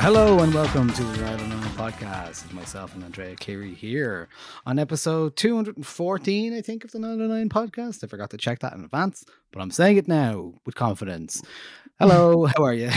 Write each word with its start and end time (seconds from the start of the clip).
Hello 0.00 0.38
and 0.38 0.54
welcome 0.54 0.92
to 0.92 1.02
the 1.02 1.22
Ride 1.24 1.40
Alone 1.40 1.60
podcast. 1.76 2.44
It's 2.44 2.52
myself 2.52 2.94
and 2.94 3.02
Andrea 3.02 3.34
Cleary 3.34 3.74
here 3.74 4.28
on 4.64 4.78
episode 4.78 5.34
214, 5.34 6.54
I 6.54 6.60
think, 6.60 6.84
of 6.84 6.92
the 6.92 7.00
909 7.00 7.48
podcast. 7.48 8.04
I 8.04 8.06
forgot 8.06 8.30
to 8.30 8.36
check 8.36 8.60
that 8.60 8.74
in 8.74 8.84
advance, 8.84 9.24
but 9.52 9.60
I'm 9.60 9.72
saying 9.72 9.96
it 9.96 10.06
now 10.06 10.54
with 10.64 10.76
confidence. 10.76 11.42
Hello, 11.98 12.46
how 12.56 12.62
are 12.62 12.72
you? 12.72 12.90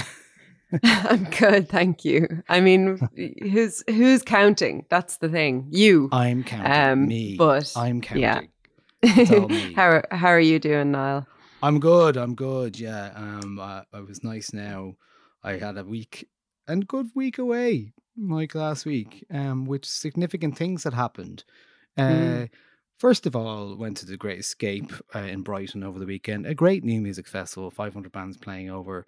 I'm 0.83 1.23
good, 1.25 1.67
thank 1.69 2.05
you. 2.05 2.44
I 2.47 2.61
mean, 2.61 2.99
who's 3.41 3.83
who's 3.89 4.22
counting? 4.22 4.85
That's 4.89 5.17
the 5.17 5.27
thing. 5.27 5.67
You. 5.72 6.07
I'm 6.11 6.44
counting. 6.44 6.72
Um, 6.72 7.07
me. 7.07 7.35
but, 7.35 7.73
I'm 7.75 8.01
counting. 8.01 8.23
yeah. 9.03 9.45
Me. 9.47 9.73
how 9.73 10.03
how 10.12 10.28
are 10.28 10.39
you 10.39 10.59
doing, 10.59 10.91
Niall? 10.91 11.25
I'm 11.63 11.79
good. 11.79 12.16
I'm 12.16 12.35
good. 12.35 12.79
Yeah. 12.79 13.12
Um. 13.16 13.59
I, 13.59 13.83
I 13.91 14.01
was 14.01 14.23
nice. 14.23 14.53
Now, 14.53 14.95
I 15.44 15.53
had 15.53 15.78
a 15.78 15.83
week 15.83 16.29
and 16.67 16.88
good 16.88 17.07
week 17.16 17.38
away, 17.38 17.94
like 18.17 18.55
last 18.55 18.85
week. 18.85 19.25
Um, 19.31 19.66
with 19.66 19.85
significant 19.85 20.57
things 20.57 20.83
that 20.83 20.94
happened. 20.94 21.44
Uh, 21.97 22.01
Mm. 22.01 22.49
First 22.97 23.25
of 23.25 23.35
all, 23.35 23.75
went 23.75 23.97
to 23.97 24.05
the 24.05 24.16
Great 24.16 24.38
Escape 24.38 24.94
uh, 25.16 25.19
in 25.21 25.41
Brighton 25.41 25.83
over 25.83 25.97
the 25.97 26.05
weekend. 26.05 26.45
A 26.45 26.53
great 26.53 26.83
new 26.83 27.01
music 27.01 27.27
festival. 27.27 27.71
500 27.71 28.11
bands 28.11 28.38
playing 28.38 28.69
over 28.69 29.07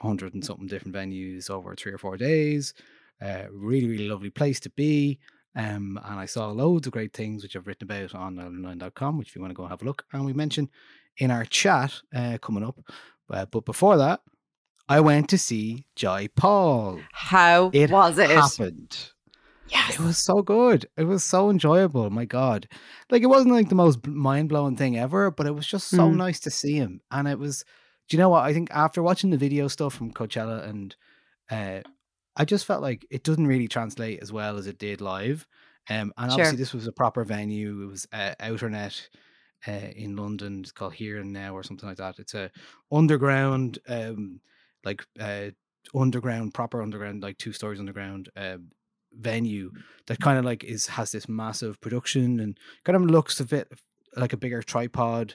100 0.00 0.32
and 0.32 0.42
something 0.42 0.66
different 0.66 0.96
venues 0.96 1.50
over 1.50 1.74
three 1.74 1.92
or 1.92 1.98
four 1.98 2.16
days. 2.16 2.72
Uh, 3.20 3.42
really, 3.52 3.86
really 3.86 4.08
lovely 4.08 4.30
place 4.30 4.58
to 4.60 4.70
be. 4.70 5.18
Um, 5.56 6.00
and 6.06 6.18
I 6.18 6.24
saw 6.24 6.48
loads 6.52 6.86
of 6.86 6.94
great 6.94 7.12
things 7.12 7.42
which 7.42 7.54
I've 7.54 7.66
written 7.66 7.84
about 7.84 8.14
on 8.14 8.36
909.com, 8.36 9.18
which 9.18 9.28
if 9.28 9.36
you 9.36 9.42
want 9.42 9.50
to 9.50 9.54
go 9.54 9.64
and 9.64 9.70
have 9.70 9.82
a 9.82 9.84
look. 9.84 10.06
And 10.14 10.24
we 10.24 10.32
mentioned 10.32 10.70
in 11.18 11.30
our 11.30 11.44
chat 11.44 11.92
uh, 12.14 12.38
coming 12.40 12.64
up. 12.64 12.78
Uh, 13.30 13.44
but 13.44 13.66
before 13.66 13.98
that, 13.98 14.20
I 14.88 15.00
went 15.00 15.28
to 15.30 15.38
see 15.38 15.86
Jai 15.96 16.28
Paul. 16.28 17.00
How 17.12 17.70
It 17.72 17.90
was 17.90 18.18
it? 18.18 18.30
happened. 18.30 19.10
Yes. 19.68 19.94
It 19.94 20.00
was 20.00 20.18
so 20.18 20.42
good. 20.42 20.86
It 20.96 21.04
was 21.04 21.24
so 21.24 21.48
enjoyable. 21.50 22.10
My 22.10 22.26
God. 22.26 22.68
Like 23.10 23.22
it 23.22 23.26
wasn't 23.26 23.54
like 23.54 23.70
the 23.70 23.74
most 23.74 24.06
mind 24.06 24.50
blowing 24.50 24.76
thing 24.76 24.98
ever, 24.98 25.30
but 25.30 25.46
it 25.46 25.54
was 25.54 25.66
just 25.66 25.88
so 25.88 26.10
Mm. 26.10 26.16
nice 26.16 26.38
to 26.40 26.50
see 26.50 26.74
him. 26.74 27.00
And 27.10 27.26
it 27.26 27.38
was, 27.38 27.64
do 28.08 28.16
you 28.16 28.22
know 28.22 28.28
what? 28.28 28.44
I 28.44 28.52
think 28.52 28.70
after 28.72 29.02
watching 29.02 29.30
the 29.30 29.38
video 29.38 29.68
stuff 29.68 29.94
from 29.94 30.12
Coachella 30.12 30.68
and 30.68 30.94
uh 31.50 31.80
I 32.36 32.44
just 32.44 32.66
felt 32.66 32.82
like 32.82 33.06
it 33.10 33.22
doesn't 33.22 33.46
really 33.46 33.68
translate 33.68 34.20
as 34.20 34.32
well 34.32 34.58
as 34.58 34.66
it 34.66 34.78
did 34.78 35.00
live. 35.00 35.46
Um 35.88 36.12
and 36.18 36.30
Sure. 36.30 36.34
obviously 36.34 36.58
this 36.58 36.74
was 36.74 36.86
a 36.86 36.92
proper 36.92 37.24
venue. 37.24 37.82
It 37.84 37.86
was 37.86 38.06
uh, 38.12 38.34
Outernet 38.40 39.08
uh, 39.66 39.70
in 39.96 40.14
London. 40.14 40.60
It's 40.60 40.72
called 40.72 40.94
Here 40.94 41.18
and 41.20 41.32
Now 41.32 41.54
or 41.56 41.62
something 41.62 41.88
like 41.88 41.98
that. 41.98 42.18
It's 42.18 42.34
a 42.34 42.50
underground 42.92 43.78
um 43.88 44.40
like 44.84 45.04
uh 45.20 45.46
underground 45.94 46.54
proper 46.54 46.82
underground 46.82 47.22
like 47.22 47.36
two 47.38 47.52
stories 47.52 47.78
underground 47.78 48.28
uh, 48.36 48.56
venue 49.12 49.70
that 50.06 50.18
kind 50.18 50.38
of 50.38 50.44
like 50.44 50.64
is 50.64 50.86
has 50.86 51.12
this 51.12 51.28
massive 51.28 51.80
production 51.80 52.40
and 52.40 52.58
kind 52.84 52.96
of 52.96 53.02
looks 53.02 53.38
a 53.40 53.44
bit 53.44 53.70
like 54.16 54.32
a 54.32 54.36
bigger 54.36 54.62
tripod 54.62 55.34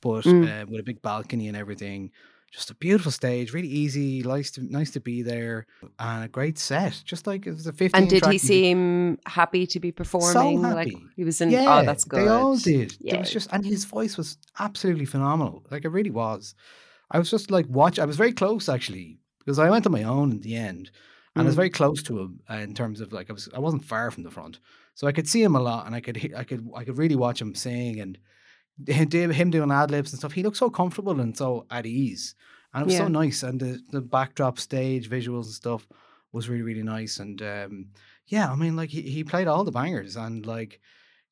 but 0.00 0.24
Mm. 0.24 0.62
uh, 0.62 0.66
with 0.68 0.80
a 0.80 0.82
big 0.82 1.00
balcony 1.02 1.48
and 1.48 1.56
everything 1.56 2.10
just 2.52 2.70
a 2.70 2.74
beautiful 2.74 3.10
stage 3.10 3.52
really 3.52 3.68
easy 3.68 4.22
nice 4.22 4.50
to 4.50 4.60
nice 4.72 4.90
to 4.90 5.00
be 5.00 5.22
there 5.22 5.66
and 5.98 6.24
a 6.24 6.28
great 6.28 6.58
set 6.58 7.00
just 7.04 7.26
like 7.26 7.46
it 7.46 7.52
was 7.52 7.66
a 7.66 7.72
15 7.72 8.00
and 8.00 8.10
did 8.10 8.22
track 8.22 8.32
he 8.32 8.38
seem 8.38 9.18
happy 9.26 9.66
to 9.66 9.80
be 9.80 9.92
performing? 9.92 10.62
Like 10.62 10.88
happy. 10.88 11.02
he 11.16 11.24
was 11.24 11.40
in. 11.40 11.50
yeah, 11.50 11.80
oh, 11.80 11.84
that's 11.84 12.04
good. 12.04 12.20
They 12.20 12.28
all 12.28 12.56
did. 12.56 12.96
It 13.02 13.18
was 13.18 13.30
just, 13.30 13.50
and 13.52 13.64
his 13.64 13.84
voice 13.84 14.16
was 14.16 14.38
absolutely 14.58 15.06
phenomenal. 15.06 15.64
Like 15.70 15.84
it 15.84 15.88
really 15.90 16.10
was. 16.10 16.54
I 17.10 17.18
was 17.18 17.30
just 17.30 17.50
like 17.50 17.66
watch. 17.68 17.98
I 17.98 18.04
was 18.04 18.16
very 18.16 18.32
close 18.32 18.68
actually 18.68 19.18
because 19.38 19.58
I 19.58 19.70
went 19.70 19.86
on 19.86 19.92
my 19.92 20.02
own 20.02 20.32
in 20.32 20.40
the 20.40 20.56
end, 20.56 20.90
and 21.34 21.42
I 21.42 21.46
was 21.46 21.54
Mm. 21.54 21.62
very 21.62 21.70
close 21.70 22.02
to 22.04 22.18
him 22.20 22.40
uh, 22.50 22.54
in 22.54 22.74
terms 22.74 23.00
of 23.00 23.12
like 23.12 23.30
I 23.30 23.32
was. 23.32 23.48
I 23.54 23.60
wasn't 23.60 23.84
far 23.84 24.10
from 24.10 24.24
the 24.24 24.30
front, 24.30 24.58
so 24.94 25.06
I 25.06 25.12
could 25.12 25.28
see 25.28 25.42
him 25.42 25.54
a 25.56 25.60
lot, 25.60 25.86
and 25.86 25.94
I 25.94 26.00
could. 26.00 26.16
I 26.36 26.44
could. 26.44 26.68
I 26.74 26.84
could 26.84 26.98
really 26.98 27.16
watch 27.16 27.40
him 27.40 27.54
sing 27.54 28.00
and 28.00 28.18
him 28.88 29.08
do- 29.08 29.28
him 29.30 29.50
doing 29.50 29.70
ad 29.70 29.90
libs 29.90 30.12
and 30.12 30.18
stuff. 30.18 30.32
He 30.32 30.42
looked 30.42 30.56
so 30.56 30.70
comfortable 30.70 31.20
and 31.20 31.36
so 31.36 31.66
at 31.70 31.86
ease, 31.86 32.34
and 32.74 32.82
it 32.82 32.86
was 32.86 32.96
so 32.96 33.08
nice. 33.08 33.42
And 33.42 33.60
the 33.60 33.80
the 33.92 34.00
backdrop 34.00 34.58
stage 34.58 35.08
visuals 35.08 35.44
and 35.44 35.54
stuff 35.54 35.86
was 36.32 36.48
really 36.48 36.62
really 36.62 36.82
nice. 36.82 37.18
And 37.20 37.40
um, 37.42 37.86
yeah, 38.26 38.50
I 38.50 38.56
mean, 38.56 38.74
like 38.74 38.90
he, 38.90 39.02
he 39.02 39.22
played 39.22 39.46
all 39.46 39.62
the 39.64 39.70
bangers 39.70 40.16
and 40.16 40.44
like 40.44 40.80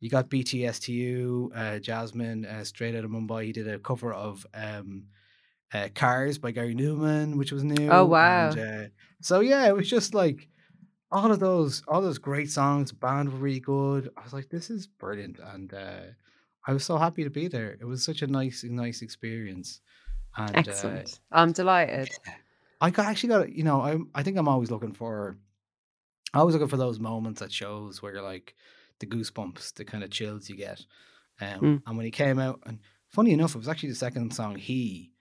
you 0.01 0.09
got 0.11 0.29
BTSTU, 0.31 1.51
uh, 1.57 1.79
Jasmine, 1.81 2.45
uh, 2.45 2.65
straight 2.65 2.95
out 2.95 3.05
of 3.05 3.11
Mumbai. 3.11 3.45
He 3.47 3.53
did 3.53 3.69
a 3.69 3.79
cover 3.79 4.13
of 4.13 4.47
um, 4.55 5.05
uh, 5.75 5.89
Cars 5.95 6.39
by 6.39 6.53
Gary 6.53 6.75
Numan, 6.75 7.37
which 7.37 7.53
was 7.53 7.65
new. 7.65 7.91
Oh, 7.91 8.05
wow. 8.07 8.51
And, 8.51 8.59
uh, 8.59 8.89
so 9.21 9.41
yeah, 9.41 9.67
it 9.67 9.75
was 9.75 9.91
just 9.91 10.15
like 10.15 10.49
all 11.11 11.31
of 11.31 11.41
those, 11.41 11.83
all 11.89 12.01
those 12.01 12.19
great 12.19 12.51
songs. 12.51 12.93
Band 12.93 13.33
were 13.33 13.39
really 13.39 13.61
good. 13.61 14.11
I 14.17 14.23
was 14.23 14.33
like, 14.33 14.49
this 14.49 14.71
is 14.71 14.87
brilliant, 14.87 15.39
and 15.53 15.75
uh, 15.75 16.01
I 16.67 16.73
was 16.73 16.85
so 16.85 16.97
happy 16.97 17.25
to 17.25 17.31
be 17.31 17.49
there. 17.49 17.77
It 17.81 17.85
was 17.85 18.05
such 18.05 18.23
a 18.23 18.27
nice, 18.27 18.65
nice 18.65 19.03
experience. 19.03 19.81
And, 20.37 20.57
uh, 20.57 20.61
Excellent. 20.61 21.21
I'm 21.31 21.53
delighted. 21.53 22.09
I 22.81 22.91
got, 22.91 23.07
actually 23.07 23.29
got, 23.29 23.53
you 23.53 23.65
know, 23.65 23.81
I 23.81 23.99
I 24.15 24.23
think 24.23 24.37
I'm 24.37 24.49
always 24.49 24.71
looking 24.71 24.93
for, 24.93 25.39
I 26.33 26.39
always 26.41 26.55
looking 26.55 26.69
for 26.69 26.77
those 26.77 26.99
moments 26.99 27.41
at 27.43 27.53
shows 27.53 28.03
where 28.03 28.13
you're 28.15 28.23
like 28.23 28.55
the 28.99 29.07
goosebumps, 29.07 29.75
the 29.75 29.85
kind 29.85 30.03
of 30.05 30.11
chills 30.11 30.49
you 30.49 30.57
get. 30.57 30.85
Um, 31.41 31.61
Mm. 31.61 31.83
And 31.87 31.97
when 31.97 32.05
he 32.05 32.11
came 32.11 32.39
out, 32.39 32.61
and 32.67 32.81
funny 33.09 33.33
enough, 33.33 33.55
it 33.55 33.59
was 33.59 33.69
actually 33.69 33.91
the 33.91 33.95
second 33.97 34.35
song. 34.35 34.57
He, 34.57 35.13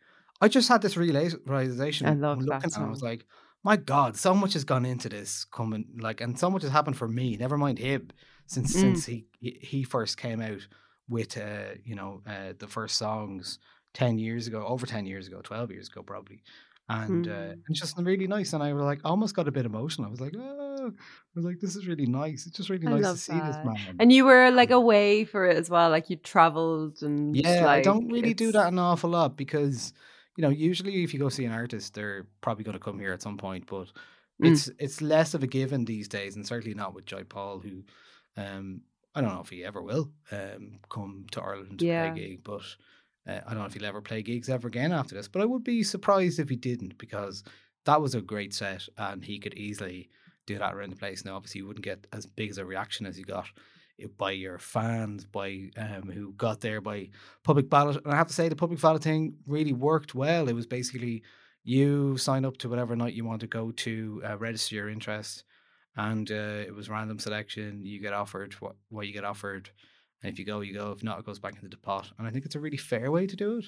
I 0.44 0.48
just 0.50 0.68
had 0.70 0.82
this 0.82 0.98
realization. 0.98 2.08
I 2.08 2.14
love 2.14 2.40
that 2.40 2.46
looking 2.46 2.72
at 2.76 2.82
it, 2.82 2.86
I 2.88 2.90
was 2.90 3.02
like, 3.02 3.26
my 3.64 3.78
God, 3.78 4.18
so 4.18 4.32
much 4.42 4.54
has 4.54 4.66
gone 4.66 4.86
into 4.86 5.08
this 5.08 5.46
coming, 5.46 5.86
like, 6.08 6.20
and 6.20 6.38
so 6.38 6.50
much 6.50 6.64
has 6.64 6.72
happened 6.72 6.98
for 6.98 7.08
me. 7.08 7.38
Never 7.38 7.58
mind 7.58 7.80
him, 7.80 8.10
since 8.54 8.70
Mm. 8.76 8.82
since 8.84 9.06
he 9.06 9.26
he 9.72 9.84
first 9.96 10.18
came 10.18 10.42
out 10.50 10.64
with, 11.08 11.38
uh, 11.38 11.72
you 11.90 11.96
know, 12.00 12.12
uh, 12.34 12.52
the 12.64 12.68
first 12.68 12.98
songs 12.98 13.60
ten 13.94 14.14
years 14.26 14.48
ago, 14.48 14.60
over 14.74 14.86
ten 14.86 15.06
years 15.06 15.26
ago, 15.30 15.40
twelve 15.42 15.70
years 15.72 15.88
ago, 15.90 16.02
probably. 16.04 16.40
And 16.90 17.26
uh, 17.28 17.32
Mm. 17.32 17.52
and 17.52 17.70
it's 17.70 17.80
just 17.80 17.98
really 17.98 18.28
nice, 18.28 18.52
and 18.54 18.62
I 18.62 18.74
was 18.74 18.84
like 18.92 19.02
almost 19.06 19.36
got 19.38 19.48
a 19.48 19.52
bit 19.58 19.66
emotional. 19.66 20.08
I 20.08 20.12
was 20.12 20.20
like, 20.26 20.36
oh, 20.38 20.88
I 20.92 21.34
was 21.38 21.46
like, 21.46 21.60
this 21.62 21.76
is 21.78 21.88
really 21.88 22.10
nice. 22.24 22.40
It's 22.46 22.58
just 22.58 22.70
really 22.70 22.88
I 22.88 22.96
nice 22.96 23.10
to 23.14 23.18
see 23.18 23.40
this 23.48 23.56
that. 23.56 23.66
man. 23.66 23.96
And 24.00 24.12
you 24.12 24.26
were 24.26 24.52
like 24.52 24.72
away 24.72 25.24
for 25.24 25.42
it 25.50 25.56
as 25.62 25.70
well, 25.70 25.90
like 25.90 26.10
you 26.10 26.18
traveled 26.18 26.96
and 27.02 27.34
Yeah, 27.34 27.62
like, 27.66 27.80
I 27.80 27.82
don't 27.90 28.10
really 28.16 28.34
do 28.34 28.52
that 28.52 28.68
an 28.74 28.80
awful 28.80 29.12
lot 29.12 29.38
because, 29.38 29.94
you 30.38 30.42
know, 30.42 30.50
usually 30.50 31.04
if 31.04 31.14
you 31.14 31.20
go 31.20 31.30
see 31.30 31.46
an 31.46 31.52
artist, 31.52 31.94
they're 31.94 32.28
probably 32.42 32.64
going 32.64 32.74
to 32.78 32.84
come 32.84 33.00
here 33.00 33.14
at 33.14 33.22
some 33.22 33.38
point. 33.38 33.66
But 33.68 33.88
Mm. 34.42 34.48
it's 34.48 34.68
it's 34.80 35.02
less 35.02 35.34
of 35.36 35.44
a 35.44 35.48
given 35.48 35.86
these 35.86 36.08
days, 36.08 36.36
and 36.36 36.46
certainly 36.46 36.74
not 36.74 36.96
with 36.96 37.06
Jai 37.06 37.24
Paul, 37.24 37.60
who, 37.60 37.84
um, 38.36 38.82
I 39.14 39.22
don't 39.22 39.34
know 39.34 39.42
if 39.42 39.50
he 39.50 39.64
ever 39.64 39.82
will 39.82 40.12
um 40.32 40.80
come 40.90 41.26
to 41.32 41.42
Ireland 41.42 41.80
to 41.80 41.86
Yeah. 41.86 42.00
play 42.00 42.08
a 42.08 42.12
gig, 42.28 42.44
but 42.44 42.64
uh, 43.28 43.42
I 43.46 43.50
don't 43.52 43.60
know 43.60 43.66
if 43.66 43.74
he'll 43.74 43.86
ever 43.86 44.02
play 44.02 44.24
gigs 44.24 44.50
ever 44.50 44.68
again 44.68 44.92
after 44.92 45.14
this. 45.16 45.28
But 45.28 45.44
I 45.44 45.46
would 45.46 45.64
be 45.64 45.84
surprised 45.84 46.40
if 46.40 46.50
he 46.50 46.56
didn't 46.56 46.98
because 46.98 47.44
that 47.86 48.02
was 48.02 48.16
a 48.16 48.22
great 48.22 48.54
set, 48.54 48.88
and 48.98 49.24
he 49.24 49.40
could 49.40 49.54
easily 49.54 50.10
do 50.48 50.58
that 50.58 50.74
around 50.74 50.90
the 50.90 50.96
place. 50.98 51.24
Now, 51.24 51.36
obviously, 51.36 51.60
you 51.60 51.68
wouldn't 51.68 51.86
get 51.86 52.08
as 52.12 52.26
big 52.26 52.50
as 52.50 52.58
a 52.58 52.66
reaction 52.66 53.06
as 53.06 53.18
you 53.20 53.24
got 53.26 53.48
by 54.18 54.32
your 54.32 54.58
fans, 54.60 55.26
by 55.26 55.70
um, 55.78 56.10
who 56.12 56.34
got 56.34 56.62
there 56.62 56.82
by 56.82 57.10
public 57.44 57.70
ballot. 57.70 58.02
And 58.04 58.14
I 58.14 58.18
have 58.18 58.28
to 58.28 58.34
say, 58.34 58.50
the 58.50 58.56
public 58.56 58.82
ballot 58.82 59.04
thing 59.04 59.36
really 59.48 59.74
worked 59.74 60.16
well. 60.16 60.50
It 60.50 60.56
was 60.56 60.68
basically 60.68 61.24
you 61.64 62.18
sign 62.18 62.44
up 62.46 62.58
to 62.58 62.70
whatever 62.70 62.96
night 62.96 63.14
you 63.14 63.24
want 63.26 63.42
to 63.42 63.48
go 63.48 63.72
to, 63.72 64.22
uh, 64.28 64.38
register 64.38 64.76
your 64.76 64.90
interest, 64.90 65.44
and 65.96 66.30
uh, 66.32 66.66
it 66.68 66.74
was 66.76 66.90
random 66.90 67.20
selection. 67.20 67.86
You 67.86 68.00
get 68.02 68.14
offered 68.14 68.54
what 68.56 68.76
what 68.90 69.08
you 69.08 69.14
get 69.14 69.24
offered, 69.24 69.70
and 70.22 70.32
if 70.32 70.40
you 70.40 70.46
go, 70.46 70.62
you 70.62 70.74
go. 70.74 70.92
If 70.92 71.04
not, 71.04 71.20
it 71.20 71.26
goes 71.26 71.40
back 71.40 71.56
into 71.56 71.70
the 71.70 71.78
pot. 71.78 72.12
And 72.18 72.28
I 72.28 72.32
think 72.32 72.46
it's 72.46 72.56
a 72.56 72.60
really 72.60 72.78
fair 72.78 73.12
way 73.12 73.28
to 73.28 73.36
do 73.36 73.60
it. 73.60 73.66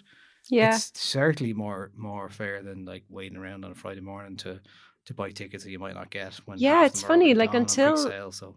Yeah. 0.50 0.76
It's 0.76 0.92
certainly 1.00 1.54
more 1.54 1.92
more 1.96 2.30
fair 2.30 2.62
than 2.64 2.86
like 2.86 3.04
waiting 3.10 3.38
around 3.38 3.64
on 3.64 3.72
a 3.72 3.76
Friday 3.76 4.02
morning 4.02 4.38
to 4.38 4.60
to 5.06 5.14
buy 5.14 5.30
tickets 5.32 5.64
that 5.64 5.72
you 5.72 5.80
might 5.80 5.94
not 5.94 6.10
get 6.10 6.34
when 6.46 6.58
Yeah, 6.58 6.86
it's 6.86 7.02
them 7.02 7.12
are 7.12 7.14
already 7.14 7.26
funny, 7.26 7.34
like, 7.36 7.52
gone 7.52 7.62
on 7.62 7.66
quick 7.68 7.78
until- 7.78 7.98
sale, 7.98 8.32
so 8.32 8.56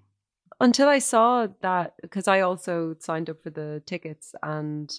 until 0.60 0.88
I 0.88 0.98
saw 0.98 1.46
that 1.62 1.94
because 2.02 2.28
I 2.28 2.40
also 2.40 2.96
signed 2.98 3.30
up 3.30 3.42
for 3.42 3.50
the 3.50 3.82
tickets 3.86 4.34
and 4.42 4.92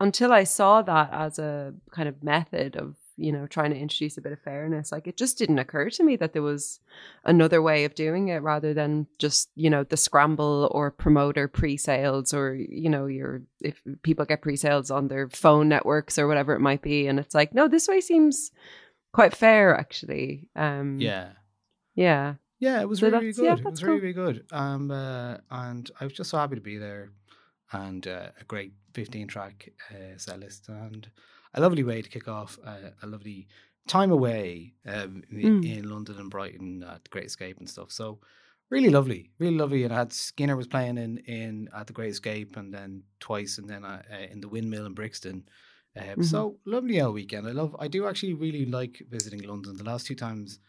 until 0.00 0.32
I 0.32 0.44
saw 0.44 0.82
that 0.82 1.10
as 1.12 1.38
a 1.38 1.74
kind 1.90 2.08
of 2.08 2.22
method 2.22 2.76
of 2.76 2.96
you 3.20 3.30
know 3.30 3.46
trying 3.46 3.70
to 3.70 3.76
introduce 3.76 4.16
a 4.16 4.22
bit 4.22 4.32
of 4.32 4.40
fairness 4.40 4.90
like 4.90 5.06
it 5.06 5.16
just 5.16 5.36
didn't 5.36 5.58
occur 5.58 5.90
to 5.90 6.02
me 6.02 6.16
that 6.16 6.32
there 6.32 6.42
was 6.42 6.80
another 7.24 7.60
way 7.60 7.84
of 7.84 7.94
doing 7.94 8.28
it 8.28 8.38
rather 8.38 8.72
than 8.72 9.06
just 9.18 9.50
you 9.54 9.68
know 9.68 9.84
the 9.84 9.96
scramble 9.96 10.68
or 10.72 10.90
promoter 10.90 11.46
pre-sales 11.46 12.32
or 12.32 12.54
you 12.54 12.88
know 12.88 13.06
your 13.06 13.42
if 13.60 13.82
people 14.02 14.24
get 14.24 14.40
pre-sales 14.40 14.90
on 14.90 15.08
their 15.08 15.28
phone 15.28 15.68
networks 15.68 16.18
or 16.18 16.26
whatever 16.26 16.54
it 16.54 16.60
might 16.60 16.80
be 16.80 17.06
and 17.06 17.20
it's 17.20 17.34
like 17.34 17.54
no 17.54 17.68
this 17.68 17.88
way 17.88 18.00
seems 18.00 18.50
quite 19.12 19.36
fair 19.36 19.76
actually 19.76 20.48
um 20.56 20.98
yeah. 20.98 21.28
yeah 21.94 22.34
Yeah, 22.60 22.80
it 22.82 22.88
was 22.88 23.00
So 23.00 23.06
really, 23.06 23.18
really 23.18 23.32
that's- 23.32 23.44
yeah, 23.44 23.56
good. 23.56 23.66
it 23.66 23.70
was 23.70 23.82
really, 23.82 24.12
cool. 24.12 24.24
really 24.24 24.32
good. 24.34 24.46
Um, 24.52 24.90
uh, 24.90 25.38
and 25.50 25.90
I 26.00 26.04
was 26.04 26.12
just 26.12 26.30
so 26.30 26.38
happy 26.38 26.54
to 26.56 26.60
be 26.60 26.76
there, 26.78 27.10
and 27.72 28.06
uh, 28.06 28.28
a 28.40 28.44
great 28.44 28.72
fifteen 28.94 29.26
track 29.26 29.70
uh, 29.90 30.16
set 30.18 30.38
list, 30.40 30.68
and 30.68 31.10
a 31.54 31.60
lovely 31.60 31.82
way 31.82 32.02
to 32.02 32.08
kick 32.08 32.28
off 32.28 32.58
uh, 32.64 32.90
a 33.02 33.06
lovely 33.06 33.48
time 33.88 34.12
away 34.12 34.74
um, 34.86 35.22
i- 35.32 35.36
Mm. 35.36 35.64
in 35.78 35.88
London 35.90 36.16
and 36.18 36.30
Brighton 36.30 36.82
at 36.84 37.08
Great 37.10 37.24
Escape 37.26 37.58
and 37.58 37.68
stuff. 37.68 37.90
So 37.90 38.20
really 38.68 38.90
lovely, 38.90 39.30
really 39.38 39.56
lovely. 39.56 39.82
And 39.84 39.92
I 39.92 39.98
had 39.98 40.12
Skinner 40.12 40.54
was 40.56 40.66
playing 40.68 40.98
in 40.98 41.18
in 41.18 41.68
at 41.74 41.86
the 41.86 41.92
Great 41.94 42.10
Escape, 42.12 42.56
and 42.56 42.72
then 42.74 43.02
twice, 43.20 43.56
and 43.58 43.68
then 43.68 43.84
uh, 43.84 44.02
uh, 44.12 44.26
in 44.32 44.40
the 44.42 44.48
Windmill 44.48 44.86
in 44.86 44.94
Brixton. 44.94 45.48
Uh, 45.96 46.02
Mhm. 46.16 46.24
So 46.24 46.58
lovely 46.66 47.00
all 47.00 47.12
weekend. 47.12 47.48
I 47.48 47.52
love. 47.52 47.74
I 47.80 47.88
do 47.88 48.06
actually 48.06 48.34
really 48.34 48.66
like 48.66 49.02
visiting 49.08 49.42
London. 49.42 49.76
The 49.76 49.84
last 49.92 50.06
two 50.06 50.14
times. 50.14 50.60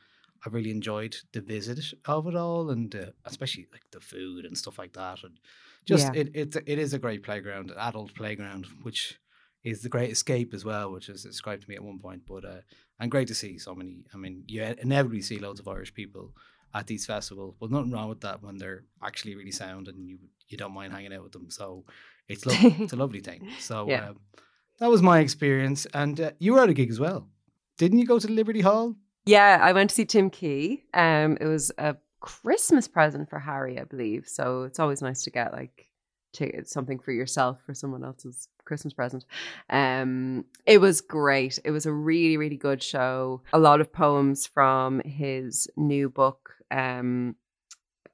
I've 0.45 0.53
really 0.53 0.71
enjoyed 0.71 1.15
the 1.33 1.41
visit 1.41 1.93
of 2.05 2.27
it 2.27 2.35
all, 2.35 2.69
and 2.71 2.93
uh, 2.95 3.05
especially 3.25 3.67
like 3.71 3.83
the 3.91 3.99
food 3.99 4.45
and 4.45 4.57
stuff 4.57 4.79
like 4.79 4.93
that. 4.93 5.23
And 5.23 5.39
just 5.85 6.07
Yeah. 6.13 6.21
it 6.21 6.35
it 6.35 6.55
it 6.65 6.79
is 6.79 6.93
a 6.93 6.99
great 6.99 7.23
playground, 7.23 7.71
an 7.71 7.77
adult 7.77 8.13
playground, 8.15 8.65
which 8.81 9.19
is 9.63 9.81
the 9.83 9.89
great 9.89 10.09
escape 10.11 10.53
as 10.53 10.65
well, 10.65 10.91
which 10.91 11.09
is 11.09 11.23
described 11.23 11.61
to 11.63 11.69
me 11.69 11.75
at 11.75 11.83
one 11.83 11.99
point. 11.99 12.23
But 12.27 12.45
uh, 12.45 12.61
and 12.99 13.11
great 13.11 13.27
to 13.27 13.35
see 13.35 13.57
so 13.59 13.75
many. 13.75 14.05
I 14.13 14.17
mean, 14.17 14.43
you 14.47 14.63
inevitably 14.63 15.21
see 15.21 15.37
loads 15.39 15.59
of 15.59 15.67
Irish 15.67 15.93
people 15.93 16.33
at 16.73 16.87
these 16.87 17.05
festivals, 17.05 17.55
but 17.59 17.69
nothing 17.69 17.91
wrong 17.91 18.09
with 18.09 18.21
that 18.21 18.41
when 18.41 18.57
they're 18.57 18.83
actually 19.03 19.35
really 19.35 19.51
sound 19.51 19.87
and 19.87 20.07
you 20.09 20.17
you 20.49 20.57
don't 20.57 20.73
mind 20.73 20.93
hanging 20.93 21.13
out 21.13 21.23
with 21.23 21.33
them. 21.33 21.49
So 21.51 21.85
it's 22.27 22.45
lovely. 22.45 22.75
it's 22.83 22.93
a 22.93 22.95
lovely 22.95 23.19
thing. 23.21 23.47
So 23.59 23.89
Yeah. 23.89 24.09
um, 24.09 24.19
that 24.79 24.89
was 24.89 25.01
my 25.03 25.19
experience, 25.19 25.85
and 25.93 26.19
uh, 26.19 26.31
you 26.39 26.53
were 26.53 26.61
at 26.61 26.69
a 26.69 26.73
gig 26.73 26.89
as 26.89 26.99
well, 26.99 27.27
didn't 27.77 27.99
you? 27.99 28.05
Go 28.07 28.17
to 28.17 28.27
Liberty 28.27 28.61
Hall. 28.61 28.95
Yeah, 29.25 29.59
I 29.61 29.73
went 29.73 29.89
to 29.91 29.95
see 29.95 30.05
Tim 30.05 30.29
Key. 30.29 30.83
Um, 30.93 31.37
it 31.39 31.45
was 31.45 31.71
a 31.77 31.95
Christmas 32.21 32.87
present 32.87 33.29
for 33.29 33.39
Harry, 33.39 33.79
I 33.79 33.83
believe. 33.83 34.27
So 34.27 34.63
it's 34.63 34.79
always 34.79 35.01
nice 35.01 35.23
to 35.23 35.31
get 35.31 35.53
like 35.53 35.87
to 36.33 36.63
something 36.65 36.99
for 36.99 37.11
yourself 37.11 37.59
for 37.65 37.73
someone 37.73 38.03
else's 38.03 38.47
Christmas 38.63 38.93
present. 38.93 39.25
Um, 39.69 40.45
it 40.65 40.79
was 40.79 41.01
great. 41.01 41.59
It 41.65 41.71
was 41.71 41.85
a 41.85 41.91
really, 41.91 42.37
really 42.37 42.57
good 42.57 42.81
show. 42.81 43.41
A 43.53 43.59
lot 43.59 43.81
of 43.81 43.91
poems 43.91 44.47
from 44.47 45.01
his 45.01 45.67
new 45.75 46.09
book. 46.09 46.53
Um, 46.71 47.35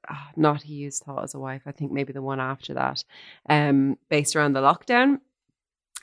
ah, 0.08 0.30
not 0.36 0.62
he 0.62 0.74
used 0.74 1.04
thought 1.04 1.24
as 1.24 1.34
a 1.34 1.38
wife. 1.38 1.62
I 1.66 1.72
think 1.72 1.92
maybe 1.92 2.12
the 2.12 2.22
one 2.22 2.40
after 2.40 2.74
that. 2.74 3.04
Um, 3.48 3.98
based 4.08 4.34
around 4.34 4.54
the 4.54 4.60
lockdown. 4.60 5.20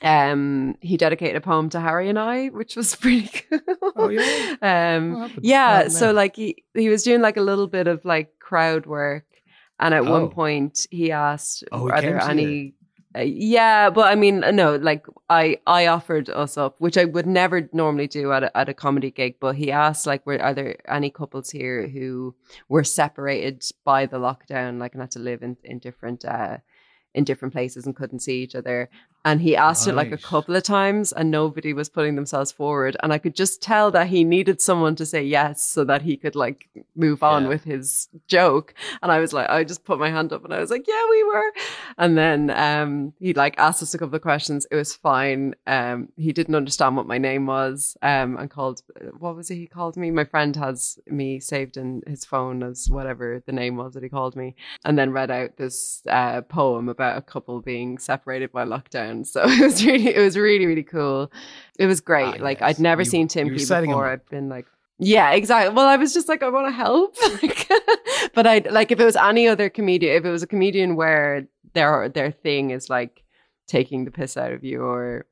Um, 0.01 0.75
he 0.81 0.97
dedicated 0.97 1.37
a 1.37 1.41
poem 1.41 1.69
to 1.69 1.79
Harry 1.79 2.09
and 2.09 2.19
I, 2.19 2.47
which 2.47 2.75
was 2.75 2.95
pretty 3.01 3.29
cool. 3.49 3.59
Oh, 3.95 4.09
yeah? 4.09 4.55
Um, 4.61 5.31
yeah. 5.41 5.87
So 5.87 6.11
like 6.11 6.35
he 6.35 6.63
he 6.73 6.89
was 6.89 7.03
doing 7.03 7.21
like 7.21 7.37
a 7.37 7.41
little 7.41 7.67
bit 7.67 7.87
of 7.87 8.03
like 8.05 8.37
crowd 8.39 8.85
work, 8.85 9.25
and 9.79 9.93
at 9.93 10.05
Oh. 10.05 10.11
one 10.11 10.29
point 10.29 10.85
he 10.91 11.11
asked, 11.11 11.63
Oh, 11.71 11.89
"Are 11.89 12.01
there 12.01 12.21
any?" 12.21 12.73
Uh, 13.17 13.21
yeah, 13.21 13.89
but 13.89 14.07
I 14.11 14.15
mean, 14.15 14.41
no. 14.51 14.75
Like 14.75 15.05
I 15.29 15.59
I 15.65 15.87
offered 15.87 16.29
us 16.29 16.57
up, 16.57 16.75
which 16.79 16.97
I 16.97 17.05
would 17.05 17.25
never 17.25 17.69
normally 17.71 18.07
do 18.07 18.33
at 18.33 18.43
a, 18.43 18.57
at 18.57 18.67
a 18.67 18.73
comedy 18.73 19.09
gig. 19.11 19.35
But 19.39 19.55
he 19.55 19.71
asked, 19.71 20.05
like, 20.05 20.25
were 20.25 20.41
are 20.41 20.53
there 20.53 20.75
any 20.91 21.09
couples 21.09 21.49
here 21.49 21.87
who 21.87 22.35
were 22.67 22.83
separated 22.83 23.63
by 23.85 24.05
the 24.07 24.17
lockdown, 24.19 24.79
like, 24.79 24.91
and 24.93 25.01
had 25.01 25.11
to 25.11 25.19
live 25.19 25.41
in 25.41 25.55
in 25.63 25.79
different. 25.79 26.25
uh 26.25 26.57
in 27.13 27.23
different 27.23 27.53
places 27.53 27.85
and 27.85 27.95
couldn't 27.95 28.19
see 28.19 28.43
each 28.43 28.55
other. 28.55 28.89
And 29.25 29.41
he 29.41 29.55
asked 29.57 29.87
it 29.87 29.93
like 29.93 30.11
a 30.11 30.17
couple 30.17 30.55
of 30.55 30.63
times 30.63 31.11
and 31.11 31.29
nobody 31.31 31.73
was 31.73 31.89
putting 31.89 32.15
themselves 32.15 32.51
forward. 32.51 32.95
And 33.01 33.11
I 33.11 33.17
could 33.17 33.35
just 33.35 33.61
tell 33.61 33.89
that 33.91 34.07
he 34.07 34.23
needed 34.23 34.61
someone 34.61 34.95
to 34.97 35.05
say 35.05 35.23
yes 35.23 35.63
so 35.63 35.83
that 35.85 36.03
he 36.03 36.15
could 36.15 36.35
like 36.35 36.69
move 36.95 37.23
on 37.23 37.43
Yeah. 37.43 37.49
with 37.49 37.63
his 37.63 38.07
joke. 38.27 38.75
And 39.01 39.11
I 39.11 39.19
was 39.19 39.33
like, 39.33 39.49
I 39.49 39.63
just 39.63 39.83
put 39.83 39.97
my 39.99 40.11
hand 40.11 40.31
up 40.31 40.45
and 40.45 40.53
I 40.53 40.59
was 40.59 40.69
like, 40.69 40.85
yeah, 40.87 41.03
we 41.09 41.23
were. 41.23 41.51
And 41.97 42.15
then 42.17 42.51
um, 42.51 43.13
he 43.19 43.33
like 43.33 43.57
asked 43.57 43.81
us 43.81 43.93
a 43.95 43.97
couple 43.97 44.15
of 44.15 44.21
questions. 44.21 44.67
It 44.69 44.75
was 44.75 44.95
fine. 44.95 45.55
Um, 45.65 46.09
he 46.17 46.31
didn't 46.31 46.53
understand 46.55 46.95
what 46.95 47.07
my 47.07 47.17
name 47.17 47.47
was 47.47 47.97
um, 48.03 48.37
and 48.37 48.49
called, 48.49 48.83
what 49.17 49.35
was 49.35 49.49
it 49.49 49.55
he 49.55 49.65
called 49.65 49.97
me? 49.97 50.11
My 50.11 50.25
friend 50.25 50.55
has 50.57 50.99
me 51.07 51.39
saved 51.39 51.77
in 51.77 52.03
his 52.05 52.25
phone 52.25 52.61
as 52.61 52.89
whatever 52.91 53.41
the 53.47 53.51
name 53.51 53.75
was 53.75 53.95
that 53.95 54.03
he 54.03 54.09
called 54.09 54.35
me 54.35 54.53
and 54.85 54.99
then 54.99 55.11
read 55.11 55.31
out 55.31 55.57
this 55.57 56.03
uh, 56.07 56.41
poem 56.41 56.89
about 56.89 57.17
a 57.17 57.21
couple 57.23 57.59
being 57.61 57.97
separated 57.97 58.51
by 58.51 58.63
lockdown. 58.65 59.14
So 59.33 59.43
it 59.45 59.61
was 59.61 59.85
really, 59.85 60.13
it 60.15 60.19
was 60.19 60.37
really, 60.37 60.65
really 60.65 60.83
cool. 60.83 61.31
It 61.79 61.85
was 61.87 62.01
great. 62.01 62.39
Ah, 62.39 62.43
like 62.43 62.59
yes. 62.59 62.77
I'd 62.77 62.79
never 62.79 63.01
You- 63.01 63.05
seen 63.09 63.27
Tim 63.27 63.47
you 63.47 63.59
setting 63.59 63.89
him 63.89 63.95
before. 63.95 64.07
I've 64.09 64.29
been 64.29 64.49
like, 64.49 64.65
yeah, 64.99 65.31
exactly. 65.31 65.73
Well, 65.73 65.87
I 65.87 65.97
was 65.97 66.13
just 66.13 66.29
like, 66.29 66.41
I 66.43 66.49
want 66.49 66.67
to 66.67 66.71
help. 66.71 67.15
Like, 67.41 67.67
but 68.33 68.47
I 68.47 68.59
like 68.69 68.91
if 68.91 68.99
it 68.99 69.05
was 69.05 69.15
any 69.15 69.47
other 69.47 69.69
comedian, 69.69 70.15
if 70.17 70.25
it 70.25 70.31
was 70.31 70.43
a 70.43 70.47
comedian 70.47 70.95
where 70.95 71.47
their 71.73 72.09
their 72.09 72.31
thing 72.31 72.71
is 72.71 72.89
like 72.89 73.23
taking 73.67 74.05
the 74.05 74.11
piss 74.11 74.35
out 74.37 74.51
of 74.53 74.63
you 74.63 74.81
or 74.83 75.25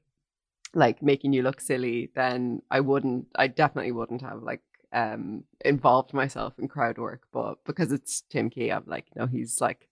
like 0.73 1.01
making 1.03 1.33
you 1.33 1.43
look 1.43 1.61
silly, 1.61 2.09
then 2.15 2.61
I 2.71 2.79
wouldn't. 2.81 3.27
I 3.35 3.47
definitely 3.47 3.91
wouldn't 3.93 4.21
have 4.21 4.41
like 4.43 4.61
um 4.91 5.43
involved 5.65 6.13
myself 6.13 6.53
in 6.59 6.67
crowd 6.67 6.97
work. 6.97 7.23
But 7.31 7.63
because 7.65 7.91
it's 7.91 8.21
Tim 8.29 8.49
Key, 8.49 8.69
I'm 8.71 8.83
like, 8.85 9.05
no, 9.15 9.25
he's 9.27 9.59
like 9.61 9.87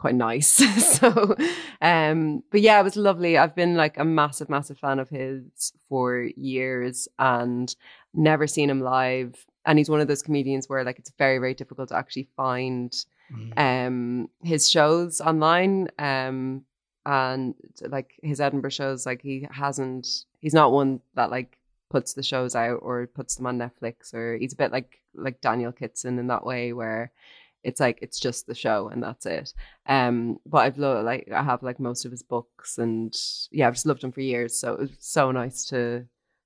quite 0.00 0.14
nice. 0.30 0.48
so 0.98 1.36
um 1.82 2.42
but 2.50 2.60
yeah, 2.62 2.80
it 2.80 2.84
was 2.84 2.96
lovely. 2.96 3.36
I've 3.38 3.54
been 3.54 3.74
like 3.76 3.96
a 3.98 4.04
massive, 4.04 4.48
massive 4.48 4.78
fan 4.78 4.98
of 4.98 5.08
his 5.10 5.72
for 5.88 6.22
years 6.36 7.06
and 7.18 7.74
never 8.14 8.46
seen 8.46 8.70
him 8.70 8.80
live. 8.80 9.32
And 9.66 9.78
he's 9.78 9.90
one 9.90 10.00
of 10.00 10.08
those 10.08 10.22
comedians 10.22 10.68
where 10.68 10.84
like 10.84 10.98
it's 10.98 11.12
very, 11.18 11.38
very 11.38 11.54
difficult 11.54 11.88
to 11.90 11.96
actually 11.96 12.28
find 12.36 12.90
Mm. 13.32 13.52
um 13.68 14.28
his 14.42 14.68
shows 14.68 15.20
online. 15.20 15.88
Um 15.98 16.64
and 17.06 17.54
like 17.96 18.10
his 18.22 18.40
Edinburgh 18.40 18.70
shows, 18.80 19.06
like 19.06 19.22
he 19.22 19.46
hasn't 19.50 20.06
he's 20.40 20.54
not 20.60 20.72
one 20.72 21.00
that 21.14 21.30
like 21.30 21.58
puts 21.90 22.14
the 22.14 22.22
shows 22.24 22.54
out 22.56 22.78
or 22.82 23.06
puts 23.06 23.36
them 23.36 23.46
on 23.46 23.58
Netflix 23.58 24.12
or 24.14 24.36
he's 24.36 24.52
a 24.54 24.56
bit 24.62 24.72
like 24.72 25.00
like 25.14 25.40
Daniel 25.40 25.72
Kitson 25.72 26.18
in 26.18 26.26
that 26.28 26.44
way 26.44 26.72
where 26.72 27.12
it's 27.62 27.80
like 27.80 27.98
it's 28.02 28.18
just 28.18 28.46
the 28.46 28.54
show 28.54 28.88
and 28.88 29.02
that's 29.02 29.26
it. 29.26 29.52
Um, 29.86 30.38
but 30.46 30.58
I've 30.58 30.78
loved 30.78 31.04
like 31.04 31.28
I 31.32 31.42
have 31.42 31.62
like 31.62 31.80
most 31.80 32.04
of 32.04 32.10
his 32.10 32.22
books 32.22 32.78
and 32.78 33.14
yeah, 33.50 33.66
I've 33.68 33.74
just 33.74 33.86
loved 33.86 34.04
him 34.04 34.12
for 34.12 34.20
years. 34.20 34.58
So 34.58 34.74
it 34.74 34.80
was 34.80 34.90
so 34.98 35.30
nice 35.30 35.64
to 35.66 36.04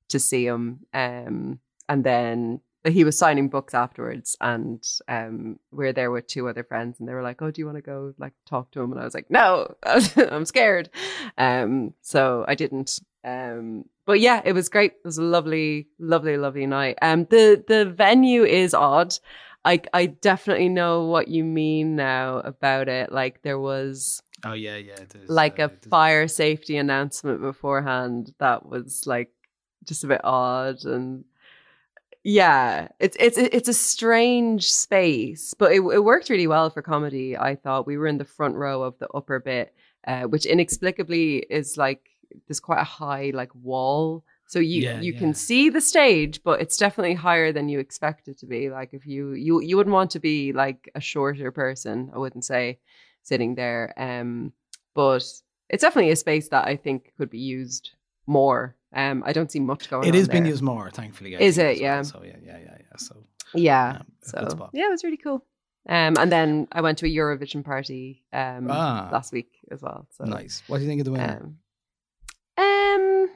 to 0.08 0.18
see 0.18 0.46
him. 0.46 0.80
Um, 0.92 1.60
and 1.88 2.04
then 2.04 2.60
he 2.84 3.04
was 3.04 3.16
signing 3.16 3.48
books 3.48 3.72
afterwards, 3.72 4.36
and 4.40 4.86
um, 5.08 5.58
we 5.70 5.86
are 5.88 5.92
there 5.92 6.10
with 6.10 6.26
two 6.26 6.48
other 6.48 6.62
friends, 6.62 7.00
and 7.00 7.08
they 7.08 7.14
were 7.14 7.22
like, 7.22 7.40
"Oh, 7.40 7.50
do 7.50 7.60
you 7.60 7.66
want 7.66 7.78
to 7.78 7.82
go 7.82 8.12
like 8.18 8.34
talk 8.46 8.70
to 8.72 8.82
him?" 8.82 8.92
And 8.92 9.00
I 9.00 9.04
was 9.04 9.14
like, 9.14 9.30
"No, 9.30 9.74
I'm 9.84 10.44
scared." 10.44 10.90
Um, 11.38 11.94
so 12.02 12.44
I 12.46 12.54
didn't. 12.54 13.00
Um, 13.24 13.86
but 14.04 14.20
yeah, 14.20 14.42
it 14.44 14.52
was 14.52 14.68
great. 14.68 14.92
It 14.92 15.04
was 15.04 15.16
a 15.16 15.22
lovely, 15.22 15.88
lovely, 15.98 16.36
lovely 16.36 16.66
night. 16.66 16.98
Um, 17.00 17.26
the 17.30 17.64
the 17.66 17.86
venue 17.86 18.44
is 18.44 18.74
odd. 18.74 19.14
I 19.64 19.80
I 19.92 20.06
definitely 20.06 20.68
know 20.68 21.06
what 21.06 21.28
you 21.28 21.44
mean 21.44 21.96
now 21.96 22.38
about 22.38 22.88
it. 22.88 23.12
Like 23.12 23.42
there 23.42 23.58
was 23.58 24.22
Oh 24.44 24.52
yeah, 24.52 24.76
yeah. 24.76 24.94
It 25.00 25.14
is, 25.14 25.28
like 25.28 25.58
uh, 25.58 25.68
a 25.70 25.88
fire 25.88 26.28
safety 26.28 26.76
announcement 26.76 27.40
beforehand 27.40 28.34
that 28.38 28.66
was 28.66 29.06
like 29.06 29.30
just 29.84 30.04
a 30.04 30.06
bit 30.06 30.20
odd 30.24 30.84
and 30.84 31.24
yeah 32.22 32.88
it's 32.98 33.16
it's 33.20 33.36
it's 33.36 33.68
a 33.68 33.74
strange 33.74 34.72
space 34.72 35.52
but 35.52 35.72
it, 35.72 35.80
it 35.80 36.02
worked 36.02 36.30
really 36.30 36.46
well 36.46 36.70
for 36.70 36.80
comedy 36.80 37.36
i 37.36 37.54
thought 37.54 37.86
we 37.86 37.98
were 37.98 38.06
in 38.06 38.16
the 38.16 38.24
front 38.24 38.54
row 38.54 38.82
of 38.82 38.98
the 38.98 39.08
upper 39.08 39.38
bit 39.38 39.74
uh, 40.06 40.22
which 40.22 40.46
inexplicably 40.46 41.44
is 41.50 41.76
like 41.76 42.08
there's 42.48 42.60
quite 42.60 42.80
a 42.80 42.84
high 42.84 43.30
like 43.34 43.54
wall 43.54 44.24
so 44.46 44.58
you 44.58 44.82
Yeah, 44.82 45.00
you 45.00 45.12
yeah. 45.12 45.18
can 45.18 45.34
see 45.34 45.68
the 45.70 45.80
stage 45.80 46.42
but 46.42 46.60
it's 46.60 46.76
definitely 46.76 47.14
higher 47.14 47.52
than 47.52 47.68
you 47.68 47.78
expect 47.78 48.28
it 48.28 48.38
to 48.38 48.46
be 48.46 48.70
like 48.70 48.90
if 48.92 49.06
you 49.06 49.32
you 49.32 49.60
you 49.60 49.76
wouldn't 49.76 49.94
want 49.94 50.10
to 50.12 50.20
be 50.20 50.52
like 50.52 50.90
a 50.94 51.00
shorter 51.00 51.50
person 51.50 52.10
i 52.14 52.18
wouldn't 52.18 52.44
say 52.44 52.78
sitting 53.22 53.54
there 53.54 53.92
um 53.96 54.52
but 54.94 55.24
it's 55.70 55.80
definitely 55.80 56.10
a 56.12 56.16
space 56.16 56.48
that 56.50 56.66
I 56.66 56.76
think 56.76 57.12
could 57.16 57.30
be 57.30 57.38
used 57.38 57.90
more. 58.26 58.76
Um, 58.94 59.22
I 59.26 59.32
don't 59.32 59.50
see 59.50 59.60
much 59.60 59.90
going 59.90 60.02
on. 60.02 60.08
It 60.08 60.14
is 60.14 60.28
being 60.28 60.46
used 60.46 60.62
more, 60.62 60.90
thankfully. 60.90 61.36
I 61.36 61.40
Is 61.40 61.58
it? 61.58 61.76
as 61.76 61.80
well. 61.80 61.82
Yeah. 61.82 62.02
So 62.02 62.22
yeah, 62.22 62.36
yeah, 62.44 62.58
yeah, 62.58 62.76
yeah. 62.78 62.96
So 62.96 63.24
Yeah. 63.54 63.88
um, 63.98 64.06
So 64.20 64.70
yeah, 64.72 64.86
it 64.86 64.90
was 64.90 65.02
really 65.02 65.16
cool. 65.16 65.44
Um, 65.88 66.16
and 66.18 66.30
then 66.30 66.68
I 66.70 66.80
went 66.80 66.98
to 66.98 67.06
a 67.06 67.08
Eurovision 67.08 67.64
party 67.64 68.22
um 68.32 68.68
Ah. 68.70 69.08
last 69.10 69.32
week 69.32 69.50
as 69.70 69.82
well. 69.82 70.06
So 70.12 70.24
nice. 70.24 70.62
What 70.68 70.78
do 70.78 70.84
you 70.84 70.88
think 70.88 71.00
of 71.00 71.06
the 71.06 71.12
winner? 71.12 71.40
Um, 72.58 72.64
um, 72.64 73.30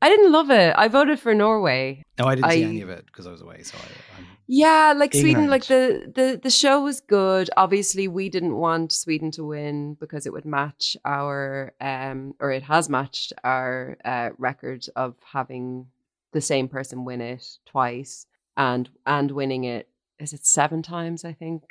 I 0.00 0.08
didn't 0.08 0.30
love 0.30 0.50
it. 0.50 0.74
I 0.76 0.88
voted 0.88 1.18
for 1.18 1.34
Norway. 1.34 2.04
no, 2.18 2.26
I 2.26 2.34
didn't 2.36 2.50
see 2.52 2.62
any 2.62 2.80
of 2.82 2.88
it 2.88 3.06
because 3.06 3.26
I 3.26 3.30
was 3.30 3.40
away. 3.40 3.62
So 3.62 3.76
I, 3.78 4.22
Yeah, 4.46 4.94
like 4.96 5.12
Sweden, 5.12 5.48
like 5.48 5.66
the, 5.66 6.10
the 6.14 6.40
the 6.42 6.50
show 6.50 6.82
was 6.82 7.00
good. 7.00 7.50
Obviously, 7.56 8.06
we 8.06 8.28
didn't 8.28 8.56
want 8.56 8.92
Sweden 8.92 9.30
to 9.32 9.44
win 9.44 9.94
because 9.94 10.26
it 10.26 10.32
would 10.32 10.44
match 10.44 10.96
our 11.04 11.72
um 11.80 12.34
or 12.40 12.52
it 12.52 12.62
has 12.62 12.88
matched 12.88 13.32
our 13.42 13.98
uh, 14.04 14.30
record 14.38 14.86
of 14.94 15.16
having 15.32 15.86
the 16.32 16.40
same 16.40 16.68
person 16.68 17.04
win 17.04 17.20
it 17.20 17.58
twice 17.66 18.26
and 18.56 18.88
and 19.06 19.30
winning 19.30 19.64
it 19.64 19.88
is 20.18 20.32
it 20.32 20.46
seven 20.46 20.82
times 20.82 21.24
I 21.24 21.32
think. 21.32 21.62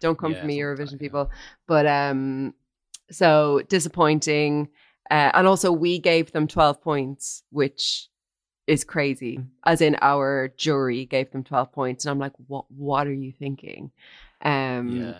Don't 0.00 0.18
come 0.18 0.32
Yeah, 0.32 0.40
for 0.40 0.46
me, 0.46 0.64
like 0.64 0.78
Eurovision 0.78 0.92
yeah. 0.92 0.98
people. 0.98 1.30
But 1.66 1.86
um, 1.86 2.54
so 3.10 3.62
disappointing. 3.68 4.68
Uh, 5.12 5.30
and 5.34 5.46
also, 5.46 5.70
we 5.70 5.98
gave 5.98 6.32
them 6.32 6.48
twelve 6.48 6.80
points, 6.80 7.42
which 7.50 8.08
is 8.66 8.82
crazy. 8.82 9.40
As 9.62 9.82
in, 9.82 9.94
our 10.00 10.48
jury 10.56 11.04
gave 11.04 11.30
them 11.32 11.44
twelve 11.44 11.70
points, 11.70 12.06
and 12.06 12.10
I'm 12.12 12.18
like, 12.18 12.32
what? 12.46 12.64
What 12.70 13.06
are 13.06 13.12
you 13.12 13.30
thinking? 13.30 13.90
Um, 14.40 14.88
yeah. 14.88 15.18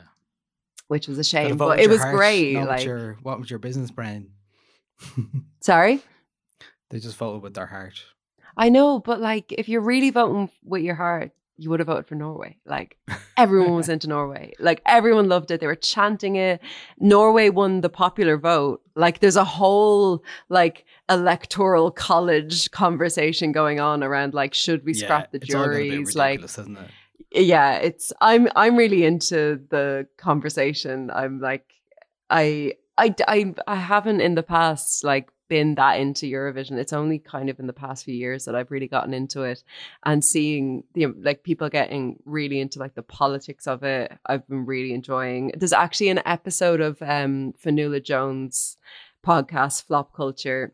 which 0.88 1.08
was 1.08 1.18
a 1.18 1.24
shame, 1.24 1.58
but 1.58 1.78
it 1.78 1.90
was 1.90 2.00
heart, 2.00 2.14
great. 2.16 2.56
with 2.56 2.68
Like, 2.68 2.86
your, 2.86 3.18
what 3.22 3.38
was 3.38 3.50
your 3.50 3.58
business 3.58 3.90
brand? 3.90 4.30
sorry, 5.60 6.00
they 6.88 6.98
just 6.98 7.18
voted 7.18 7.42
with 7.42 7.52
their 7.52 7.66
heart. 7.66 8.02
I 8.56 8.70
know, 8.70 8.98
but 8.98 9.20
like, 9.20 9.52
if 9.52 9.68
you're 9.68 9.82
really 9.82 10.08
voting 10.08 10.48
with 10.64 10.80
your 10.80 10.94
heart, 10.94 11.32
you 11.62 11.70
would 11.70 11.80
have 11.80 11.86
voted 11.86 12.06
for 12.06 12.14
Norway. 12.16 12.56
Like, 12.66 12.96
everyone 13.36 13.74
was 13.76 13.88
into 13.88 14.08
Norway. 14.08 14.52
Like, 14.58 14.82
everyone 14.86 15.28
loved 15.28 15.50
it. 15.50 15.60
They 15.60 15.66
were 15.66 15.74
chanting 15.74 16.36
it. 16.36 16.60
Norway 16.98 17.48
won 17.50 17.80
the 17.80 17.88
popular 17.88 18.36
vote. 18.36 18.82
Like, 18.96 19.20
there's 19.20 19.36
a 19.36 19.44
whole 19.44 20.22
like 20.48 20.84
electoral 21.08 21.90
college 21.90 22.70
conversation 22.70 23.52
going 23.52 23.78
on 23.80 24.02
around 24.02 24.34
like, 24.34 24.54
should 24.54 24.84
we 24.84 24.92
Yeah, 24.94 25.04
scrap 25.06 25.32
the 25.32 25.38
it's 25.38 25.54
all 25.54 25.64
a 25.64 25.68
bit 25.68 25.88
juries? 25.88 26.16
Like, 26.16 26.42
isn't 26.42 26.76
it? 26.76 26.90
yeah 27.34 27.76
it's 27.76 28.12
i'm 28.20 28.46
i'm 28.56 28.76
really 28.76 29.04
into 29.06 29.58
the 29.70 30.06
conversation 30.18 31.10
i'm 31.10 31.40
like 31.40 31.64
i 32.28 32.74
i 32.98 33.14
i, 33.26 33.54
I 33.66 33.76
haven't 33.76 34.20
in 34.20 34.34
the 34.34 34.42
past 34.42 35.02
like 35.02 35.30
been 35.52 35.74
that 35.74 36.00
into 36.00 36.24
eurovision. 36.24 36.78
It's 36.78 36.94
only 36.94 37.18
kind 37.18 37.50
of 37.50 37.60
in 37.60 37.66
the 37.66 37.74
past 37.74 38.06
few 38.06 38.14
years 38.14 38.46
that 38.46 38.54
i've 38.54 38.70
really 38.70 38.88
gotten 38.88 39.12
into 39.12 39.42
it. 39.42 39.62
And 40.02 40.24
seeing 40.24 40.84
the 40.94 41.08
like 41.28 41.42
people 41.42 41.68
getting 41.68 42.18
really 42.24 42.58
into 42.58 42.78
like 42.78 42.94
the 42.94 43.02
politics 43.02 43.66
of 43.66 43.82
it 43.82 44.18
i've 44.24 44.48
been 44.48 44.64
really 44.64 44.94
enjoying. 44.94 45.52
There's 45.54 45.74
actually 45.74 46.08
an 46.08 46.22
episode 46.24 46.80
of 46.80 47.02
um 47.02 47.52
Fionnuala 47.62 48.02
Jones 48.02 48.78
podcast 49.26 49.84
flop 49.84 50.16
culture 50.16 50.72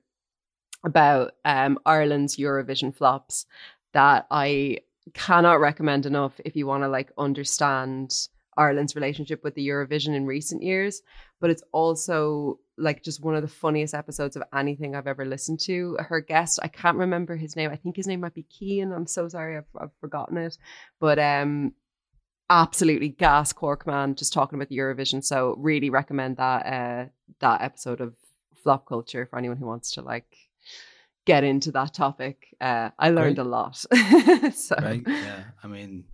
about 0.85 1.32
um 1.44 1.76
ireland's 1.85 2.37
eurovision 2.37 2.94
flops 2.94 3.47
that 3.94 4.26
i 4.30 4.78
cannot 5.12 5.61
recommend 5.61 6.06
enough 6.06 6.35
if 6.44 6.54
you 6.54 6.68
want 6.68 6.85
to 6.85 6.88
like 6.88 7.11
understand 7.18 8.28
Ireland's 8.56 8.97
relationship 8.97 9.42
with 9.44 9.54
the 9.54 9.66
Eurovision 9.66 10.14
in 10.14 10.26
recent 10.26 10.62
years. 10.62 11.02
But 11.40 11.50
it's 11.50 11.62
also 11.73 12.58
like 12.78 13.02
just 13.02 13.23
one 13.23 13.35
of 13.35 13.42
the 13.42 13.49
funniest 13.49 13.94
episodes 13.94 14.37
of 14.37 14.42
anything 14.54 14.94
I've 14.94 15.06
ever 15.06 15.25
listened 15.25 15.61
to. 15.61 15.97
Her 16.00 16.20
guest, 16.20 16.58
I 16.62 16.68
can't 16.68 16.97
remember 16.97 17.37
his 17.37 17.56
name. 17.56 17.70
I 17.70 17.76
think 17.76 17.97
his 17.97 18.06
name 18.06 18.20
might 18.20 18.35
be 18.35 18.44
Kean. 18.44 18.92
I'm 18.92 19.06
so 19.06 19.28
sorry, 19.28 19.56
I've, 19.56 19.64
I've 19.78 19.94
forgotten 20.00 20.37
it. 20.37 20.56
But 21.00 21.18
um, 21.18 21.75
absolutely 22.50 23.08
gas 23.08 23.52
cork 23.52 23.87
man, 23.87 24.14
just 24.14 24.32
talking 24.32 24.58
about 24.58 24.68
the 24.68 24.78
Eurovision. 24.78 25.25
So 25.25 25.54
really 25.58 25.90
recommend 25.90 26.37
that 26.38 26.66
uh 26.66 27.08
that 27.40 27.62
episode 27.62 28.00
of 28.00 28.14
Flop 28.62 28.87
Culture 28.87 29.26
for 29.26 29.38
anyone 29.38 29.58
who 29.58 29.66
wants 29.66 29.92
to 29.92 30.02
like 30.02 30.37
get 31.26 31.44
into 31.44 31.70
that 31.73 31.92
topic. 31.92 32.56
Uh, 32.61 32.90
I 32.99 33.11
learned 33.11 33.37
Great. 33.37 33.47
a 33.47 33.49
lot. 33.49 33.76
so 34.54 34.76
Right? 34.80 35.02
Yeah. 35.06 35.44
I 35.62 35.66
mean, 35.66 36.04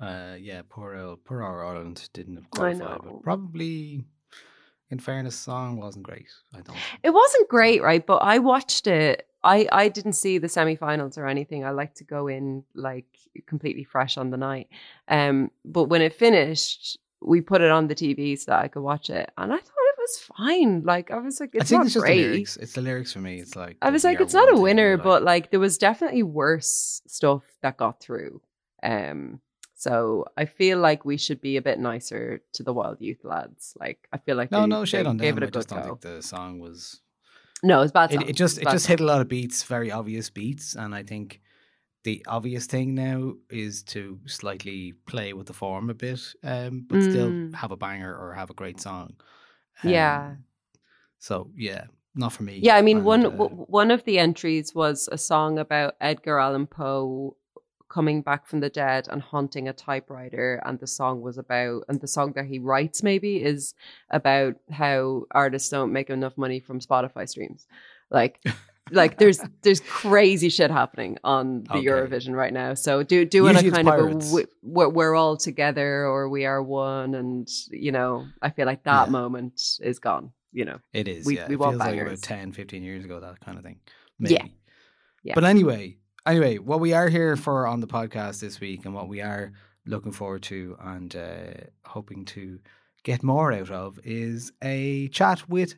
uh, 0.00 0.36
yeah, 0.40 0.62
poor 0.68 0.94
old, 0.96 1.24
poor 1.24 1.42
our 1.42 1.66
Ireland 1.66 2.08
didn't 2.12 2.50
qualify, 2.50 2.98
but 2.98 3.22
probably, 3.22 4.04
in 4.94 5.00
fairness, 5.00 5.34
song 5.34 5.76
wasn't 5.76 6.04
great. 6.04 6.28
I 6.54 6.60
don't. 6.60 6.78
it 7.02 7.10
wasn't 7.10 7.48
great, 7.48 7.82
right? 7.82 8.06
But 8.06 8.18
I 8.18 8.38
watched 8.38 8.86
it. 8.86 9.26
I 9.42 9.68
I 9.72 9.88
didn't 9.88 10.12
see 10.12 10.38
the 10.38 10.46
semifinals 10.46 11.18
or 11.18 11.26
anything. 11.26 11.64
I 11.64 11.70
like 11.70 11.94
to 11.96 12.04
go 12.04 12.28
in 12.28 12.62
like 12.74 13.06
completely 13.46 13.82
fresh 13.82 14.16
on 14.16 14.30
the 14.30 14.36
night. 14.36 14.68
Um, 15.08 15.50
but 15.64 15.84
when 15.84 16.00
it 16.00 16.14
finished, 16.14 16.96
we 17.20 17.40
put 17.40 17.60
it 17.60 17.72
on 17.72 17.88
the 17.88 17.94
TV 17.96 18.38
so 18.38 18.52
that 18.52 18.60
I 18.60 18.68
could 18.68 18.82
watch 18.82 19.10
it, 19.10 19.30
and 19.36 19.52
I 19.52 19.56
thought 19.56 19.90
it 19.92 19.98
was 19.98 20.18
fine. 20.36 20.82
Like 20.84 21.10
I 21.10 21.18
was 21.18 21.40
like, 21.40 21.50
it's 21.54 21.64
I 21.64 21.66
think 21.66 21.80
not 21.80 21.86
it's 21.86 21.96
great. 21.96 22.56
It's 22.60 22.72
the 22.74 22.80
lyrics 22.80 23.12
for 23.12 23.18
me. 23.18 23.40
It's 23.40 23.56
like 23.56 23.76
I 23.82 23.90
was 23.90 24.04
like, 24.04 24.20
it's 24.20 24.34
not 24.34 24.52
a 24.52 24.60
winner, 24.60 24.96
but 24.96 25.24
like 25.24 25.50
there 25.50 25.60
was 25.60 25.76
definitely 25.76 26.22
worse 26.22 27.02
stuff 27.08 27.42
that 27.62 27.76
got 27.76 28.00
through. 28.00 28.40
Um, 28.80 29.40
so 29.74 30.24
I 30.36 30.44
feel 30.44 30.78
like 30.78 31.04
we 31.04 31.16
should 31.16 31.40
be 31.40 31.56
a 31.56 31.62
bit 31.62 31.78
nicer 31.78 32.42
to 32.54 32.62
the 32.62 32.72
Wild 32.72 33.00
Youth 33.00 33.24
lads. 33.24 33.74
Like 33.78 34.08
I 34.12 34.18
feel 34.18 34.36
like 34.36 34.50
no, 34.50 34.62
they, 34.62 34.66
no 34.66 34.84
shade 34.84 35.06
on 35.06 35.16
them. 35.16 35.38
it 35.38 35.42
I 35.42 35.50
just 35.50 35.68
don't 35.68 35.80
go. 35.80 35.84
think 35.88 36.00
the 36.00 36.22
song 36.22 36.60
was. 36.60 37.00
No, 37.62 37.80
it's 37.82 37.92
bad. 37.92 38.12
It, 38.12 38.20
song. 38.20 38.28
it 38.28 38.36
just 38.36 38.58
it 38.58 38.64
bad 38.64 38.72
just 38.72 38.86
song. 38.86 38.92
hit 38.92 39.00
a 39.00 39.04
lot 39.04 39.20
of 39.20 39.28
beats, 39.28 39.62
very 39.64 39.90
obvious 39.90 40.30
beats, 40.30 40.74
and 40.76 40.94
I 40.94 41.02
think 41.02 41.40
the 42.04 42.22
obvious 42.28 42.66
thing 42.66 42.94
now 42.94 43.32
is 43.48 43.82
to 43.84 44.20
slightly 44.26 44.92
play 45.06 45.32
with 45.32 45.46
the 45.46 45.54
form 45.54 45.88
a 45.88 45.94
bit, 45.94 46.20
um, 46.42 46.84
but 46.88 47.02
still 47.02 47.30
Mm. 47.30 47.54
have 47.54 47.70
a 47.72 47.76
banger 47.76 48.14
or 48.14 48.34
have 48.34 48.50
a 48.50 48.54
great 48.54 48.80
song. 48.80 49.14
Yeah. 49.82 50.32
Um, 50.32 50.44
So 51.18 51.50
yeah, 51.56 51.84
not 52.14 52.32
for 52.34 52.42
me. 52.42 52.58
Yeah, 52.62 52.76
I 52.76 52.82
mean, 52.82 52.98
and, 52.98 53.06
one 53.06 53.26
uh, 53.26 53.30
w- 53.30 53.64
one 53.68 53.90
of 53.90 54.04
the 54.04 54.18
entries 54.18 54.74
was 54.74 55.08
a 55.10 55.16
song 55.16 55.58
about 55.58 55.94
Edgar 56.00 56.38
Allan 56.38 56.66
Poe 56.66 57.36
coming 57.88 58.22
back 58.22 58.46
from 58.46 58.60
the 58.60 58.70
dead 58.70 59.06
and 59.10 59.22
haunting 59.22 59.68
a 59.68 59.72
typewriter, 59.72 60.60
and 60.64 60.78
the 60.80 60.86
song 60.86 61.20
was 61.22 61.38
about, 61.38 61.84
and 61.88 62.00
the 62.00 62.08
song 62.08 62.32
that 62.34 62.46
he 62.46 62.58
writes 62.58 63.02
maybe 63.02 63.42
is 63.42 63.74
about 64.10 64.54
how 64.70 65.24
artists 65.30 65.68
don't 65.68 65.92
make 65.92 66.10
enough 66.10 66.36
money 66.36 66.60
from 66.60 66.80
Spotify 66.80 67.28
streams, 67.28 67.66
like. 68.10 68.40
like 68.90 69.16
there's 69.18 69.40
there's 69.62 69.80
crazy 69.80 70.50
shit 70.50 70.70
happening 70.70 71.16
on 71.24 71.64
the 71.64 71.76
Okay. 71.76 71.86
Eurovision 71.86 72.34
right 72.34 72.52
now. 72.52 72.74
So 72.74 73.02
do 73.02 73.24
doing 73.24 73.54
Usually 73.54 73.70
a 73.70 73.72
kind 73.72 73.88
of 73.88 74.22
a 74.34 74.46
we're, 74.62 74.90
we're 74.90 75.14
all 75.14 75.38
together 75.38 76.04
or 76.06 76.28
we 76.28 76.44
are 76.44 76.62
one, 76.62 77.14
and 77.14 77.48
you 77.70 77.92
know 77.92 78.26
I 78.42 78.50
feel 78.50 78.66
like 78.66 78.84
that 78.84 79.06
Yeah. 79.06 79.10
moment 79.10 79.78
is 79.80 79.98
gone. 80.00 80.32
You 80.52 80.66
know, 80.66 80.78
It 80.92 81.08
is. 81.08 81.24
we- 81.24 81.36
yeah, 81.36 81.48
we 81.48 81.54
it 81.54 81.58
want 81.60 81.78
feels 81.80 81.88
like 81.92 81.98
about 82.00 82.20
10, 82.22 82.52
15 82.52 82.82
years 82.82 83.04
ago, 83.06 83.20
that 83.20 83.40
kind 83.40 83.56
of 83.56 83.64
thing. 83.64 83.80
Yeah. 84.18 84.44
Yeah. 85.22 85.32
But 85.34 85.44
anyway, 85.44 85.96
anyway, 86.26 86.58
what 86.58 86.80
we 86.80 86.92
are 86.92 87.08
here 87.08 87.36
for 87.36 87.66
on 87.66 87.80
the 87.80 87.86
podcast 87.86 88.40
this 88.40 88.60
week, 88.60 88.84
and 88.84 88.94
what 88.94 89.08
we 89.08 89.20
are 89.20 89.52
looking 89.86 90.12
forward 90.12 90.42
to 90.44 90.76
and 90.80 91.14
uh, 91.14 91.52
hoping 91.84 92.24
to 92.24 92.58
get 93.02 93.22
more 93.22 93.52
out 93.52 93.70
of 93.70 93.98
is 94.02 94.52
a 94.62 95.08
chat 95.08 95.48
with 95.48 95.74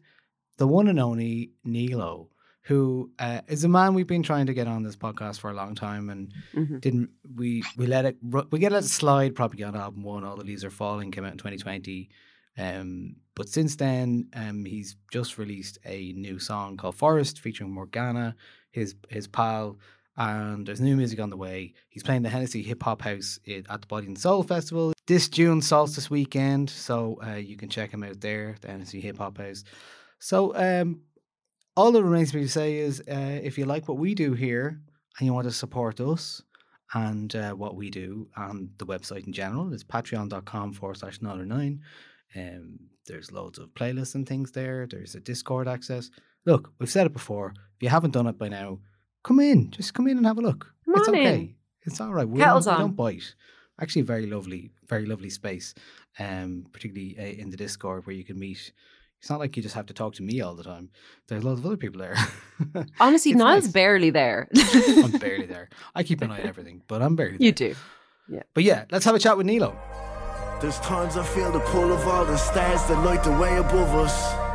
the 0.58 0.66
one 0.66 0.86
and 0.88 1.00
only 1.00 1.50
Nealo, 1.66 2.28
who 2.62 3.10
uh, 3.18 3.40
is 3.48 3.64
a 3.64 3.68
man 3.68 3.94
we've 3.94 4.06
been 4.06 4.22
trying 4.22 4.46
to 4.46 4.54
get 4.54 4.68
on 4.68 4.82
this 4.82 4.96
podcast 4.96 5.40
for 5.40 5.50
a 5.50 5.54
long 5.54 5.74
time, 5.74 6.08
and 6.10 6.32
Mhm. 6.54 6.80
didn't 6.80 7.10
we? 7.34 7.62
We 7.76 7.86
let 7.86 8.04
it 8.04 8.16
we 8.50 8.58
get 8.58 8.72
let 8.72 8.84
it 8.84 8.88
slide 8.88 9.34
probably 9.34 9.62
on 9.64 9.74
album 9.76 10.02
one. 10.02 10.24
All 10.24 10.36
the 10.36 10.44
leaves 10.44 10.64
are 10.64 10.70
falling 10.70 11.10
came 11.10 11.24
out 11.24 11.32
in 11.32 11.38
2020. 11.38 12.08
Um, 12.58 13.16
but 13.34 13.50
since 13.50 13.76
then, 13.76 14.28
um, 14.32 14.64
he's 14.64 14.96
just 15.12 15.36
released 15.36 15.76
a 15.84 16.12
new 16.14 16.38
song 16.38 16.78
called 16.78 16.94
Forest 16.94 17.40
featuring 17.40 17.70
Morgana, 17.70 18.34
his 18.70 18.94
his 19.10 19.26
pal, 19.28 19.78
and 20.16 20.66
there's 20.66 20.80
new 20.80 20.96
music 20.96 21.20
on 21.20 21.30
the 21.30 21.36
way. 21.36 21.74
He's 21.88 22.02
playing 22.02 22.22
the 22.22 22.28
Hennessy 22.28 22.62
Hip 22.62 22.82
Hop 22.82 23.02
House 23.02 23.38
at 23.46 23.80
the 23.80 23.86
Body 23.86 24.06
and 24.06 24.18
Soul 24.18 24.42
Festival 24.42 24.92
this 25.06 25.28
June 25.28 25.62
solstice 25.62 26.10
weekend, 26.10 26.68
so 26.68 27.18
uh, 27.24 27.34
you 27.36 27.56
can 27.56 27.68
check 27.68 27.92
him 27.92 28.02
out 28.02 28.20
there, 28.20 28.56
the 28.60 28.68
Hennessy 28.68 29.00
Hip 29.00 29.18
Hop 29.18 29.38
House. 29.38 29.62
So 30.18 30.54
um, 30.56 31.02
all 31.76 31.92
that 31.92 32.02
remains 32.02 32.32
for 32.32 32.38
me 32.38 32.44
to 32.44 32.48
say 32.48 32.78
is, 32.78 33.00
uh, 33.00 33.40
if 33.42 33.56
you 33.56 33.66
like 33.66 33.88
what 33.88 33.98
we 33.98 34.14
do 34.14 34.32
here 34.32 34.80
and 35.18 35.26
you 35.26 35.32
want 35.32 35.46
to 35.46 35.52
support 35.52 36.00
us 36.00 36.42
and 36.94 37.34
uh, 37.36 37.52
what 37.52 37.76
we 37.76 37.90
do 37.90 38.28
and 38.36 38.70
the 38.78 38.86
website 38.86 39.26
in 39.26 39.32
general, 39.32 39.72
it's 39.72 39.84
patreon.com 39.84 40.72
forward 40.72 40.96
slash 40.96 41.22
nine. 41.22 41.80
Um, 42.34 42.78
there's 43.06 43.30
loads 43.30 43.58
of 43.58 43.72
playlists 43.74 44.16
and 44.16 44.28
things 44.28 44.50
there. 44.50 44.88
There's 44.90 45.14
a 45.14 45.20
Discord 45.20 45.68
access. 45.68 46.10
Look, 46.44 46.72
we've 46.78 46.90
said 46.90 47.06
it 47.06 47.12
before. 47.12 47.54
If 47.76 47.82
you 47.82 47.88
haven't 47.88 48.12
done 48.12 48.26
it 48.26 48.38
by 48.38 48.48
now, 48.48 48.80
come 49.26 49.40
in. 49.40 49.70
Just 49.70 49.92
come 49.92 50.06
in 50.08 50.16
and 50.16 50.26
have 50.26 50.38
a 50.38 50.40
look. 50.40 50.72
Come 50.86 50.94
it's 50.96 51.08
okay. 51.08 51.34
in. 51.34 51.54
It's 51.82 52.00
all 52.00 52.12
right. 52.12 52.28
We 52.28 52.40
Kettles 52.40 52.64
don't, 52.64 52.76
we 52.76 52.80
don't 52.82 52.96
bite. 52.96 53.34
Actually, 53.80 54.02
very 54.02 54.26
lovely, 54.26 54.70
very 54.88 55.04
lovely 55.04 55.30
space. 55.30 55.74
Um, 56.18 56.66
particularly 56.72 57.16
uh, 57.18 57.42
in 57.42 57.50
the 57.50 57.56
Discord 57.58 58.06
where 58.06 58.16
you 58.16 58.24
can 58.24 58.38
meet. 58.38 58.72
It's 59.20 59.30
not 59.30 59.40
like 59.40 59.56
you 59.56 59.62
just 59.62 59.74
have 59.74 59.86
to 59.86 59.94
talk 59.94 60.14
to 60.14 60.22
me 60.22 60.40
all 60.40 60.54
the 60.54 60.62
time. 60.62 60.90
There's 61.26 61.42
lots 61.44 61.58
of 61.60 61.66
other 61.66 61.76
people 61.76 62.00
there. 62.00 62.16
Honestly, 63.00 63.32
It's 63.32 63.38
Niall's 63.38 63.64
nice. 63.64 63.72
barely 63.72 64.10
there. 64.10 64.48
I'm 64.56 65.10
barely 65.12 65.46
there. 65.54 65.68
I 65.94 66.02
keep 66.04 66.22
an 66.22 66.30
eye 66.30 66.40
on 66.40 66.46
everything, 66.46 66.82
but 66.86 67.02
I'm 67.02 67.16
barely 67.16 67.38
there. 67.38 67.46
You 67.46 67.52
do. 67.52 67.74
Yeah. 68.28 68.42
But 68.54 68.64
yeah, 68.64 68.84
let's 68.90 69.04
have 69.04 69.14
a 69.14 69.18
chat 69.18 69.36
with 69.36 69.46
Nealo. 69.46 69.74
There's 70.60 70.78
times 70.80 71.16
I 71.16 71.24
feel 71.24 71.50
the 71.50 71.60
pull 71.60 71.92
of 71.92 72.06
all 72.06 72.24
the 72.24 72.36
stars 72.36 72.82
that 72.88 73.04
light 73.04 73.24
the 73.24 73.32
way 73.32 73.56
above 73.56 73.94
us. 73.94 74.45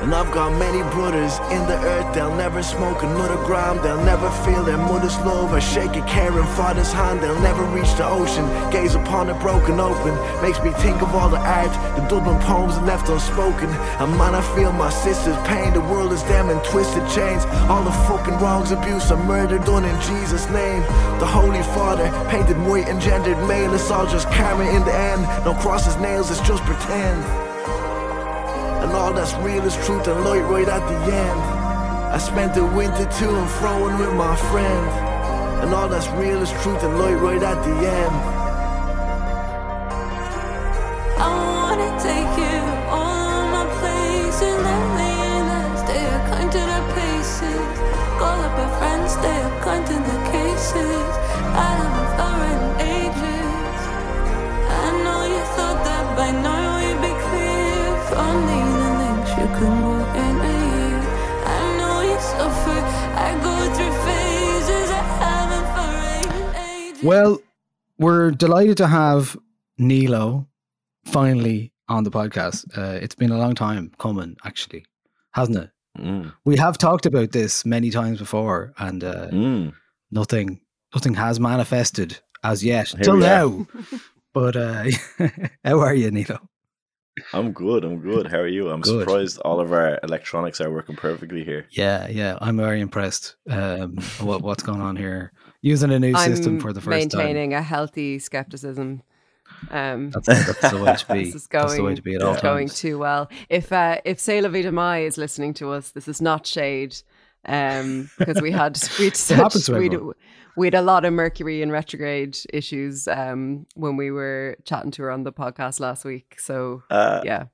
And 0.00 0.14
I've 0.14 0.32
got 0.32 0.58
many 0.58 0.80
brothers 0.94 1.38
in 1.52 1.66
the 1.68 1.76
earth, 1.76 2.14
they'll 2.14 2.34
never 2.34 2.62
smoke 2.62 3.02
another 3.02 3.36
gram, 3.44 3.82
they'll 3.82 4.02
never 4.02 4.30
feel 4.46 4.64
their 4.64 4.78
mother's 4.78 5.16
love 5.18 5.52
or 5.52 5.60
shake 5.60 5.94
a 5.94 6.00
caring 6.06 6.46
father's 6.56 6.90
hand, 6.90 7.20
they'll 7.20 7.38
never 7.40 7.62
reach 7.64 7.92
the 7.96 8.06
ocean, 8.06 8.48
gaze 8.72 8.94
upon 8.94 9.28
it 9.28 9.38
broken 9.40 9.78
open, 9.78 10.14
makes 10.40 10.58
me 10.62 10.70
think 10.80 11.02
of 11.02 11.14
all 11.14 11.28
the 11.28 11.36
art, 11.36 11.70
the 11.96 12.02
Dublin 12.08 12.40
poems 12.40 12.78
left 12.88 13.10
unspoken. 13.10 13.68
And 14.00 14.16
man, 14.16 14.34
I 14.34 14.40
feel 14.56 14.72
my 14.72 14.88
sister's 14.88 15.36
pain, 15.46 15.74
the 15.74 15.82
world 15.82 16.12
is 16.12 16.24
them 16.24 16.48
in 16.48 16.58
twisted 16.60 17.06
chains, 17.10 17.44
all 17.68 17.84
the 17.84 17.92
fucking 18.08 18.38
wrongs, 18.38 18.70
abuse, 18.70 19.10
and 19.10 19.22
murder 19.28 19.58
done 19.58 19.84
in 19.84 20.00
Jesus' 20.00 20.48
name. 20.48 20.80
The 21.20 21.26
Holy 21.26 21.62
Father, 21.76 22.08
painted 22.30 22.56
white, 22.62 22.88
and 22.88 23.02
gendered 23.02 23.36
male, 23.46 23.74
it's 23.74 23.90
all 23.90 24.06
just 24.06 24.30
karma 24.30 24.64
in 24.64 24.82
the 24.86 24.94
end. 24.94 25.22
No 25.44 25.52
crosses, 25.52 25.96
nails, 25.98 26.30
it's 26.30 26.40
just 26.40 26.62
pretend. 26.64 27.50
And 28.82 28.92
all 28.92 29.12
that's 29.12 29.34
real 29.44 29.64
is 29.64 29.74
truth 29.86 30.08
and 30.08 30.24
light 30.24 30.44
right 30.50 30.68
at 30.68 30.84
the 30.88 31.14
end. 31.14 31.40
I 32.14 32.18
spent 32.18 32.54
the 32.54 32.64
winter 32.64 33.04
to 33.04 33.28
and 33.40 33.48
froing 33.48 33.98
with 33.98 34.14
my 34.14 34.34
friend. 34.50 34.86
And 35.62 35.74
all 35.74 35.88
that's 35.88 36.08
real 36.18 36.40
is 36.42 36.50
truth 36.62 36.82
and 36.82 36.98
light 36.98 37.20
right 37.20 37.42
at 37.42 37.62
the 37.62 37.76
end. 37.88 38.49
Well, 67.02 67.38
we're 67.98 68.30
delighted 68.30 68.76
to 68.78 68.86
have 68.86 69.36
Nealo 69.78 70.46
finally 71.06 71.72
on 71.88 72.04
the 72.04 72.10
podcast. 72.10 72.66
Uh, 72.76 72.98
it's 73.02 73.14
been 73.14 73.30
a 73.30 73.38
long 73.38 73.54
time 73.54 73.92
coming, 73.98 74.36
actually, 74.44 74.84
hasn't 75.32 75.56
it? 75.58 75.70
Mm. 75.98 76.32
We 76.44 76.56
have 76.56 76.78
talked 76.78 77.06
about 77.06 77.32
this 77.32 77.64
many 77.64 77.90
times 77.90 78.18
before, 78.18 78.72
and 78.78 79.02
uh, 79.02 79.28
Mm. 79.30 79.72
nothing, 80.10 80.60
nothing 80.94 81.14
has 81.14 81.40
manifested 81.40 82.18
as 82.44 82.62
yet 82.64 82.88
Here 82.88 83.00
till 83.04 83.16
now. 83.16 83.66
but 84.34 84.56
uh, 84.56 84.84
how 85.64 85.80
are 85.80 85.94
you, 85.94 86.10
Nealo? 86.10 86.38
I'm 87.34 87.52
good. 87.52 87.84
I'm 87.84 87.98
good. 88.00 88.28
How 88.28 88.38
are 88.38 88.46
you? 88.46 88.70
I'm 88.70 88.80
Good. 88.82 89.00
surprised 89.00 89.40
all 89.40 89.60
of 89.60 89.72
our 89.72 89.98
electronics 90.02 90.60
are 90.60 90.70
working 90.70 90.96
perfectly 90.96 91.44
here. 91.44 91.66
Yeah, 91.70 92.08
yeah, 92.08 92.38
I'm 92.40 92.56
very 92.56 92.80
impressed. 92.80 93.36
Um, 93.48 93.96
what, 94.20 94.42
what's 94.42 94.62
going 94.62 94.80
on 94.80 94.96
here? 94.96 95.32
Using 95.62 95.90
a 95.92 95.98
new 95.98 96.14
system 96.16 96.54
I'm 96.54 96.60
for 96.60 96.72
the 96.72 96.80
first 96.80 97.10
time. 97.10 97.18
maintaining 97.18 97.54
a 97.54 97.62
healthy 97.62 98.18
skepticism. 98.18 99.02
Um, 99.70 100.10
That's, 100.10 100.26
that's 100.26 100.70
the 100.70 100.82
way 100.82 100.94
to 100.96 101.12
be. 101.12 101.24
this 101.24 101.34
is 101.34 101.46
that's 101.48 101.74
the 101.76 101.82
way 101.82 101.88
going- 101.88 101.96
to 101.96 102.02
be 102.02 102.14
at 102.14 102.22
all 102.22 102.32
it's 102.34 102.42
going 102.42 102.68
too 102.68 102.98
well. 102.98 103.28
If 103.50 103.72
uh, 103.72 104.00
if 104.04 104.18
Celaviedmai 104.18 105.06
is 105.06 105.18
listening 105.18 105.52
to 105.54 105.72
us, 105.72 105.90
this 105.90 106.08
is 106.08 106.22
not 106.22 106.46
shade, 106.46 106.96
um, 107.44 108.08
because 108.18 108.40
we 108.40 108.52
had 108.52 108.78
we'd 108.98 109.16
happens 109.16 109.18
such 109.18 109.66
to 109.66 109.78
we'd, 109.78 109.98
we'd 110.56 110.74
a 110.74 110.80
lot 110.82 111.04
of 111.04 111.12
Mercury 111.12 111.62
and 111.62 111.72
retrograde 111.72 112.38
issues 112.54 113.06
um 113.08 113.66
when 113.74 113.96
we 113.96 114.10
were 114.10 114.56
chatting 114.64 114.92
to 114.92 115.02
her 115.02 115.10
on 115.10 115.24
the 115.24 115.32
podcast 115.32 115.78
last 115.80 116.04
week. 116.06 116.36
So 116.38 116.82
Uh, 116.88 117.20
yeah, 117.24 117.44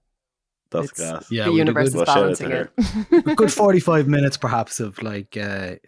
That's 0.71 0.92
it's- 0.92 1.11
gas. 1.12 1.31
Yeah, 1.33 1.45
the 1.47 1.53
we 1.53 1.57
did 1.59 1.66
universe 1.66 1.88
is 1.88 1.95
Well, 1.97 2.05
shout 2.05 2.16
out 2.19 2.21
balancing 2.38 2.51
to 2.51 2.69
it. 3.21 3.27
a 3.27 3.35
good 3.35 3.53
45 3.64 4.07
minutes 4.07 4.37
perhaps 4.37 4.79
of 4.81 5.03
like 5.03 5.37
uh, 5.37 5.40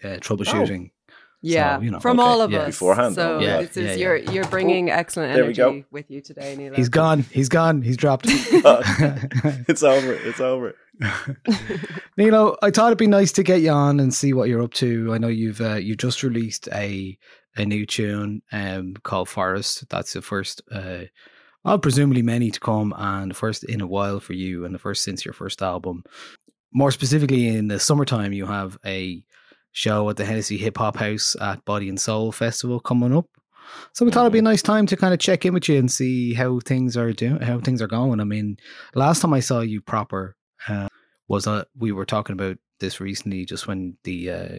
uh 0.02 0.16
troubleshooting 0.18 0.90
Yeah, 1.40 1.81
you 1.81 1.90
know, 1.92 2.01
from 2.01 2.18
okay, 2.18 2.29
all 2.29 2.40
of 2.40 2.51
yeah. 2.51 2.61
us 2.61 2.66
Beforehand, 2.74 3.14
So 3.14 3.37
oh, 3.37 3.40
yeah. 3.40 3.61
this 3.62 3.77
is 3.77 3.96
Yeah, 3.96 4.03
you're 4.03 4.16
you're 4.16 4.44
bringing 4.46 4.90
excellent 4.90 5.35
there 5.35 5.44
we 5.46 5.53
go. 5.53 5.68
energy 5.68 5.85
with 5.92 6.11
you 6.11 6.20
today, 6.20 6.57
Nealo. 6.59 6.74
he's 6.77 6.88
gone 6.88 7.22
he's 7.31 7.48
gone 7.48 7.81
he's 7.83 7.96
dropped 7.96 8.27
it's 8.29 9.83
over. 9.83 10.12
It's 10.14 10.40
over. 10.40 10.74
Nealo, 12.18 12.57
I 12.62 12.70
thought 12.70 12.88
it'd 12.88 12.98
be 12.98 13.07
nice 13.07 13.33
to 13.33 13.42
get 13.42 13.61
you 13.61 13.70
on 13.70 14.01
and 14.01 14.12
see 14.12 14.33
what 14.33 14.48
you're 14.48 14.62
up 14.62 14.74
to. 14.74 15.14
I 15.14 15.18
know 15.18 15.29
you've 15.29 15.61
uh, 15.61 15.74
you 15.77 15.94
just 15.96 16.22
released 16.22 16.68
a 16.72 17.16
a 17.57 17.64
new 17.64 17.87
tune 17.87 18.42
um 18.53 18.94
called 19.05 19.29
Forest. 19.29 19.88
That's 19.88 20.12
the 20.12 20.22
first 20.22 20.62
uh 20.72 21.05
well, 21.64 21.79
presumably 21.79 22.22
many 22.22 22.51
to 22.51 22.61
come 22.61 22.94
and 22.96 23.31
the 23.31 23.35
first 23.35 23.64
in 23.64 23.81
a 23.81 23.87
while 23.87 24.20
for 24.20 24.33
you 24.33 24.64
and 24.64 24.74
the 24.74 24.79
first 24.79 25.05
since 25.05 25.24
your 25.24 25.35
first 25.35 25.62
album. 25.62 26.05
More 26.72 26.90
specifically 26.90 27.48
in 27.48 27.68
the 27.68 27.79
summertime 27.81 28.33
you 28.33 28.46
have 28.46 28.77
a 28.85 29.22
show 29.72 30.09
at 30.11 30.16
the 30.16 30.24
Hennessy 30.24 30.57
Hip 30.59 30.78
Hop 30.78 30.96
House 30.96 31.37
at 31.40 31.64
Body 31.64 31.88
and 31.88 32.00
Soul 32.00 32.33
Festival 32.33 32.81
coming 32.81 33.16
up. 33.16 33.26
So 33.92 34.04
we 34.04 34.11
thought 34.11 34.22
it'd 34.22 34.33
be 34.33 34.38
a 34.38 34.42
nice 34.42 34.62
time 34.62 34.87
to 34.87 34.96
kind 34.96 35.12
of 35.12 35.20
check 35.20 35.44
in 35.44 35.52
with 35.52 35.68
you 35.68 35.78
and 35.78 35.90
see 35.92 36.33
how 36.35 36.59
things 36.61 36.96
are 36.96 37.12
doing, 37.12 37.40
how 37.42 37.61
things 37.61 37.83
are 37.83 37.87
going. 37.87 38.18
I 38.20 38.24
mean, 38.24 38.57
last 38.94 39.20
time 39.20 39.35
I 39.35 39.40
saw 39.40 39.61
you 39.61 39.81
proper 39.83 40.37
uh, 40.68 40.88
was 41.28 41.46
uh, 41.46 41.64
we 41.76 41.92
were 41.92 42.07
talking 42.07 42.33
about 42.33 42.57
this 42.81 42.98
recently, 43.00 43.44
just 43.44 43.66
when 43.66 43.96
the 44.04 44.31
uh, 44.31 44.59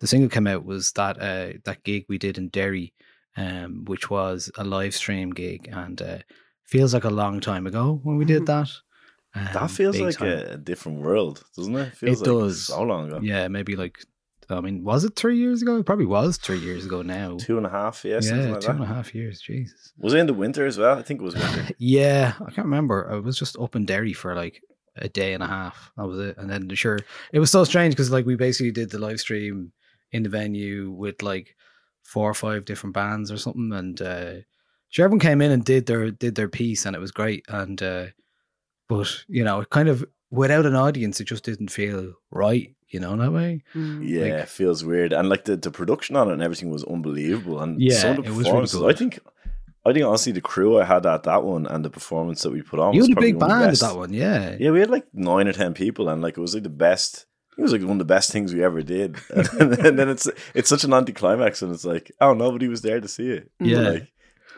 the 0.00 0.06
single 0.06 0.30
came 0.30 0.46
out 0.46 0.64
was 0.64 0.90
that 0.92 1.20
uh, 1.20 1.58
that 1.64 1.84
gig 1.84 2.06
we 2.08 2.16
did 2.16 2.38
in 2.38 2.48
Derry, 2.48 2.94
um, 3.36 3.84
which 3.84 4.08
was 4.08 4.50
a 4.56 4.64
live 4.64 4.94
stream 4.94 5.32
gig, 5.32 5.68
and 5.70 6.00
uh, 6.00 6.18
feels 6.64 6.94
like 6.94 7.04
a 7.04 7.10
long 7.10 7.40
time 7.40 7.66
ago 7.66 8.00
when 8.04 8.16
we 8.16 8.24
did 8.24 8.46
that. 8.46 8.70
Um, 9.34 9.48
That 9.52 9.70
feels 9.70 10.00
like 10.00 10.16
time. 10.16 10.28
a, 10.28 10.52
a 10.52 10.56
different 10.56 11.02
world, 11.02 11.44
doesn't 11.56 11.76
it? 11.76 11.94
Feels 11.94 12.22
It 12.22 12.26
like 12.26 12.38
does. 12.40 12.66
so 12.68 12.82
long 12.82 13.08
ago. 13.08 13.20
yeah, 13.22 13.48
maybe 13.48 13.76
like 13.76 13.98
I 14.48 14.60
mean, 14.60 14.84
was 14.84 15.04
it 15.04 15.16
three 15.16 15.36
years 15.36 15.62
ago? 15.62 15.78
It 15.78 15.86
probably 15.86 16.06
was 16.06 16.36
three 16.36 16.58
years 16.58 16.84
ago 16.84 17.02
now. 17.02 17.36
Two 17.38 17.56
and 17.56 17.66
a 17.66 17.70
half, 17.70 18.04
yeah, 18.04 18.20
yeah, 18.22 18.50
like 18.50 18.60
two 18.60 18.70
and 18.70 18.82
a 18.82 18.86
half 18.86 19.14
years. 19.14 19.40
Jesus. 19.40 19.92
Was 19.98 20.14
it 20.14 20.18
in 20.18 20.26
the 20.26 20.34
winter 20.34 20.66
as 20.66 20.78
well? 20.78 20.98
I 20.98 21.02
think 21.02 21.20
it 21.20 21.24
was 21.24 21.34
winter. 21.34 21.68
Yeah, 21.78 22.34
I 22.40 22.50
can't 22.50 22.66
remember. 22.66 23.10
I 23.10 23.16
was 23.16 23.38
just 23.38 23.58
up 23.58 23.74
in 23.74 23.86
Derry 23.86 24.12
for 24.12 24.34
like 24.34 24.62
a 24.96 25.08
day 25.08 25.34
and 25.34 25.42
a 25.42 25.46
half. 25.46 25.92
That 25.96 26.06
was 26.06 26.20
it. 26.20 26.38
And 26.38 26.48
then 26.48 26.68
sure, 26.74 26.98
it 27.32 27.40
was 27.40 27.50
so 27.50 27.64
strange 27.64 27.94
because 27.94 28.10
like 28.10 28.26
we 28.26 28.36
basically 28.36 28.72
did 28.72 28.90
the 28.90 28.98
live 28.98 29.20
stream 29.20 29.72
in 30.12 30.22
the 30.22 30.28
venue 30.28 30.90
with 30.90 31.22
like 31.22 31.56
four 32.04 32.30
or 32.30 32.34
five 32.34 32.64
different 32.64 32.94
bands 32.94 33.32
or 33.32 33.36
something, 33.38 33.72
and 33.72 34.00
uh, 34.00 34.34
sure 34.88 35.04
everyone 35.04 35.20
came 35.20 35.42
in 35.42 35.50
and 35.50 35.64
did 35.64 35.86
their 35.86 36.10
did 36.10 36.36
their 36.36 36.48
piece, 36.48 36.86
and 36.86 36.94
it 36.94 37.00
was 37.00 37.10
great. 37.10 37.44
And 37.48 37.82
uh, 37.82 38.06
but 38.88 39.24
you 39.28 39.44
know, 39.44 39.60
it 39.60 39.70
kind 39.70 39.88
of 39.88 40.04
without 40.30 40.66
an 40.66 40.74
audience, 40.74 41.20
it 41.20 41.24
just 41.24 41.44
didn't 41.44 41.68
feel 41.68 42.14
right. 42.30 42.72
You 42.88 43.00
know 43.00 43.16
that 43.16 43.32
way. 43.32 43.62
Mm. 43.74 44.08
Yeah, 44.08 44.20
Like- 44.22 44.42
it 44.44 44.48
feels 44.48 44.84
weird. 44.84 45.12
And 45.12 45.28
like 45.28 45.44
the, 45.44 45.56
the 45.56 45.70
production 45.72 46.14
on 46.16 46.28
it 46.30 46.34
and 46.34 46.42
everything 46.42 46.70
was 46.70 46.84
unbelievable. 46.84 47.60
And 47.60 47.80
Yeah, 47.80 47.94
some 47.98 48.18
of 48.18 48.24
the 48.24 48.30
it 48.30 48.34
was 48.34 48.74
really. 48.74 48.92
I 48.92 48.96
think 48.96 49.18
I 49.84 49.92
think 49.92 50.04
honestly 50.06 50.32
the 50.32 50.40
crew 50.40 50.80
I 50.80 50.84
had 50.84 51.04
at 51.06 51.24
that 51.24 51.42
one 51.44 51.66
and 51.66 51.84
the 51.84 51.90
performance 51.90 52.42
that 52.42 52.52
we 52.52 52.62
put 52.62 52.78
on. 52.80 52.94
You 52.94 53.00
was 53.00 53.08
had 53.08 53.18
a 53.18 53.20
big 53.20 53.36
one 53.36 53.50
of 53.50 53.56
the 53.58 53.60
band 53.64 53.72
at 53.72 53.80
that 53.80 53.96
one, 53.96 54.12
yeah. 54.12 54.56
Yeah, 54.58 54.70
we 54.70 54.80
had 54.80 54.90
like 54.90 55.06
nine 55.12 55.48
or 55.48 55.52
ten 55.52 55.74
people, 55.74 56.08
and 56.08 56.22
like 56.22 56.36
it 56.36 56.40
was 56.40 56.54
like 56.54 56.62
the 56.62 56.68
best. 56.68 57.26
It 57.58 57.62
was 57.62 57.72
like 57.72 57.80
one 57.82 57.92
of 57.92 57.98
the 57.98 58.04
best 58.04 58.30
things 58.32 58.52
we 58.52 58.62
ever 58.62 58.82
did, 58.82 59.16
and, 59.30 59.72
then 59.98 60.08
it's 60.08 60.28
it's 60.54 60.68
such 60.68 60.84
an 60.84 60.92
anticlimax, 60.92 61.62
and 61.62 61.72
it's 61.72 61.84
like 61.84 62.12
oh 62.20 62.34
nobody 62.34 62.68
was 62.68 62.82
there 62.82 63.00
to 63.00 63.08
see 63.08 63.30
it. 63.30 63.50
But, 63.58 63.68
Yeah. 63.68 63.78
like, 63.80 64.08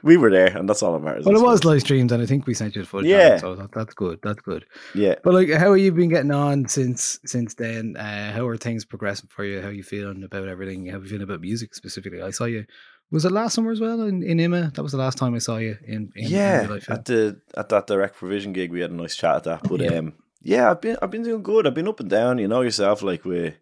we 0.03 0.17
were 0.17 0.31
there, 0.31 0.57
and 0.57 0.69
that's 0.69 0.83
all 0.83 0.93
that 0.95 1.01
matters. 1.05 1.25
Well, 1.25 1.37
it 1.37 1.43
was 1.43 1.65
live 1.65 1.81
streamed, 1.81 2.13
and 2.13 2.23
I 2.23 2.27
think 2.27 2.47
we 2.47 2.55
sent 2.55 2.77
you 2.77 2.83
the 2.83 2.89
footage. 2.89 3.11
Yeah. 3.11 3.39
so 3.39 3.55
that, 3.55 3.73
that's 3.73 3.95
good. 3.95 4.19
That's 4.23 4.41
good. 4.41 4.65
yeah. 4.95 5.17
But 5.23 5.35
like, 5.35 5.51
how 5.51 5.73
have 5.73 5.79
you 5.79 5.93
been 5.93 6.09
getting 6.09 6.31
on 6.31 6.69
since 6.69 7.19
since 7.25 7.55
then? 7.55 7.97
Uh, 7.97 8.33
how 8.33 8.47
are 8.47 8.57
things 8.57 8.85
progressing 8.85 9.29
for 9.31 9.45
you? 9.45 9.61
How 9.61 9.69
are 9.69 9.73
you 9.73 9.83
feeling 9.83 10.23
about 10.25 10.49
everything? 10.49 10.87
How 10.87 10.99
are 10.99 11.03
you 11.03 11.09
feeling 11.09 11.23
about 11.23 11.41
music 11.41 11.75
specifically? 11.75 12.23
I 12.23 12.31
saw 12.31 12.45
you. 12.45 12.65
Was 13.11 13.25
it 13.25 13.33
last 13.33 13.55
summer 13.55 13.71
as 13.73 13.81
well 13.81 14.03
in, 14.03 14.23
in 14.23 14.39
Ima? 14.39 14.71
That 14.75 14.83
was 14.83 14.93
the 14.93 14.99
last 14.99 15.17
time 15.17 15.35
I 15.35 15.39
saw 15.39 15.57
you 15.57 15.79
in, 15.87 16.13
in 16.15 16.25
in 16.25 16.31
yeah, 16.31 16.67
life, 16.69 16.91
at 16.91 17.07
the 17.07 17.41
at 17.57 17.71
that 17.71 17.87
direct 17.87 18.17
provision 18.17 18.53
gig, 18.53 18.71
we 18.71 18.81
had 18.81 18.91
a 18.91 18.95
nice 18.95 19.17
chat 19.17 19.37
at 19.37 19.45
that. 19.45 19.63
But 19.69 19.81
Yeah. 19.81 19.95
um, 19.95 20.13
yeah, 20.43 20.71
I've 20.71 20.81
been 20.83 20.97
I've 21.01 21.11
been 21.11 21.23
doing 21.23 21.43
good. 21.43 21.67
I've 21.67 21.73
been 21.75 21.89
up 21.89 22.01
and 22.01 22.11
down. 22.11 22.37
You 22.39 22.49
know 22.49 22.61
yourself, 22.61 23.03
like 23.03 23.25
with 23.25 23.55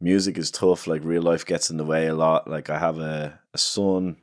music 0.00 0.38
is 0.38 0.50
tough. 0.52 0.86
Like 0.86 1.02
real 1.04 1.22
life 1.22 1.44
gets 1.44 1.68
in 1.68 1.76
the 1.78 1.84
way 1.84 2.06
a 2.06 2.14
lot. 2.14 2.48
Like 2.48 2.70
I 2.70 2.78
have 2.78 2.98
a 2.98 3.40
a 3.52 3.58
son. 3.58 4.16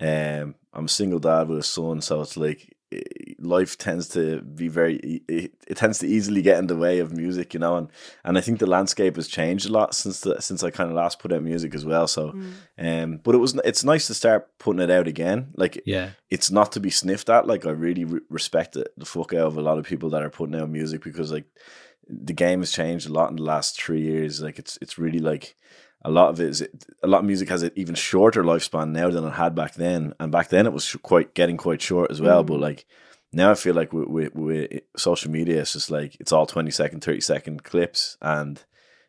Um, 0.00 0.54
I'm 0.72 0.86
a 0.86 0.88
single 0.88 1.18
dad 1.18 1.48
with 1.48 1.58
a 1.58 1.62
son, 1.62 2.00
so 2.00 2.20
it's 2.20 2.36
like 2.36 2.76
eh, 2.92 3.00
life 3.38 3.76
tends 3.76 4.08
to 4.08 4.40
be 4.40 4.68
very 4.68 4.96
e- 5.02 5.22
it, 5.28 5.52
it 5.66 5.76
tends 5.76 5.98
to 5.98 6.06
easily 6.06 6.42
get 6.42 6.58
in 6.58 6.68
the 6.68 6.76
way 6.76 7.00
of 7.00 7.12
music, 7.12 7.52
you 7.54 7.60
know, 7.60 7.76
and 7.76 7.88
and 8.24 8.38
I 8.38 8.40
think 8.40 8.60
the 8.60 8.66
landscape 8.66 9.16
has 9.16 9.28
changed 9.28 9.68
a 9.68 9.72
lot 9.72 9.94
since 9.94 10.20
the, 10.20 10.40
since 10.40 10.62
I 10.62 10.70
kind 10.70 10.88
of 10.88 10.96
last 10.96 11.18
put 11.18 11.32
out 11.32 11.42
music 11.42 11.74
as 11.74 11.84
well. 11.84 12.06
So, 12.06 12.30
um, 12.78 13.18
but 13.18 13.34
it 13.34 13.38
was 13.38 13.54
it's 13.64 13.84
nice 13.84 14.06
to 14.06 14.14
start 14.14 14.48
putting 14.58 14.80
it 14.80 14.90
out 14.90 15.08
again. 15.08 15.52
Like 15.56 15.82
Yeah, 15.84 16.10
it's 16.30 16.50
not 16.50 16.72
to 16.72 16.80
be 16.80 16.90
sniffed 16.90 17.28
at. 17.28 17.46
Like 17.46 17.66
I 17.66 17.70
really 17.70 18.04
re- 18.04 18.20
respect 18.30 18.76
it, 18.76 18.88
the 18.96 19.04
fuck 19.04 19.34
out 19.34 19.48
of 19.48 19.56
a 19.58 19.62
lot 19.62 19.78
of 19.78 19.86
people 19.86 20.10
that 20.10 20.22
are 20.22 20.30
putting 20.30 20.54
out 20.54 20.70
music 20.70 21.02
because 21.02 21.32
like 21.32 21.46
the 22.10 22.32
game 22.32 22.60
has 22.60 22.72
changed 22.72 23.08
a 23.08 23.12
lot 23.12 23.30
in 23.30 23.36
the 23.36 23.42
last 23.42 23.80
three 23.80 24.02
years. 24.02 24.40
Like 24.40 24.58
it's 24.58 24.78
it's 24.82 24.98
really 24.98 25.18
like 25.18 25.56
a 26.02 26.10
lot 26.10 26.30
of 26.30 26.40
it 26.40 26.48
is 26.48 26.62
a 27.02 27.06
lot 27.06 27.18
of 27.18 27.24
music 27.24 27.48
has 27.48 27.62
an 27.62 27.72
even 27.76 27.94
shorter 27.94 28.42
lifespan 28.42 28.90
now 28.90 29.10
than 29.10 29.24
it 29.24 29.30
had 29.30 29.54
back 29.54 29.74
then, 29.74 30.14
and 30.18 30.32
back 30.32 30.48
then 30.48 30.66
it 30.66 30.72
was 30.72 30.96
quite 31.02 31.34
getting 31.34 31.56
quite 31.56 31.82
short 31.82 32.10
as 32.10 32.20
well. 32.20 32.42
But 32.42 32.60
like 32.60 32.86
now, 33.32 33.50
I 33.50 33.54
feel 33.54 33.74
like 33.74 33.92
with, 33.92 34.08
with 34.08 34.34
with 34.34 34.80
social 34.96 35.30
media, 35.30 35.60
it's 35.60 35.74
just 35.74 35.90
like 35.90 36.16
it's 36.18 36.32
all 36.32 36.46
20 36.46 36.70
second, 36.70 37.00
thirty 37.00 37.20
second 37.20 37.62
clips, 37.62 38.16
and 38.20 38.62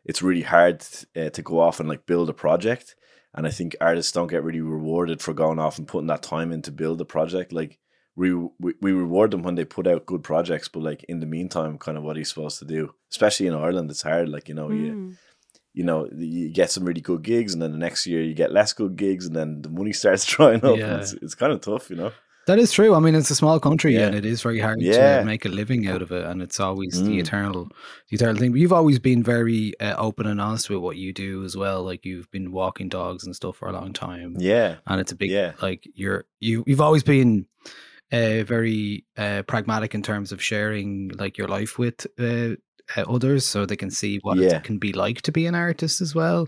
it's 0.04 0.22
really 0.22 0.42
hard 0.42 0.84
uh, 1.16 1.30
to 1.30 1.42
go 1.42 1.60
off 1.60 1.80
and 1.80 1.88
like 1.88 2.06
build 2.06 2.28
a 2.28 2.34
project. 2.34 2.94
And 3.34 3.46
I 3.46 3.50
think 3.50 3.74
artists 3.80 4.12
don't 4.12 4.28
get 4.28 4.44
really 4.44 4.60
rewarded 4.60 5.22
for 5.22 5.32
going 5.32 5.58
off 5.58 5.78
and 5.78 5.88
putting 5.88 6.08
that 6.08 6.22
time 6.22 6.52
in 6.52 6.62
to 6.62 6.70
build 6.72 7.00
a 7.00 7.04
project. 7.04 7.52
Like 7.52 7.78
we, 8.16 8.34
we 8.60 8.74
we 8.80 8.92
reward 8.92 9.30
them 9.30 9.42
when 9.42 9.54
they 9.54 9.64
put 9.64 9.86
out 9.86 10.06
good 10.06 10.22
projects, 10.22 10.68
but 10.68 10.82
like 10.82 11.02
in 11.08 11.20
the 11.20 11.26
meantime, 11.26 11.78
kind 11.78 11.96
of 11.96 12.04
what 12.04 12.16
are 12.16 12.18
you 12.18 12.24
supposed 12.26 12.58
to 12.58 12.64
do? 12.64 12.94
Especially 13.10 13.46
in 13.46 13.54
Ireland, 13.54 13.90
it's 13.90 14.02
hard. 14.02 14.28
Like 14.28 14.48
you 14.48 14.54
know, 14.54 14.70
you 14.70 15.14
you 15.74 15.84
know 15.84 16.08
you 16.14 16.50
get 16.50 16.70
some 16.70 16.84
really 16.84 17.00
good 17.00 17.22
gigs, 17.22 17.52
and 17.54 17.62
then 17.62 17.72
the 17.72 17.78
next 17.78 18.06
year 18.06 18.22
you 18.22 18.34
get 18.34 18.52
less 18.52 18.72
good 18.74 18.96
gigs, 18.96 19.26
and 19.26 19.34
then 19.34 19.62
the 19.62 19.70
money 19.70 19.92
starts 20.02 20.26
drying 20.26 20.64
up. 20.64 20.76
Yeah. 20.76 20.92
And 20.94 21.02
it's 21.02 21.12
it's 21.14 21.34
kind 21.34 21.52
of 21.52 21.60
tough, 21.62 21.88
you 21.90 21.96
know. 21.96 22.12
that 22.48 22.58
is 22.58 22.72
true. 22.72 22.92
I 22.94 22.98
mean, 22.98 23.14
it's 23.14 23.30
a 23.30 23.34
small 23.36 23.58
country, 23.60 23.94
Yeah. 23.94 24.08
and 24.08 24.16
it 24.16 24.26
is 24.26 24.42
very 24.42 24.58
hard 24.60 24.82
Yeah. 24.82 25.20
to 25.20 25.24
make 25.24 25.44
a 25.44 25.48
living 25.48 25.86
out 25.86 26.02
of 26.02 26.10
it. 26.10 26.24
And 26.26 26.42
it's 26.42 26.58
always 26.60 27.00
the 27.00 27.08
Mm. 27.16 27.20
eternal, 27.22 27.68
the 28.10 28.16
eternal 28.16 28.36
thing. 28.36 28.50
But 28.50 28.60
you've 28.60 28.72
always 28.80 28.98
been 28.98 29.22
very 29.22 29.72
uh, 29.80 29.94
open 29.96 30.26
and 30.26 30.40
honest 30.40 30.68
with 30.68 30.80
what 30.80 30.96
you 30.96 31.12
do 31.14 31.44
as 31.44 31.56
well. 31.56 31.84
Like 31.84 32.04
you've 32.04 32.28
been 32.32 32.50
walking 32.50 32.88
dogs 32.90 33.24
and 33.24 33.34
stuff 33.36 33.56
for 33.58 33.68
a 33.68 33.72
long 33.72 33.92
time. 33.92 34.34
Yeah, 34.38 34.78
and 34.88 35.00
it's 35.00 35.12
a 35.12 35.16
big 35.16 35.30
Yeah. 35.30 35.52
like 35.62 35.88
you're 35.94 36.24
you 36.40 36.64
you've 36.66 36.80
always 36.88 37.04
been 37.04 37.46
uh, 38.12 38.44
very 38.44 39.04
uh, 39.16 39.42
pragmatic 39.46 39.94
in 39.94 40.02
terms 40.02 40.32
of 40.32 40.42
sharing 40.42 41.10
like 41.18 41.38
your 41.38 41.48
life 41.48 41.78
with 41.78 42.06
uh, 42.18 42.56
uh, 42.96 43.02
others 43.08 43.46
so 43.46 43.64
they 43.64 43.76
can 43.76 43.90
see 43.90 44.18
what 44.22 44.38
Yeah. 44.38 44.56
it 44.56 44.64
can 44.64 44.78
be 44.78 44.92
like 44.92 45.22
to 45.22 45.32
be 45.32 45.46
an 45.46 45.54
artist 45.54 46.00
as 46.00 46.14
well 46.14 46.46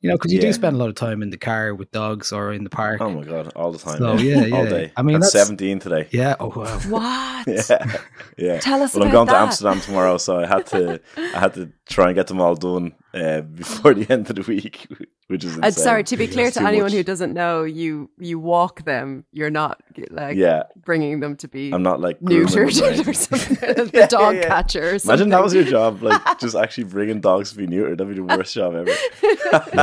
you 0.00 0.10
know 0.10 0.16
because 0.16 0.32
you 0.32 0.38
Yeah. 0.38 0.46
do 0.48 0.52
spend 0.52 0.76
a 0.76 0.78
lot 0.78 0.88
of 0.88 0.94
time 0.94 1.22
in 1.22 1.30
the 1.30 1.36
car 1.38 1.74
with 1.74 1.90
dogs 1.90 2.32
or 2.32 2.52
in 2.52 2.64
the 2.64 2.70
park 2.70 3.00
Oh 3.00 3.10
my 3.10 3.24
god, 3.24 3.52
all 3.56 3.72
the 3.72 3.78
time. 3.78 3.98
So, 3.98 4.14
yeah, 4.18 4.40
all 4.56 4.64
yeah. 4.64 4.68
day. 4.68 4.92
I 4.96 5.02
mean, 5.02 5.20
That's 5.20 5.32
that's- 5.32 5.46
seventeen 5.46 5.78
today. 5.78 6.08
yeah 6.10 6.36
oh 6.40 6.52
wow 6.54 6.78
What? 6.88 7.46
Yeah, 7.46 7.98
yeah. 8.36 8.58
Tell 8.58 8.82
us 8.82 8.94
Well, 8.94 9.04
I'm 9.04 9.10
about 9.10 9.26
going 9.28 9.38
to. 9.38 9.42
Amsterdam 9.44 9.80
tomorrow, 9.80 10.18
so 10.18 10.38
I 10.40 10.46
had 10.46 10.66
to 10.66 11.00
I 11.16 11.38
had 11.38 11.54
to 11.54 11.70
try 11.88 12.06
and 12.06 12.14
get 12.14 12.26
them 12.26 12.40
all 12.40 12.56
done 12.56 12.92
uh, 13.14 13.40
before 13.42 13.94
the 13.94 14.04
end 14.12 14.28
of 14.28 14.36
the 14.36 14.42
week, 14.42 14.88
which 15.28 15.44
is 15.44 15.54
And 15.54 15.64
insane. 15.66 15.84
sorry, 15.84 16.04
to 16.04 16.16
be 16.16 16.26
clear 16.26 16.50
to 16.50 16.60
anyone 16.60 16.86
much. 16.86 16.92
who 16.92 17.02
doesn't 17.04 17.32
know, 17.32 17.62
you 17.62 18.10
you 18.18 18.38
walk 18.40 18.84
them. 18.84 19.24
You're 19.32 19.48
not 19.50 19.80
like 20.10 20.36
Yeah, 20.36 20.64
bringing 20.84 21.20
them 21.20 21.36
to 21.36 21.48
be 21.48 21.72
I'm 21.72 21.82
not 21.84 22.00
like 22.00 22.20
grooming 22.20 22.46
them 22.52 22.64
or 22.64 22.66
neutered 22.66 23.06
or 23.06 23.12
something. 23.14 23.56
the 23.60 23.90
Yeah, 23.94 24.06
dog 24.08 24.34
yeah. 24.36 24.48
catcher. 24.48 24.94
Or 24.94 24.98
something. 24.98 25.10
Imagine 25.10 25.28
that 25.30 25.42
was 25.44 25.54
your 25.54 25.64
job, 25.64 26.02
like 26.02 26.20
just 26.40 26.56
actually 26.56 26.84
bringing 26.84 27.20
dogs 27.20 27.52
to 27.52 27.56
be 27.56 27.66
neutered. 27.68 27.96
That'd 27.98 28.08
be 28.08 28.14
the 28.14 28.24
worst 28.24 28.52
job 28.54 28.74
ever. 28.74 28.92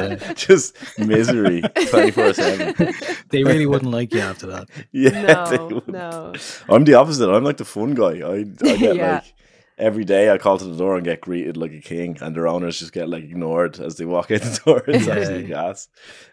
just 0.36 0.76
misery, 0.98 1.72
twenty 1.86 2.12
four 2.12 2.34
seven. 2.34 2.74
they 3.30 3.44
really 3.44 3.66
wouldn't 3.66 3.92
like 3.92 4.14
you 4.14 4.22
after 4.22 4.48
that 4.48 4.70
Yeah, 4.92 5.12
No, 5.12 5.68
would. 5.70 5.84
no. 5.88 6.40
I'm 6.70 6.84
the 6.86 6.96
opposite. 6.96 7.30
I'm 7.30 7.44
like 7.44 7.58
the 7.58 7.66
fun 7.66 7.94
guy. 7.94 8.20
I, 8.28 8.46
I 8.68 8.78
get 8.78 8.98
Yeah. 8.98 9.00
like 9.00 9.34
every 9.78 10.06
day 10.06 10.30
I 10.30 10.38
call 10.38 10.58
to 10.60 10.66
the 10.66 10.78
door 10.78 10.96
and 10.96 11.04
get 11.04 11.22
greeted 11.22 11.58
like 11.58 11.72
a 11.74 11.82
king, 11.82 12.18
and 12.22 12.36
their 12.36 12.48
owners 12.48 12.80
just 12.80 12.94
get 12.94 13.10
like 13.10 13.24
ignored 13.24 13.80
as 13.80 13.96
they 13.98 14.06
walk 14.06 14.32
out 14.32 14.42
the 14.42 14.62
door. 14.66 14.84
It's 14.88 15.08
Yeah. 15.08 15.14
actually 15.14 15.44
gas. 15.44 15.88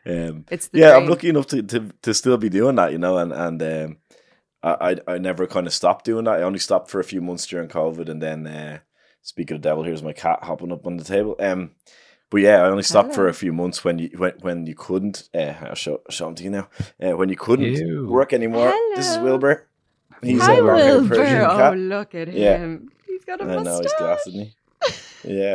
Um, 0.06 0.44
It's 0.50 0.68
the 0.68 0.78
yeah, 0.80 0.96
I'm 0.96 1.06
lucky 1.06 1.28
enough 1.28 1.46
to, 1.48 1.62
to 1.62 1.90
to 2.02 2.14
still 2.14 2.37
be 2.38 2.48
doing 2.48 2.76
that, 2.76 2.92
you 2.92 2.98
know, 2.98 3.18
and 3.18 3.33
and 3.33 3.62
um, 3.62 3.96
I 4.62 4.90
I 5.06 5.14
I 5.14 5.18
never 5.18 5.46
kind 5.46 5.66
of 5.66 5.72
stopped 5.72 6.04
doing 6.04 6.24
that. 6.24 6.40
I 6.40 6.42
only 6.42 6.59
stopped 6.59 6.90
for 6.90 7.00
a 7.00 7.04
few 7.04 7.20
months 7.20 7.46
during 7.46 7.68
COVID, 7.68 8.09
and 8.09 8.20
then 8.22 8.46
uh, 8.46 8.78
speaking 9.22 9.56
of 9.56 9.62
devil, 9.62 9.85
here's 9.85 10.02
my 10.02 10.12
cat 10.12 10.40
hopping 10.42 10.72
up 10.72 10.87
on 10.87 10.96
the 10.96 11.04
table. 11.04 11.37
Um, 11.40 11.72
but 12.30 12.40
yeah, 12.40 12.62
I 12.62 12.68
only 12.70 12.82
stopped 12.82 13.14
for 13.14 13.28
a 13.28 13.34
few 13.34 13.52
months 13.52 13.84
when 13.84 13.98
you 13.98 14.08
when 14.16 14.32
when 14.40 14.66
you 14.66 14.74
couldn't. 14.74 15.28
Uh, 15.34 15.54
I'll 15.62 15.74
show 15.74 16.00
show 16.08 16.28
him 16.28 16.34
to 16.36 16.44
you 16.44 16.50
now. 16.50 16.68
Uh, 17.02 17.16
when 17.16 17.28
you 17.28 17.36
couldn't 17.36 17.66
Ew. 17.74 18.08
work 18.08 18.32
anymore. 18.32 18.72
This 18.96 19.08
is 19.10 19.18
Wilbur. 19.18 19.66
He's 20.22 20.40
Hi, 20.42 20.54
a 20.54 20.62
long-haired 20.62 21.10
Wilbur. 21.10 21.46
Oh, 21.50 21.72
look 21.74 22.14
at 22.14 22.28
Yeah. 22.32 22.58
him. 22.58 22.90
He's 23.06 23.24
got 23.24 23.40
a 23.40 23.44
I 23.44 23.46
know 23.46 23.64
mustache. 23.64 23.82
he's 23.84 23.94
glass, 23.94 24.26
isn't 24.28 24.40
he? 24.40 24.54
Yeah, 25.22 25.54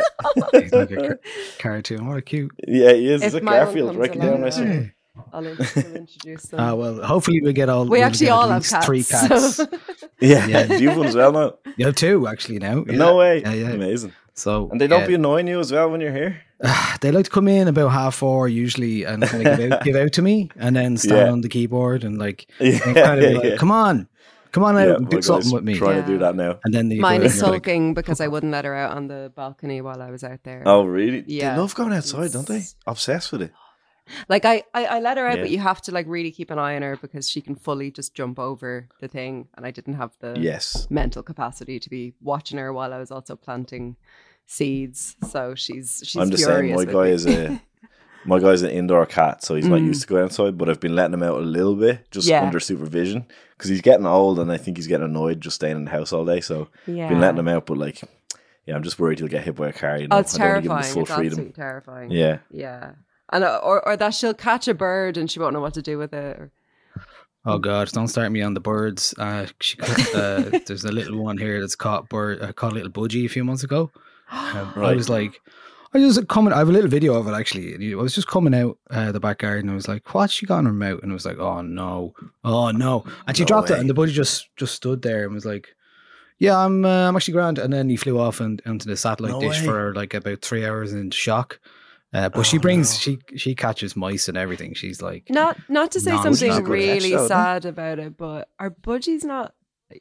He's 0.53 0.71
like 0.71 0.91
a 0.91 0.95
car- 0.95 1.19
cartoon 1.57 2.05
what 2.05 2.17
a 2.17 2.21
cute 2.21 2.51
yeah, 2.67 2.93
he 2.93 3.09
is. 3.09 3.21
If 3.21 3.23
He's 3.23 3.33
like 3.33 3.43
my 3.43 3.53
one 3.57 3.65
Garfield, 3.65 3.87
comes 3.89 3.99
right 3.99 4.15
along, 4.15 4.27
down 4.29 4.41
nice. 4.41 4.57
I'll- 4.57 4.63
and- 4.63 4.91
I'll, 5.33 5.47
in- 5.47 5.57
I'll 5.75 5.95
introduce 5.95 6.43
them. 6.43 6.59
ah 6.59 6.73
well 6.75 7.01
hopefully 7.01 7.41
we 7.41 7.51
get 7.53 7.67
all 7.69 7.85
we 7.85 7.89
we'll 7.97 8.03
actually 8.03 8.29
all 8.29 8.47
have 8.49 8.67
cats. 8.67 8.85
three 8.85 9.03
cats 9.03 9.55
So. 9.55 9.65
Yeah, 10.19 10.45
Yeah. 10.45 10.67
do 10.67 10.77
you 10.83 10.89
have 10.89 10.97
one 10.99 11.07
as 11.07 11.15
well 11.15 11.31
now? 11.31 11.55
you 11.77 11.85
have 11.87 11.95
two 11.95 12.27
actually 12.27 12.59
now 12.59 12.83
Yeah. 12.87 12.97
No 12.97 13.15
way. 13.17 13.41
yeah, 13.41 13.53
yeah. 13.53 13.69
Amazing. 13.71 14.13
So 14.35 14.69
And 14.71 14.79
they 14.79 14.87
don't 14.87 15.01
yeah. 15.01 15.07
be 15.07 15.13
annoying 15.15 15.47
you 15.47 15.59
as 15.59 15.71
well 15.71 15.89
when 15.89 16.01
you're 16.01 16.11
here. 16.13 16.41
they 17.01 17.11
like 17.11 17.25
to 17.25 17.31
come 17.31 17.47
in 17.47 17.67
about 17.67 17.89
half 17.89 18.15
four 18.15 18.47
usually 18.47 19.03
and 19.03 19.23
kind 19.23 19.47
of 19.47 19.57
give 19.57 19.71
out, 19.71 19.83
give 19.83 19.95
out 19.95 20.13
to 20.13 20.21
me 20.21 20.49
and 20.57 20.75
then 20.75 20.97
stand 21.05 21.27
Yeah. 21.27 21.31
on 21.31 21.41
the 21.41 21.49
keyboard 21.49 22.03
and 22.03 22.17
like 22.17 22.47
Yeah, 22.59 22.79
and 22.85 22.95
kind 22.95 23.23
of 23.23 23.31
yeah, 23.31 23.37
like, 23.37 23.43
yeah. 23.51 23.55
come 23.57 23.71
on, 23.71 24.07
come 24.51 24.63
on 24.63 24.77
out 24.77 24.87
Yeah, 24.87 24.95
and 24.95 25.09
do 25.09 25.21
something 25.21 25.51
with 25.51 25.63
me. 25.63 25.75
Trying 25.77 26.01
to 26.03 26.07
do 26.07 26.17
that 26.19 26.35
now. 26.35 26.59
And 26.63 26.73
then 26.73 26.89
the 26.89 26.99
Mine 26.99 27.23
is 27.23 27.33
and 27.33 27.41
you're 27.41 27.51
like, 27.55 27.63
sulking 27.65 27.93
because 27.93 28.21
I 28.21 28.27
wouldn't 28.27 28.51
let 28.51 28.65
her 28.65 28.75
out 28.75 28.95
on 28.95 29.07
the 29.07 29.31
balcony 29.35 29.81
while 29.81 30.01
I 30.01 30.11
was 30.11 30.23
out 30.23 30.43
there. 30.43 30.63
Oh, 30.65 30.83
really? 30.85 31.23
Yeah. 31.27 31.53
They 31.55 31.59
love 31.61 31.75
going 31.75 31.93
outside, 31.93 32.31
don't 32.31 32.47
they? 32.47 32.63
Obsessed 32.87 33.31
with 33.31 33.41
it. 33.41 33.51
Like 34.29 34.45
I, 34.45 34.61
I, 34.73 34.85
I 34.85 34.99
let 34.99 35.17
her 35.17 35.25
out, 35.27 35.37
Yeah. 35.37 35.43
but 35.43 35.49
you 35.49 35.57
have 35.57 35.81
to 35.83 35.91
like 35.91 36.05
really 36.07 36.29
keep 36.31 36.51
an 36.51 36.59
eye 36.59 36.75
on 36.75 36.83
her 36.83 36.95
because 36.95 37.27
she 37.27 37.41
can 37.41 37.55
fully 37.55 37.89
just 37.89 38.13
jump 38.13 38.37
over 38.37 38.87
the 39.01 39.07
thing, 39.07 39.47
and 39.57 39.65
I 39.65 39.71
didn't 39.71 39.95
have 39.95 40.11
the 40.19 40.35
Yes. 40.39 40.85
mental 40.91 41.23
capacity 41.23 41.79
to 41.79 41.89
be 41.89 42.13
watching 42.21 42.59
her 42.59 42.71
while 42.71 42.93
I 42.93 42.99
was 42.99 43.09
also 43.09 43.35
planting 43.35 43.95
seeds. 44.45 45.15
So 45.29 45.55
she's 45.55 46.01
she's 46.05 46.21
I'm 46.21 46.29
just 46.31 46.43
saying. 46.43 46.73
My 46.75 46.85
guy 46.85 47.05
me. 47.05 47.11
is 47.11 47.25
a 47.25 47.61
my 48.25 48.39
guy's 48.39 48.61
an 48.63 48.71
indoor 48.71 49.05
cat, 49.05 49.43
so 49.43 49.55
he's 49.55 49.67
not 49.67 49.79
Mm. 49.79 49.85
used 49.87 50.01
to 50.01 50.07
going 50.07 50.23
outside. 50.23 50.57
But 50.57 50.69
I've 50.69 50.79
been 50.79 50.95
letting 50.95 51.13
him 51.13 51.23
out 51.23 51.37
a 51.37 51.41
little 51.43 51.75
bit, 51.75 52.09
just 52.11 52.27
Yeah. 52.27 52.43
under 52.45 52.59
supervision, 52.59 53.25
because 53.57 53.69
he's 53.69 53.81
getting 53.81 54.05
old, 54.05 54.39
and 54.39 54.51
I 54.51 54.57
think 54.57 54.77
he's 54.77 54.87
getting 54.87 55.05
annoyed 55.05 55.41
just 55.41 55.55
staying 55.55 55.77
in 55.77 55.85
the 55.85 55.91
house 55.91 56.11
all 56.13 56.25
day. 56.25 56.41
So 56.41 56.69
yeah. 56.87 57.09
been 57.09 57.19
letting 57.21 57.39
him 57.39 57.47
out, 57.47 57.65
but 57.65 57.77
like, 57.77 58.01
yeah, 58.65 58.75
I'm 58.75 58.83
just 58.83 58.99
worried 58.99 59.19
he'll 59.19 59.27
get 59.27 59.43
hit 59.43 59.55
by 59.55 59.69
a 59.69 59.73
car. 59.73 59.97
You 59.97 60.07
know, 60.07 60.15
Oh, 60.17 60.19
it's 60.19 60.39
I 60.39 60.43
don't 60.53 60.63
give 60.63 60.71
him 60.71 60.77
terrifying. 60.77 60.87
the 60.87 60.93
full 60.93 61.01
It's 61.03 61.11
freedom. 61.11 61.27
absolutely 61.31 61.53
terrifying. 61.53 62.11
Yeah, 62.11 62.37
Yeah. 62.51 62.91
And 63.31 63.43
uh, 63.43 63.59
or 63.63 63.85
or 63.87 63.97
that 63.97 64.13
she'll 64.13 64.35
catch 64.35 64.67
a 64.67 64.73
bird 64.75 65.17
and 65.17 65.29
she 65.31 65.39
won't 65.39 65.53
know 65.53 65.59
what 65.59 65.73
to 65.73 65.81
do 65.81 65.97
with 65.97 66.13
it. 66.13 66.37
Or, 66.37 66.51
Oh 67.47 67.59
God! 67.59 67.91
Don't 67.91 68.07
start 68.07 68.31
me 68.31 68.41
on 68.41 68.55
the 68.55 68.59
birds. 68.59 69.13
Uh, 69.19 69.45
she 69.61 69.77
caught, 69.77 70.15
uh, 70.15 70.59
there's 70.65 70.83
a 70.83 70.91
little 70.91 71.23
one 71.23 71.37
here 71.37 71.59
that's 71.59 71.75
caught 71.75 72.09
bird. 72.09 72.41
Uh, 72.41 72.51
caught 72.53 72.71
a 72.71 72.75
little 72.75 72.89
budgie 72.91 73.25
a 73.25 73.27
few 73.27 73.43
months 73.43 73.63
ago. 73.63 73.91
Um, 74.31 74.73
I 74.77 74.93
was 74.93 75.09
like, 75.09 75.41
I 75.93 75.99
was 75.99 76.19
coming. 76.27 76.51
I 76.53 76.57
have 76.57 76.69
a 76.69 76.73
little 76.73 76.89
video 76.89 77.13
of 77.15 77.27
it 77.27 77.31
actually. 77.31 77.73
and 77.73 77.93
I 77.93 77.95
was 77.95 78.13
just 78.15 78.27
coming 78.27 78.53
out 78.53 78.77
uh, 78.89 79.11
the 79.11 79.19
back 79.19 79.39
garden. 79.39 79.69
I 79.69 79.75
was 79.75 79.87
like, 79.87 80.13
"What's 80.13 80.33
she 80.33 80.45
got 80.45 80.59
in 80.59 80.65
her 80.65 80.73
mouth?" 80.73 81.01
And 81.03 81.11
I 81.11 81.13
was 81.13 81.25
like, 81.25 81.37
"Oh 81.37 81.61
no, 81.61 82.13
oh 82.43 82.71
no!" 82.71 83.05
And 83.27 83.37
she 83.37 83.43
No 83.43 83.47
dropped 83.47 83.69
it, 83.69 83.79
and 83.79 83.89
the 83.89 83.93
budgie 83.93 84.11
just 84.11 84.49
just 84.57 84.75
stood 84.75 85.01
there 85.03 85.23
and 85.25 85.33
was 85.33 85.45
like, 85.45 85.69
"Yeah, 86.37 86.57
I'm 86.57 86.83
uh, 86.83 87.07
I'm 87.07 87.15
actually 87.15 87.33
grand." 87.33 87.59
And 87.59 87.71
then 87.71 87.87
he 87.89 87.95
flew 87.95 88.19
off 88.19 88.41
and 88.41 88.61
onto 88.65 88.89
the 88.89 88.97
satellite 88.97 89.31
No 89.33 89.39
dish 89.39 89.61
way. 89.61 89.65
for 89.67 89.95
like 89.95 90.13
about 90.13 90.41
three 90.41 90.65
hours 90.65 90.91
in 90.91 91.11
shock. 91.11 91.59
Uh, 92.13 92.29
but 92.29 92.43
she 92.45 92.57
Oh, 92.57 92.61
brings 92.61 92.91
no. 92.93 92.97
she 92.99 93.19
she 93.37 93.55
catches 93.55 93.95
mice 93.95 94.27
and 94.27 94.37
everything. 94.37 94.73
She's 94.73 95.01
like 95.01 95.29
Not 95.29 95.57
not 95.69 95.91
to 95.91 95.99
say 96.01 96.11
Non-stop. 96.11 96.33
something 96.33 96.49
Not 96.49 96.61
catch, 96.63 96.69
really 96.71 97.09
though, 97.11 97.21
no? 97.23 97.27
sad 97.27 97.65
about 97.65 97.99
it, 97.99 98.17
but 98.17 98.49
are 98.59 98.69
budgies 98.69 99.23
not 99.23 99.53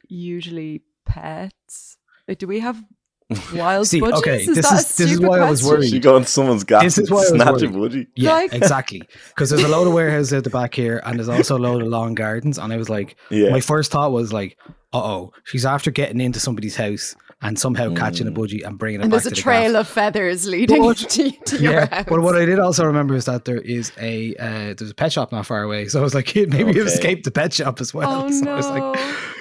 usually 0.09 0.81
pets? 1.05 1.97
Like, 2.27 2.37
do 2.39 2.47
we 2.47 2.59
have 2.59 2.83
wild 3.55 3.87
See, 3.87 4.01
budgies? 4.01 4.17
okay, 4.19 4.41
is 4.41 4.47
this 4.55 4.69
that 4.69 4.79
is- 4.79 4.95
this 4.97 4.99
is 4.99 5.11
stupid 5.15 5.27
why 5.27 5.39
I 5.39 5.49
was 5.49 5.63
worried. 5.63 5.89
She 5.89 5.99
go 5.99 6.15
on 6.15 6.25
someone's 6.25 6.63
gas 6.63 6.83
This 6.83 6.97
is 6.99 7.11
why 7.11 7.25
I 7.25 7.51
was 7.51 7.63
worried. 7.63 7.75
woody. 7.75 8.07
Yeah, 8.15 8.33
Like- 8.33 8.53
exactly. 8.61 9.01
Because 9.29 9.49
there's 9.49 9.63
a 9.63 9.67
load 9.67 9.87
of 9.87 9.93
warehouses 9.93 10.33
at 10.33 10.43
the 10.43 10.49
back 10.51 10.75
here, 10.75 11.01
and 11.05 11.17
there's 11.17 11.29
also 11.29 11.57
a 11.57 11.59
load 11.59 11.81
of 11.81 11.87
lawn 11.87 12.13
gardens. 12.13 12.57
And 12.59 12.71
I 12.71 12.77
was 12.77 12.89
like, 12.89 13.15
Yeah. 13.31 13.49
my 13.49 13.61
first 13.61 13.91
thought 13.91 14.11
was 14.11 14.31
like, 14.31 14.57
uh 14.93 15.01
oh, 15.03 15.33
she's 15.43 15.65
after 15.65 15.89
getting 15.91 16.21
into 16.21 16.39
somebody's 16.39 16.75
house 16.75 17.15
and 17.47 17.59
somehow 17.59 17.93
catching 17.93 18.27
a 18.27 18.31
Mm. 18.31 18.37
budgie 18.37 18.65
and 18.65 18.77
bringing 18.77 18.99
it 19.01 19.03
And 19.03 19.11
back 19.11 19.21
there's 19.23 19.31
a 19.31 19.35
to 19.35 19.35
the 19.35 19.41
trail 19.41 19.73
gaff. 19.73 19.81
of 19.81 19.87
feathers 19.87 20.47
leading 20.47 20.81
But- 20.81 20.97
to, 20.97 21.31
to 21.45 21.57
your 21.61 21.73
Yeah, 21.79 21.85
house. 21.95 22.05
but 22.07 22.21
what 22.21 22.35
I 22.35 22.45
did 22.45 22.59
also 22.59 22.85
remember 22.85 23.15
is 23.15 23.25
that 23.25 23.45
there 23.45 23.59
is 23.61 23.91
a 23.99 24.35
uh, 24.35 24.73
there's 24.77 24.91
a 24.91 24.95
pet 24.95 25.11
shop 25.13 25.31
not 25.31 25.45
far 25.45 25.61
away. 25.63 25.87
So 25.87 25.99
I 25.99 26.03
was 26.03 26.15
like, 26.15 26.35
maybe 26.35 26.69
Okay. 26.71 26.79
it 26.79 26.87
escaped 26.87 27.23
the 27.25 27.31
pet 27.31 27.53
shop 27.53 27.79
as 27.81 27.93
well. 27.93 28.25
Oh, 28.25 28.31
so 28.31 28.51
I 28.51 28.55
was 28.55 28.69
no. 28.69 28.91
like, 28.91 28.99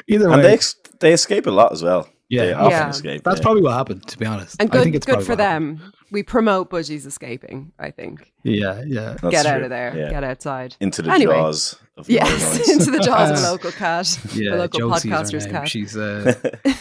either 0.09 0.29
way, 0.29 0.35
And 0.35 0.45
they 0.45 0.53
ex- 0.53 0.77
they 1.01 1.13
escape 1.13 1.47
a 1.47 1.51
lot 1.51 1.73
as 1.73 1.83
well. 1.83 2.09
Yeah. 2.29 2.47
they 2.47 2.53
often 2.55 2.71
Yeah. 2.71 2.89
escape. 2.91 3.23
that's 3.25 3.39
yeah. 3.39 3.43
probably 3.43 3.63
what 3.63 3.75
happened. 3.75 4.07
To 4.09 4.19
be 4.19 4.27
honest, 4.27 4.57
and 4.61 4.71
I 4.71 4.73
think 4.83 4.93
good, 4.93 4.97
it's 4.97 5.07
good 5.07 5.23
for 5.25 5.33
what 5.33 5.41
happened. 5.41 5.79
them. 5.81 5.93
We 6.11 6.23
promote 6.23 6.71
budgies 6.71 7.07
escaping. 7.07 7.73
I 7.79 7.91
think. 7.91 8.33
Yeah, 8.43 8.83
yeah. 8.87 9.17
That's 9.21 9.31
get 9.31 9.47
out 9.47 9.63
of 9.63 9.71
there. 9.71 9.93
Yeah. 9.97 10.11
Get 10.11 10.25
outside. 10.25 10.77
into 10.81 11.03
the 11.03 11.11
Anyway. 11.13 11.35
jaws 11.35 11.77
of 11.97 12.09
Yes, 12.11 12.43
Northern 12.59 12.73
into 12.81 12.91
the 12.91 12.99
jaws 13.01 13.31
of 13.31 13.39
a 13.39 13.41
local 13.53 13.71
cat, 13.73 14.19
Yeah, 14.35 14.55
a 14.55 14.57
local 14.57 14.91
Josie's 14.91 15.11
podcaster's 15.13 15.47
cat. 15.47 15.69
She's 15.69 15.97
uh, 15.97 16.35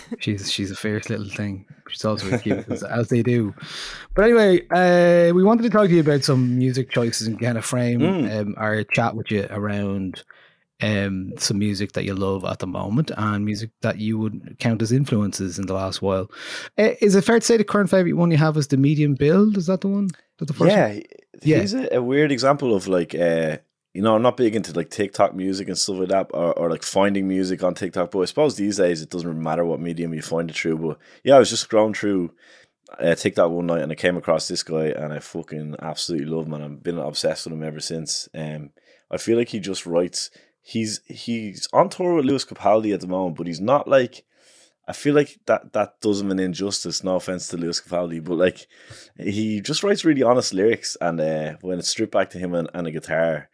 she's 0.19 0.51
she's 0.51 0.71
a 0.71 0.75
fierce 0.75 1.09
little 1.09 1.29
thing. 1.29 1.65
She's 1.89 2.03
also 2.05 2.37
cute 2.39 2.67
as, 2.69 2.83
as 2.83 3.09
they 3.09 3.21
do. 3.21 3.53
But 4.15 4.25
anyway, 4.25 4.61
uh, 4.71 5.33
we 5.35 5.43
wanted 5.43 5.63
to 5.63 5.69
talk 5.69 5.87
to 5.87 5.93
you 5.93 6.01
about 6.01 6.23
some 6.23 6.57
music 6.57 6.89
choices 6.91 7.27
and 7.27 7.39
kind 7.39 7.57
of 7.57 7.65
frame 7.65 7.99
Mm. 7.99 8.39
um, 8.41 8.55
our 8.57 8.83
chat 8.85 9.15
with 9.15 9.29
you 9.29 9.45
around 9.51 10.23
um, 10.81 11.33
some 11.37 11.59
music 11.59 11.91
that 11.93 12.03
you 12.05 12.15
love 12.15 12.43
at 12.45 12.59
the 12.59 12.67
moment 12.67 13.11
and 13.15 13.45
music 13.45 13.69
that 13.81 13.99
you 13.99 14.17
would 14.17 14.57
count 14.59 14.81
as 14.81 14.91
influences 14.91 15.59
in 15.59 15.67
the 15.67 15.73
last 15.73 16.01
while. 16.01 16.29
Uh, 16.77 16.89
is 17.01 17.13
it 17.15 17.23
fair 17.23 17.39
to 17.39 17.45
say 17.45 17.55
the 17.57 17.63
current 17.63 17.89
favorite 17.89 18.13
one 18.13 18.31
you 18.31 18.37
have 18.37 18.57
is 18.57 18.67
the 18.67 18.77
medium 18.77 19.13
build? 19.13 19.57
Is 19.57 19.67
that 19.67 19.81
the 19.81 19.87
one? 19.89 20.09
That 20.39 20.47
the 20.47 20.53
first 20.53 20.71
yeah, 20.75 20.87
one? 20.87 20.95
he- 21.41 21.51
Yeah. 21.51 21.59
he's 21.59 21.73
a, 21.75 21.95
a 21.97 22.01
weird 22.01 22.31
example 22.31 22.75
of 22.75 22.87
like 22.87 23.13
uh 23.13 23.57
you 23.93 24.01
know, 24.01 24.15
I'm 24.15 24.23
not 24.23 24.37
big 24.37 24.55
into 24.55 24.73
like 24.73 24.89
TikTok 24.89 25.35
music 25.35 25.67
and 25.67 25.77
stuff 25.77 25.97
like 25.97 26.09
that, 26.09 26.31
or, 26.33 26.57
or 26.57 26.69
like 26.69 26.83
finding 26.83 27.27
music 27.27 27.63
on 27.63 27.75
TikTok. 27.75 28.09
But 28.09 28.21
I 28.21 28.25
suppose 28.25 28.55
these 28.55 28.77
days 28.77 29.01
it 29.01 29.09
doesn't 29.09 29.27
really 29.27 29.39
matter 29.39 29.63
what 29.63 29.79
medium 29.79 30.13
you 30.13 30.21
find 30.21 30.49
it 30.49 30.55
through. 30.55 30.77
But 30.79 30.97
yeah, 31.23 31.35
I 31.35 31.39
was 31.39 31.51
just 31.51 31.69
scrolling 31.69 31.95
through 31.95 32.31
uh, 32.99 33.13
TikTok 33.13 33.51
one 33.51 33.67
night 33.67 33.81
and 33.81 33.91
I 33.91 33.95
came 33.95 34.17
across 34.17 34.47
this 34.47 34.63
guy 34.63 34.87
and 34.87 35.13
I 35.13 35.19
fucking 35.19 35.75
absolutely 35.79 36.27
love 36.27 36.47
him 36.47 36.53
and 36.53 36.63
I've 36.63 36.83
been 36.83 36.97
obsessed 36.97 37.45
with 37.45 37.53
him 37.53 37.63
ever 37.63 37.79
since. 37.79 38.27
Um, 38.33 38.71
I 39.11 39.17
feel 39.17 39.37
like 39.37 39.49
he 39.49 39.59
just 39.59 39.85
writes. 39.85 40.31
He's 40.65 41.01
he's 41.07 41.67
on 41.73 41.89
tour 41.89 42.15
with 42.15 42.25
Lewis 42.25 42.45
Capaldi 42.45 42.93
at 42.93 43.01
the 43.01 43.07
moment, 43.07 43.37
but 43.37 43.47
he's 43.47 43.61
not 43.61 43.87
like. 43.87 44.25
I 44.85 44.91
feel 44.91 45.15
like 45.15 45.39
that 45.45 45.71
that 45.73 46.01
does 46.01 46.19
him 46.19 46.31
an 46.31 46.39
injustice. 46.39 47.03
No 47.03 47.15
offense 47.15 47.47
to 47.49 47.57
Lewis 47.57 47.79
Capaldi, 47.79 48.23
but 48.23 48.37
like 48.37 48.67
he 49.17 49.61
just 49.61 49.83
writes 49.83 50.03
really 50.03 50.23
honest 50.23 50.53
lyrics, 50.53 50.97
and 50.99 51.21
uh, 51.21 51.53
when 51.61 51.79
it's 51.79 51.89
stripped 51.89 52.11
back 52.11 52.29
to 52.31 52.39
him 52.39 52.53
and, 52.53 52.69
and 52.73 52.87
a 52.87 52.91
guitar, 52.91 53.49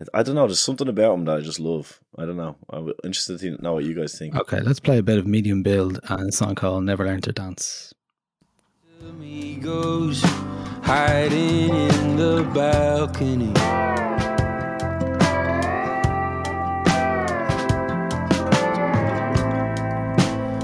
I, 0.00 0.20
I 0.20 0.22
don't 0.22 0.34
know. 0.34 0.46
There's 0.46 0.60
something 0.60 0.88
about 0.88 1.14
him 1.14 1.24
that 1.26 1.38
I 1.38 1.40
just 1.40 1.60
love. 1.60 2.00
I 2.16 2.24
don't 2.24 2.36
know. 2.36 2.56
I'm 2.68 2.92
interested 3.04 3.38
to 3.40 3.62
know 3.62 3.74
what 3.74 3.84
you 3.84 3.94
guys 3.94 4.18
think. 4.18 4.34
Okay, 4.36 4.60
let's 4.60 4.80
play 4.80 4.98
a 4.98 5.02
bit 5.02 5.18
of 5.18 5.26
medium 5.26 5.62
build 5.62 6.00
and 6.08 6.28
a 6.28 6.32
song 6.32 6.54
called 6.54 6.84
Never 6.84 7.04
Learn 7.06 7.20
to 7.22 7.32
Dance. 7.32 7.94
Amigos 9.08 10.22
hiding 10.82 11.70
in 11.70 12.16
the 12.16 12.48
balcony. 12.54 13.52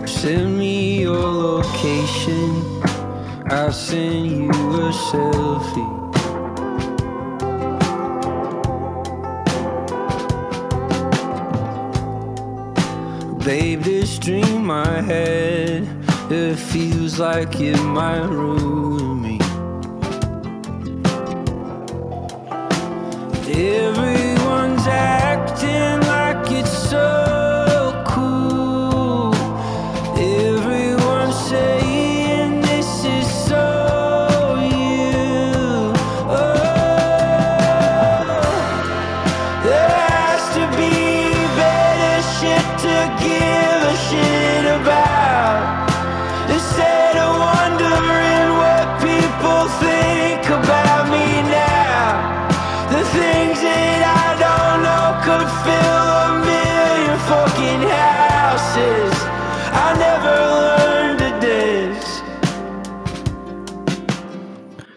Send 0.07 0.59
me 0.59 1.03
your 1.03 1.15
location. 1.15 2.83
I'll 3.49 3.73
send 3.73 4.27
you 4.27 4.47
a 4.47 4.91
selfie. 4.91 6.06
Babe, 13.47 13.81
this 13.83 14.19
dream 14.19 14.73
I 14.73 15.01
had, 15.03 15.87
it 16.33 16.57
feels 16.57 17.21
like 17.21 17.61
it 17.61 17.81
might 17.81 18.27
ruin 18.27 19.23
me. 19.23 19.39
Everyone's 23.49 24.16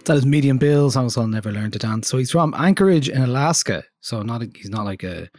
That 0.10 0.18
is 0.18 0.26
Medium 0.26 0.58
Build, 0.58 0.94
song 0.94 1.08
called 1.12 1.30
Never 1.30 1.52
Learn 1.52 1.70
to 1.70 1.78
Dance. 1.78 2.08
So 2.08 2.18
he's 2.18 2.32
from 2.32 2.56
Anchorage 2.58 3.10
in 3.10 3.22
Alaska. 3.22 3.84
So 4.02 4.24
not 4.24 4.42
a, 4.42 4.50
he's 4.56 4.72
not 4.72 4.84
like 4.84 5.04
a, 5.04 5.30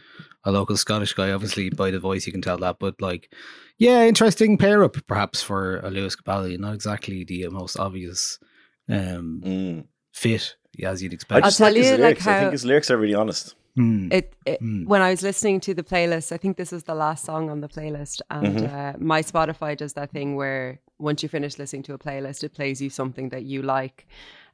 a 0.45 0.51
local 0.53 0.77
Scottish 0.77 1.11
guy. 1.11 1.29
Obviously, 1.33 1.69
by 1.69 1.91
the 1.91 1.99
voice 1.99 2.25
you 2.25 2.31
can 2.31 2.41
tell 2.41 2.57
that. 2.59 2.77
But 2.79 3.01
like, 3.01 3.33
yeah, 3.79 4.05
interesting 4.05 4.57
pair 4.57 4.81
up 4.81 4.95
perhaps 5.07 5.41
for 5.43 5.79
a 5.79 5.89
Lewis 5.89 6.15
Capaldi. 6.15 6.57
Not 6.57 6.73
exactly 6.73 7.25
the 7.25 7.49
most 7.49 7.77
obvious 7.77 8.39
um, 8.87 9.41
Mm. 9.43 9.85
fit 10.13 10.55
as 10.81 11.03
you'd 11.03 11.11
expect. 11.11 11.43
I 11.43 11.47
expect. 11.49 11.49
just 11.49 11.57
tell 11.57 11.67
like 11.67 11.75
his 11.75 11.85
you, 11.87 11.91
like, 11.91 11.99
lyrics. 12.01 12.27
I 12.27 12.39
think 12.39 12.51
his 12.53 12.63
lyrics 12.63 12.89
are 12.91 12.97
really 12.97 13.13
honest. 13.13 13.55
Mm. 13.77 14.13
It, 14.13 14.33
it 14.45 14.61
Mm. 14.61 14.85
when 14.87 15.01
I 15.01 15.09
was 15.09 15.21
listening 15.21 15.59
to 15.61 15.73
the 15.73 15.83
playlist, 15.83 16.31
I 16.31 16.37
think 16.37 16.55
this 16.55 16.71
was 16.71 16.85
the 16.85 16.95
last 16.95 17.25
song 17.25 17.49
on 17.49 17.59
the 17.59 17.67
playlist, 17.67 18.21
and 18.29 18.59
Mhm. 18.59 18.73
uh, 18.73 18.97
my 18.99 19.21
Spotify 19.21 19.75
does 19.75 19.95
that 19.95 20.11
thing 20.11 20.37
where 20.37 20.79
once 20.97 21.23
you 21.23 21.27
finish 21.27 21.57
listening 21.59 21.83
to 21.83 21.93
a 21.93 21.97
playlist, 21.97 22.45
it 22.45 22.53
plays 22.53 22.81
you 22.81 22.89
something 22.89 23.27
that 23.29 23.43
you 23.43 23.63
like. 23.63 24.07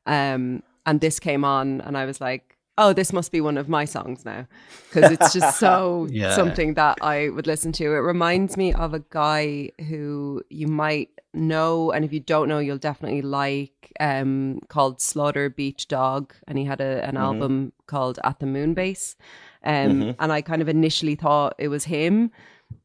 Um, 0.07 0.63
and 0.85 1.01
this 1.01 1.19
came 1.19 1.43
on, 1.43 1.81
and 1.81 1.97
I 1.97 2.05
was 2.05 2.19
like, 2.21 2.57
"Oh, 2.77 2.93
this 2.93 3.11
must 3.13 3.31
be 3.31 3.41
one 3.41 3.57
of 3.57 3.67
my 3.69 3.85
songs 3.85 4.23
now," 4.25 4.47
because 4.89 5.11
it's 5.11 5.33
just 5.33 5.59
so 5.59 6.07
Yeah. 6.11 6.33
something 6.33 6.73
that 6.75 6.97
I 7.01 7.29
would 7.29 7.45
listen 7.45 7.71
to. 7.73 7.83
It 7.93 7.99
reminds 8.13 8.55
me 8.57 8.73
of 8.73 8.93
a 8.93 9.03
guy 9.09 9.71
who 9.89 10.41
you 10.49 10.67
might 10.67 11.09
know, 11.33 11.91
and 11.91 12.03
if 12.05 12.13
you 12.13 12.21
don't 12.21 12.47
know, 12.47 12.59
you'll 12.59 12.77
definitely 12.77 13.21
like, 13.21 13.91
um, 13.99 14.61
called 14.69 15.01
Slaughter 15.01 15.49
Beach 15.49 15.87
Dog, 15.87 16.33
and 16.47 16.57
he 16.57 16.63
had 16.65 16.79
a, 16.81 17.05
an 17.05 17.15
Mhm. 17.15 17.19
album 17.21 17.73
called 17.85 18.17
At 18.23 18.39
the 18.39 18.45
Moon 18.45 18.73
Base. 18.73 19.15
Um, 19.63 20.01
Mhm. 20.01 20.15
and 20.19 20.31
I 20.31 20.41
kind 20.41 20.61
of 20.61 20.69
initially 20.69 21.15
thought 21.15 21.53
it 21.57 21.67
was 21.67 21.83
him, 21.83 22.31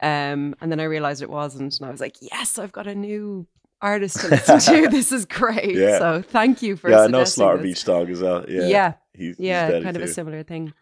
um, 0.00 0.54
and 0.60 0.70
then 0.72 0.80
I 0.80 0.84
realized 0.84 1.22
it 1.22 1.30
wasn't, 1.30 1.78
and 1.78 1.86
I 1.88 1.92
was 1.92 2.00
like, 2.00 2.16
"Yes, 2.20 2.58
I've 2.58 2.72
got 2.72 2.86
a 2.88 2.94
new 2.96 3.46
artist 3.82 4.20
to 4.20 4.28
listen 4.28 4.60
to. 4.60 4.88
this 4.90 5.12
is 5.12 5.24
great." 5.26 5.76
Yeah. 5.76 5.98
So 5.98 6.22
thank 6.22 6.62
you 6.62 6.76
for 6.76 6.90
yeah, 6.90 7.00
I 7.00 7.06
know 7.08 7.24
suggesting 7.24 7.42
Slaughter 7.42 7.58
this. 7.58 7.66
Beach 7.66 7.84
Dog 7.84 8.10
as 8.10 8.22
well. 8.22 8.44
Yeah, 8.48 8.66
Yeah, 8.66 8.92
he's, 9.12 9.36
yeah, 9.38 9.64
he's 9.64 9.70
deadly 9.72 9.84
kind 9.84 9.96
of 9.96 10.02
a 10.02 10.08
similar 10.08 10.42
thing. 10.42 10.72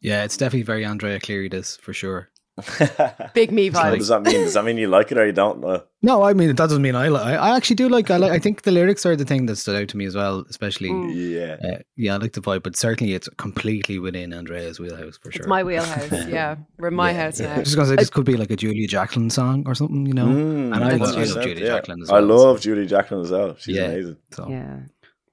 Yeah, 0.00 0.24
it's 0.24 0.36
definitely 0.36 0.62
very 0.62 0.84
Andrea 0.84 1.20
Cleary, 1.20 1.48
this 1.48 1.76
for 1.76 1.92
sure. 1.92 2.28
Big 3.34 3.52
me 3.52 3.70
what 3.70 3.84
vibes. 3.86 3.98
does 3.98 4.08
that 4.08 4.22
mean? 4.22 4.34
Does 4.42 4.54
that 4.54 4.64
mean 4.64 4.76
you 4.76 4.88
like 4.88 5.10
it 5.12 5.18
or 5.18 5.24
you 5.26 5.32
don't? 5.32 5.64
Uh, 5.64 5.80
No, 6.02 6.22
I 6.22 6.32
mean 6.34 6.48
that 6.48 6.56
doesn't 6.56 6.82
mean 6.82 6.94
I 6.94 7.08
like. 7.08 7.22
I 7.24 7.34
I 7.36 7.56
actually 7.56 7.76
do 7.76 7.88
like. 7.88 8.10
I 8.10 8.16
like. 8.18 8.32
I 8.32 8.38
think 8.38 8.62
the 8.62 8.70
lyrics 8.70 9.06
are 9.06 9.16
the 9.16 9.24
thing 9.24 9.46
that 9.46 9.56
stood 9.56 9.80
out 9.80 9.88
to 9.88 9.96
me 9.96 10.04
as 10.04 10.14
well. 10.14 10.44
Especially, 10.48 10.90
Mm. 10.90 11.12
yeah. 11.14 11.68
uh, 11.70 11.78
yeah, 11.96 12.14
I 12.14 12.16
like 12.18 12.32
the 12.32 12.40
vibe, 12.40 12.62
but 12.62 12.76
certainly 12.76 13.14
it's 13.14 13.28
completely 13.38 13.98
within 13.98 14.32
Andrea's 14.32 14.78
wheelhouse 14.80 15.16
for 15.16 15.30
sure. 15.32 15.40
It's 15.40 15.48
my 15.48 15.62
wheelhouse. 15.62 16.10
Yeah, 16.28 16.56
we're 16.78 16.88
in 16.88 16.94
my 16.94 17.12
Yeah, 17.12 17.22
house 17.24 17.40
yeah. 17.40 17.46
now. 17.48 17.54
I'm 17.56 17.64
just 17.64 17.76
gonna 17.76 17.88
say 17.88 17.96
this 17.96 18.10
could 18.10 18.26
be 18.26 18.36
like 18.36 18.50
a 18.50 18.56
Julia 18.56 18.86
Jacklin 18.88 19.30
song 19.30 19.62
or 19.66 19.74
something, 19.74 20.04
you 20.06 20.14
know. 20.14 20.26
Mm, 20.26 20.74
and 20.74 20.84
I 20.84 20.96
love- 20.96 21.16
I 21.16 21.22
100%, 21.24 21.34
love 21.36 21.44
Julia 21.44 21.66
Jacklin 21.66 22.02
as 22.02 22.10
I 22.10 22.14
well, 22.20 22.24
love 22.36 22.56
so- 22.58 22.62
Julia 22.64 22.86
Jacklin 22.86 23.20
as 23.22 23.30
well. 23.30 23.56
She's 23.58 23.76
Yeah. 23.76 23.84
amazing. 23.84 24.16
So 24.32 24.46
Yeah. 24.50 24.76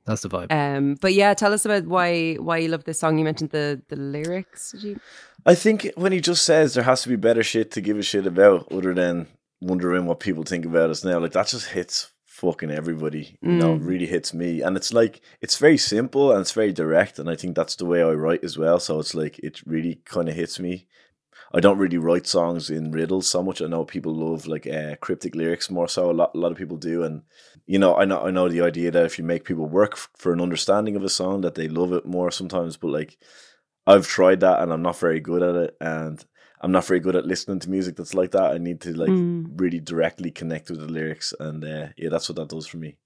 That's 0.08 0.22
the 0.24 0.30
vibe. 0.30 0.52
Um, 0.52 0.96
but 1.00 1.14
yeah, 1.14 1.34
tell 1.36 1.54
us 1.54 1.66
about 1.66 1.86
why 1.86 2.34
why 2.36 2.58
you 2.58 2.70
love 2.70 2.86
this 2.86 3.00
song. 3.00 3.18
You 3.20 3.26
mentioned 3.26 3.52
the 3.52 3.82
the 3.90 3.96
lyrics. 3.98 4.72
Did 4.72 4.84
you? 4.84 5.00
I 5.46 5.54
think 5.54 5.92
when 5.96 6.12
he 6.12 6.20
just 6.22 6.44
says 6.44 6.74
there 6.74 6.84
has 6.84 7.04
to 7.04 7.10
be 7.10 7.16
better 7.18 7.44
shit 7.44 7.72
to 7.72 7.82
give 7.82 7.98
a 8.00 8.04
shit 8.04 8.26
about 8.26 8.72
other 8.72 8.94
than 8.94 9.28
wondering 9.62 10.06
what 10.06 10.20
people 10.20 10.44
think 10.44 10.66
about 10.66 10.90
us 10.90 11.04
now, 11.04 11.20
like 11.20 11.32
that 11.34 11.48
just 11.48 11.68
hits 11.70 12.12
fucking 12.26 12.70
everybody. 12.72 13.38
You 13.42 13.52
know, 13.54 13.78
Mm. 13.78 13.88
really 13.88 14.06
hits 14.06 14.34
me. 14.34 14.62
And 14.62 14.78
it's 14.78 14.94
like 14.94 15.22
it's 15.42 15.58
very 15.58 15.78
simple 15.78 16.32
and 16.32 16.42
it's 16.42 16.52
very 16.52 16.72
direct, 16.74 17.20
and 17.20 17.30
I 17.30 17.36
think 17.36 17.56
that's 17.56 17.76
the 17.76 17.86
way 17.86 18.02
I 18.02 18.12
write 18.12 18.44
as 18.44 18.58
well. 18.58 18.80
So 18.80 19.00
it's 19.00 19.14
like 19.16 19.40
it 19.40 19.62
really 19.66 20.02
kind 20.06 20.30
of 20.30 20.36
hits 20.36 20.60
me. 20.60 20.88
I 21.54 21.60
don't 21.60 21.78
really 21.78 21.98
write 21.98 22.28
songs 22.28 22.70
in 22.70 22.92
riddles 22.92 23.30
so 23.30 23.42
much. 23.42 23.62
I 23.62 23.68
know 23.68 23.86
people 23.86 24.14
love 24.14 24.48
like 24.48 24.68
uh, 24.68 24.96
cryptic 24.98 25.36
lyrics 25.36 25.70
more 25.72 25.88
so. 25.88 26.12
A 26.12 26.14
lot, 26.14 26.32
a 26.36 26.38
lot 26.38 26.52
of 26.52 26.58
people 26.58 26.78
do, 26.78 27.04
and 27.04 27.24
you 27.66 27.80
know, 27.80 27.96
I 27.96 28.06
know, 28.06 28.22
I 28.22 28.32
know 28.32 28.50
the 28.50 28.62
idea 28.62 28.92
that 28.92 29.06
if 29.06 29.18
you 29.18 29.24
make 29.24 29.46
people 29.46 29.66
work 29.68 29.94
f- 29.94 30.10
for 30.18 30.34
an 30.34 30.42
understanding 30.42 30.96
of 30.96 31.04
a 31.04 31.10
song, 31.10 31.42
that 31.42 31.56
they 31.56 31.68
love 31.70 31.94
it 31.94 32.06
more 32.06 32.32
sometimes. 32.32 32.78
But 32.78 32.90
like, 32.92 33.18
I've 33.86 34.08
tried 34.08 34.42
that, 34.42 34.62
and 34.62 34.72
I'm 34.74 34.82
not 34.82 35.00
very 35.00 35.20
good 35.20 35.42
at 35.44 35.56
it, 35.56 35.78
and 35.82 36.24
I'm 36.62 36.72
not 36.72 36.86
very 36.86 37.00
good 37.00 37.16
at 37.16 37.26
listening 37.26 37.60
to 37.60 37.70
music 37.70 37.96
that's 37.96 38.14
like 38.14 38.32
that. 38.32 38.52
I 38.54 38.58
need 38.58 38.82
to 38.82 38.94
like 38.94 39.12
Mm. 39.12 39.46
really 39.62 39.80
directly 39.80 40.32
connect 40.32 40.70
with 40.70 40.80
the 40.80 40.88
lyrics, 40.88 41.34
and 41.40 41.64
uh, 41.64 41.88
yeah, 41.98 42.10
that's 42.10 42.30
what 42.30 42.36
that 42.38 42.50
does 42.50 42.68
for 42.68 42.78
me. 42.78 42.98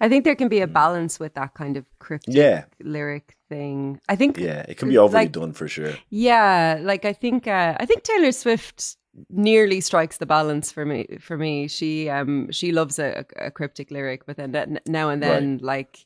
I 0.00 0.08
think 0.08 0.24
there 0.24 0.34
can 0.36 0.48
be 0.48 0.60
a 0.60 0.66
balance 0.66 1.20
with 1.20 1.34
that 1.34 1.54
kind 1.54 1.76
of 1.76 1.84
cryptic 1.98 2.34
Mm. 2.34 2.36
Yeah. 2.36 2.64
lyric 2.82 3.36
thing. 3.48 4.00
I 4.08 4.16
think 4.16 4.38
Yeah, 4.38 4.64
it 4.68 4.76
can 4.78 4.88
be 4.88 4.98
overly 4.98 5.24
like, 5.24 5.32
done 5.32 5.52
for 5.52 5.68
sure. 5.68 5.94
Yeah, 6.10 6.78
like 6.82 7.04
I 7.04 7.12
think 7.12 7.46
uh, 7.46 7.76
I 7.78 7.86
think 7.86 8.02
Taylor 8.02 8.32
Swift 8.32 8.96
nearly 9.30 9.80
strikes 9.80 10.18
the 10.18 10.26
balance 10.26 10.72
for 10.72 10.84
me. 10.84 11.06
For 11.20 11.36
me, 11.38 11.68
she 11.68 12.08
um 12.10 12.50
she 12.50 12.72
loves 12.72 12.98
a, 12.98 13.24
a 13.36 13.50
cryptic 13.50 13.90
lyric, 13.90 14.26
but 14.26 14.36
then 14.36 14.80
now 14.86 15.10
and 15.10 15.22
then 15.22 15.58
like 15.62 16.04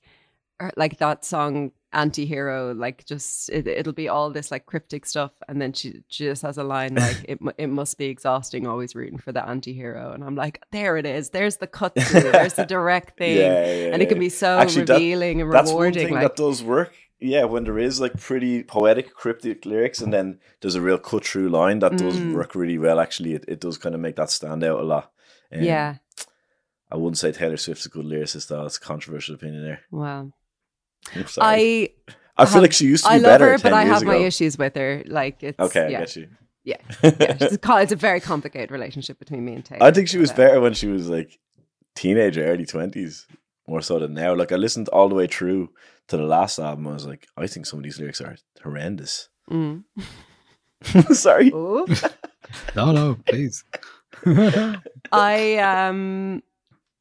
er, 0.61 0.73
like 0.77 0.99
that 0.99 1.25
song 1.25 1.73
anti-hero 1.93 2.75
like 2.75 3.05
just 3.07 3.49
it, 3.49 3.67
it'll 3.67 3.93
be 3.93 4.09
all 4.09 4.31
this 4.31 4.51
like 4.51 4.67
cryptic 4.67 5.07
stuff 5.07 5.33
and 5.49 5.61
then 5.61 5.73
she, 5.73 6.03
she 6.09 6.25
just 6.25 6.43
has 6.43 6.59
a 6.59 6.63
line 6.63 6.95
like 6.95 7.25
it, 7.29 7.39
it 7.57 7.69
must 7.69 7.97
be 7.97 8.07
exhausting 8.07 8.67
always 8.67 8.95
rooting 8.95 9.19
for 9.19 9.33
the 9.33 9.47
anti-hero 9.49 10.13
and 10.13 10.23
i'm 10.23 10.35
like 10.35 10.63
there 10.71 10.97
it 10.99 11.07
is 11.07 11.31
there's 11.31 11.57
the 11.57 11.67
cut 11.67 11.95
through 11.99 12.31
there's 12.31 12.55
the 12.55 12.67
direct 12.67 13.17
thing 13.19 13.39
Yeah, 13.39 13.65
yeah, 13.65 13.93
and 13.95 14.03
it 14.03 14.09
can 14.11 14.19
be 14.19 14.29
so 14.29 14.59
Actually, 14.59 14.85
that- 14.85 14.95
revealing 14.95 15.41
and 15.41 15.53
That's 15.53 15.73
one 15.73 15.83
rewarding 15.93 16.13
like 16.13 16.23
that 16.23 16.37
does 16.37 16.63
work. 16.63 16.93
Yeah, 17.21 17.45
when 17.47 17.65
there 17.65 17.79
is 17.81 18.01
like 18.01 18.17
pretty 18.17 18.63
poetic, 18.63 19.13
cryptic 19.13 19.67
lyrics, 19.67 20.01
and 20.01 20.13
then 20.13 20.39
there's 20.61 20.77
a 20.77 20.81
real 20.81 20.99
cut 20.99 21.25
through 21.25 21.49
line 21.49 21.81
that 21.81 21.97
does 21.99 22.17
Mm. 22.17 22.33
work 22.33 22.55
really 22.55 22.79
well. 22.79 23.01
Actually, 23.01 23.33
it, 23.35 23.45
it 23.49 23.61
does 23.61 23.77
kind 23.77 23.95
of 23.97 24.01
make 24.01 24.15
that 24.17 24.31
stand 24.31 24.63
out 24.63 24.79
a 24.79 24.85
lot. 24.85 25.11
Um, 25.53 25.63
yeah 25.63 25.97
I 26.93 26.97
wouldn't 26.97 27.19
say 27.19 27.33
Taylor 27.33 27.57
Swift's 27.57 27.87
a 27.87 27.89
good 27.89 28.07
lyricist, 28.07 28.47
though. 28.49 28.65
It's 28.67 28.77
a 28.77 28.81
controversial 28.81 29.35
opinion 29.35 29.65
there. 29.65 29.81
well 29.91 30.31
I'm 31.15 31.25
i 31.41 31.89
I 32.37 32.45
feel 32.45 32.55
have- 32.55 32.63
like 32.63 32.73
she 32.73 32.87
used 32.87 33.05
to 33.05 33.11
be 33.11 33.15
I 33.15 33.19
love 33.19 33.25
better 33.25 33.51
her, 33.53 33.59
10 33.59 33.63
but 33.63 33.73
I 33.77 33.83
years 33.85 33.95
have 33.95 34.05
my 34.05 34.17
issues 34.17 34.57
with 34.59 34.77
her. 34.77 35.03
Like 35.07 35.43
it's 35.43 35.59
Okay, 35.59 35.87
I 35.87 35.91
get 35.91 36.15
you. 36.17 36.29
yeah, 36.65 36.77
yeah. 37.03 37.11
It's 37.41 37.57
a, 37.67 37.77
it's 37.83 37.93
a 37.93 37.97
very 37.97 38.21
complicated 38.21 38.71
relationship 38.71 39.19
between 39.19 39.45
me 39.45 39.55
and 39.55 39.65
Taylor. 39.65 39.83
I 39.83 39.91
think 39.91 40.09
she 40.09 40.19
was 40.19 40.31
but, 40.31 40.37
better 40.37 40.61
when 40.61 40.75
she 40.75 40.87
was 40.87 41.09
like 41.09 41.39
teenager, 41.97 42.45
early 42.45 42.65
twenties, 42.67 43.27
more 43.67 43.83
so 43.83 43.99
than 43.99 44.15
now. 44.15 44.35
Like 44.35 44.53
I 44.53 44.57
listened 44.57 44.89
all 44.91 45.09
the 45.09 45.15
way 45.17 45.27
through 45.27 45.71
to 46.09 46.17
the 46.17 46.23
last 46.25 46.59
album. 46.59 46.87
I 46.87 46.93
was 46.93 47.07
like, 47.07 47.27
I 47.37 47.47
think 47.49 47.67
some 47.67 47.81
of 47.81 47.83
these 47.85 47.99
lyrics 47.99 48.21
are 48.21 48.37
horrendous. 48.63 49.29
Mm. 49.51 49.85
Sorry. 51.15 51.49
Ooh. 51.49 51.87
No, 52.75 52.93
no, 52.93 53.19
please. 53.27 53.63
I 55.13 55.57
um. 55.59 56.43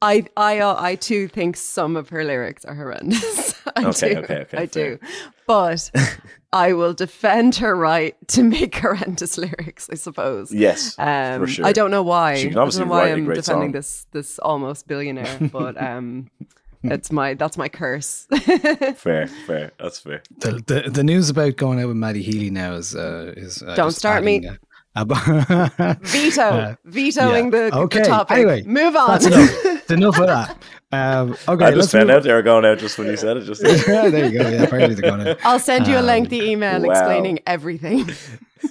I 0.01 0.25
I 0.38 0.60
uh, 0.60 0.75
I 0.77 0.95
too 0.95 1.27
think 1.27 1.57
some 1.57 1.95
of 1.95 2.10
her 2.10 2.23
lyrics 2.23 2.65
are 2.65 2.75
horrendous. 2.75 3.55
I 3.75 3.86
Okay, 3.86 4.13
do. 4.13 4.19
okay, 4.21 4.36
okay, 4.41 4.57
I 4.57 4.65
fair. 4.67 4.95
do. 4.97 4.99
But 5.47 5.91
I 6.53 6.73
will 6.73 6.93
defend 6.93 7.55
her 7.55 7.75
right 7.75 8.15
to 8.29 8.43
make 8.43 8.75
horrendous 8.83 9.38
lyrics, 9.38 9.89
I 9.91 9.95
suppose. 9.95 10.51
Yes, 10.53 10.95
Um, 10.99 11.41
for 11.41 11.47
sure. 11.47 11.65
I 11.65 11.73
don't 11.73 11.91
know 11.91 12.03
why. 12.03 12.36
She 12.36 12.49
can 12.49 12.57
I 12.57 12.62
obviously 12.62 12.81
don't 12.81 12.89
know 12.89 12.95
why 12.95 13.03
write 13.05 13.10
a 13.10 13.13
I'm 13.13 13.25
great 13.25 13.36
defending 13.36 13.67
song. 13.69 13.71
this 13.73 14.05
this 14.12 14.39
almost 14.39 14.88
billionaire, 14.88 15.38
but 15.51 15.81
um, 15.81 16.29
it's 16.83 17.12
my 17.12 17.33
that's 17.33 17.57
my 17.57 17.67
curse. 17.67 18.27
Fair, 18.95 19.27
fair. 19.27 19.71
That's 19.79 19.99
fair. 19.99 20.21
The, 20.39 20.62
the 20.65 20.89
the 20.91 21.03
news 21.03 21.29
about 21.29 21.55
going 21.57 21.79
out 21.81 21.88
with 21.88 21.97
Matty 21.97 22.21
Healy 22.21 22.49
now 22.51 22.73
is 22.73 22.95
uh, 22.95 23.33
is 23.36 23.62
uh, 23.63 23.75
Don't 23.75 23.91
start 23.91 24.23
me. 24.23 24.38
adding, 24.38 24.57
ab- 24.97 25.97
Veto, 26.03 26.41
Uh, 26.41 26.75
vetoing 26.86 27.45
yeah. 27.45 27.69
the, 27.69 27.75
okay. 27.77 27.99
the 27.99 28.05
topic. 28.05 28.38
Anyway, 28.38 28.63
Move 28.63 28.95
on. 28.95 29.07
That's 29.10 29.25
enough. 29.25 29.49
That's 29.63 29.91
enough 29.91 30.19
of 30.19 30.27
that. 30.27 30.57
Um, 30.91 31.38
okay, 31.47 31.65
I 31.65 31.71
just 31.71 31.91
found 31.91 32.07
move. 32.07 32.17
out 32.17 32.23
they 32.23 32.33
were 32.33 32.41
going 32.41 32.65
out 32.65 32.77
just 32.79 32.97
when 32.97 33.07
you 33.07 33.17
said 33.17 33.38
it. 33.38 33.45
Just 33.45 33.62
yeah, 33.63 34.10
there 34.10 34.25
you 34.29 34.38
go. 34.39 34.49
Yeah, 34.49 34.63
apparently 34.63 34.95
they're 34.95 35.10
going 35.12 35.27
out. 35.27 35.38
I'll 35.43 35.60
send 35.60 35.88
you 35.88 35.95
a 35.95 35.99
Um, 35.99 36.05
lengthy 36.05 36.39
email 36.51 36.81
wow. 36.81 36.91
explaining 36.91 37.39
everything. 37.45 38.10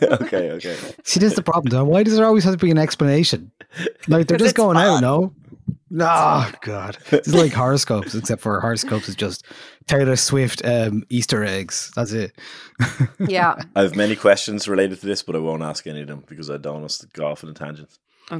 okay, 0.02 0.50
okay. 0.52 0.76
See, 1.04 1.20
this 1.20 1.30
is 1.32 1.36
the 1.36 1.42
problem. 1.42 1.70
Though. 1.70 1.84
Why 1.84 2.02
does 2.02 2.16
there 2.16 2.26
always 2.26 2.44
have 2.44 2.54
to 2.54 2.58
be 2.58 2.70
an 2.70 2.78
explanation? 2.78 3.50
Like 4.08 4.26
they're 4.26 4.38
just 4.38 4.50
it's 4.50 4.56
going 4.56 4.76
out, 4.76 5.00
fun. 5.02 5.04
No? 5.88 6.06
Oh 6.08 6.50
God! 6.62 6.98
It's 7.12 7.32
like 7.32 7.52
horoscopes, 7.52 8.14
except 8.14 8.42
for 8.42 8.60
horoscopes 8.60 9.08
is 9.08 9.14
just 9.14 9.44
Taylor 9.86 10.16
Swift 10.16 10.64
um, 10.64 11.04
Easter 11.10 11.44
eggs. 11.44 11.92
That's 11.94 12.12
it. 12.12 12.32
yeah. 13.28 13.54
I 13.76 13.82
have 13.82 13.94
many 13.94 14.16
questions 14.16 14.66
related 14.66 15.00
to 15.00 15.06
this, 15.06 15.22
but 15.22 15.36
I 15.36 15.38
won't 15.38 15.62
ask 15.62 15.86
any 15.86 16.00
of 16.00 16.08
them 16.08 16.24
because 16.28 16.50
I 16.50 16.56
don't 16.56 16.74
want 16.74 16.84
us 16.86 16.98
to 16.98 17.06
go 17.12 17.26
off 17.28 17.44
on 17.44 17.50
a 17.50 17.54
tangent. 17.54 17.88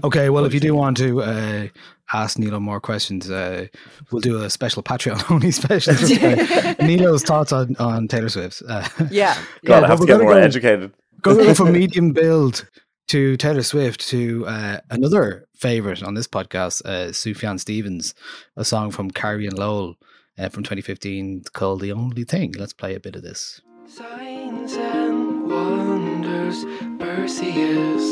Okay, 0.03 0.31
well, 0.31 0.45
if 0.45 0.53
you 0.53 0.59
do 0.59 0.75
want 0.75 0.97
to 0.97 1.23
uh, 1.23 1.67
ask 2.13 2.37
Nealo 2.39 2.61
more 2.61 2.81
questions, 2.81 3.31
uh, 3.31 3.69
we'll 4.11 4.21
do 4.21 4.43
a 4.43 4.51
special 4.51 4.83
Patreon 4.83 5.31
only 5.31 5.53
special. 5.53 5.95
Uh, 5.95 6.75
Nealo's 6.85 7.23
thoughts 7.23 7.53
on, 7.53 7.77
on 7.77 8.09
Taylor 8.09 8.29
Swift. 8.29 8.61
Uh, 8.69 8.89
Yeah. 9.13 9.35
God, 9.65 9.81
Yeah, 9.81 9.81
I 9.83 9.87
have 9.87 9.99
but 10.01 10.07
to 10.07 10.13
we're 10.13 10.19
get 10.19 10.25
more 10.25 10.35
go- 10.35 10.41
educated. 10.41 10.93
go 11.23 11.55
from 11.55 11.71
medium 11.73 12.11
build 12.13 12.69
to 13.09 13.37
Taylor 13.37 13.63
Swift 13.63 14.01
to 14.09 14.45
uh, 14.49 14.79
another 14.91 15.46
favorite 15.57 16.03
on 16.03 16.15
this 16.15 16.29
podcast, 16.29 16.85
uh, 16.85 17.11
Sufjan 17.13 17.59
Stevens, 17.59 18.15
a 18.57 18.65
song 18.65 18.91
from 18.91 19.11
Carrie 19.11 19.47
and 19.47 19.59
Lowell 19.59 19.97
uh, 20.39 20.49
from 20.49 20.63
2015 20.63 21.45
called 21.53 21.81
"The 21.81 21.93
Only 21.93 22.25
Thing." 22.25 22.53
Let's 22.53 22.73
play 22.73 22.95
a 22.95 23.01
bit 23.01 23.17
of 23.17 23.23
this. 23.23 23.61
Signs 23.87 24.75
and 24.75 25.51
wonders, 25.51 26.65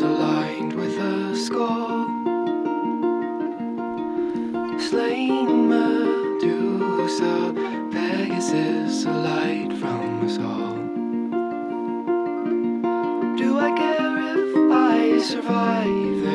aligned 0.00 0.72
with 0.72 0.96
a 0.98 1.37
skull. 1.37 2.04
Slain 4.78 5.68
Medusa, 5.68 7.52
Pegasus, 7.92 9.04
from 9.78 10.24
us 10.24 10.38
all. 10.38 10.74
Do 13.37 13.59
I 13.59 13.76
care 13.76 14.18
if 14.38 14.72
I 14.72 15.18
survive 15.18 16.34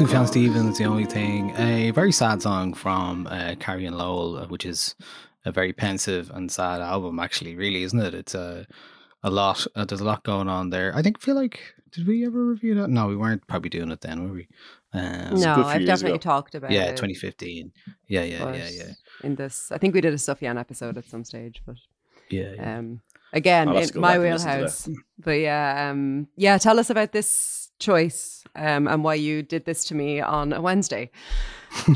Sufjan 0.00 0.26
Stevens. 0.26 0.78
The 0.78 0.86
only 0.86 1.04
thing, 1.04 1.50
a 1.58 1.90
very 1.90 2.10
sad 2.10 2.40
song 2.40 2.72
from 2.72 3.26
uh, 3.26 3.54
Carrie 3.60 3.84
and 3.84 3.98
Lowell, 3.98 4.38
uh, 4.38 4.46
which 4.46 4.64
is 4.64 4.94
a 5.44 5.52
very 5.52 5.74
pensive 5.74 6.30
and 6.30 6.50
sad 6.50 6.80
album. 6.80 7.18
Actually, 7.18 7.54
really, 7.54 7.82
isn't 7.82 8.00
it? 8.00 8.14
It's 8.14 8.34
a 8.34 8.66
a 9.22 9.30
lot. 9.30 9.66
Uh, 9.76 9.84
there's 9.84 10.00
a 10.00 10.04
lot 10.04 10.24
going 10.24 10.48
on 10.48 10.70
there. 10.70 10.96
I 10.96 11.02
think. 11.02 11.20
Feel 11.20 11.34
like 11.34 11.60
did 11.92 12.06
we 12.06 12.24
ever 12.24 12.46
review 12.46 12.76
that? 12.76 12.88
No, 12.88 13.08
we 13.08 13.16
weren't 13.16 13.46
probably 13.46 13.68
doing 13.68 13.90
it 13.90 14.00
then, 14.00 14.22
were 14.22 14.32
we? 14.32 14.48
Um, 14.94 15.34
No, 15.34 15.64
I've 15.64 15.84
definitely 15.84 16.12
ago. 16.12 16.30
talked 16.30 16.54
about 16.54 16.70
yeah, 16.70 16.84
it. 16.84 16.96
2015. 16.96 17.70
Yeah, 18.08 18.22
yeah, 18.22 18.54
yeah, 18.54 18.68
yeah, 18.70 18.92
In 19.22 19.34
this, 19.34 19.70
I 19.70 19.76
think 19.76 19.92
we 19.92 20.00
did 20.00 20.14
a 20.14 20.16
Sufjan 20.16 20.58
episode 20.58 20.96
at 20.96 21.10
some 21.10 21.24
stage, 21.24 21.60
but 21.66 21.76
yeah. 22.30 22.54
yeah. 22.54 22.78
um, 22.78 23.02
again 23.34 23.68
in 23.68 23.74
my 23.74 24.16
back 24.16 24.24
and 24.24 24.24
listen 24.24 24.48
to 24.48 24.58
wheelhouse. 24.58 24.88
But 25.18 25.40
yeah, 25.40 25.90
um, 25.90 26.28
yeah. 26.36 26.56
Tell 26.56 26.78
us 26.78 26.88
about 26.88 27.12
this 27.12 27.59
choice 27.80 28.44
um, 28.54 28.86
and 28.86 29.02
why 29.02 29.14
you 29.14 29.42
did 29.42 29.64
this 29.64 29.84
to 29.86 29.94
me 29.96 30.20
on 30.20 30.52
a 30.52 30.60
Wednesday. 30.60 31.10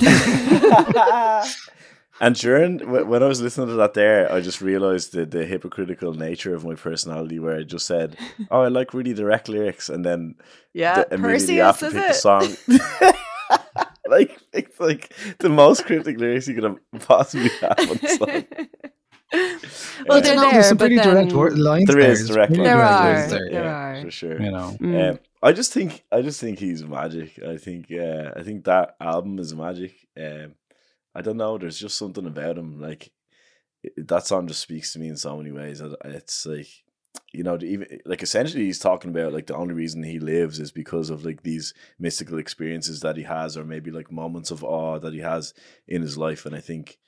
And 2.21 2.37
during 2.37 2.79
when 2.89 3.25
I 3.25 3.27
was 3.27 3.41
listening 3.43 3.67
to 3.67 3.75
that, 3.75 3.95
there, 3.95 4.31
I 4.33 4.41
just 4.41 4.61
realized 4.61 5.13
the 5.15 5.27
the 5.27 5.45
hypocritical 5.45 6.15
nature 6.15 6.55
of 6.55 6.65
my 6.65 6.77
personality, 6.77 7.41
where 7.41 7.57
I 7.59 7.65
just 7.65 7.87
said, 7.87 8.17
"Oh, 8.53 8.61
I 8.61 8.69
like 8.69 8.95
really 8.95 9.13
direct 9.15 9.49
lyrics," 9.49 9.89
and 9.89 10.05
then 10.05 10.37
Yeah, 10.73 11.03
the, 11.03 11.15
immediately 11.15 11.57
Perseus, 11.59 11.83
after 11.83 11.87
is 11.87 11.93
pick 11.93 12.07
the 12.07 12.13
song. 12.15 12.57
like 14.09 14.39
it's 14.53 14.79
like 14.79 15.13
the 15.41 15.49
most 15.49 15.87
cryptic 15.87 16.17
lyrics 16.21 16.47
you 16.47 16.55
could 16.55 16.63
have 16.65 16.79
possibly 17.01 17.51
have 17.61 17.81
on 17.81 17.97
the 17.99 18.09
song. 18.17 18.45
well, 20.09 20.21
they're 20.23 20.37
no, 20.37 20.43
there, 20.43 20.53
there's 20.53 20.69
some 20.69 20.77
but 20.77 20.85
pretty 20.87 21.03
direct 21.03 21.31
then- 21.31 21.37
wor- 21.37 21.51
lines. 21.51 21.89
There 21.89 21.97
there. 22.01 22.11
is 22.13 22.19
There's 22.21 22.31
direct 22.37 22.51
pretty 22.55 22.63
There 22.63 22.79
lines, 22.79 23.01
are, 23.01 23.25
is 23.25 23.31
there, 23.33 23.51
there 23.51 23.65
yeah, 23.65 23.99
are. 23.99 24.03
for 24.03 24.11
sure. 24.13 24.41
You 24.41 24.51
know, 24.53 24.77
Mm. 24.81 25.11
Um, 25.11 25.19
I 25.45 25.53
just 25.53 25.75
think 25.75 26.03
I 26.11 26.23
just 26.23 26.41
think 26.41 26.59
he's 26.59 26.83
magic. 26.83 27.39
I 27.47 27.59
think 27.59 27.93
uh, 27.93 28.31
I 28.35 28.43
think 28.43 28.65
that 28.65 28.97
album 28.99 29.39
is 29.39 29.55
magic. 29.55 30.09
Um, 30.19 30.55
I 31.15 31.21
don't 31.21 31.37
know. 31.37 31.59
There's 31.59 31.79
just 31.79 31.99
something 31.99 32.25
about 32.25 32.57
him. 32.57 32.81
Like 32.81 33.13
it, 33.83 34.09
that 34.09 34.27
song 34.27 34.49
just 34.49 34.63
speaks 34.63 34.95
to 34.95 34.99
me 34.99 35.09
in 35.09 35.19
so 35.19 35.37
many 35.37 35.53
ways. 35.53 35.83
It's 36.07 36.47
like 36.47 36.69
you 37.31 37.43
know, 37.43 37.59
even 37.61 38.01
like 38.07 38.23
essentially 38.23 38.65
he's 38.65 38.79
talking 38.79 39.11
about 39.11 39.35
like 39.35 39.47
the 39.47 39.55
only 39.55 39.75
reason 39.75 40.03
he 40.03 40.19
lives 40.19 40.59
is 40.59 40.73
because 40.73 41.11
of 41.11 41.27
like 41.27 41.43
these 41.43 41.75
mystical 41.99 42.39
experiences 42.39 43.01
that 43.01 43.19
he 43.19 43.25
has, 43.25 43.59
or 43.59 43.65
maybe 43.65 43.91
like 43.91 44.11
moments 44.11 44.51
of 44.51 44.65
awe 44.65 44.99
that 44.99 45.13
he 45.13 45.21
has 45.21 45.53
in 45.87 46.01
his 46.01 46.17
life. 46.17 46.47
And 46.47 46.57
I 46.57 46.61
think 46.61 46.99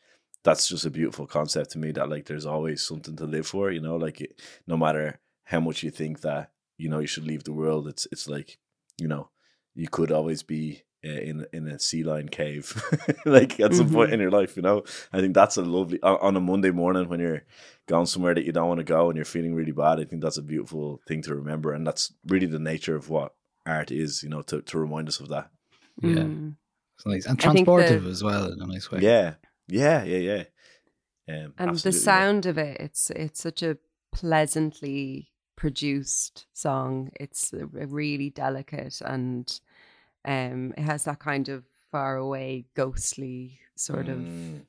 that's 0.44 0.68
just 0.68 0.84
a 0.84 0.90
beautiful 0.90 1.26
concept 1.26 1.70
to 1.70 1.78
me. 1.78 1.90
That 1.90 2.10
like 2.10 2.26
there's 2.26 2.44
always 2.44 2.84
something 2.84 3.16
to 3.16 3.24
live 3.24 3.46
for. 3.46 3.70
You 3.70 3.80
know, 3.80 3.96
like 3.96 4.30
no 4.66 4.76
matter 4.76 5.20
how 5.44 5.60
much 5.60 5.82
you 5.82 5.90
think 5.90 6.20
that 6.20 6.50
you 6.78 6.88
know 6.88 6.98
you 6.98 7.06
should 7.06 7.26
leave 7.26 7.44
the 7.44 7.52
world, 7.52 7.88
it's 7.88 8.06
it's 8.12 8.28
like 8.28 8.58
you 8.98 9.08
know 9.08 9.30
you 9.74 9.88
could 9.88 10.10
always 10.10 10.42
be 10.42 10.82
uh, 11.04 11.08
in 11.08 11.46
in 11.52 11.68
a 11.68 11.78
sea 11.78 12.02
lion 12.02 12.28
cave, 12.28 12.82
like 13.26 13.60
at 13.60 13.74
some 13.74 13.90
point 13.90 14.12
in 14.12 14.20
your 14.20 14.30
life. 14.30 14.56
You 14.56 14.62
know, 14.62 14.84
I 15.12 15.20
think 15.20 15.34
that's 15.34 15.56
a 15.56 15.62
lovely 15.62 16.00
on 16.02 16.16
on 16.20 16.36
a 16.36 16.40
Monday 16.40 16.70
morning 16.70 17.08
when 17.08 17.20
you're 17.20 17.44
going 17.86 18.06
somewhere 18.06 18.34
that 18.34 18.44
you 18.44 18.52
don't 18.52 18.68
want 18.68 18.78
to 18.78 18.84
go 18.84 19.08
and 19.08 19.16
you're 19.16 19.24
feeling 19.24 19.54
really 19.54 19.72
bad. 19.72 20.00
I 20.00 20.04
think 20.04 20.22
that's 20.22 20.38
a 20.38 20.42
beautiful 20.42 21.00
thing 21.06 21.22
to 21.22 21.34
remember, 21.34 21.72
and 21.72 21.86
that's 21.86 22.12
really 22.26 22.46
the 22.46 22.58
nature 22.58 22.96
of 22.96 23.08
what 23.08 23.34
art 23.64 23.90
is. 23.90 24.22
You 24.22 24.30
know, 24.30 24.42
to 24.42 24.62
to 24.62 24.78
remind 24.78 25.08
us 25.08 25.20
of 25.20 25.28
that. 25.28 25.50
Yeah. 26.02 26.14
Mm. 26.14 26.56
it's 26.96 27.06
nice 27.06 27.26
and 27.26 27.40
I 27.42 27.52
think 27.52 27.66
the- 27.66 27.72
transportive 27.72 28.10
as 28.10 28.22
well 28.22 28.52
in 28.52 28.60
a 28.60 28.66
nice 28.66 28.90
way. 28.90 29.00
Yeah, 29.00 29.34
yeah, 29.68 30.04
yeah, 30.04 30.18
yeah. 30.18 30.44
Um, 31.28 31.54
and 31.58 31.68
the 31.68 31.72
absolutely, 31.72 31.98
yeah. 31.98 32.04
sound 32.04 32.46
of 32.46 32.58
it 32.58 32.80
it's 32.80 33.10
it's 33.10 33.40
such 33.40 33.62
a 33.62 33.78
pleasantly 34.12 35.32
produced 35.56 36.46
song 36.52 37.10
it's 37.18 37.52
really 37.72 38.30
delicate 38.30 39.00
and 39.04 39.60
um 40.24 40.72
it 40.76 40.82
has 40.82 41.04
that 41.04 41.18
kind 41.18 41.48
of 41.48 41.64
far 41.90 42.16
away 42.16 42.64
ghostly 42.74 43.58
sort 43.74 44.08
of 44.08 44.18
Mm, 44.18 44.60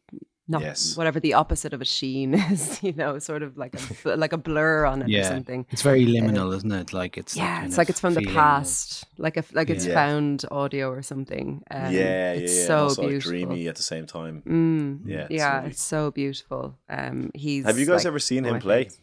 not 0.49 0.61
yes. 0.61 0.95
whatever 0.95 1.19
the 1.19 1.33
opposite 1.33 1.73
of 1.73 1.81
a 1.81 1.85
sheen 1.85 2.33
is 2.53 2.81
you 2.81 2.93
know 2.93 3.19
sort 3.19 3.43
of 3.43 3.57
like 3.57 3.75
a 4.05 4.15
like 4.23 4.31
a 4.33 4.38
blur 4.38 4.85
on 4.85 5.01
it 5.01 5.05
or 5.05 5.09
Yeah. 5.09 5.27
something 5.27 5.65
It's 5.71 5.81
very 5.81 6.05
liminal, 6.05 6.55
isn't 6.55 6.71
it? 6.71 6.93
Like 6.93 7.17
it's 7.17 7.35
yeah 7.35 7.65
it's 7.65 7.77
like 7.77 7.89
it's 7.89 7.99
from 7.99 8.13
the 8.13 8.25
of- 8.27 8.33
past 8.33 9.05
like 9.17 9.35
a 9.35 9.43
like 9.51 9.69
it's 9.69 9.85
Yeah. 9.85 9.93
found 9.93 10.45
audio 10.51 10.89
or 10.89 11.01
something 11.01 11.63
um, 11.69 11.91
yeah, 11.91 11.91
yeah, 11.91 12.33
it's 12.33 12.55
yeah. 12.57 12.67
so 12.67 12.77
also 12.83 13.07
beautiful 13.09 13.31
dreamy 13.31 13.67
at 13.67 13.75
the 13.75 13.83
same 13.83 14.05
time. 14.07 14.41
Mm, 14.47 15.01
Yeah, 15.05 15.25
it's 15.25 15.31
yeah, 15.31 15.55
lovely. 15.55 15.69
it's 15.71 15.83
so 15.83 16.11
beautiful. 16.11 16.77
Um, 16.89 17.29
he's. 17.33 17.65
Have 17.65 17.77
you 17.79 17.85
guys 17.85 18.03
like, 18.05 18.11
ever 18.11 18.19
seen 18.19 18.45
him 18.45 18.59
play? 18.59 18.83
favorites. 18.85 19.01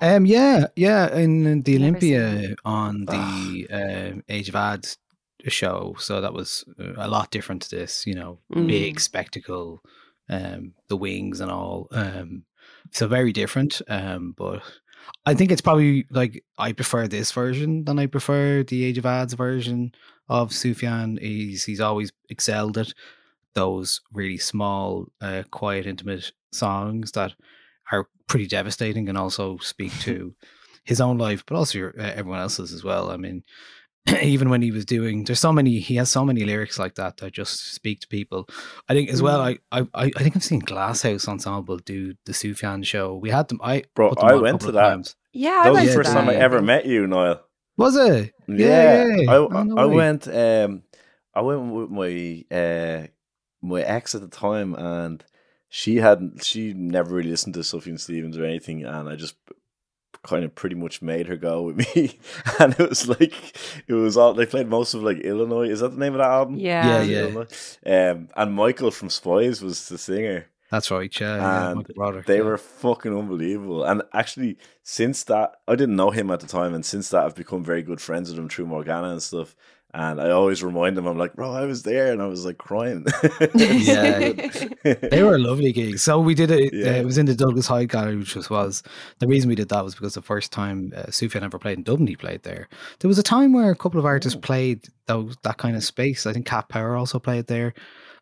Um, 0.00 0.26
yeah, 0.26 0.66
yeah, 0.76 1.14
in 1.14 1.62
the 1.62 1.78
Never 1.78 1.96
Olympia 1.96 2.54
on 2.64 3.06
the 3.06 3.66
um, 3.70 4.24
Age 4.28 4.48
of 4.48 4.54
Adz 4.54 4.98
show. 5.48 5.94
So 5.98 6.20
that 6.20 6.32
was 6.32 6.64
uh, 6.78 6.94
a 6.96 7.08
lot 7.08 7.30
different 7.30 7.62
to 7.62 7.76
this, 7.76 8.06
you 8.06 8.14
know, 8.14 8.38
big 8.52 8.96
Mm. 8.96 9.00
spectacle, 9.00 9.82
um, 10.28 10.72
the 10.88 10.96
wings 10.96 11.40
and 11.40 11.50
all. 11.50 11.88
Um, 11.92 12.44
so 12.92 13.06
very 13.06 13.32
different. 13.32 13.80
Um, 13.88 14.34
but 14.36 14.62
I 15.24 15.34
think 15.34 15.52
it's 15.52 15.60
probably 15.60 16.06
like 16.10 16.44
I 16.58 16.72
prefer 16.72 17.06
this 17.06 17.30
version 17.32 17.84
than 17.84 17.98
I 17.98 18.06
prefer 18.06 18.62
the 18.62 18.84
Age 18.84 18.98
of 18.98 19.04
Adz 19.04 19.34
version 19.34 19.92
of 20.28 20.50
Sufjan. 20.50 21.20
He's 21.20 21.64
he's 21.64 21.80
always 21.80 22.12
excelled 22.28 22.76
at 22.78 22.92
those 23.54 24.00
really 24.12 24.38
small, 24.38 25.06
uh, 25.20 25.42
quiet, 25.50 25.86
intimate 25.86 26.32
songs 26.52 27.12
that 27.12 27.34
are 27.92 28.08
pretty 28.28 28.46
devastating 28.46 29.08
and 29.08 29.16
also 29.18 29.58
speak 29.58 29.92
to 30.00 30.34
his 30.84 31.00
own 31.00 31.18
life, 31.18 31.44
but 31.46 31.56
also 31.56 31.78
your, 31.78 31.94
uh, 31.98 32.12
everyone 32.14 32.40
else's 32.40 32.72
as 32.72 32.84
well. 32.84 33.10
I 33.10 33.16
mean, 33.16 33.42
even 34.22 34.50
when 34.50 34.62
he 34.62 34.70
was 34.70 34.84
doing, 34.84 35.24
there's 35.24 35.40
so 35.40 35.52
many, 35.52 35.78
he 35.80 35.96
has 35.96 36.08
so 36.10 36.24
many 36.24 36.44
lyrics 36.44 36.78
like 36.78 36.94
that 36.94 37.16
that 37.18 37.32
just 37.32 37.72
speak 37.74 38.00
to 38.00 38.08
people. 38.08 38.48
I 38.88 38.94
think 38.94 39.10
as 39.10 39.20
well, 39.20 39.40
I, 39.40 39.58
I, 39.72 39.80
I 39.94 40.12
I 40.16 40.22
think 40.22 40.36
I've 40.36 40.44
seen 40.44 40.60
Glasshouse 40.60 41.26
Ensemble 41.28 41.78
do 41.78 42.14
the 42.24 42.32
Sufjan 42.32 42.84
show. 42.84 43.16
We 43.16 43.30
had 43.30 43.48
them, 43.48 43.60
I, 43.62 43.84
Bro, 43.94 44.14
them 44.14 44.24
I 44.24 44.34
went 44.34 44.60
to 44.62 44.72
that. 44.72 44.88
times. 44.90 45.16
Yeah, 45.32 45.60
I 45.60 45.64
That 45.64 45.72
was 45.72 45.80
the 45.82 45.86
to 45.88 45.94
first 45.94 46.12
time 46.12 46.28
I 46.28 46.34
ever 46.36 46.62
met 46.62 46.86
you, 46.86 47.06
Niall. 47.06 47.40
Was 47.76 47.96
it? 47.96 48.32
Yeah, 48.48 49.04
yeah. 49.06 49.30
I, 49.30 49.64
no 49.64 49.76
I 49.76 49.84
went. 49.84 50.26
Um, 50.28 50.82
I 51.34 51.40
went 51.42 51.72
with 51.74 51.90
my 51.90 52.44
uh, 52.56 53.06
my 53.60 53.82
ex 53.82 54.14
at 54.14 54.22
the 54.22 54.28
time, 54.28 54.74
and 54.74 55.22
she 55.68 55.96
hadn't. 55.96 56.44
She 56.44 56.72
never 56.72 57.14
really 57.14 57.30
listened 57.30 57.54
to 57.54 57.60
Sufjan 57.60 57.98
Stevens 57.98 58.38
or 58.38 58.44
anything, 58.44 58.84
and 58.84 59.08
I 59.08 59.16
just 59.16 59.36
kind 60.22 60.44
of 60.44 60.54
pretty 60.54 60.74
much 60.74 61.02
made 61.02 61.28
her 61.28 61.36
go 61.36 61.62
with 61.62 61.76
me. 61.96 62.18
and 62.58 62.78
it 62.78 62.88
was 62.88 63.08
like 63.08 63.34
it 63.86 63.94
was 63.94 64.16
all 64.16 64.34
they 64.34 64.46
played 64.46 64.68
most 64.68 64.94
of 64.94 65.02
like 65.02 65.18
Illinois. 65.18 65.68
Is 65.68 65.80
that 65.80 65.90
the 65.90 65.98
name 65.98 66.14
of 66.14 66.18
that 66.18 66.30
album? 66.30 66.56
Yeah. 66.56 67.02
Yeah, 67.02 67.44
yeah. 67.84 68.10
Um, 68.10 68.28
and 68.36 68.54
Michael 68.54 68.90
from 68.90 69.10
Spies 69.10 69.62
was 69.62 69.88
the 69.88 69.98
singer. 69.98 70.46
That's 70.70 70.90
right, 70.90 71.20
yeah. 71.20 71.36
yeah 71.36 71.68
And 71.68 71.76
Michael 71.76 71.94
Broderick, 71.94 72.26
They 72.26 72.38
yeah. 72.38 72.42
were 72.42 72.58
fucking 72.58 73.16
unbelievable. 73.16 73.84
And 73.84 74.02
actually, 74.12 74.58
since 74.82 75.22
that, 75.24 75.52
I 75.68 75.76
didn't 75.76 75.94
know 75.94 76.10
him 76.10 76.30
at 76.30 76.40
the 76.40 76.48
time, 76.48 76.74
and 76.74 76.84
since 76.84 77.10
that, 77.10 77.24
I've 77.24 77.36
become 77.36 77.62
very 77.62 77.82
good 77.82 78.00
friends 78.00 78.30
with 78.30 78.38
him 78.38 78.48
through 78.48 78.66
Morgana 78.66 79.10
and 79.10 79.22
stuff. 79.22 79.54
And 79.98 80.20
I 80.20 80.28
always 80.28 80.62
remind 80.62 80.94
them, 80.94 81.06
I'm 81.06 81.16
like, 81.16 81.32
bro, 81.32 81.50
I 81.50 81.64
was 81.64 81.82
there, 81.82 82.12
and 82.12 82.20
I 82.20 82.26
was 82.26 82.44
like 82.44 82.58
crying. 82.58 83.06
Yeah. 83.54 84.18
they 84.82 85.22
were 85.22 85.38
lovely 85.38 85.72
gigs. 85.72 86.02
So 86.02 86.20
we 86.20 86.34
did 86.34 86.50
it. 86.50 86.70
Yeah. 86.74 86.90
Uh, 86.90 86.94
it 86.96 87.04
was 87.06 87.16
in 87.16 87.24
the 87.24 87.34
Douglas 87.34 87.66
Hyde 87.66 87.88
Gallery, 87.88 88.16
which 88.16 88.36
was, 88.36 88.50
was 88.50 88.82
the 89.20 89.26
reason 89.26 89.48
we 89.48 89.54
did 89.54 89.70
that 89.70 89.82
was 89.82 89.94
because 89.94 90.12
the 90.12 90.20
first 90.20 90.52
time 90.52 90.92
uh, 90.94 91.04
Sufjan 91.04 91.42
ever 91.42 91.58
played 91.58 91.78
in 91.78 91.82
Dublin, 91.82 92.08
he 92.08 92.14
played 92.14 92.42
there. 92.42 92.68
There 93.00 93.08
was 93.08 93.18
a 93.18 93.22
time 93.22 93.54
where 93.54 93.70
a 93.70 93.76
couple 93.76 93.98
of 93.98 94.04
artists 94.04 94.38
played 94.38 94.86
those 95.06 95.34
that 95.44 95.56
kind 95.56 95.74
of 95.76 95.82
space. 95.82 96.26
I 96.26 96.34
think 96.34 96.44
Cat 96.44 96.68
Power 96.68 96.94
also 96.94 97.18
played 97.18 97.46
there, 97.46 97.72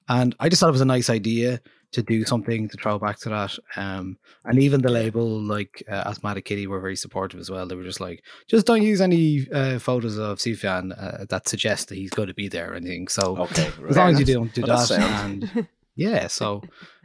and 0.09 0.37
I 0.39 0.49
just 0.49 0.61
thought 0.61 0.69
it 0.69 0.73
was 0.73 0.81
a 0.81 0.85
nice 0.85 1.11
idea 1.11 1.61
to 1.95 2.03
do 2.03 2.25
something 2.25 2.69
to 2.69 2.77
throw 2.77 2.99
back 2.99 3.19
to 3.21 3.29
that. 3.31 3.57
Um, 3.77 4.19
and 4.45 4.59
even 4.59 4.83
the 4.83 4.91
label, 4.91 5.27
like 5.41 5.83
uh, 5.89 6.03
Asthmatic 6.07 6.45
Kitty, 6.45 6.67
were 6.67 6.81
very 6.81 6.97
supportive 6.97 7.41
as 7.41 7.51
well. 7.51 7.67
They 7.67 7.75
were 7.75 7.83
just 7.93 8.01
like, 8.01 8.23
just 8.47 8.67
don't 8.67 8.83
use 8.83 9.01
any 9.01 9.47
uh, 9.53 9.79
photos 9.79 10.19
of 10.19 10.39
Sufjan 10.39 10.93
uh, 10.97 11.25
that 11.31 11.49
suggest 11.49 11.89
that 11.89 11.97
he's 11.97 12.11
going 12.11 12.29
to 12.29 12.35
be 12.35 12.49
there 12.49 12.73
or 12.73 12.75
anything. 12.75 13.09
So 13.09 13.37
okay, 13.39 13.71
as 13.89 13.97
long 13.97 14.13
as 14.13 14.21
you 14.21 14.27
don't 14.27 14.53
do 14.55 14.63
Well, 14.67 14.87
that, 14.87 15.01
and 15.25 15.67
yeah, 15.97 16.27
so 16.29 16.63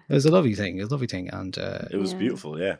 it 0.10 0.14
was 0.14 0.26
a 0.26 0.32
lovely 0.32 0.56
thing. 0.56 0.78
It 0.78 0.82
was 0.82 0.90
a 0.92 0.94
lovely 0.96 1.08
thing, 1.08 1.30
and 1.30 1.58
uh, 1.58 1.86
it 1.92 1.98
was 1.98 2.12
Yeah. 2.14 2.20
beautiful, 2.20 2.60
yeah. 2.60 2.76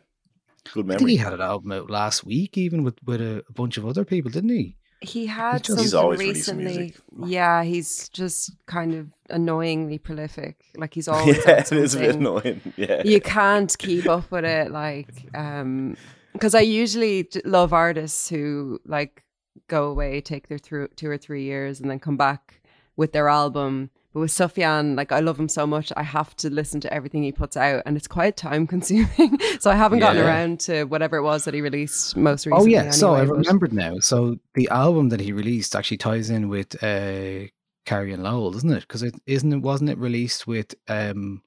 Good 0.74 0.92
I 0.92 0.98
think 0.98 1.10
he 1.10 1.16
had 1.18 1.34
an 1.34 1.42
album 1.42 1.72
out 1.72 1.90
last 1.90 2.26
week, 2.26 2.58
even 2.58 2.84
with 2.84 2.96
with 3.06 3.22
a, 3.22 3.44
a 3.48 3.54
bunch 3.54 3.78
of 3.78 3.86
other 3.86 4.04
people, 4.04 4.30
didn't 4.30 4.50
he? 4.50 4.76
He 5.02 5.26
had 5.26 5.64
just- 5.64 5.80
He's 5.80 5.92
something 5.92 6.04
always 6.04 6.20
releasing 6.20 6.58
recently. 6.58 6.78
music. 6.78 7.02
Yeah, 7.28 7.64
he's 7.64 8.10
just 8.10 8.52
kind 8.66 8.94
of 8.94 9.08
annoyingly 9.32 9.98
prolific. 9.98 10.66
Like 10.76 10.94
he's 10.94 11.08
always 11.14 11.38
yeah, 11.46 11.60
it 11.60 11.72
is 11.72 11.96
a 11.96 12.00
bit 12.00 12.16
annoying. 12.16 12.62
Yeah. 12.78 13.02
you 13.06 13.20
can't 13.22 13.76
keep 13.78 14.08
up 14.08 14.30
with 14.32 14.46
it 14.46 14.72
like 14.72 15.12
um 15.36 15.98
because 16.34 16.54
i 16.56 16.60
usually 16.62 17.28
love 17.44 17.74
artists 17.74 18.30
who 18.30 18.80
like 18.86 19.24
go 19.68 19.88
away 19.88 20.22
take 20.22 20.48
their 20.48 20.58
through 20.58 20.88
two 20.96 21.10
or 21.10 21.18
three 21.18 21.44
years 21.44 21.80
and 21.82 21.90
then 21.90 22.00
come 22.00 22.16
back 22.18 22.62
with 22.96 23.12
their 23.12 23.28
album 23.28 23.90
but 24.12 24.22
with 24.22 24.32
Sufjan, 24.32 24.98
like 24.98 25.12
I 25.12 25.20
love 25.20 25.40
him 25.40 25.48
so 25.48 25.68
much, 25.68 25.94
I 25.96 26.02
have 26.02 26.36
to 26.38 26.50
listen 26.50 26.82
to 26.82 26.92
everything 26.92 27.22
he 27.22 27.32
puts 27.32 27.56
out, 27.56 27.84
and 27.86 27.96
it's 27.96 28.08
quite 28.08 28.36
time 28.36 28.66
consuming. 28.66 29.38
so 29.60 29.70
I 29.70 29.76
haven't 29.76 30.00
gotten 30.00 30.18
Yeah. 30.24 30.28
around 30.28 30.60
to 30.62 30.86
whatever 30.86 31.18
it 31.18 31.22
was 31.22 31.44
that 31.44 31.54
he 31.54 31.62
released 31.62 32.18
most 32.18 32.48
recently. 32.48 32.54
Oh 32.60 32.66
recently. 32.66 32.86
yeah, 32.88 32.90
so 32.92 33.14
I 33.14 33.20
anyway, 33.22 33.38
but- 33.38 33.46
remembered 33.46 33.74
now. 33.74 34.00
So 34.00 34.38
the 34.56 34.68
album 34.70 35.10
that 35.10 35.20
he 35.20 35.32
released 35.32 35.76
actually 35.76 35.98
ties 35.98 36.32
in 36.32 36.50
with 36.50 36.74
uh, 36.84 37.50
Carrie 37.90 38.14
and 38.14 38.22
Lowell, 38.24 38.56
isn't 38.56 38.72
it? 38.72 38.82
Because 38.82 39.02
it 39.02 39.16
isn't 39.26 39.52
it 39.52 39.62
wasn't 39.64 39.90
it 39.90 39.98
released 39.98 40.46
with 40.46 40.76
um, 40.88 41.42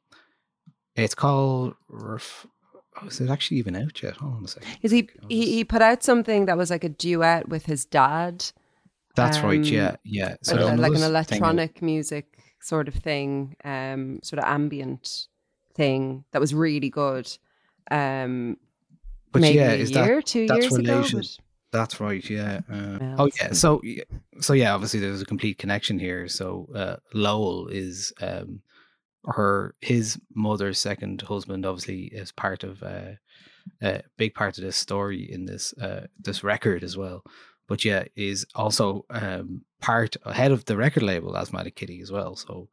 it's 0.97 1.15
called. 1.15 1.75
Oh, 1.93 3.07
is 3.07 3.21
it 3.21 3.31
actually 3.31 3.59
even 3.59 3.77
out 3.77 4.03
yet? 4.03 4.17
Hold 4.17 4.35
on 4.35 4.45
a 4.45 4.49
second. 4.49 4.69
Is 4.83 4.91
he, 4.91 5.09
he 5.29 5.53
he 5.55 5.65
put 5.65 5.83
out 5.83 6.03
something 6.03 6.47
that 6.47 6.57
was 6.59 6.69
like 6.71 6.83
a 6.85 6.89
duet 6.89 7.49
with 7.49 7.67
his 7.67 7.85
dad, 7.85 8.45
That's 9.15 9.39
right. 9.39 9.59
um, 9.59 9.65
Yeah, 9.65 9.97
yeah. 10.05 10.35
So 10.43 10.57
a- 10.57 10.75
like 10.77 10.89
an 10.89 10.91
was 10.91 11.01
thing- 11.01 11.11
electronic 11.11 11.81
music 11.81 12.39
sort 12.61 12.89
of 12.89 12.95
thing, 12.95 13.55
um, 13.65 14.19
sort 14.25 14.39
of 14.41 14.45
ambient 14.47 15.27
thing 15.75 16.25
that 16.33 16.41
was 16.41 16.53
really 16.55 16.91
good. 16.91 17.27
Um, 17.91 18.57
but 19.33 19.43
Maybe 19.43 19.59
yeah, 19.59 19.71
a 19.71 19.77
is 19.77 19.91
year, 19.93 20.17
that 20.17 20.27
two 20.27 20.41
years 20.43 20.75
ago, 20.77 21.03
but- 21.13 21.39
That's 21.73 22.01
right. 22.01 22.29
Yeah. 22.29 22.61
Uh, 22.71 22.99
Yeah, 23.01 23.17
oh 23.19 23.31
yeah. 23.41 23.53
So 23.53 23.81
yeah, 23.83 24.05
so 24.41 24.53
yeah. 24.53 24.75
Obviously, 24.75 25.01
there's 25.01 25.23
a 25.23 25.27
complete 25.27 25.59
connection 25.59 25.99
here. 25.99 26.29
So 26.29 26.69
uh, 26.75 26.97
Lowell 27.15 27.69
is 27.69 28.13
um, 28.21 28.61
her 29.25 29.75
his 29.81 30.21
mother's 30.35 30.79
second 30.79 31.23
husband. 31.23 31.65
Obviously, 31.65 32.05
is 32.05 32.31
part 32.31 32.63
of 32.63 32.83
uh, 32.83 33.13
a 33.83 34.03
big 34.19 34.35
part 34.35 34.59
of 34.59 34.65
this 34.65 34.77
story 34.77 35.31
in 35.33 35.47
this 35.47 35.73
uh, 35.79 36.07
this 36.21 36.45
record 36.45 36.85
as 36.85 36.97
well. 36.97 37.25
But 37.69 37.85
yeah, 37.85 38.05
is 38.17 38.45
also 38.55 39.07
um, 39.09 39.63
part 39.81 40.17
head 40.31 40.53
of 40.53 40.67
the 40.67 40.77
record 40.77 41.03
label 41.05 41.37
Asthmatic 41.37 41.75
Kitty 41.75 42.01
as 42.03 42.13
well. 42.13 42.37
So 42.37 42.69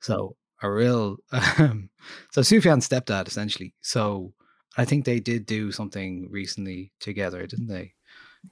so 0.00 0.36
a 0.62 0.70
real 0.70 1.16
um, 1.32 1.90
so 2.30 2.42
Sufjan's 2.42 2.88
stepdad 2.88 3.26
essentially. 3.26 3.74
So 3.80 4.34
I 4.76 4.84
think 4.84 5.04
they 5.04 5.18
did 5.18 5.46
do 5.46 5.72
something 5.72 6.28
recently 6.30 6.92
together, 7.00 7.44
didn't 7.46 7.68
they? 7.68 7.94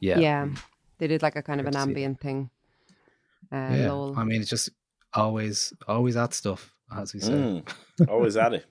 Yeah. 0.00 0.18
Yeah. 0.18 0.48
They 0.98 1.06
did 1.06 1.22
like 1.22 1.36
a 1.36 1.42
kind 1.42 1.60
of 1.60 1.66
Good 1.66 1.74
an 1.74 1.80
ambient 1.80 2.20
thing. 2.20 2.50
Uh, 3.52 3.56
yeah. 3.56 3.92
Lowell. 3.92 4.14
I 4.16 4.24
mean, 4.24 4.40
it's 4.40 4.50
just 4.50 4.70
always, 5.12 5.72
always 5.86 6.14
that 6.14 6.34
stuff, 6.34 6.72
as 6.96 7.12
we 7.14 7.20
say. 7.20 7.32
Mm, 7.32 7.74
always 8.08 8.36
at 8.36 8.54
it. 8.54 8.66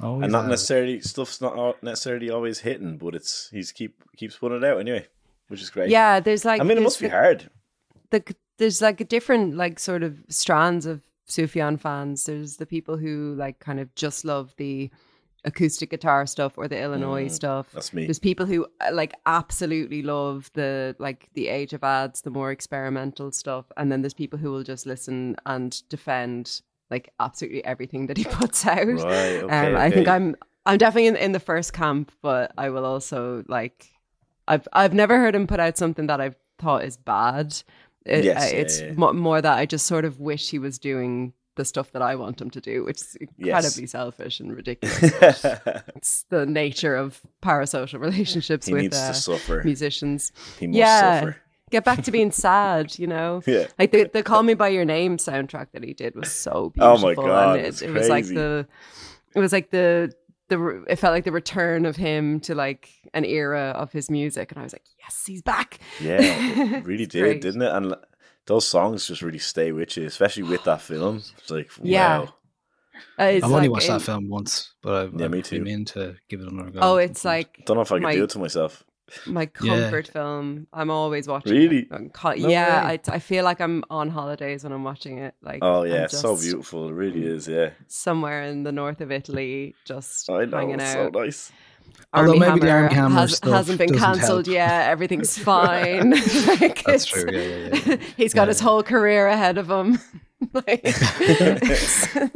Always 0.00 0.24
and 0.24 0.32
not 0.32 0.40
at 0.40 0.46
it. 0.46 0.50
necessarily 0.50 1.00
stuff's 1.00 1.40
not 1.40 1.82
necessarily 1.82 2.30
always 2.30 2.58
hitting, 2.60 2.96
but 2.98 3.14
it's 3.14 3.48
he's 3.52 3.70
keep 3.72 4.02
keeps 4.16 4.36
putting 4.36 4.58
it 4.58 4.64
out 4.64 4.78
anyway, 4.80 5.06
which 5.48 5.60
is 5.60 5.70
great. 5.70 5.90
Yeah, 5.90 6.20
there's 6.20 6.44
like 6.44 6.60
I 6.60 6.64
mean, 6.64 6.72
it 6.72 6.74
there's 6.76 6.84
must 6.84 7.00
be 7.00 7.06
the- 7.08 7.12
hard. 7.12 7.50
the 8.10 8.34
there's 8.58 8.80
like 8.80 9.00
a 9.00 9.04
different 9.04 9.56
like 9.56 9.78
sort 9.78 10.02
of 10.02 10.18
strands 10.28 10.86
of 10.86 11.02
Sufjan 11.28 11.78
fans. 11.78 12.24
There's 12.24 12.56
the 12.56 12.66
people 12.66 12.96
who 12.96 13.34
like 13.36 13.58
kind 13.58 13.78
of 13.80 13.94
just 13.94 14.24
love 14.24 14.54
the 14.56 14.90
acoustic 15.44 15.90
guitar 15.90 16.26
stuff 16.26 16.52
or 16.56 16.68
the 16.68 16.80
Illinois 16.80 17.26
Mm, 17.26 17.30
stuff. 17.30 17.70
that's 17.72 17.92
me. 17.92 18.06
There's 18.06 18.18
people 18.18 18.46
who 18.46 18.66
uh, 18.80 18.90
like 18.92 19.14
absolutely 19.26 20.02
love 20.02 20.50
the 20.54 20.94
like 20.98 21.28
the 21.34 21.48
age 21.48 21.72
of 21.72 21.80
Adz, 21.82 22.22
the 22.22 22.30
more 22.30 22.50
experimental 22.50 23.32
stuff, 23.32 23.66
and 23.76 23.90
then 23.90 24.02
there's 24.02 24.14
people 24.14 24.38
who 24.38 24.50
will 24.52 24.62
just 24.64 24.86
listen 24.86 25.36
and 25.46 25.82
defend 25.88 26.60
like 26.90 27.12
absolutely 27.20 27.64
everything 27.64 28.06
that 28.08 28.16
he 28.16 28.24
puts 28.40 28.66
out. 28.66 28.86
Right, 28.86 29.42
okay, 29.42 29.66
um, 29.68 29.76
I 29.76 29.90
think. 29.90 30.08
I'm 30.08 30.36
I'm 30.66 30.76
definitely 30.78 31.06
in, 31.06 31.16
in 31.16 31.32
the 31.32 31.40
first 31.40 31.72
camp, 31.72 32.12
but 32.20 32.52
I 32.58 32.68
will 32.70 32.84
also 32.84 33.42
like 33.48 33.88
I've 34.46 34.68
I've 34.72 34.92
never 34.94 35.18
heard 35.18 35.34
him 35.34 35.46
put 35.46 35.60
out 35.60 35.78
something 35.78 36.06
that 36.08 36.20
I've 36.20 36.36
thought 36.58 36.84
is 36.84 36.96
bad. 36.96 37.62
It- 38.04 38.24
Yes, 38.24 38.42
uh, 38.42 38.54
yeah, 38.54 38.60
it's 38.62 38.80
yeah. 38.80 38.92
mo- 38.96 39.12
more 39.12 39.40
that 39.40 39.58
I 39.58 39.66
just 39.66 39.86
sort 39.86 40.04
of 40.04 40.20
wish 40.20 40.50
he 40.50 40.58
was 40.58 40.78
doing 40.78 41.32
the 41.56 41.64
stuff 41.64 41.92
that 41.92 42.00
I 42.02 42.14
want 42.14 42.40
him 42.40 42.50
to 42.50 42.60
do, 42.60 42.84
which 42.84 43.00
is 43.00 43.16
incredibly 43.20 43.86
selfish 43.86 44.40
and 44.40 44.54
ridiculous. 44.54 45.02
it's 45.96 46.24
the 46.30 46.46
nature 46.46 46.94
of 46.96 47.20
parasocial 47.42 48.00
relationships 48.00 48.66
He 48.66 48.72
with 48.72 48.82
needs 48.82 48.96
to 48.98 49.10
uh, 49.10 49.12
suffer. 49.12 49.62
musicians. 49.64 50.32
He 50.58 50.66
must 50.68 50.78
yeah, 50.78 51.20
suffer. 51.20 51.36
get 51.70 51.84
back 51.84 52.02
to 52.04 52.10
being 52.12 52.30
sad. 52.30 52.98
You 52.98 53.08
know, 53.08 53.42
Yeah. 53.46 53.66
like 53.78 53.90
the 53.92 54.08
the 54.12 54.22
"Call 54.22 54.42
Me 54.42 54.54
by 54.54 54.68
Your 54.68 54.84
Name" 54.84 55.16
soundtrack 55.18 55.68
that 55.72 55.82
he 55.84 55.92
did 55.92 56.14
was 56.14 56.30
so 56.32 56.70
beautiful. 56.74 56.96
Oh 56.96 56.98
my 57.02 57.14
God, 57.14 57.58
and 57.58 57.66
it, 57.66 57.82
it 57.82 57.90
was 57.90 58.08
like 58.08 58.26
the 58.26 58.66
it 59.34 59.40
was 59.40 59.52
like 59.52 59.70
the 59.70 60.12
the 60.48 60.84
it 60.88 60.96
felt 60.96 61.12
like 61.12 61.24
the 61.24 61.32
return 61.32 61.84
of 61.84 61.96
him 61.96 62.40
to 62.40 62.54
like 62.54 62.90
an 63.12 63.24
era 63.24 63.72
of 63.76 63.92
his 63.92 64.08
music, 64.10 64.52
and 64.52 64.60
I 64.60 64.62
was 64.64 64.72
like, 64.72 64.86
yes, 64.98 65.24
he's 65.26 65.42
back. 65.42 65.78
Yeah, 66.00 66.18
it 66.20 66.84
really 66.84 67.06
did, 67.06 67.22
great. 67.22 67.40
didn't 67.40 67.62
it? 67.62 67.72
And 67.72 67.94
those 68.50 68.66
songs 68.66 69.06
just 69.06 69.22
really 69.22 69.38
stay 69.38 69.70
with 69.72 69.96
you, 69.96 70.06
especially 70.06 70.42
with 70.42 70.64
that 70.64 70.80
film. 70.82 71.22
It's 71.38 71.50
like, 71.50 71.70
Yeah. 71.82 72.18
wow. 72.18 72.34
Uh, 73.18 73.22
I've 73.22 73.44
only 73.44 73.68
watched 73.68 73.86
in- 73.86 73.94
that 73.94 74.02
film 74.02 74.28
once, 74.28 74.74
but 74.82 74.94
I've, 74.94 75.14
Yeah, 75.20 75.28
me 75.28 75.40
too. 75.40 75.58
been 75.62 75.68
in 75.72 75.84
to 75.86 76.16
give 76.28 76.40
it 76.40 76.48
another 76.52 76.70
go. 76.70 76.80
Oh, 76.82 76.96
it's 76.96 77.24
like 77.24 77.50
I 77.60 77.62
Don't 77.64 77.76
know 77.76 77.82
if 77.82 77.92
I 77.92 77.96
can 77.96 78.02
my, 78.02 78.14
do 78.14 78.24
it 78.24 78.30
to 78.30 78.38
myself. 78.40 78.84
my 79.26 79.42
Yeah. 79.62 79.80
comfort 79.80 80.08
film. 80.08 80.66
I'm 80.72 80.90
always 80.90 81.26
watching. 81.28 81.52
Really? 81.52 81.78
It. 81.82 81.88
I'm 81.92 82.10
co- 82.10 82.34
No 82.34 82.48
yeah. 82.48 82.82
I, 82.84 82.98
I 83.08 83.18
feel 83.20 83.44
like 83.44 83.60
I'm 83.60 83.84
on 83.88 84.08
holidays 84.10 84.64
when 84.64 84.72
I'm 84.72 84.84
watching 84.84 85.18
it. 85.18 85.34
Like, 85.42 85.60
Oh 85.62 85.84
yeah, 85.84 86.04
it's 86.04 86.18
so 86.18 86.36
beautiful. 86.36 86.88
It 86.88 86.92
really 86.92 87.24
is. 87.24 87.46
Yeah, 87.48 87.70
Somewhere 87.88 88.42
in 88.42 88.64
the 88.64 88.72
north 88.72 89.00
of 89.00 89.10
Italy, 89.12 89.74
just 89.84 90.28
I 90.28 90.44
know. 90.44 90.56
hanging 90.58 90.80
It's 90.80 90.94
out. 90.96 91.12
so 91.14 91.20
nice. 91.20 91.52
Although 92.12 92.30
Armie 92.32 92.38
maybe 92.40 92.60
the 92.60 92.66
Hammer 92.66 92.82
Armie 92.84 92.94
Hammer 92.94 93.14
has, 93.20 93.36
stuff 93.36 93.52
hasn't 93.52 93.78
been 93.78 93.96
cancelled 93.96 94.48
yet. 94.48 94.88
Everything's 94.90 95.38
fine. 95.52 96.10
Like, 96.46 96.82
That's 96.86 97.04
true, 97.04 97.24
yeah, 97.30 97.40
yeah, 97.40 97.80
yeah. 97.86 97.96
He's 98.16 98.34
got 98.34 98.42
Yeah, 98.42 98.48
his 98.48 98.60
whole 98.60 98.82
career 98.82 99.28
ahead 99.28 99.58
of 99.58 99.70
him. 99.70 99.98
like, 100.52 100.82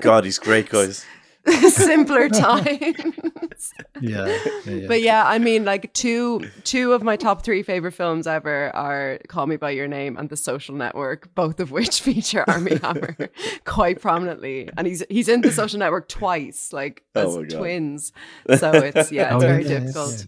God, 0.01 0.25
he's 0.25 0.39
great, 0.39 0.69
guys. 0.69 1.05
simpler 1.71 2.29
times. 2.29 3.73
yeah, 4.01 4.27
yeah, 4.65 4.73
yeah. 4.73 4.87
But 4.89 5.03
yeah, 5.03 5.25
I 5.27 5.39
mean, 5.39 5.65
like 5.65 5.93
two 5.93 6.49
two 6.65 6.93
of 6.93 7.03
my 7.03 7.17
top 7.17 7.43
three 7.43 7.63
favorite 7.63 7.93
films 7.93 8.27
ever 8.27 8.75
are 8.75 9.19
"Call 9.29 9.47
Me 9.47 9.57
by 9.57 9.71
Your 9.71 9.87
Name" 9.87 10.17
and 10.17 10.29
"The 10.31 10.37
Social 10.37 10.75
Network," 10.75 11.35
both 11.35 11.61
of 11.61 11.71
which 11.71 12.01
feature 12.03 12.45
Armie 12.49 12.77
Hammer 12.77 13.17
quite 13.65 14.01
prominently, 14.01 14.69
and 14.77 14.87
he's 14.87 15.03
he's 15.11 15.29
in 15.29 15.43
"The 15.43 15.53
Social 15.53 15.79
Network" 15.79 16.09
twice, 16.09 16.73
like 16.73 17.03
as 17.15 17.37
Oh 17.37 17.45
twins. 17.45 18.13
So 18.57 18.73
it's 18.73 19.13
yeah, 19.13 19.35
it's 19.35 19.45
Oh, 19.45 19.47
very 19.47 19.65
yeah, 19.65 19.81
difficult. 19.81 20.27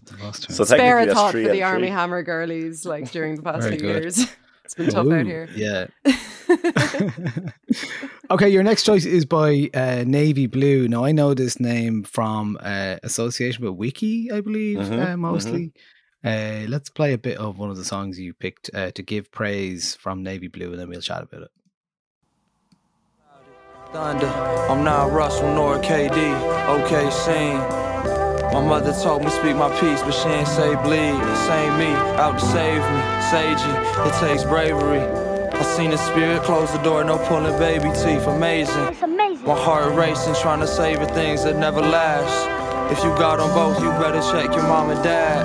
So 0.49 0.63
Spare 0.65 0.99
a 0.99 1.13
thought 1.13 1.31
for 1.31 1.39
the 1.39 1.63
Armie. 1.63 1.87
Hammer 1.87 2.21
girlies, 2.21 2.85
like 2.85 3.11
during 3.11 3.35
the 3.35 3.41
past 3.41 3.63
Very 3.63 3.77
few 3.79 3.87
good. 3.87 4.03
years. 4.03 4.27
It's 4.67 4.75
been 4.75 4.89
tough 4.89 5.05
Ooh, 5.05 5.13
out 5.13 5.25
here. 5.25 5.47
Yeah. 5.55 5.87
okay, 8.31 8.49
your 8.49 8.63
next 8.63 8.83
choice 8.83 9.05
is 9.05 9.23
by 9.23 9.69
uh, 9.73 10.03
Navy 10.05 10.45
Blue. 10.45 10.89
Now 10.89 11.05
I 11.05 11.13
know 11.13 11.33
this 11.33 11.57
name 11.57 12.03
from 12.03 12.57
uh, 12.61 12.97
association 13.01 13.63
with 13.63 13.75
Wiki, 13.75 14.29
I 14.29 14.41
believe, 14.41 14.79
Mhm, 14.79 15.13
uh, 15.13 15.17
mostly. 15.17 15.71
Uh, 16.21 16.65
let's 16.67 16.89
play 16.89 17.13
a 17.13 17.17
bit 17.17 17.37
of 17.37 17.57
one 17.57 17.69
of 17.69 17.77
the 17.77 17.85
songs 17.85 18.19
you 18.19 18.33
picked 18.33 18.69
uh, 18.73 18.91
to 18.91 19.01
give 19.01 19.31
praise 19.31 19.95
from 19.95 20.21
Navy 20.21 20.49
Blue, 20.49 20.71
and 20.71 20.79
then 20.79 20.89
we'll 20.89 20.99
chat 20.99 21.23
about 21.23 21.43
it. 21.43 21.51
Thunder. 23.93 24.27
I'm 24.27 24.83
not 24.83 25.13
Russell 25.13 25.53
nor 25.53 25.77
KD. 25.77 26.17
Okay, 26.81 27.09
scene. 27.09 27.86
My 28.53 28.65
mother 28.65 28.93
told 28.93 29.23
me 29.23 29.29
speak 29.29 29.55
my 29.55 29.69
peace, 29.79 30.01
but 30.01 30.13
she 30.13 30.29
ain't 30.29 30.47
say 30.47 30.73
bleed. 30.75 31.19
This 31.19 31.49
ain't 31.49 31.77
me, 31.77 31.91
out 32.17 32.39
to 32.39 32.45
save 32.45 32.81
me. 32.81 33.01
Sagey, 33.29 34.07
it 34.07 34.13
takes 34.19 34.43
bravery. 34.43 35.01
I 35.01 35.61
seen 35.63 35.91
the 35.91 35.97
spirit 35.97 36.43
close 36.43 36.71
the 36.71 36.77
door, 36.79 37.03
no 37.03 37.17
pulling 37.27 37.57
baby 37.59 37.89
teeth. 37.89 38.25
Amazing. 38.27 38.85
It's 38.85 39.01
amazing. 39.01 39.45
My 39.45 39.55
heart 39.55 39.93
racing, 39.95 40.35
trying 40.35 40.61
to 40.61 40.67
save 40.67 40.99
the 40.99 41.07
things 41.07 41.43
that 41.43 41.57
never 41.57 41.81
last. 41.81 42.91
If 42.91 43.03
you 43.03 43.09
got 43.17 43.37
them 43.37 43.49
both, 43.49 43.81
you 43.81 43.89
better 43.91 44.21
check 44.31 44.55
your 44.55 44.63
mom 44.63 44.91
and 44.91 45.03
dad. 45.03 45.43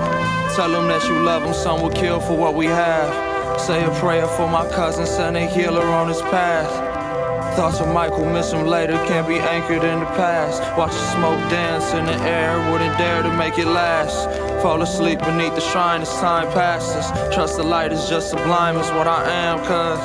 Tell 0.55 0.71
them 0.71 0.87
that 0.89 1.03
you 1.09 1.19
love 1.21 1.43
them, 1.43 1.55
some 1.55 1.83
will 1.83 1.91
kill 1.91 2.21
for 2.21 2.37
what 2.37 2.55
we 2.55 2.67
have. 2.67 3.61
Say 3.61 3.85
a 3.85 3.91
prayer 4.01 4.27
for 4.27 4.49
my 4.49 4.69
cousin, 4.71 5.07
send 5.07 5.37
a 5.37 5.47
healer 5.47 5.85
on 5.87 6.09
his 6.09 6.21
path. 6.23 6.92
Thoughts 7.57 7.81
of 7.81 7.89
Michael 7.93 8.25
miss 8.25 8.51
him 8.51 8.67
later 8.67 8.95
can't 9.07 9.29
be 9.29 9.39
anchored 9.39 9.85
in 9.85 10.01
the 10.01 10.07
past. 10.17 10.63
Watch 10.79 10.93
the 10.93 11.13
smoke 11.13 11.39
dance 11.51 11.93
in 11.93 12.07
the 12.07 12.17
air, 12.25 12.57
wouldn't 12.73 12.97
dare 12.97 13.23
to 13.23 13.31
make 13.37 13.59
it 13.59 13.67
last. 13.67 14.25
Fall 14.63 14.81
asleep 14.81 15.19
beneath 15.19 15.55
the 15.55 15.61
shrine 15.61 16.01
as 16.01 16.11
time 16.21 16.51
passes. 16.53 17.07
Trust 17.35 17.59
the 17.59 17.63
light 17.63 17.93
is 17.93 18.09
just 18.09 18.31
sublime 18.31 18.77
as 18.77 18.91
what 18.93 19.07
I 19.07 19.31
am, 19.31 19.59
cause 19.67 20.01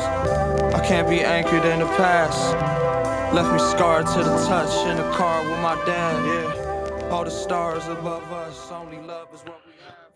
I 0.75 0.85
can't 0.85 1.09
be 1.09 1.21
anchored 1.21 1.63
in 1.63 1.79
the 1.79 1.85
past. 1.95 2.53
Left 3.33 3.51
me 3.53 3.59
scarred 3.59 4.07
to 4.07 4.23
the 4.23 4.45
touch 4.45 4.87
in 4.87 4.97
the 4.97 5.09
car 5.13 5.41
with 5.49 5.59
my 5.61 5.75
dad, 5.85 6.25
yeah. 6.25 7.09
All 7.09 7.23
the 7.23 7.31
stars 7.31 7.87
above 7.87 8.29
us, 8.31 8.69
only 8.71 8.97
love 8.99 9.29
is 9.33 9.41
what. 9.41 9.61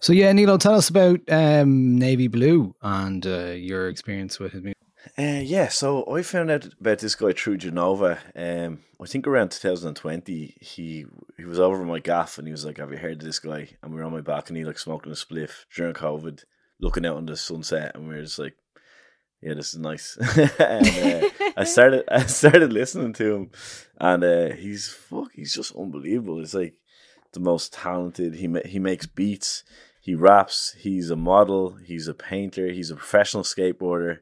So 0.01 0.11
yeah, 0.13 0.31
Nealo, 0.33 0.59
tell 0.59 0.75
us 0.75 0.89
about 0.89 1.21
um, 1.29 1.97
Navy 1.97 2.27
Blue 2.27 2.75
and 2.81 3.25
uh, 3.25 3.51
your 3.51 3.87
experience 3.87 4.37
with 4.39 4.51
his 4.51 4.63
music. 4.63 4.80
Uh, 5.17 5.41
yeah, 5.43 5.67
so 5.67 6.05
I 6.13 6.21
found 6.21 6.51
out 6.51 6.65
about 6.79 6.99
this 6.99 7.15
guy 7.15 7.33
through 7.33 7.57
Genova. 7.57 8.19
Um, 8.35 8.79
I 9.01 9.05
think 9.07 9.25
around 9.25 9.51
2020, 9.51 10.57
he 10.61 11.05
he 11.37 11.45
was 11.45 11.59
over 11.59 11.83
my 11.83 11.99
gaff 11.99 12.37
and 12.37 12.47
he 12.47 12.51
was 12.51 12.65
like, 12.65 12.77
"Have 12.77 12.91
you 12.91 12.97
heard 12.97 13.13
of 13.13 13.23
this 13.23 13.39
guy?" 13.39 13.69
And 13.81 13.91
we 13.91 13.99
were 13.99 14.05
on 14.05 14.11
my 14.11 14.21
balcony, 14.21 14.63
like 14.63 14.77
smoking 14.77 15.11
a 15.11 15.15
spliff 15.15 15.65
during 15.75 15.95
COVID, 15.95 16.43
looking 16.79 17.05
out 17.05 17.17
on 17.17 17.25
the 17.25 17.35
sunset, 17.35 17.95
and 17.95 18.07
we 18.07 18.15
were 18.15 18.21
just 18.21 18.37
like, 18.37 18.55
"Yeah, 19.41 19.55
this 19.55 19.73
is 19.73 19.79
nice." 19.79 20.17
and 20.59 20.87
uh, 20.87 21.29
I 21.57 21.63
started 21.65 22.03
I 22.07 22.25
started 22.27 22.71
listening 22.71 23.13
to 23.13 23.35
him, 23.35 23.51
and 23.99 24.23
uh, 24.23 24.49
he's 24.53 24.87
fuck, 24.89 25.31
he's 25.33 25.53
just 25.53 25.75
unbelievable. 25.75 26.39
It's 26.41 26.53
like 26.53 26.75
the 27.33 27.39
most 27.39 27.73
talented. 27.73 28.35
He 28.35 28.47
ma- 28.47 28.59
he 28.65 28.77
makes 28.77 29.07
beats. 29.07 29.63
He 29.99 30.13
raps. 30.13 30.75
He's 30.79 31.09
a 31.09 31.15
model. 31.15 31.77
He's 31.85 32.07
a 32.07 32.13
painter. 32.13 32.71
He's 32.71 32.91
a 32.91 32.95
professional 32.95 33.43
skateboarder. 33.43 34.19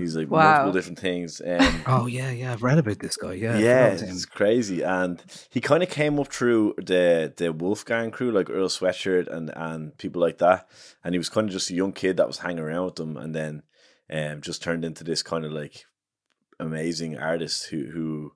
He's 0.00 0.16
like 0.16 0.28
Wow. 0.28 0.48
multiple 0.52 0.72
different 0.72 0.98
things. 0.98 1.40
Um, 1.44 1.82
Oh 1.86 2.06
yeah, 2.06 2.30
yeah, 2.30 2.52
I've 2.52 2.62
read 2.62 2.78
about 2.78 2.98
this 2.98 3.16
guy. 3.16 3.34
Yeah, 3.34 3.58
yeah, 3.58 3.90
forgot 3.96 4.08
it's 4.08 4.24
crazy. 4.26 4.82
And 4.82 5.22
he 5.50 5.60
kind 5.60 5.82
of 5.82 5.90
came 5.90 6.18
up 6.18 6.32
through 6.32 6.74
the 6.78 7.32
the 7.36 7.52
Wolfgang 7.52 8.10
crew, 8.10 8.32
like 8.32 8.50
Earl 8.50 8.68
Sweatshirt 8.68 9.28
and 9.28 9.50
and 9.54 9.96
people 9.98 10.20
like 10.20 10.38
that. 10.38 10.68
And 11.04 11.14
he 11.14 11.18
was 11.18 11.28
kind 11.28 11.48
of 11.48 11.52
just 11.52 11.70
a 11.70 11.74
young 11.74 11.92
kid 11.92 12.16
that 12.16 12.26
was 12.26 12.38
hanging 12.38 12.58
around 12.64 12.84
with 12.86 12.94
them, 12.96 13.16
and 13.16 13.34
then 13.34 13.62
um, 14.12 14.40
just 14.40 14.62
turned 14.62 14.84
into 14.84 15.04
this 15.04 15.22
kind 15.22 15.44
of 15.44 15.52
like 15.52 15.84
amazing 16.58 17.16
artist 17.18 17.66
who 17.66 17.86
who 17.90 18.32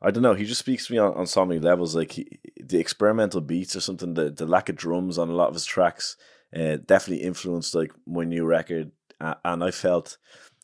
I 0.00 0.10
don't 0.10 0.22
know. 0.22 0.34
He 0.34 0.44
just 0.44 0.60
speaks 0.60 0.86
to 0.86 0.92
me 0.92 0.98
on, 0.98 1.14
on 1.14 1.26
so 1.26 1.46
many 1.46 1.60
levels. 1.60 1.94
Like 1.94 2.12
he, 2.12 2.40
the 2.60 2.78
experimental 2.80 3.40
beats 3.40 3.76
or 3.76 3.80
something. 3.80 4.14
The 4.14 4.30
the 4.30 4.46
lack 4.46 4.68
of 4.68 4.76
drums 4.76 5.18
on 5.18 5.28
a 5.28 5.34
lot 5.34 5.48
of 5.48 5.54
his 5.54 5.64
tracks 5.64 6.16
uh, 6.54 6.78
definitely 6.84 7.24
influenced 7.24 7.74
like 7.74 7.92
my 8.06 8.24
new 8.24 8.44
record. 8.44 8.90
Uh, 9.20 9.34
and 9.44 9.62
I 9.62 9.70
felt 9.70 10.18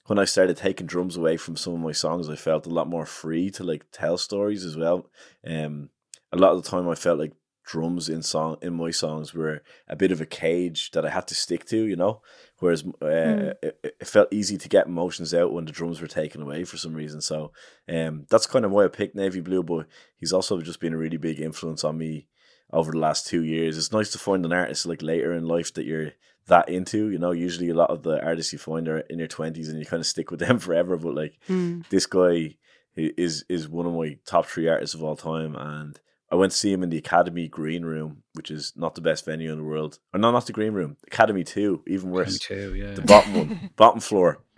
when 0.09 0.19
I 0.19 0.25
started 0.25 0.57
taking 0.57 0.87
drums 0.87 1.17
away 1.17 1.37
from 1.37 1.57
some 1.57 1.75
of 1.75 1.81
my 1.81 1.93
songs, 1.93 2.29
I 2.29 2.35
felt 2.37 2.67
a 2.67 2.71
lot 2.71 2.89
more 2.89 3.07
free 3.07 3.51
to 3.53 3.63
like 3.63 3.85
tell 3.93 4.19
stories 4.19 4.65
as 4.65 4.77
well. 4.77 5.09
Um, 5.47 5.91
a 6.33 6.37
lot 6.37 6.53
of 6.53 6.63
the 6.63 6.69
time, 6.69 6.89
I 6.89 6.95
felt 6.95 7.19
like 7.19 7.33
drums 7.65 8.09
in 8.09 8.23
song 8.23 8.57
in 8.63 8.73
my 8.73 8.91
songs 8.91 9.35
were 9.35 9.63
a 9.87 9.95
bit 9.95 10.11
of 10.11 10.23
a 10.23 10.27
cage 10.27 10.91
that 10.93 11.05
I 11.05 11.11
had 11.11 11.29
to 11.29 11.35
stick 11.35 11.67
to, 11.67 11.77
you 11.77 11.97
know. 11.97 12.23
Whereas 12.59 12.83
uh, 12.83 13.05
Mm. 13.05 13.55
it, 13.63 13.79
it 14.01 14.07
felt 14.07 14.33
easy 14.33 14.57
to 14.57 14.69
get 14.69 14.87
emotions 14.87 15.35
out 15.35 15.53
when 15.53 15.67
the 15.67 15.73
drums 15.73 16.01
were 16.01 16.07
taken 16.09 16.41
away 16.41 16.65
for 16.65 16.79
some 16.79 16.95
reason. 16.95 17.21
So 17.21 17.53
um, 17.89 18.27
that's 18.31 18.47
kind 18.47 18.65
of 18.65 18.71
why 18.71 18.85
I 18.85 18.89
picked 18.89 19.15
Navy 19.15 19.41
Blue. 19.43 19.63
But 19.63 19.87
he's 20.17 20.33
also 20.33 20.61
just 20.63 20.81
been 20.81 20.95
a 20.95 20.99
really 20.99 21.19
big 21.19 21.39
influence 21.39 21.85
on 21.85 21.99
me 21.99 22.29
over 22.73 22.93
the 22.93 22.99
last 22.99 23.27
two 23.27 23.45
years. 23.45 23.77
It's 23.77 23.93
nice 23.93 24.11
to 24.13 24.19
find 24.19 24.45
an 24.45 24.53
artist 24.53 24.87
like 24.87 25.03
later 25.03 25.35
in 25.35 25.47
life 25.47 25.73
that 25.75 25.85
you're 25.85 26.13
that 26.49 26.69
into. 26.69 27.09
You 27.11 27.19
know, 27.19 27.31
usually 27.33 27.71
a 27.71 27.75
lot 27.75 27.91
of 27.91 28.03
the 28.03 28.23
artists 28.25 28.53
you 28.53 28.59
find 28.59 28.89
are 28.89 28.99
in 29.01 29.19
your 29.19 29.29
twenties 29.29 29.69
and 29.69 29.79
you 29.79 29.87
kind 29.87 30.01
of 30.01 30.07
stick 30.07 30.31
with 30.31 30.41
them 30.47 30.59
forever. 30.59 30.97
But 30.97 31.15
like 31.15 31.39
Mm. 31.49 31.89
this 31.89 32.07
guy 32.07 32.57
is 32.97 33.45
is 33.49 33.69
one 33.69 33.87
of 33.87 33.93
my 33.95 34.19
top 34.27 34.47
three 34.47 34.69
artists 34.69 34.95
of 34.95 35.03
all 35.03 35.17
time, 35.17 35.55
and 35.57 35.99
I 36.31 36.35
went 36.37 36.53
to 36.53 36.59
see 36.59 36.73
him 36.73 36.83
in 36.83 36.91
the 36.91 36.99
Academy 36.99 37.49
Green 37.49 37.85
Room, 37.85 38.23
which 38.35 38.51
is 38.51 38.73
not 38.77 38.95
the 38.97 39.01
best 39.01 39.25
venue 39.25 39.51
in 39.53 39.59
the 39.59 39.65
world. 39.65 39.99
Or 40.13 40.19
no, 40.21 40.31
not 40.31 40.47
the 40.47 40.53
Green 40.53 40.73
Room, 40.73 40.97
Academy 41.07 41.45
Two, 41.45 41.83
even 41.87 42.11
worse, 42.11 42.39
too, 42.39 42.75
yeah. 42.75 42.93
the 42.95 43.03
bottom 43.03 43.35
one, 43.35 43.71
bottom 43.77 44.01
floor. 44.01 44.43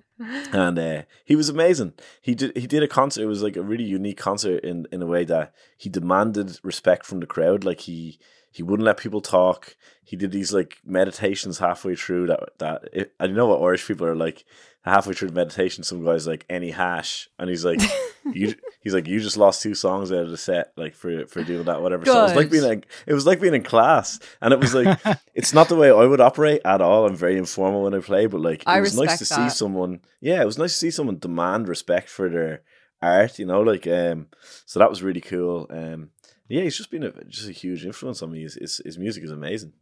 And 0.53 0.79
uh, 0.79 1.03
he 1.25 1.35
was 1.35 1.49
amazing. 1.49 1.95
He 2.21 2.35
did 2.35 2.55
he 2.55 2.67
did 2.67 2.83
a 2.83 2.89
concert. 2.89 3.23
It 3.23 3.27
was 3.27 3.43
like 3.43 3.57
a 3.57 3.63
really 3.63 3.85
unique 3.85 4.19
concert 4.19 4.63
in 4.63 4.87
in 4.93 5.01
a 5.01 5.07
way 5.07 5.25
that 5.25 5.55
he 5.79 5.89
demanded 5.89 6.59
respect 6.63 7.07
from 7.07 7.21
the 7.21 7.27
crowd. 7.27 7.65
Like 7.65 7.81
he 7.81 8.19
he 8.51 8.63
wouldn't 8.63 8.87
let 8.87 8.97
people 8.97 9.21
talk. 9.21 9.77
He 10.03 10.17
did 10.17 10.33
these 10.33 10.53
like 10.53 10.79
meditations 10.85 11.59
halfway 11.59 11.95
through 11.95 12.27
that 12.29 12.59
that 12.59 12.89
it, 12.93 13.13
I 13.21 13.29
know 13.29 13.47
what 13.47 13.63
Irish 13.63 13.87
people 13.87 14.07
are 14.07 14.17
like. 14.17 14.45
Halfway 14.83 15.13
through 15.13 15.29
the 15.29 15.35
meditation, 15.35 15.85
some 15.85 16.03
guy's 16.03 16.27
like 16.27 16.47
any 16.49 16.71
hash, 16.71 17.29
and 17.39 17.51
he's 17.51 17.67
like, 17.67 17.81
you. 18.33 18.55
He's 18.81 18.95
like, 18.95 19.07
you 19.07 19.21
just 19.21 19.37
lost 19.37 19.61
two 19.61 19.75
songs 19.75 20.11
out 20.11 20.23
of 20.23 20.31
the 20.31 20.39
set, 20.39 20.73
like 20.75 20.95
for 20.95 21.27
for 21.27 21.45
doing 21.45 21.65
that, 21.65 21.83
whatever. 21.83 22.07
So 22.07 22.19
it 22.19 22.23
was 22.23 22.35
like 22.35 22.51
being 22.51 22.65
like, 22.65 22.87
it 23.07 23.13
was 23.13 23.27
like 23.27 23.43
being 23.43 23.53
in 23.53 23.63
class, 23.63 24.19
and 24.41 24.55
it 24.55 24.59
was 24.59 24.75
like, 24.75 24.99
it's 25.35 25.53
not 25.53 25.69
the 25.69 25.77
way 25.77 25.91
I 25.91 26.07
would 26.07 26.21
operate 26.21 26.63
at 26.65 26.81
all. 26.81 27.07
I'm 27.07 27.15
very 27.15 27.37
informal 27.37 27.83
when 27.83 27.93
I 27.93 27.99
play, 27.99 28.25
but 28.25 28.41
like, 28.41 28.63
it 28.63 28.69
I 28.69 28.81
was 28.81 28.97
nice 28.97 29.19
to 29.19 29.25
respect 29.25 29.53
see 29.53 29.59
someone. 29.59 30.01
Yeah, 30.23 30.41
it 30.41 30.47
was 30.47 30.57
nice 30.57 30.73
to 30.73 30.79
see 30.79 30.91
someone 30.91 31.19
demand 31.19 31.69
respect 31.69 32.09
for 32.09 32.31
their 32.31 32.63
art. 33.03 33.39
You 33.39 33.45
know, 33.45 33.61
like 33.61 33.87
um, 33.87 34.29
so 34.65 34.79
that 34.79 34.89
was 34.89 35.03
really 35.03 35.21
cool. 35.21 35.67
Um, 35.69 36.09
yeah, 36.51 36.63
he's 36.63 36.77
just 36.77 36.91
been 36.91 37.05
a 37.05 37.13
just 37.25 37.49
a 37.49 37.53
huge 37.53 37.85
influence 37.87 38.23
on 38.23 38.31
me. 38.33 38.43
His 38.43 38.55
his, 38.55 38.81
his 38.85 38.99
music 38.99 39.25
is 39.25 39.31
amazing. 39.31 39.73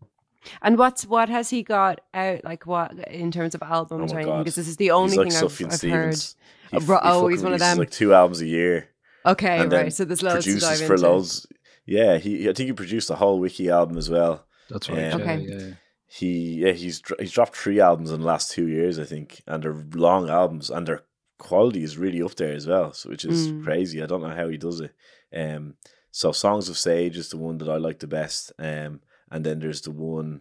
And 0.62 0.78
what's 0.78 1.04
what 1.06 1.28
has 1.28 1.50
he 1.50 1.62
got 1.64 2.00
out? 2.14 2.44
Like 2.44 2.66
what 2.66 2.92
in 3.08 3.30
terms 3.32 3.54
of 3.56 3.62
albums 3.62 4.12
Oh 4.12 4.14
or 4.14 4.16
my 4.16 4.20
anything? 4.22 4.32
God. 4.34 4.38
Because 4.44 4.54
this 4.54 4.68
is 4.68 4.76
the 4.76 4.92
only 4.92 5.10
he's 5.10 5.18
like 5.18 5.52
thing 5.52 5.66
I've, 5.68 5.72
I've 5.74 5.90
heard. 5.90 6.14
Stevens. 6.14 6.36
Oh, 6.72 6.80
bro- 6.80 7.00
oh, 7.02 7.26
he's 7.28 7.42
one 7.42 7.52
of 7.54 7.58
them. 7.58 7.78
Like 7.78 7.90
two 7.90 8.14
albums 8.14 8.40
a 8.40 8.46
year. 8.46 8.88
Okay, 9.26 9.58
and 9.58 9.72
right. 9.72 9.92
So 9.92 10.04
there's 10.04 10.22
loads 10.22 10.44
to 10.44 10.52
produces 10.52 10.78
dive 10.78 10.86
for 10.86 10.94
into. 10.94 11.08
loads. 11.08 11.46
Yeah, 11.86 12.18
he 12.18 12.42
I 12.48 12.52
think 12.52 12.68
he 12.68 12.72
produced 12.72 13.10
a 13.10 13.16
whole 13.16 13.40
wiki 13.40 13.68
album 13.70 13.98
as 13.98 14.08
well. 14.08 14.44
That's 14.70 14.88
right. 14.88 15.12
Um, 15.12 15.20
yeah, 15.20 15.24
Okay. 15.32 15.46
yeah. 15.48 15.70
He 16.06 16.64
yeah 16.64 16.72
he's 16.72 17.02
he's 17.18 17.32
dropped 17.32 17.56
three 17.56 17.80
albums 17.80 18.10
in 18.12 18.20
the 18.20 18.26
last 18.26 18.52
two 18.52 18.68
years 18.68 18.98
I 18.98 19.04
think, 19.04 19.42
and 19.46 19.62
they're 19.62 19.84
long 19.94 20.30
albums 20.30 20.70
and 20.70 20.86
their 20.86 21.02
quality 21.38 21.82
is 21.82 21.98
really 21.98 22.22
up 22.22 22.34
there 22.36 22.54
as 22.54 22.66
well, 22.66 22.92
so 22.92 23.10
which 23.10 23.24
is 23.24 23.48
Mm. 23.48 23.64
crazy. 23.64 24.02
I 24.02 24.06
don't 24.06 24.22
know 24.22 24.34
how 24.34 24.48
he 24.48 24.56
does 24.56 24.80
it. 24.80 24.92
Um, 25.34 25.74
so 26.18 26.32
Songs 26.32 26.68
of 26.68 26.76
Sage 26.76 27.16
is 27.16 27.28
the 27.28 27.36
one 27.36 27.58
that 27.58 27.68
I 27.68 27.76
like 27.76 28.00
the 28.00 28.08
best. 28.08 28.50
Um, 28.58 29.00
and 29.30 29.46
then 29.46 29.60
there's 29.60 29.82
the 29.82 29.92
one 29.92 30.40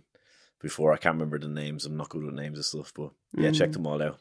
before 0.60 0.92
I 0.92 0.98
can't 0.98 1.14
remember 1.14 1.38
the 1.38 1.48
names. 1.48 1.86
I'm 1.86 1.96
not 1.98 2.10
good 2.10 2.24
with 2.24 2.34
names 2.34 2.58
and 2.58 2.66
stuff, 2.66 2.92
but 2.96 3.12
yeah, 3.38 3.52
check 3.52 3.70
Mm. 3.70 3.74
them 3.74 3.86
all 3.88 4.02
out. 4.02 4.18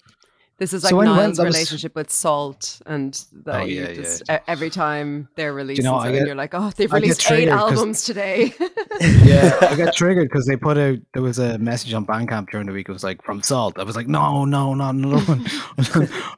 This 0.59 0.75
is 0.75 0.83
So 0.83 0.89
like 0.89 0.97
when- 0.97 1.09
when- 1.09 1.17
Niall's 1.17 1.39
was- 1.39 1.47
relationship 1.55 1.95
with 1.95 2.11
Salt, 2.11 2.81
and 2.85 3.13
that 3.45 3.63
Oh, 3.63 3.65
yeah, 3.65 3.93
just 3.95 4.23
e- 4.31 4.37
every 4.47 4.69
time 4.69 5.29
they're 5.35 5.55
releasing, 5.55 5.85
know, 5.87 5.95
I 5.95 6.05
something, 6.05 6.21
get- 6.21 6.27
you're 6.27 6.35
like, 6.37 6.53
oh, 6.53 6.71
they've 6.77 6.93
released 6.93 7.31
eight 7.31 7.49
albums 7.49 8.05
today. 8.05 8.53
yeah, 9.01 9.57
I 9.63 9.77
got 9.77 9.95
triggered 10.03 10.29
because 10.29 10.45
they 10.45 10.57
put 10.57 10.77
out 10.77 10.99
there 11.15 11.23
was 11.23 11.39
a 11.39 11.57
message 11.59 11.95
on 11.95 12.05
Bandcamp 12.05 12.51
during 12.51 12.67
the 12.67 12.73
week. 12.75 12.89
It 12.91 12.93
was 12.93 13.05
like 13.05 13.23
from 13.23 13.43
Salt. 13.43 13.79
I 13.79 13.83
was 13.85 13.97
like, 13.97 14.09
no, 14.09 14.45
no, 14.45 14.75
not 14.75 14.95
another 14.95 15.23
one. 15.25 15.47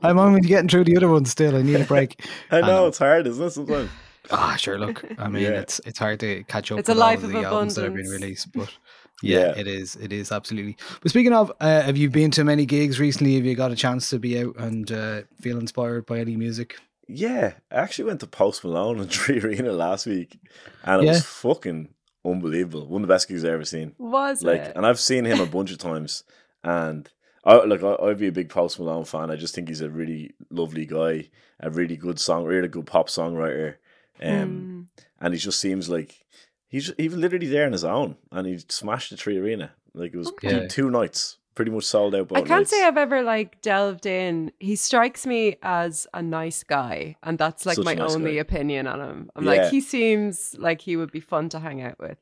I'm 0.02 0.18
only 0.20 0.42
getting 0.42 0.68
through 0.68 0.84
the 0.84 0.96
other 0.96 1.08
one 1.08 1.24
still. 1.24 1.56
I 1.56 1.62
need 1.62 1.80
a 1.80 1.84
break. 1.84 2.24
I 2.52 2.60
know 2.60 2.66
know. 2.68 2.86
it's 2.86 2.98
hard, 2.98 3.26
isn't 3.26 3.44
it? 3.44 3.50
Sometimes. 3.50 3.90
Ah, 4.30 4.56
sure. 4.56 4.78
Look, 4.78 5.04
I 5.18 5.28
mean, 5.32 5.42
Yeah. 5.42 5.60
it's 5.60 5.80
it's 5.84 5.98
hard 5.98 6.20
to 6.20 6.44
catch 6.44 6.70
up. 6.72 6.78
It's 6.78 6.88
a 6.88 6.92
with 6.92 6.98
all 7.00 7.06
life 7.08 7.18
of 7.18 7.24
of 7.24 7.32
the 7.32 7.42
albums 7.44 7.74
that 7.76 7.84
have 7.84 7.94
been 7.94 8.06
abundance. 8.06 8.22
released, 8.22 8.52
but 8.52 8.68
yeah, 9.22 9.38
Yeah. 9.38 9.58
it 9.58 9.66
is. 9.66 9.96
It 9.96 10.12
is 10.12 10.30
absolutely. 10.32 10.76
But 11.02 11.10
speaking 11.10 11.32
of, 11.32 11.52
uh, 11.60 11.82
have 11.82 11.96
you 11.96 12.10
been 12.10 12.30
to 12.32 12.44
many 12.44 12.66
gigs 12.66 13.00
recently? 13.00 13.34
Have 13.36 13.44
you 13.44 13.54
got 13.54 13.70
a 13.72 13.76
chance 13.76 14.10
to 14.10 14.18
be 14.18 14.38
out 14.40 14.56
and 14.58 14.90
uh, 14.92 15.22
feel 15.40 15.58
inspired 15.58 16.06
by 16.06 16.18
any 16.18 16.36
music? 16.36 16.76
Yeah, 17.10 17.54
I 17.70 17.76
actually 17.76 18.04
went 18.04 18.20
to 18.20 18.26
Post 18.26 18.64
Malone 18.64 18.98
in 19.00 19.06
3Arena 19.08 19.74
last 19.76 20.06
week, 20.06 20.38
and 20.84 21.00
it 21.02 21.06
Yeah. 21.06 21.12
was 21.12 21.24
fucking 21.24 21.88
unbelievable. 22.24 22.86
One 22.86 23.02
of 23.02 23.08
the 23.08 23.14
best 23.14 23.28
gigs 23.28 23.44
I've 23.44 23.52
ever 23.52 23.64
seen. 23.64 23.94
Was 23.98 24.42
like, 24.42 24.60
it? 24.60 24.72
and 24.76 24.84
I've 24.84 25.00
seen 25.00 25.24
him 25.24 25.40
a 25.40 25.46
bunch 25.46 25.70
of 25.72 25.78
times, 25.78 26.24
and 26.62 27.08
I 27.44 27.64
like 27.64 27.82
I, 27.82 27.94
I'd 27.94 28.18
be 28.18 28.26
a 28.28 28.32
big 28.32 28.50
Post 28.50 28.78
Malone 28.78 29.06
fan. 29.06 29.30
I 29.30 29.36
just 29.36 29.54
think 29.54 29.68
he's 29.68 29.80
a 29.80 29.88
really 29.88 30.34
lovely 30.50 30.84
guy, 30.84 31.30
a 31.60 31.70
really 31.70 31.96
good 31.96 32.20
song, 32.20 32.44
really 32.44 32.68
good 32.68 32.84
pop 32.86 33.08
songwriter, 33.08 33.76
um, 34.22 34.88
Mm. 34.96 35.02
and 35.20 35.34
he 35.34 35.40
just 35.40 35.60
seems 35.60 35.88
like 35.88 36.24
he's 36.68 36.92
he 36.98 37.08
was 37.08 37.16
literally 37.18 37.46
there 37.46 37.66
on 37.66 37.72
his 37.72 37.84
own, 37.84 38.16
and 38.32 38.46
he 38.46 38.58
smashed 38.68 39.10
the 39.10 39.16
3Arena. 39.16 39.70
Like 39.94 40.12
it 40.14 40.18
was 40.18 40.28
Okay. 40.28 40.66
two 40.68 40.90
nights, 40.90 41.38
pretty 41.54 41.70
much 41.70 41.84
sold 41.84 42.14
out. 42.14 42.28
Both 42.28 42.38
I 42.38 42.42
can't 42.42 42.60
nights. 42.60 42.70
say 42.70 42.84
I've 42.84 42.96
ever 42.98 43.22
like 43.22 43.60
delved 43.62 44.06
in. 44.06 44.52
He 44.60 44.76
strikes 44.76 45.26
me 45.26 45.56
as 45.62 46.06
a 46.14 46.22
nice 46.22 46.62
guy, 46.62 47.16
and 47.22 47.38
that's 47.38 47.66
like 47.66 47.76
Such 47.76 47.84
my 47.84 47.94
nice 47.94 48.14
only 48.14 48.34
guy. 48.34 48.40
opinion 48.40 48.86
on 48.86 49.00
him. 49.00 49.30
I'm 49.34 49.44
Yeah. 49.44 49.50
like, 49.50 49.70
he 49.70 49.80
seems 49.80 50.54
like 50.58 50.80
he 50.82 50.96
would 50.96 51.10
be 51.10 51.20
fun 51.20 51.48
to 51.50 51.58
hang 51.58 51.80
out 51.82 51.98
with. 51.98 52.18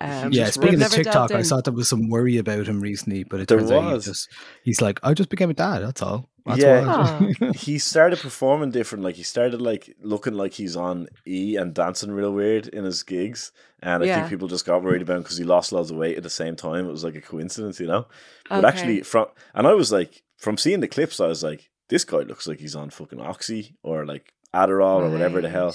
Um, 0.00 0.32
yeah, 0.32 0.50
speaking 0.50 0.82
of 0.82 0.90
TikTok, 0.90 1.30
I 1.30 1.38
in. 1.40 1.44
thought 1.44 1.64
there 1.64 1.72
was 1.74 1.88
some 1.88 2.08
worry 2.08 2.38
about 2.38 2.66
him 2.66 2.80
recently, 2.80 3.22
but 3.24 3.40
it 3.40 3.46
There 3.48 3.58
turns 3.58 3.70
out 3.70 3.92
he 3.92 3.98
just 4.00 4.28
he's 4.64 4.80
like, 4.80 4.98
I 5.04 5.14
just 5.14 5.28
became 5.28 5.50
a 5.50 5.54
dad. 5.54 5.80
That's 5.80 6.02
all. 6.02 6.28
That's 6.46 6.60
Yeah. 6.60 7.20
why. 7.20 7.52
he 7.54 7.78
started 7.78 8.18
performing 8.18 8.70
different. 8.70 9.04
Like 9.04 9.14
he 9.14 9.22
started 9.22 9.60
like 9.62 9.94
looking 10.00 10.34
like 10.34 10.54
he's 10.54 10.76
on 10.76 11.06
E 11.26 11.56
and 11.56 11.72
dancing 11.74 12.10
real 12.10 12.32
weird 12.32 12.66
in 12.68 12.84
his 12.84 13.02
gigs. 13.02 13.52
And 13.80 14.02
I 14.02 14.06
Yeah. 14.06 14.14
think 14.16 14.28
people 14.28 14.48
just 14.48 14.66
got 14.66 14.82
worried 14.82 15.02
about 15.02 15.16
him 15.18 15.22
because 15.22 15.38
he 15.38 15.44
lost 15.44 15.72
loads 15.72 15.90
of 15.90 15.96
weight 15.96 16.16
at 16.16 16.22
the 16.22 16.30
same 16.30 16.56
time. 16.56 16.86
It 16.88 16.92
was 16.92 17.04
like 17.04 17.14
a 17.14 17.20
coincidence, 17.20 17.78
you 17.80 17.86
know. 17.86 18.06
But 18.48 18.64
actually, 18.64 19.02
from 19.02 19.26
and 19.54 19.66
I 19.66 19.74
was 19.74 19.92
like, 19.92 20.22
from 20.38 20.56
seeing 20.56 20.80
the 20.80 20.88
clips, 20.88 21.20
I 21.20 21.28
was 21.28 21.42
like, 21.44 21.70
this 21.88 22.04
guy 22.04 22.18
looks 22.18 22.46
like 22.48 22.58
he's 22.60 22.74
on 22.76 22.90
fucking 22.90 23.20
oxy 23.20 23.76
or 23.82 24.04
like 24.04 24.32
Adderall 24.54 25.02
or 25.02 25.10
whatever 25.10 25.40
the 25.40 25.48
hell. 25.48 25.74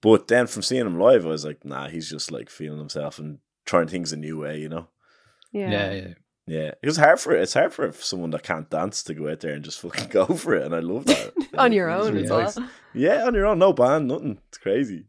But 0.00 0.28
then 0.28 0.46
from 0.46 0.62
seeing 0.62 0.86
him 0.86 0.98
live, 0.98 1.26
I 1.26 1.30
was 1.30 1.44
like, 1.44 1.64
nah, 1.64 1.88
he's 1.88 2.08
just 2.10 2.30
like 2.30 2.50
feeling 2.50 2.78
himself 2.78 3.18
and 3.18 3.38
trying 3.66 3.88
things 3.88 4.12
a 4.12 4.16
new 4.16 4.38
way, 4.38 4.58
you 4.58 4.68
know. 4.68 4.88
Yeah. 5.52 5.70
yeah, 5.70 5.92
yeah. 5.92 6.14
Yeah, 6.48 6.72
it 6.82 6.86
was 6.86 6.96
hard 6.96 7.20
for 7.20 7.32
it's 7.34 7.54
hard 7.54 7.74
for 7.74 7.92
someone 7.92 8.30
that 8.30 8.42
can't 8.42 8.68
dance 8.70 9.02
to 9.04 9.14
go 9.14 9.30
out 9.30 9.40
there 9.40 9.52
and 9.54 9.64
just 9.64 9.80
fucking 9.80 10.08
go 10.10 10.26
for 10.26 10.54
it, 10.54 10.64
and 10.64 10.74
I 10.74 10.80
love 10.80 11.04
that. 11.06 11.32
On 11.58 11.72
your 11.72 11.90
own 11.90 12.12
really 12.14 12.24
as 12.24 12.30
nice. 12.30 12.56
well. 12.56 12.68
Yeah, 12.94 13.24
on 13.26 13.34
your 13.34 13.46
own, 13.46 13.58
no 13.58 13.72
band, 13.72 14.08
nothing. 14.08 14.38
It's 14.48 14.58
crazy. 14.58 15.04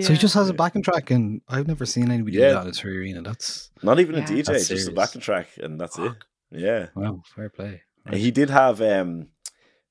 So 0.00 0.12
he 0.12 0.18
just 0.18 0.34
has 0.34 0.48
a 0.48 0.54
backing 0.54 0.82
track, 0.82 1.10
and 1.10 1.40
I've 1.48 1.66
never 1.66 1.84
seen 1.86 2.10
anybody 2.10 2.36
Yeah. 2.38 2.48
do 2.48 2.54
that 2.54 2.66
at 2.68 2.74
3Arena. 2.74 3.22
That's 3.24 3.70
Not 3.82 3.98
even 4.00 4.14
Yeah. 4.16 4.22
a 4.22 4.26
DJ, 4.26 4.68
just 4.68 4.88
a 4.88 4.92
backing 4.92 5.20
track, 5.20 5.48
and 5.58 5.80
that's 5.80 5.98
it. 5.98 6.12
Yeah, 6.50 6.86
wow, 6.94 7.22
fair 7.34 7.48
play. 7.50 7.82
and 8.04 8.14
he 8.16 8.30
did 8.30 8.50
have 8.50 8.80
um, 8.80 9.28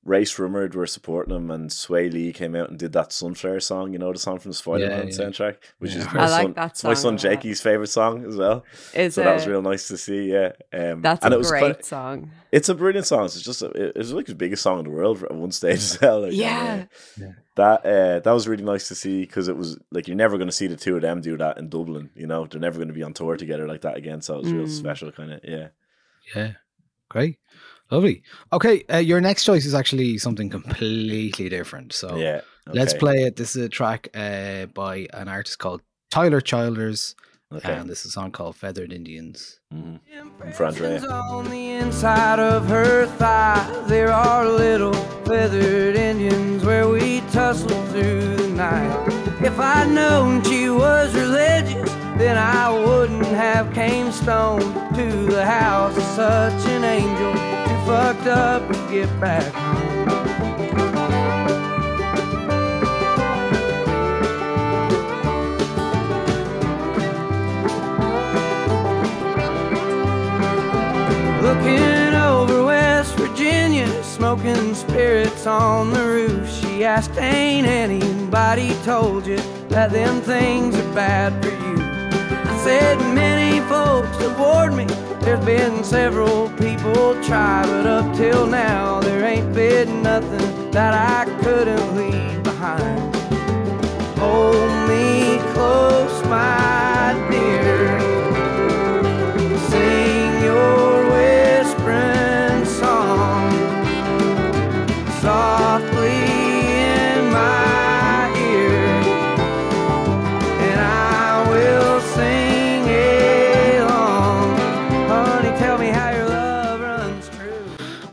Rae 0.06 0.22
Sremmurd 0.22 0.74
were 0.76 0.86
supporting 0.86 1.34
him, 1.34 1.50
and 1.50 1.68
Swae 1.68 2.12
Lee 2.12 2.32
came 2.32 2.54
out 2.54 2.70
and 2.70 2.78
did 2.78 2.92
that 2.92 3.12
Sunflower 3.12 3.58
song. 3.60 3.92
You 3.92 3.98
know 3.98 4.12
the 4.12 4.18
song 4.20 4.38
from 4.38 4.52
the 4.52 4.56
Spider 4.56 4.86
Man 4.88 5.08
Yeah, 5.08 5.14
yeah. 5.14 5.18
soundtrack, 5.18 5.56
which 5.80 5.94
is 5.96 6.04
my 6.12 6.20
I 6.20 6.28
like 6.28 6.42
son, 6.44 6.52
that 6.54 6.70
it's 6.70 6.84
my 6.84 6.94
song 6.94 7.18
son. 7.18 7.30
Jakey's 7.32 7.60
favorite 7.60 7.88
song 7.88 8.24
as 8.24 8.36
well. 8.36 8.64
Is 8.94 9.14
so 9.14 9.24
that 9.24 9.34
was 9.34 9.46
real 9.48 9.62
nice 9.62 9.88
to 9.88 9.98
see. 9.98 10.30
Yeah, 10.32 10.52
um, 10.72 11.02
That's 11.02 11.24
and 11.24 11.34
a 11.34 11.36
it 11.36 11.38
was 11.38 11.50
great 11.50 11.60
quite- 11.60 11.84
song. 11.84 12.30
It's 12.52 12.68
a 12.68 12.74
brilliant 12.74 13.06
song. 13.06 13.24
It's 13.24 13.42
just 13.42 13.62
a, 13.62 13.66
it 13.88 13.96
was 13.96 14.12
like 14.12 14.26
the 14.26 14.34
biggest 14.34 14.62
song 14.62 14.78
in 14.78 14.84
the 14.84 14.90
world 14.90 15.22
at 15.24 15.34
one 15.34 15.50
stage 15.50 15.74
as 15.78 15.98
well. 16.00 16.22
Like, 16.22 16.32
Yeah. 16.32 16.84
uh, 17.20 17.24
that 17.56 17.84
uh, 17.84 18.20
that 18.20 18.32
was 18.32 18.46
really 18.46 18.64
nice 18.64 18.86
to 18.88 18.94
see 18.94 19.22
because 19.22 19.48
it 19.48 19.56
was 19.56 19.78
like 19.90 20.06
you're 20.06 20.16
never 20.16 20.36
going 20.38 20.48
to 20.48 20.52
see 20.52 20.68
the 20.68 20.76
two 20.76 20.94
of 20.96 21.02
them 21.02 21.20
do 21.20 21.36
that 21.38 21.58
in 21.58 21.68
Dublin. 21.68 22.10
You 22.14 22.26
know, 22.28 22.46
they're 22.46 22.60
never 22.60 22.76
going 22.76 22.88
to 22.88 22.94
be 22.94 23.02
on 23.02 23.12
tour 23.12 23.36
together 23.36 23.66
like 23.66 23.80
that 23.80 23.96
again. 23.96 24.22
So 24.22 24.36
it 24.36 24.42
was 24.44 24.52
real 24.52 24.66
Mm. 24.66 24.70
special, 24.70 25.10
kind 25.10 25.32
of. 25.32 25.40
Yeah. 25.42 25.68
Yeah, 26.34 26.52
great, 27.08 27.38
lovely. 27.90 28.22
Okay, 28.52 28.84
uh, 28.92 28.98
your 28.98 29.20
next 29.20 29.44
choice 29.44 29.64
is 29.64 29.74
actually 29.74 30.18
something 30.18 30.48
completely 30.50 31.48
different. 31.48 31.92
So 31.92 32.16
Yeah. 32.16 32.40
let's 32.66 32.94
play 32.94 33.24
it. 33.24 33.36
This 33.36 33.56
is 33.56 33.64
a 33.64 33.68
track 33.68 34.08
uh, 34.14 34.66
by 34.66 35.06
an 35.12 35.28
artist 35.28 35.58
called 35.58 35.82
Tyler 36.10 36.40
Childers, 36.40 37.14
Okay. 37.52 37.72
and 37.72 37.88
this 37.88 38.00
is 38.00 38.06
a 38.06 38.10
song 38.10 38.32
called 38.32 38.56
"Feathered 38.56 38.92
Indians." 38.92 39.60
For 40.54 40.64
Andrea. 40.66 41.00
On 41.06 41.48
the 41.50 41.70
inside 41.72 42.38
of 42.38 42.66
her 42.68 43.06
thigh, 43.18 43.84
there 43.86 44.12
are 44.12 44.48
little 44.48 44.92
feathered 45.24 45.96
Indians 45.96 46.64
where 46.64 46.88
we 46.88 47.20
tussle 47.32 47.68
through 47.92 48.36
the 48.36 48.48
night. 48.48 48.92
If 49.44 49.58
I'd 49.60 49.90
known 49.90 50.42
she 50.44 50.70
was 50.70 51.14
religious, 51.14 51.90
then 52.18 52.36
I 52.38 52.70
wouldn't 52.70 53.26
have 53.26 53.72
came 53.74 54.10
stoned 54.10 54.74
to 54.96 55.26
the 55.26 55.44
house 55.44 55.96
of 55.96 56.02
such 56.02 56.66
an 56.70 56.82
angel. 56.84 57.55
Fucked 57.86 58.26
up 58.26 58.66
to 58.66 58.88
get 58.90 59.20
back 59.20 59.44
home. 59.54 59.86
Looking 71.40 72.14
over 72.16 72.64
West 72.64 73.14
Virginia, 73.14 73.86
smoking 74.02 74.74
spirits 74.74 75.46
on 75.46 75.92
the 75.92 76.04
roof. 76.04 76.50
She 76.50 76.84
asked, 76.84 77.16
Ain't 77.18 77.68
anybody 77.68 78.74
told 78.82 79.28
you 79.28 79.36
that 79.68 79.92
them 79.92 80.20
things 80.22 80.74
are 80.74 80.92
bad 80.92 81.40
for 81.40 81.50
you? 81.50 81.76
I 82.50 82.58
said, 82.64 82.98
Many 83.14 83.60
folks 83.68 84.16
have 84.16 84.40
warned 84.40 84.76
me. 84.76 85.15
There's 85.26 85.44
been 85.44 85.82
several 85.82 86.50
people 86.50 87.20
try, 87.20 87.64
but 87.66 87.84
up 87.84 88.16
till 88.16 88.46
now, 88.46 89.00
there 89.00 89.24
ain't 89.24 89.52
been 89.52 90.00
nothing 90.00 90.70
that 90.70 90.94
I 90.94 91.24
couldn't 91.42 91.96
leave 91.96 92.44
behind. 92.44 93.16
Hold 94.20 94.88
me 94.88 95.38
close, 95.52 96.22
my 96.28 97.12
dear. 97.28 97.95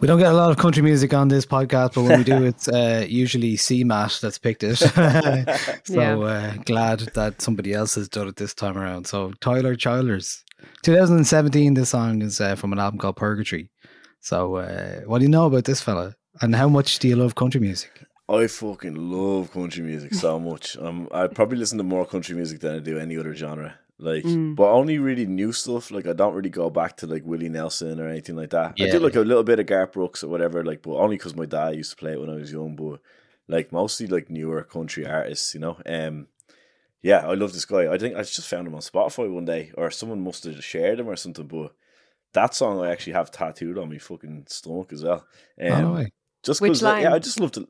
We 0.04 0.08
don't 0.08 0.20
get 0.20 0.34
a 0.34 0.36
lot 0.36 0.52
of 0.52 0.58
country 0.58 0.84
music 0.84 1.14
on 1.14 1.30
this 1.30 1.46
podcast, 1.46 1.94
but 1.94 2.02
when 2.02 2.18
we 2.18 2.26
do, 2.26 2.44
it's 2.44 2.68
uh, 2.68 3.06
usually 3.08 3.56
C 3.56 3.86
Matt 3.86 4.20
that's 4.22 4.38
picked 4.38 4.62
it. 4.62 4.76
so 4.76 4.92
Yeah. 5.88 6.18
uh, 6.18 6.56
glad 6.66 7.00
that 7.14 7.42
somebody 7.42 7.72
else 7.72 7.96
has 7.96 8.10
done 8.10 8.28
it 8.28 8.36
this 8.36 8.54
time 8.54 8.78
around. 8.78 9.08
So 9.08 9.32
Tyler 9.40 9.76
Childers, 9.78 10.44
2017. 10.82 11.76
This 11.76 11.92
song 11.92 12.22
is 12.22 12.42
uh, 12.42 12.56
from 12.56 12.74
an 12.74 12.80
album 12.80 13.00
called 13.00 13.16
Purgatory. 13.16 13.70
So 14.20 14.56
uh, 14.58 15.00
what 15.06 15.20
do 15.20 15.24
you 15.24 15.30
know 15.32 15.46
about 15.46 15.64
this 15.64 15.80
fella? 15.80 16.18
And 16.42 16.54
how 16.54 16.68
much 16.68 17.00
do 17.00 17.08
you 17.08 17.16
love 17.16 17.36
country 17.36 17.62
music? 17.62 18.04
I 18.28 18.48
fucking 18.48 18.96
love 18.96 19.54
country 19.54 19.84
music 19.84 20.16
so 20.16 20.38
much. 20.38 20.76
Um, 20.80 21.08
I 21.14 21.28
probably 21.28 21.58
listen 21.60 21.78
to 21.78 21.84
more 21.86 22.06
country 22.06 22.36
music 22.36 22.60
than 22.60 22.76
I 22.76 22.80
do 22.80 23.00
any 23.00 23.18
other 23.18 23.34
genre. 23.34 23.76
Like, 24.04 24.24
Mm. 24.26 24.56
but 24.56 24.72
only 24.72 24.98
really 25.00 25.26
new 25.26 25.52
stuff. 25.54 25.90
Like, 25.92 26.06
I 26.08 26.14
don't 26.14 26.34
really 26.34 26.50
go 26.50 26.70
back 26.70 26.98
to 26.98 27.08
like 27.08 27.24
Willie 27.26 27.50
Nelson 27.50 28.00
or 28.00 28.08
anything 28.10 28.36
like 28.36 28.50
that. 28.52 28.72
I 28.80 28.86
Yeah. 28.86 28.92
do 28.92 29.00
like 29.00 29.16
a 29.16 29.22
little 29.22 29.44
bit 29.44 29.60
of 29.60 29.66
Garth 29.66 29.94
Brooks 29.94 30.24
or 30.24 30.28
whatever. 30.28 30.64
Like, 30.64 30.82
but 30.82 30.96
only 30.98 31.16
because 31.18 31.36
my 31.36 31.46
dad 31.46 31.76
used 31.76 31.92
to 31.92 31.96
play 31.98 32.14
it 32.14 32.20
when 32.20 32.30
I 32.30 32.36
was 32.36 32.52
young. 32.52 32.76
But 32.76 33.00
like 33.48 33.72
mostly 33.72 34.08
like 34.08 34.30
newer 34.30 34.64
country 34.64 35.06
artists, 35.06 35.54
you 35.54 35.60
know. 35.62 35.78
Um, 35.86 36.28
yeah, 37.02 37.28
I 37.28 37.34
love 37.34 37.54
this 37.54 37.66
guy. 37.66 37.92
I 37.92 37.98
think 37.98 38.16
I 38.16 38.20
just 38.24 38.48
found 38.48 38.68
him 38.68 38.76
on 38.76 38.82
Spotify 38.82 39.30
one 39.32 39.46
day, 39.46 39.72
or 39.78 39.90
someone 39.92 40.22
must 40.24 40.44
have 40.46 40.64
shared 40.64 41.00
him 41.00 41.08
or 41.10 41.16
something. 41.16 41.48
But 41.48 41.74
that 42.34 42.56
song 42.56 42.82
I 42.82 42.92
actually 42.92 43.14
have 43.14 43.32
tattooed 43.32 43.78
on 43.78 43.90
my 43.90 43.98
fucking 43.98 44.46
stomach 44.48 44.92
as 44.94 45.04
well. 45.04 45.26
Um, 45.62 45.72
Oh, 45.72 45.94
no 45.96 46.06
just 46.44 46.60
Which 46.60 46.74
because, 46.74 47.02
yeah, 47.02 47.14
I 47.14 47.20
just 47.20 47.40
love 47.40 47.54
to. 47.54 47.68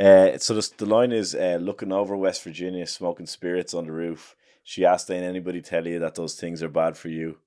Uh, 0.00 0.38
so 0.38 0.54
this, 0.54 0.70
the 0.70 0.86
line 0.86 1.12
is 1.12 1.34
uh, 1.34 1.58
looking 1.60 1.92
over 1.92 2.16
West 2.16 2.42
Virginia, 2.42 2.86
smoking 2.86 3.26
spirits 3.26 3.74
on 3.74 3.84
the 3.84 3.92
roof. 3.92 4.34
She 4.64 4.84
asked, 4.84 5.10
"Ain't 5.10 5.24
anybody 5.24 5.60
tell 5.62 5.86
you 5.86 5.98
that 6.00 6.14
those 6.16 6.34
things 6.34 6.62
are 6.62 6.68
bad 6.68 6.96
for 6.96 7.08
you?" 7.08 7.38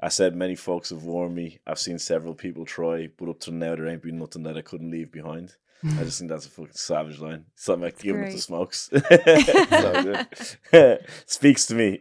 I 0.00 0.08
said, 0.08 0.34
"Many 0.36 0.56
folks 0.56 0.90
have 0.90 1.04
warned 1.04 1.34
me. 1.34 1.60
I've 1.66 1.78
seen 1.78 1.98
several 1.98 2.34
people 2.34 2.66
try, 2.66 3.08
but 3.16 3.28
up 3.30 3.40
to 3.40 3.50
now 3.52 3.76
there 3.76 3.86
ain't 3.86 4.02
been 4.02 4.18
nothing 4.18 4.42
that 4.42 4.56
I 4.58 4.62
couldn't 4.62 4.90
leave 4.90 5.10
behind." 5.10 5.54
I 5.86 6.02
just 6.04 6.18
think 6.18 6.30
that's 6.30 6.46
a 6.46 6.50
fucking 6.50 6.72
savage 6.72 7.18
line. 7.20 7.44
Something 7.56 7.82
like 7.82 7.98
giving 7.98 8.24
up 8.24 8.30
the 8.32 8.40
smokes. 8.40 8.88
Speaks 11.26 11.66
to 11.66 11.74
me. 11.74 12.00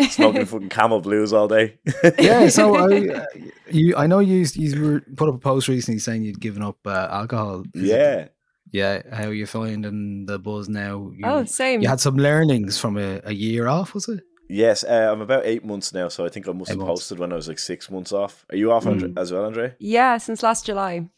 Smoking 0.10 0.46
fucking 0.46 0.68
camel 0.70 1.00
blues 1.00 1.34
all 1.34 1.46
day. 1.46 1.78
Yeah, 2.18 2.48
so 2.48 2.74
I, 2.76 3.08
uh, 3.08 3.24
you, 3.70 3.94
I 3.96 4.06
know 4.06 4.20
you, 4.20 4.46
you 4.54 4.82
were 4.82 5.00
put 5.16 5.28
up 5.28 5.34
a 5.34 5.38
post 5.38 5.68
recently 5.68 5.98
saying 5.98 6.22
you'd 6.24 6.40
given 6.40 6.62
up 6.62 6.78
uh, 6.86 7.08
alcohol. 7.10 7.64
Is 7.74 7.82
it- 8.24 8.34
yeah. 8.70 9.02
yeah. 9.04 9.14
How 9.16 9.28
you 9.30 9.46
finding 9.46 10.26
the 10.26 10.38
buzz 10.38 10.68
now? 10.68 11.10
You, 11.16 11.24
Oh, 11.24 11.44
same. 11.44 11.80
You 11.82 11.88
had 11.88 12.00
some 12.00 12.16
learnings 12.16 12.78
from 12.78 12.96
a, 12.98 13.20
a 13.24 13.32
year 13.32 13.66
off, 13.68 13.94
was 13.94 14.08
it? 14.08 14.20
Yes, 14.50 14.82
uh, 14.82 15.10
I'm 15.12 15.20
about 15.20 15.44
eight 15.44 15.62
months 15.64 15.92
now, 15.92 16.08
so 16.08 16.24
I 16.24 16.30
think 16.30 16.48
I 16.48 16.52
must 16.52 16.70
Eight 16.70 16.74
have 16.78 16.78
months. 16.86 17.00
posted 17.02 17.18
when 17.18 17.32
I 17.32 17.36
was 17.36 17.48
like 17.48 17.58
six 17.58 17.90
months 17.90 18.12
off. 18.12 18.46
Are 18.50 18.56
you 18.56 18.72
off 18.72 18.86
Andre- 18.86 19.10
Mm. 19.10 19.18
as 19.20 19.30
well, 19.30 19.44
Andre? 19.44 19.74
Yeah, 19.78 20.16
since 20.16 20.42
last 20.42 20.64
July. 20.64 21.10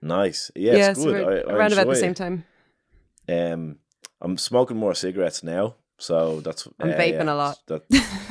Nice. 0.00 0.50
Yeah, 0.56 0.90
it's 0.90 0.98
so 1.00 1.12
good. 1.12 1.24
we're 1.24 1.32
I, 1.32 1.52
I 1.52 1.54
around 1.54 1.72
about 1.72 1.84
the 1.86 1.90
enjoy 1.92 2.00
same 2.00 2.14
time. 2.14 2.44
Um, 3.28 3.76
I'm 4.20 4.36
smoking 4.36 4.76
more 4.76 4.94
cigarettes 4.94 5.42
now, 5.44 5.76
so 5.98 6.40
that's. 6.40 6.66
I'm 6.80 6.90
uh, 6.90 6.94
vaping 6.94 7.24
yeah, 7.26 7.32
a 7.32 7.36
lot. 7.36 7.58
That, 7.68 7.82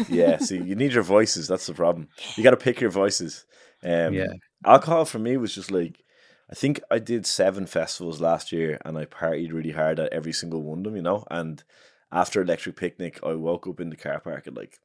yeah, 0.09 0.37
see, 0.37 0.57
you 0.57 0.75
need 0.75 0.91
your 0.93 1.03
voices. 1.03 1.47
That's 1.47 1.65
the 1.67 1.73
problem. 1.73 2.09
You 2.35 2.43
got 2.43 2.51
to 2.51 2.57
pick 2.57 2.81
your 2.81 2.91
voices. 2.91 3.45
Um, 3.83 4.13
Yeah. 4.13 4.27
Alcohol 4.63 5.05
for 5.05 5.17
me 5.17 5.37
was 5.37 5.55
just 5.55 5.71
like, 5.71 6.03
I 6.51 6.55
think 6.55 6.81
I 6.91 6.99
did 6.99 7.25
seven 7.25 7.65
festivals 7.65 8.19
last 8.19 8.51
year, 8.51 8.77
and 8.83 8.97
I 8.97 9.05
partied 9.05 9.53
really 9.53 9.71
hard 9.71 9.99
at 9.99 10.11
every 10.11 10.33
single 10.33 10.61
one 10.61 10.79
of 10.79 10.83
them. 10.83 10.95
You 10.97 11.01
know, 11.01 11.23
and 11.31 11.63
after 12.11 12.41
Electric 12.41 12.75
Picnic, 12.75 13.19
I 13.23 13.33
woke 13.33 13.67
up 13.67 13.79
in 13.79 13.89
the 13.89 13.95
car 13.95 14.19
park 14.19 14.47
at 14.47 14.53
like 14.53 14.77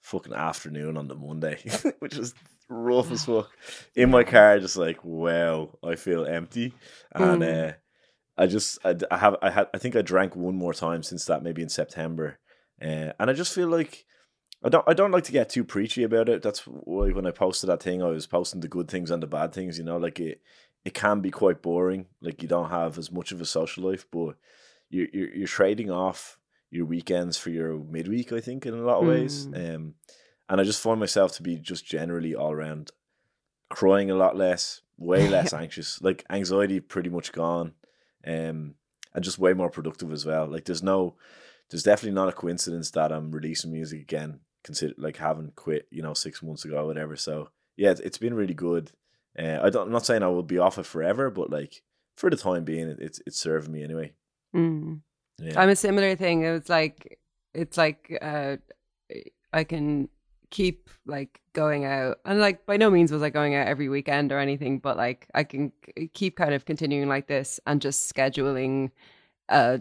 fucking 0.00 0.34
afternoon 0.34 0.96
on 0.96 1.08
the 1.08 1.14
Monday, 1.14 1.58
which 2.00 2.16
was 2.16 2.34
rough 2.68 3.10
as 3.10 3.24
fuck. 3.26 3.50
In 3.94 4.10
my 4.10 4.24
car, 4.24 4.58
just 4.58 4.76
like 4.76 5.02
wow, 5.02 5.70
I 5.82 5.94
feel 5.96 6.26
empty, 6.26 6.74
and 7.12 7.42
Mm. 7.42 7.70
uh, 7.70 7.72
I 8.36 8.46
just 8.46 8.78
I, 8.84 8.94
I 9.10 9.16
have 9.16 9.36
I 9.42 9.50
had 9.50 9.68
I 9.72 9.78
think 9.78 9.96
I 9.96 10.02
drank 10.02 10.36
one 10.36 10.56
more 10.56 10.74
time 10.74 11.02
since 11.02 11.24
that 11.26 11.42
maybe 11.42 11.62
in 11.62 11.68
September, 11.70 12.38
uh, 12.82 13.12
and 13.18 13.30
I 13.30 13.32
just 13.32 13.54
feel 13.54 13.68
like 13.68 14.04
I 14.62 14.68
don't 14.68 14.86
I 14.86 14.92
don't 14.92 15.10
like 15.10 15.24
to 15.24 15.32
get 15.32 15.48
too 15.48 15.64
preachy 15.64 16.02
about 16.02 16.28
it. 16.28 16.42
That's 16.42 16.60
why 16.66 17.08
when 17.12 17.26
I 17.26 17.30
posted 17.30 17.70
that 17.70 17.82
thing, 17.82 18.02
I 18.02 18.08
was 18.08 18.26
posting 18.26 18.60
the 18.60 18.68
good 18.68 18.88
things 18.88 19.10
and 19.10 19.22
the 19.22 19.26
bad 19.26 19.52
things. 19.54 19.78
You 19.78 19.84
know, 19.84 19.96
like 19.96 20.20
it 20.20 20.40
it 20.84 20.94
can 20.94 21.20
be 21.20 21.30
quite 21.30 21.62
boring. 21.62 22.06
Like 22.20 22.42
you 22.42 22.48
don't 22.48 22.70
have 22.70 22.98
as 22.98 23.10
much 23.10 23.32
of 23.32 23.40
a 23.40 23.46
social 23.46 23.84
life, 23.84 24.06
but 24.10 24.36
you're 24.90 25.08
you're, 25.12 25.34
you're 25.34 25.46
trading 25.46 25.90
off 25.90 26.38
your 26.70 26.86
weekends 26.86 27.36
for 27.36 27.50
your 27.50 27.78
midweek. 27.78 28.32
I 28.32 28.40
think 28.40 28.66
in 28.66 28.74
a 28.74 28.82
lot 28.82 29.02
of 29.02 29.08
ways, 29.08 29.46
um, 29.46 29.94
and 30.48 30.60
I 30.60 30.64
just 30.64 30.82
find 30.82 30.98
myself 30.98 31.32
to 31.36 31.42
be 31.42 31.56
just 31.56 31.86
generally 31.86 32.34
all 32.34 32.52
around 32.52 32.90
crying 33.68 34.10
a 34.10 34.14
lot 34.14 34.36
less, 34.36 34.80
way 34.98 35.28
less 35.36 35.52
anxious. 35.52 36.00
Like 36.02 36.24
anxiety 36.30 36.80
pretty 36.80 37.10
much 37.10 37.32
gone, 37.32 37.74
um, 38.26 38.74
and 39.14 39.24
just 39.24 39.38
way 39.38 39.52
more 39.52 39.70
productive 39.70 40.12
as 40.12 40.26
well. 40.26 40.46
Like 40.46 40.64
there's 40.64 40.82
no, 40.82 41.14
there's 41.70 41.84
definitely 41.84 42.14
not 42.14 42.28
a 42.28 42.32
coincidence 42.32 42.90
that 42.92 43.12
I'm 43.12 43.30
releasing 43.30 43.72
music 43.72 44.00
again. 44.00 44.40
Consider 44.64 44.94
like 44.96 45.16
having 45.16 45.52
quit, 45.54 45.86
you 45.90 46.02
know, 46.02 46.14
six 46.14 46.42
months 46.42 46.64
ago, 46.64 46.78
or 46.78 46.86
whatever. 46.86 47.16
So 47.16 47.50
yeah, 47.76 47.90
it's, 47.90 48.00
it's 48.00 48.18
been 48.18 48.34
really 48.34 48.54
good. 48.54 48.92
Uh, 49.38 49.58
I 49.62 49.70
don't, 49.70 49.86
I'm 49.86 49.92
not 49.92 50.06
saying 50.06 50.22
I 50.22 50.28
will 50.28 50.42
be 50.42 50.58
off 50.58 50.78
it 50.78 50.86
forever, 50.86 51.30
but 51.30 51.50
like 51.50 51.82
for 52.16 52.30
the 52.30 52.36
time 52.36 52.64
being, 52.64 52.88
it, 52.88 52.98
it's 53.00 53.20
it's 53.26 53.40
serving 53.40 53.72
me 53.72 53.82
anyway. 53.82 54.12
Mm. 54.54 55.00
Yeah. 55.38 55.60
I'm 55.60 55.70
a 55.70 55.76
similar 55.76 56.14
thing. 56.16 56.42
It 56.42 56.52
was 56.52 56.68
like 56.68 57.18
it's 57.54 57.76
like 57.76 58.16
uh 58.20 58.56
I 59.52 59.64
can 59.64 60.08
keep 60.50 60.90
like 61.06 61.40
going 61.54 61.86
out 61.86 62.18
and 62.26 62.38
like 62.38 62.66
by 62.66 62.76
no 62.76 62.90
means 62.90 63.10
was 63.10 63.22
I 63.22 63.30
going 63.30 63.54
out 63.54 63.66
every 63.66 63.88
weekend 63.88 64.32
or 64.32 64.38
anything, 64.38 64.78
but 64.78 64.96
like 64.96 65.28
I 65.34 65.44
can 65.44 65.72
keep 66.12 66.36
kind 66.36 66.52
of 66.54 66.64
continuing 66.66 67.08
like 67.08 67.26
this 67.26 67.58
and 67.66 67.80
just 67.80 68.14
scheduling 68.14 68.90
uh 69.48 69.78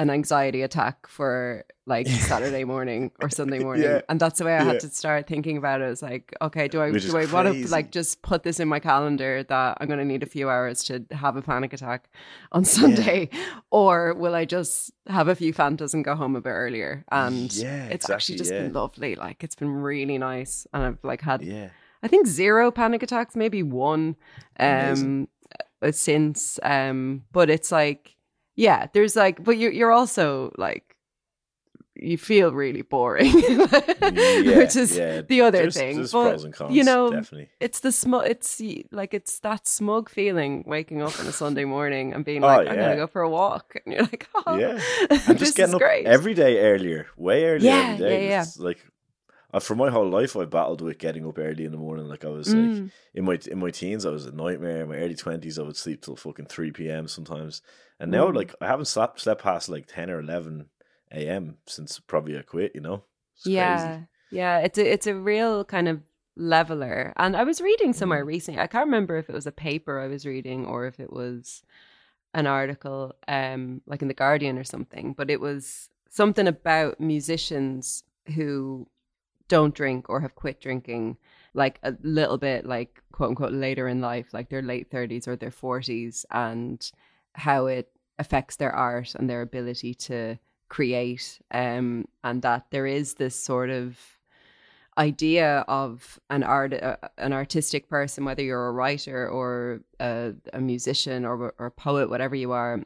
an 0.00 0.08
anxiety 0.10 0.62
attack 0.62 1.06
for 1.06 1.64
like 1.86 2.06
Saturday 2.06 2.64
morning 2.64 3.10
or 3.20 3.28
Sunday 3.30 3.58
morning. 3.68 3.84
Yeah. 3.84 4.00
And 4.08 4.18
that's 4.22 4.38
the 4.38 4.44
way 4.46 4.54
I 4.54 4.58
Yeah. 4.58 4.64
had 4.72 4.80
to 4.80 4.88
start 4.90 5.26
thinking 5.26 5.56
about 5.58 5.80
it. 5.82 5.90
It's 5.92 6.02
like, 6.02 6.34
okay, 6.40 6.68
do 6.68 6.80
I 6.80 6.90
Which 6.90 7.04
do 7.06 7.16
I 7.18 7.26
want 7.34 7.46
to 7.48 7.70
like 7.76 7.90
just 7.90 8.22
put 8.22 8.42
this 8.42 8.60
in 8.60 8.68
my 8.68 8.80
calendar 8.80 9.42
that 9.52 9.76
I'm 9.78 9.88
gonna 9.88 10.04
need 10.04 10.22
a 10.22 10.26
few 10.36 10.48
hours 10.48 10.82
to 10.84 11.04
have 11.10 11.36
a 11.36 11.42
panic 11.42 11.72
attack 11.72 12.08
on 12.52 12.64
Sunday? 12.78 13.28
Or 13.70 14.14
will 14.14 14.34
I 14.34 14.44
just 14.56 14.92
have 15.06 15.28
a 15.28 15.34
few 15.34 15.52
Fantas 15.52 15.92
and 15.94 16.04
go 16.04 16.14
home 16.14 16.34
a 16.36 16.40
bit 16.40 16.50
earlier? 16.64 17.04
And 17.12 17.52
Yeah, 17.52 17.84
it's 17.86 18.06
exactly, 18.06 18.14
actually 18.14 18.38
just 18.38 18.50
been 18.52 18.72
lovely. 18.72 19.14
Like 19.16 19.44
it's 19.44 19.56
been 19.56 19.72
really 19.90 20.18
nice. 20.18 20.66
And 20.72 20.82
I've 20.84 20.98
like 21.04 21.20
had 21.22 21.42
Yeah. 21.42 21.70
I 22.02 22.08
think 22.08 22.26
zero 22.26 22.70
panic 22.70 23.02
attacks, 23.02 23.36
maybe 23.36 23.62
one 23.62 24.16
um 24.58 25.28
uh, 25.82 25.92
since 25.92 26.58
um 26.62 27.24
but 27.32 27.50
it's 27.50 27.72
like 27.72 28.16
yeah, 28.66 28.86
there's 28.92 29.16
like 29.16 29.36
but 29.42 29.56
you're 29.60 29.72
you're 29.78 29.92
also 30.00 30.52
like 30.66 30.84
you 31.96 32.16
feel 32.16 32.50
really 32.52 32.82
boring, 32.82 33.32
which 34.60 34.76
is 34.76 34.96
yeah. 34.96 35.20
the 35.22 35.40
other 35.42 35.58
There's- 35.58 35.74
thing. 35.76 35.96
there's 35.96 36.12
but 36.12 36.52
cons, 36.52 36.74
you 36.74 36.84
know, 36.84 37.10
definitely. 37.10 37.48
it's 37.60 37.80
the 37.80 37.92
smug. 37.92 38.26
It's 38.26 38.60
like 38.90 39.12
it's 39.12 39.40
that 39.40 39.66
smug 39.66 40.08
feeling 40.08 40.64
waking 40.66 41.02
up 41.02 41.18
on 41.20 41.26
a 41.26 41.32
Sunday 41.32 41.64
morning 41.66 42.14
and 42.14 42.24
being 42.24 42.42
Oh, 42.42 42.46
like, 42.46 42.68
I'm 42.68 42.74
yeah. 42.76 42.82
gonna 42.82 42.96
go 42.96 43.06
for 43.06 43.22
a 43.22 43.28
walk, 43.28 43.76
and 43.84 43.92
you're 43.92 44.02
like, 44.04 44.26
oh, 44.46 44.56
Yeah. 44.56 44.80
I'm 45.28 45.36
just 45.36 45.56
getting 45.56 45.74
up 45.74 45.80
great. 45.80 46.06
every 46.06 46.34
day 46.34 46.60
earlier, 46.60 47.06
way 47.16 47.44
earlier 47.44 47.70
Yeah, 47.70 47.88
every 47.94 48.06
day. 48.08 48.28
yeah, 48.28 48.44
yeah. 48.56 48.64
Like 48.64 48.78
uh, 49.52 49.60
for 49.60 49.74
my 49.74 49.90
whole 49.90 50.08
life, 50.08 50.36
I 50.36 50.44
battled 50.44 50.80
with 50.80 50.98
getting 50.98 51.26
up 51.26 51.38
early 51.38 51.64
in 51.64 51.72
the 51.72 51.78
morning. 51.78 52.06
Like 52.06 52.24
I 52.24 52.28
was 52.28 52.54
like 52.54 52.70
Mm. 52.72 52.90
in 53.14 53.24
my 53.24 53.38
in 53.50 53.58
my 53.58 53.70
teens, 53.70 54.06
I 54.06 54.10
was 54.10 54.26
a 54.26 54.32
nightmare. 54.32 54.82
In 54.82 54.88
my 54.88 54.96
early 54.96 55.14
twenties, 55.14 55.58
I 55.58 55.62
would 55.62 55.76
sleep 55.76 56.02
till 56.02 56.16
fucking 56.16 56.46
three 56.46 56.70
p.m. 56.70 57.08
sometimes. 57.08 57.62
And 57.98 58.10
now, 58.10 58.30
Mm. 58.30 58.36
like 58.36 58.54
I 58.60 58.66
haven't 58.66 58.86
slept 58.86 59.20
slept 59.20 59.42
past 59.42 59.68
like 59.68 59.86
ten 59.86 60.10
or 60.10 60.20
eleven 60.20 60.66
a.m. 61.12 61.56
since 61.66 61.98
probably 62.00 62.38
I 62.38 62.42
quit. 62.42 62.72
You 62.74 62.80
know, 62.80 63.02
it's 63.34 63.46
yeah, 63.46 63.92
crazy. 63.92 64.06
yeah. 64.30 64.58
It's 64.58 64.78
a 64.78 64.92
it's 64.92 65.06
a 65.06 65.14
real 65.14 65.64
kind 65.64 65.88
of 65.88 66.00
leveler. 66.36 67.12
And 67.16 67.36
I 67.36 67.44
was 67.44 67.60
reading 67.60 67.90
Mm. 67.90 67.94
somewhere 67.96 68.24
recently. 68.24 68.60
I 68.60 68.66
can't 68.66 68.86
remember 68.86 69.16
if 69.18 69.28
it 69.28 69.34
was 69.34 69.46
a 69.46 69.52
paper 69.52 69.98
I 70.00 70.06
was 70.06 70.24
reading 70.24 70.64
or 70.66 70.86
if 70.86 70.98
it 71.00 71.12
was 71.12 71.62
an 72.32 72.46
article, 72.46 73.14
um, 73.26 73.82
like 73.86 74.02
in 74.02 74.08
the 74.08 74.14
Guardian 74.14 74.56
or 74.56 74.64
something. 74.64 75.12
But 75.14 75.30
it 75.30 75.40
was 75.40 75.88
something 76.08 76.46
about 76.46 77.00
musicians 77.00 78.04
who 78.34 78.86
don't 79.50 79.74
drink 79.74 80.08
or 80.08 80.20
have 80.20 80.34
quit 80.34 80.62
drinking, 80.62 81.18
like 81.52 81.78
a 81.82 81.94
little 82.02 82.38
bit, 82.38 82.64
like 82.64 83.02
quote 83.12 83.30
unquote, 83.30 83.52
later 83.52 83.86
in 83.88 84.00
life, 84.00 84.32
like 84.32 84.48
their 84.48 84.62
late 84.62 84.90
thirties 84.90 85.28
or 85.28 85.36
their 85.36 85.50
forties, 85.50 86.24
and 86.30 86.90
how 87.34 87.66
it 87.66 87.90
affects 88.18 88.56
their 88.56 88.72
art 88.72 89.14
and 89.14 89.28
their 89.28 89.42
ability 89.42 89.94
to 89.94 90.38
create 90.68 91.40
um 91.50 92.06
and 92.22 92.42
that 92.42 92.64
there 92.70 92.86
is 92.86 93.14
this 93.14 93.34
sort 93.34 93.70
of 93.70 93.98
idea 94.98 95.64
of 95.66 96.20
an 96.30 96.44
art 96.44 96.72
uh, 96.74 96.96
an 97.18 97.32
artistic 97.32 97.88
person 97.88 98.24
whether 98.24 98.42
you're 98.42 98.68
a 98.68 98.72
writer 98.72 99.28
or 99.28 99.80
a, 99.98 100.32
a 100.52 100.60
musician 100.60 101.24
or, 101.24 101.54
or 101.58 101.66
a 101.66 101.70
poet 101.70 102.08
whatever 102.08 102.36
you 102.36 102.52
are 102.52 102.80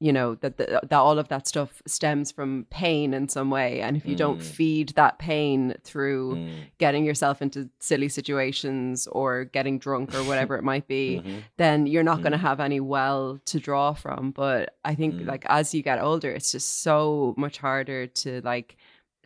you 0.00 0.12
know 0.12 0.34
that, 0.36 0.56
the, 0.56 0.80
that 0.82 0.92
all 0.98 1.18
of 1.18 1.28
that 1.28 1.46
stuff 1.46 1.80
stems 1.86 2.32
from 2.32 2.66
pain 2.68 3.14
in 3.14 3.28
some 3.28 3.48
way 3.48 3.80
and 3.80 3.96
if 3.96 4.04
you 4.04 4.16
don't 4.16 4.40
Mm. 4.40 4.42
feed 4.42 4.88
that 4.96 5.18
pain 5.18 5.74
through 5.84 6.34
Mm. 6.34 6.50
getting 6.78 7.04
yourself 7.04 7.40
into 7.40 7.70
silly 7.78 8.08
situations 8.08 9.06
or 9.06 9.44
getting 9.44 9.78
drunk 9.78 10.14
or 10.14 10.18
whatever 10.30 10.56
it 10.56 10.64
might 10.64 10.88
be 10.88 11.22
Mhm. 11.24 11.42
then 11.56 11.86
you're 11.86 12.02
not 12.02 12.22
going 12.22 12.32
to 12.32 12.38
Mm. 12.38 12.48
have 12.48 12.60
any 12.60 12.80
well 12.80 13.38
to 13.46 13.60
draw 13.60 13.92
from 13.94 14.32
but 14.32 14.76
i 14.84 14.94
think 14.94 15.14
Mm. 15.14 15.26
like 15.26 15.46
as 15.48 15.72
you 15.74 15.82
get 15.82 16.00
older 16.00 16.30
it's 16.30 16.50
just 16.52 16.82
so 16.82 17.34
much 17.36 17.58
harder 17.58 18.06
to 18.06 18.40
like 18.42 18.76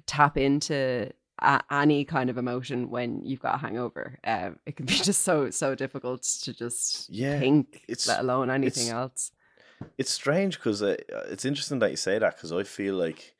tap 0.06 0.36
into 0.36 1.10
a- 1.40 1.62
any 1.70 2.04
kind 2.04 2.28
of 2.30 2.36
emotion 2.36 2.90
when 2.90 3.24
you've 3.24 3.40
got 3.40 3.54
a 3.54 3.58
hangover 3.58 4.18
um, 4.24 4.58
it 4.66 4.76
can 4.76 4.86
be 4.86 4.92
just 5.10 5.22
so 5.22 5.50
so 5.50 5.74
difficult 5.74 6.22
to 6.42 6.52
just 6.52 7.08
Yeah, 7.10 7.38
think 7.40 7.82
it's- 7.88 8.06
let 8.06 8.20
alone 8.20 8.50
anything 8.50 8.90
else 8.90 9.32
It's 9.96 10.10
strange 10.10 10.58
because 10.58 10.82
uh, 10.82 10.96
it's 11.30 11.44
interesting 11.44 11.78
that 11.80 11.90
you 11.90 11.96
say 11.96 12.18
that 12.18 12.36
because 12.36 12.52
I 12.52 12.62
feel 12.62 12.94
like 12.94 13.34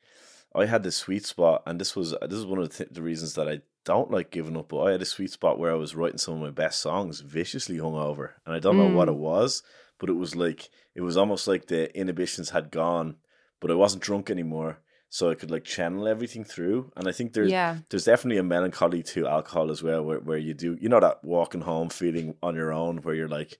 I 0.55 0.65
had 0.65 0.83
this 0.83 0.95
sweet 0.97 1.25
spot, 1.25 1.63
and 1.65 1.79
this 1.79 1.95
was 1.95 2.11
this 2.21 2.39
is 2.39 2.45
one 2.45 2.59
of 2.59 2.69
the, 2.69 2.75
th- 2.75 2.89
the 2.93 3.01
reasons 3.01 3.33
that 3.35 3.47
I 3.47 3.61
don't 3.85 4.11
like 4.11 4.31
giving 4.31 4.57
up. 4.57 4.69
But 4.69 4.81
I 4.83 4.91
had 4.91 5.01
a 5.01 5.05
sweet 5.05 5.31
spot 5.31 5.59
where 5.59 5.71
I 5.71 5.75
was 5.75 5.95
writing 5.95 6.17
some 6.17 6.35
of 6.35 6.41
my 6.41 6.49
best 6.49 6.79
songs 6.79 7.21
viciously 7.21 7.77
hungover, 7.77 8.31
and 8.45 8.55
I 8.55 8.59
don't 8.59 8.77
know 8.77 8.87
what 8.87 9.07
Mm. 9.07 9.13
it 9.13 9.17
was, 9.17 9.63
but 9.99 10.09
it 10.09 10.13
was 10.13 10.35
like 10.35 10.69
it 10.95 11.01
was 11.01 11.17
almost 11.17 11.47
like 11.47 11.67
the 11.67 11.95
inhibitions 11.97 12.49
had 12.49 12.71
gone, 12.71 13.17
but 13.59 13.71
I 13.71 13.75
wasn't 13.75 14.03
drunk 14.03 14.29
anymore, 14.29 14.79
so 15.09 15.29
I 15.29 15.35
could 15.35 15.51
like 15.51 15.63
channel 15.63 16.07
everything 16.07 16.43
through. 16.43 16.91
And 16.95 17.07
I 17.07 17.11
think 17.11 17.33
there's 17.33 17.51
yeah 17.51 17.77
there's 17.89 18.05
definitely 18.05 18.39
a 18.39 18.43
melancholy 18.43 19.03
to 19.03 19.27
alcohol 19.27 19.71
as 19.71 19.83
well, 19.83 20.03
where, 20.03 20.19
where 20.19 20.37
you 20.37 20.53
do 20.53 20.77
you 20.81 20.89
know 20.89 20.99
that 20.99 21.23
walking 21.23 21.61
home 21.61 21.89
feeling 21.89 22.35
on 22.41 22.55
your 22.55 22.73
own, 22.73 22.97
where 22.97 23.15
you're 23.15 23.27
like 23.27 23.57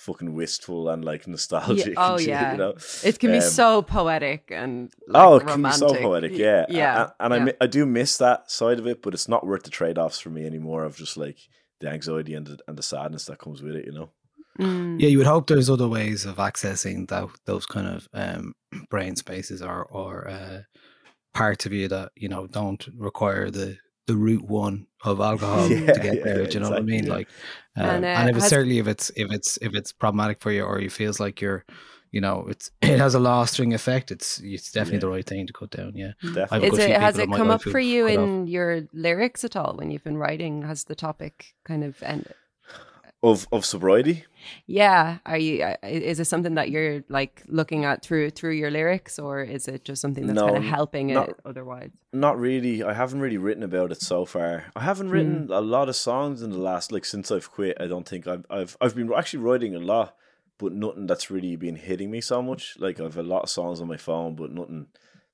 fucking 0.00 0.32
wistful 0.34 0.88
and 0.88 1.04
like 1.04 1.26
nostalgic. 1.28 1.94
oh, 1.98 2.16
and 2.16 2.26
yeah. 2.26 2.52
you 2.52 2.58
know? 2.58 2.74
it 3.04 3.18
can 3.18 3.30
be 3.30 3.36
Um, 3.38 3.42
so 3.42 3.82
poetic 3.82 4.50
and 4.50 4.90
like, 5.06 5.22
oh, 5.22 5.36
it 5.36 5.40
can 5.40 5.48
romantic. 5.50 5.88
be 5.88 5.94
so 5.94 6.00
poetic, 6.02 6.32
yeah, 6.32 6.66
yeah 6.68 7.10
a- 7.18 7.24
and 7.24 7.34
I 7.34 7.36
yeah. 7.36 7.44
mi- 7.44 7.52
I 7.60 7.66
do 7.66 7.86
miss 7.86 8.16
that 8.18 8.50
side 8.50 8.78
of 8.78 8.86
it, 8.86 9.02
but 9.02 9.14
it's 9.14 9.28
not 9.28 9.46
worth 9.46 9.62
the 9.64 9.70
trade 9.70 9.98
offs 9.98 10.18
for 10.20 10.30
me 10.30 10.46
anymore. 10.46 10.84
Of 10.84 10.96
just 10.96 11.16
like 11.16 11.38
the 11.80 11.88
anxiety 11.88 12.34
and 12.34 12.46
the, 12.46 12.58
and 12.68 12.76
the 12.78 12.82
sadness 12.82 13.24
that 13.26 13.38
comes 13.38 13.62
with 13.62 13.74
it, 13.76 13.86
you 13.86 13.92
know. 13.92 14.10
Mm. 14.58 15.00
Yeah, 15.00 15.08
you 15.08 15.18
would 15.18 15.26
hope 15.26 15.46
there's 15.46 15.70
other 15.70 15.88
ways 15.88 16.24
of 16.26 16.36
accessing 16.36 17.08
that 17.08 17.26
those 17.46 17.64
kind 17.66 17.86
of 17.86 18.08
um, 18.12 18.54
brain 18.90 19.16
spaces 19.16 19.62
or 19.62 19.84
or 19.84 20.28
uh, 20.28 20.60
parts 21.34 21.66
of 21.66 21.72
you 21.72 21.88
that 21.88 22.10
you 22.16 22.28
know 22.28 22.46
don't 22.46 22.88
require 22.96 23.50
the 23.50 23.76
the 24.10 24.16
route 24.16 24.46
one 24.62 24.86
of 25.04 25.20
alcohol 25.20 25.68
Yeah, 25.70 25.92
to 25.92 26.00
get 26.00 26.14
yeah, 26.16 26.24
there. 26.24 26.40
yeah, 26.42 26.48
do 26.48 26.54
you 26.54 26.60
know 26.60 26.70
what 26.70 26.78
I 26.78 26.82
mean? 26.94 27.04
yeah. 27.06 27.12
Like, 27.18 27.28
um, 27.76 27.84
And, 27.90 28.04
and, 28.04 28.26
uh, 28.26 28.30
if 28.30 28.36
it's 28.36 28.44
has- 28.44 28.50
certainly 28.50 28.78
if 28.78 28.88
it's 28.94 29.10
if 29.16 29.28
it's 29.36 29.50
if 29.66 29.74
it's 29.74 29.92
problematic 29.92 30.40
for 30.40 30.50
you 30.52 30.62
or 30.64 30.80
you 30.80 30.90
feels 30.90 31.18
like 31.24 31.40
you're, 31.40 31.64
you 32.12 32.20
know, 32.20 32.36
it's 32.52 32.70
it 32.82 32.98
has 32.98 33.14
a 33.14 33.20
lasting 33.20 33.72
effect. 33.74 34.10
It's 34.10 34.40
it's 34.44 34.72
definitely 34.72 34.96
Yeah. 34.96 35.06
the 35.06 35.08
right 35.16 35.26
thing 35.32 35.46
to 35.46 35.52
cut 35.52 35.70
down. 35.70 35.92
Yeah, 35.94 36.12
Definitely. 36.22 36.56
I've 36.56 36.62
a 36.62 36.66
Is 36.66 36.70
good 36.72 36.84
few 36.86 36.94
it, 36.94 37.00
has 37.00 37.18
it 37.18 37.32
come 37.32 37.50
up 37.50 37.62
for 37.62 37.78
you 37.80 38.06
cut 38.06 38.16
off. 38.18 38.24
in 38.24 38.46
your 38.48 38.70
lyrics 38.92 39.44
at 39.44 39.54
all 39.56 39.74
when 39.78 39.90
you've 39.90 40.04
been 40.10 40.18
writing? 40.18 40.62
Has 40.62 40.84
the 40.84 40.96
topic 40.96 41.54
kind 41.64 41.82
of 41.84 42.02
ended? 42.02 42.34
Of 43.22 43.46
of 43.52 43.64
sobriety. 43.64 44.24
Yeah, 44.66 45.18
are 45.26 45.36
you? 45.36 45.62
uh, 45.62 45.76
Is 45.82 46.18
it 46.20 46.24
something 46.24 46.54
that 46.54 46.70
you're 46.70 47.04
like 47.08 47.42
looking 47.46 47.84
at 47.84 48.02
through 48.02 48.30
through 48.30 48.52
your 48.52 48.70
lyrics, 48.70 49.18
or 49.18 49.42
is 49.42 49.68
it 49.68 49.84
just 49.84 50.00
something 50.00 50.26
that's 50.26 50.40
kind 50.40 50.56
of 50.56 50.62
helping 50.64 51.08
not- 51.08 51.28
it 51.30 51.36
otherwise? 51.44 51.90
Not 52.12 52.38
really. 52.38 52.82
I 52.82 52.94
haven't 52.94 53.20
really 53.20 53.36
written 53.38 53.62
about 53.62 53.92
it 53.92 54.00
so 54.00 54.24
far. 54.24 54.66
I 54.74 54.80
haven't 54.80 55.10
written 55.10 55.48
a 55.52 55.60
lot 55.60 55.88
of 55.88 55.96
songs 55.96 56.40
in 56.42 56.50
the 56.50 56.58
last 56.58 56.90
like 56.92 57.04
since 57.04 57.30
I've 57.30 57.50
quit. 57.50 57.76
I 57.80 57.86
don't 57.86 58.08
think 58.08 58.26
I've 58.26 58.46
I've 58.50 58.76
I've 58.80 58.96
been 58.96 59.12
actually 59.12 59.42
writing 59.42 59.74
a 59.74 59.80
lot, 59.80 60.16
but 60.58 60.72
nothing 60.72 61.06
that's 61.06 61.30
really 61.30 61.56
been 61.56 61.76
hitting 61.76 62.10
me 62.10 62.20
so 62.22 62.40
much. 62.40 62.76
Like 62.78 63.00
I've 63.00 63.18
a 63.18 63.22
lot 63.22 63.42
of 63.42 63.50
songs 63.50 63.80
on 63.80 63.88
my 63.88 63.98
phone, 63.98 64.34
but 64.34 64.50
nothing 64.50 64.86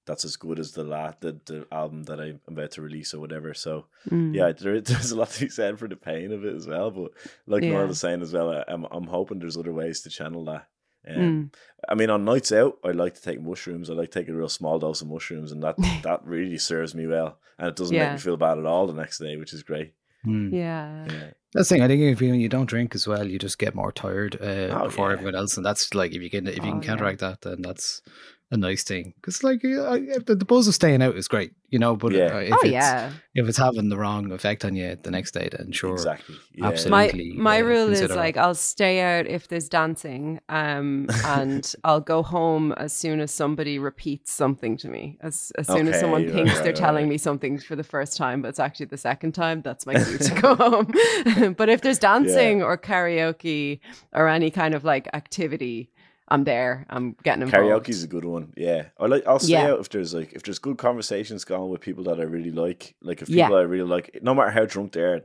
that's 0.06 0.24
as 0.24 0.36
good 0.36 0.58
as 0.58 0.72
the 0.72 0.84
last 0.84 1.20
the, 1.20 1.38
the 1.46 1.66
album 1.72 2.04
that 2.04 2.20
I'm 2.20 2.40
about 2.48 2.70
to 2.72 2.82
release 2.82 3.12
or 3.12 3.20
whatever. 3.20 3.52
So 3.54 3.86
Mm. 4.10 4.34
yeah, 4.34 4.52
there, 4.52 4.80
there's 4.90 5.10
a 5.10 5.16
lot 5.16 5.30
to 5.30 5.40
be 5.44 5.48
said 5.50 5.78
for 5.78 5.88
the 5.88 5.96
pain 5.96 6.32
of 6.32 6.44
it 6.44 6.54
as 6.54 6.66
well. 6.66 6.90
But 6.90 7.10
like 7.46 7.62
Nora 7.64 7.86
was 7.88 8.00
saying 8.00 8.22
as 8.22 8.32
well, 8.32 8.50
I, 8.50 8.64
I'm 8.68 8.84
I'm 8.90 9.06
hoping 9.08 9.38
there's 9.40 9.56
other 9.58 9.72
ways 9.72 10.00
to 10.02 10.10
channel 10.10 10.44
that. 10.46 10.66
Um, 11.08 11.16
Mm. 11.16 11.54
I 11.88 11.94
mean, 11.94 12.10
on 12.10 12.24
nights 12.24 12.50
out, 12.52 12.78
I 12.84 12.90
like 12.90 13.14
to 13.14 13.22
take 13.22 13.40
mushrooms. 13.40 13.90
I 13.90 13.92
like 13.94 14.10
to 14.10 14.18
take 14.20 14.28
a 14.28 14.34
real 14.34 14.48
small 14.48 14.78
dose 14.78 15.02
of 15.02 15.08
mushrooms, 15.08 15.52
and 15.52 15.62
that 15.62 15.76
that 16.02 16.24
really 16.24 16.58
serves 16.58 16.94
me 16.94 17.06
well, 17.06 17.38
and 17.58 17.68
it 17.68 17.76
doesn't 17.76 17.94
Yeah. 17.94 18.04
make 18.06 18.12
me 18.14 18.18
feel 18.20 18.36
bad 18.36 18.58
at 18.58 18.66
all 18.66 18.86
the 18.86 18.92
next 19.02 19.18
day, 19.18 19.36
which 19.36 19.52
is 19.52 19.62
great. 19.62 19.92
Hmm. 20.24 20.52
Yeah. 20.52 21.06
Yeah, 21.08 21.30
That's 21.52 21.68
the 21.68 21.76
thing. 21.76 21.82
I 21.82 21.86
think 21.86 22.02
if 22.02 22.20
you, 22.20 22.34
you 22.34 22.48
don't 22.48 22.66
drink 22.68 22.96
as 22.96 23.06
well, 23.06 23.24
you 23.28 23.38
just 23.38 23.58
get 23.60 23.76
more 23.76 23.92
tired 23.92 24.36
uh, 24.42 24.76
Oh, 24.76 24.84
before 24.86 25.08
yeah. 25.08 25.12
everyone 25.12 25.36
else, 25.36 25.56
and 25.56 25.64
that's 25.64 25.94
like 25.94 26.12
if 26.12 26.20
you 26.22 26.30
can 26.30 26.48
if 26.48 26.56
you 26.56 26.62
Oh, 26.62 26.72
can 26.72 26.82
yeah. 26.82 26.86
counteract 26.88 27.20
that, 27.20 27.42
then 27.42 27.62
that's 27.62 28.02
a 28.50 28.56
nice 28.56 28.84
thing. 28.84 29.12
Because 29.16 29.42
like 29.42 29.64
uh, 29.64 29.90
I- 29.90 30.18
the, 30.24 30.36
the 30.36 30.44
buzz 30.44 30.68
of 30.68 30.74
staying 30.74 31.02
out 31.02 31.16
is 31.16 31.26
great, 31.26 31.52
you 31.68 31.78
know. 31.80 31.96
But 31.96 32.12
Yeah. 32.12 32.36
uh, 32.36 32.38
if 32.38 32.52
Oh 32.52 32.58
it's, 32.62 32.70
yeah. 32.72 33.10
if 33.34 33.48
it's 33.48 33.58
having 33.58 33.88
the 33.88 33.96
wrong 33.96 34.30
effect 34.30 34.64
on 34.64 34.76
you 34.76 34.96
the 35.02 35.10
next 35.10 35.32
day, 35.32 35.48
then 35.50 35.72
sure, 35.72 35.94
exactly. 35.94 36.36
Yeah. 36.54 36.68
absolutely. 36.68 37.32
My 37.32 37.58
my 37.58 37.60
uh, 37.60 37.64
rule 37.64 37.92
is 37.92 38.08
like 38.10 38.36
I'll 38.36 38.54
stay 38.54 39.00
out 39.00 39.26
if 39.26 39.48
there's 39.48 39.68
dancing, 39.68 40.38
um, 40.48 41.08
and 41.24 41.74
I'll 41.84 42.00
go 42.00 42.22
home 42.22 42.72
as 42.72 42.92
soon 42.92 43.18
as 43.20 43.32
somebody 43.32 43.78
repeats 43.80 44.32
something 44.32 44.76
to 44.78 44.88
me. 44.88 45.18
As 45.22 45.50
as 45.58 45.66
soon 45.66 45.88
as 45.88 45.98
someone 45.98 46.30
thinks 46.30 46.52
right, 46.54 46.62
they're 46.62 46.66
right, 46.72 46.76
telling 46.76 47.04
right. 47.06 47.10
me 47.10 47.18
something 47.18 47.58
for 47.58 47.74
the 47.74 47.84
first 47.84 48.16
time, 48.16 48.42
but 48.42 48.48
it's 48.48 48.60
actually 48.60 48.86
the 48.86 48.96
second 48.98 49.32
time. 49.32 49.60
That's 49.62 49.86
my 49.86 49.94
cue 49.94 50.18
to 50.18 50.34
go 50.40 50.54
home. 50.54 51.54
but 51.58 51.68
if 51.68 51.80
there's 51.80 51.98
dancing 51.98 52.62
or 52.62 52.78
karaoke 52.78 53.80
or 54.12 54.28
any 54.28 54.50
kind 54.52 54.72
of 54.74 54.84
like 54.84 55.08
activity, 55.14 55.90
I'm 56.28 56.44
there. 56.44 56.86
I'm 56.90 57.16
getting 57.22 57.42
involved. 57.42 57.64
Karaoke's 57.86 58.02
a 58.02 58.08
good 58.08 58.24
one. 58.24 58.52
Yeah, 58.56 58.86
I 58.98 59.06
like. 59.06 59.26
I'll 59.26 59.38
stay 59.38 59.52
Yeah. 59.52 59.68
out 59.72 59.80
if 59.80 59.88
there's 59.90 60.12
like 60.12 60.32
if 60.32 60.42
there's 60.42 60.58
good 60.58 60.76
conversations 60.78 61.44
going 61.44 61.70
with 61.70 61.80
people 61.80 62.04
that 62.04 62.18
I 62.18 62.24
really 62.24 62.50
like. 62.50 62.94
Like 63.00 63.22
if 63.22 63.28
Yeah. 63.28 63.46
people 63.46 63.58
I 63.58 63.62
really 63.62 63.88
like, 63.88 64.18
no 64.22 64.34
matter 64.34 64.50
how 64.50 64.64
drunk 64.64 64.92
they 64.92 65.02
are, 65.02 65.20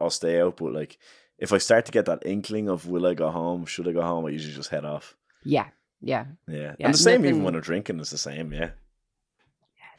I'll 0.00 0.10
stay 0.10 0.40
out. 0.40 0.56
But 0.56 0.72
like 0.72 0.98
if 1.38 1.52
I 1.52 1.58
start 1.58 1.84
to 1.86 1.92
get 1.92 2.06
that 2.06 2.26
inkling 2.26 2.68
of 2.68 2.86
will 2.88 3.06
I 3.06 3.14
go 3.14 3.30
home, 3.30 3.64
should 3.66 3.86
I 3.88 3.92
go 3.92 4.02
home, 4.02 4.26
I 4.26 4.30
usually 4.30 4.54
just 4.54 4.70
head 4.70 4.84
off. 4.84 5.16
Yeah, 5.44 5.68
yeah. 6.00 6.26
Yeah, 6.48 6.74
Yeah, 6.78 6.86
and 6.86 6.94
the 6.94 6.98
same 6.98 7.24
even 7.26 7.42
when 7.44 7.54
I'm 7.54 7.60
drinking. 7.60 8.00
It's 8.00 8.10
the 8.10 8.18
same. 8.18 8.52
Yeah, 8.52 8.70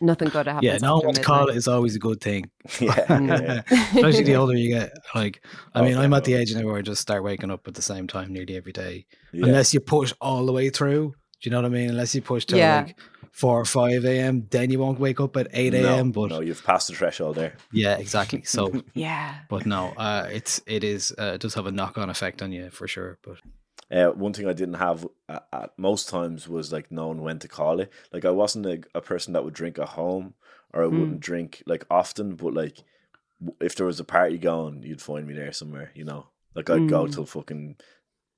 Nothing 0.02 0.30
good 0.30 0.48
happens. 0.48 0.64
yeah, 0.64 0.78
no 0.78 0.96
after 0.98 1.08
one's 1.08 1.20
call 1.20 1.40
midnight. 1.42 1.58
is 1.58 1.68
always 1.68 1.96
a 1.96 2.00
good 2.00 2.22
thing. 2.22 2.50
yeah, 2.80 3.06
yeah. 3.10 3.62
Especially 3.72 4.24
the 4.24 4.36
older 4.36 4.56
you 4.56 4.70
get. 4.70 4.92
Like, 5.14 5.44
I 5.74 5.80
Oh, 5.80 5.84
mean, 5.84 5.98
I'm 5.98 6.14
at 6.14 6.24
the 6.24 6.32
definitely. 6.32 6.54
age 6.54 6.64
now 6.64 6.68
where 6.70 6.78
I 6.78 6.82
just 6.82 7.02
start 7.02 7.24
waking 7.24 7.52
up 7.52 7.68
at 7.68 7.74
the 7.76 7.82
same 7.82 8.08
time 8.08 8.34
nearly 8.34 8.56
every 8.58 8.72
day, 8.74 9.06
yeah. 9.32 9.46
unless 9.46 9.74
you 9.74 9.80
push 9.80 10.14
all 10.22 10.46
the 10.46 10.52
way 10.54 10.70
through. 10.70 11.14
Do 11.42 11.50
you 11.50 11.52
know 11.52 11.58
what 11.58 11.66
I 11.66 11.70
mean? 11.70 11.90
Unless 11.90 12.16
you 12.16 12.22
push 12.22 12.46
till 12.46 12.58
Yeah. 12.58 12.84
like 12.88 12.98
four 13.32 13.60
or 13.60 13.66
five 13.66 14.06
a.m., 14.06 14.48
then 14.50 14.72
you 14.72 14.80
won't 14.80 15.00
wake 15.00 15.20
up 15.20 15.36
at 15.38 15.48
eight 15.54 15.74
a.m. 15.74 16.08
no, 16.08 16.12
but 16.14 16.30
no, 16.30 16.40
you've 16.40 16.64
passed 16.64 16.88
the 16.88 16.96
threshold 16.96 17.36
there. 17.36 17.54
yeah, 17.72 17.98
exactly. 17.98 18.44
So, 18.44 18.82
Yeah. 18.94 19.36
but 19.50 19.66
no, 19.66 19.94
uh, 19.98 20.28
it's 20.32 20.62
it 20.66 20.84
is 20.84 21.14
uh, 21.20 21.34
it 21.36 21.42
does 21.42 21.54
have 21.56 21.66
a 21.68 21.72
knock 21.72 21.98
on 21.98 22.10
effect 22.10 22.42
on 22.42 22.52
you 22.52 22.70
for 22.70 22.88
sure. 22.88 23.18
But 23.24 23.38
Uh, 23.92 24.08
one 24.08 24.34
thing 24.34 24.48
I 24.48 24.54
didn't 24.54 24.76
have 24.76 25.08
at, 25.30 25.48
at 25.54 25.72
most 25.78 26.10
times 26.10 26.48
was 26.48 26.72
like 26.72 26.92
knowing 26.92 27.22
when 27.22 27.40
to 27.40 27.48
call 27.48 27.80
it. 27.80 27.92
Like 28.12 28.26
I 28.26 28.32
wasn't 28.32 28.66
a, 28.66 28.82
a 28.96 29.02
person 29.02 29.34
that 29.34 29.44
would 29.44 29.54
drink 29.54 29.78
at 29.78 29.90
home 29.90 30.34
or 30.74 30.84
I 30.84 30.88
wouldn't 30.88 31.14
hmm. 31.14 31.20
drink 31.20 31.64
like 31.66 31.86
often, 31.90 32.36
but 32.36 32.54
like 32.54 32.84
if 33.62 33.76
there 33.76 33.86
was 33.86 34.00
a 34.00 34.04
party 34.04 34.38
going, 34.38 34.84
you'd 34.84 35.02
find 35.02 35.28
me 35.28 35.34
there 35.36 35.54
somewhere. 35.54 35.92
You 35.94 36.04
know, 36.04 36.28
like 36.56 36.70
I'd 36.70 36.90
go 36.90 37.06
hmm. 37.06 37.12
till 37.12 37.26
fucking 37.26 37.76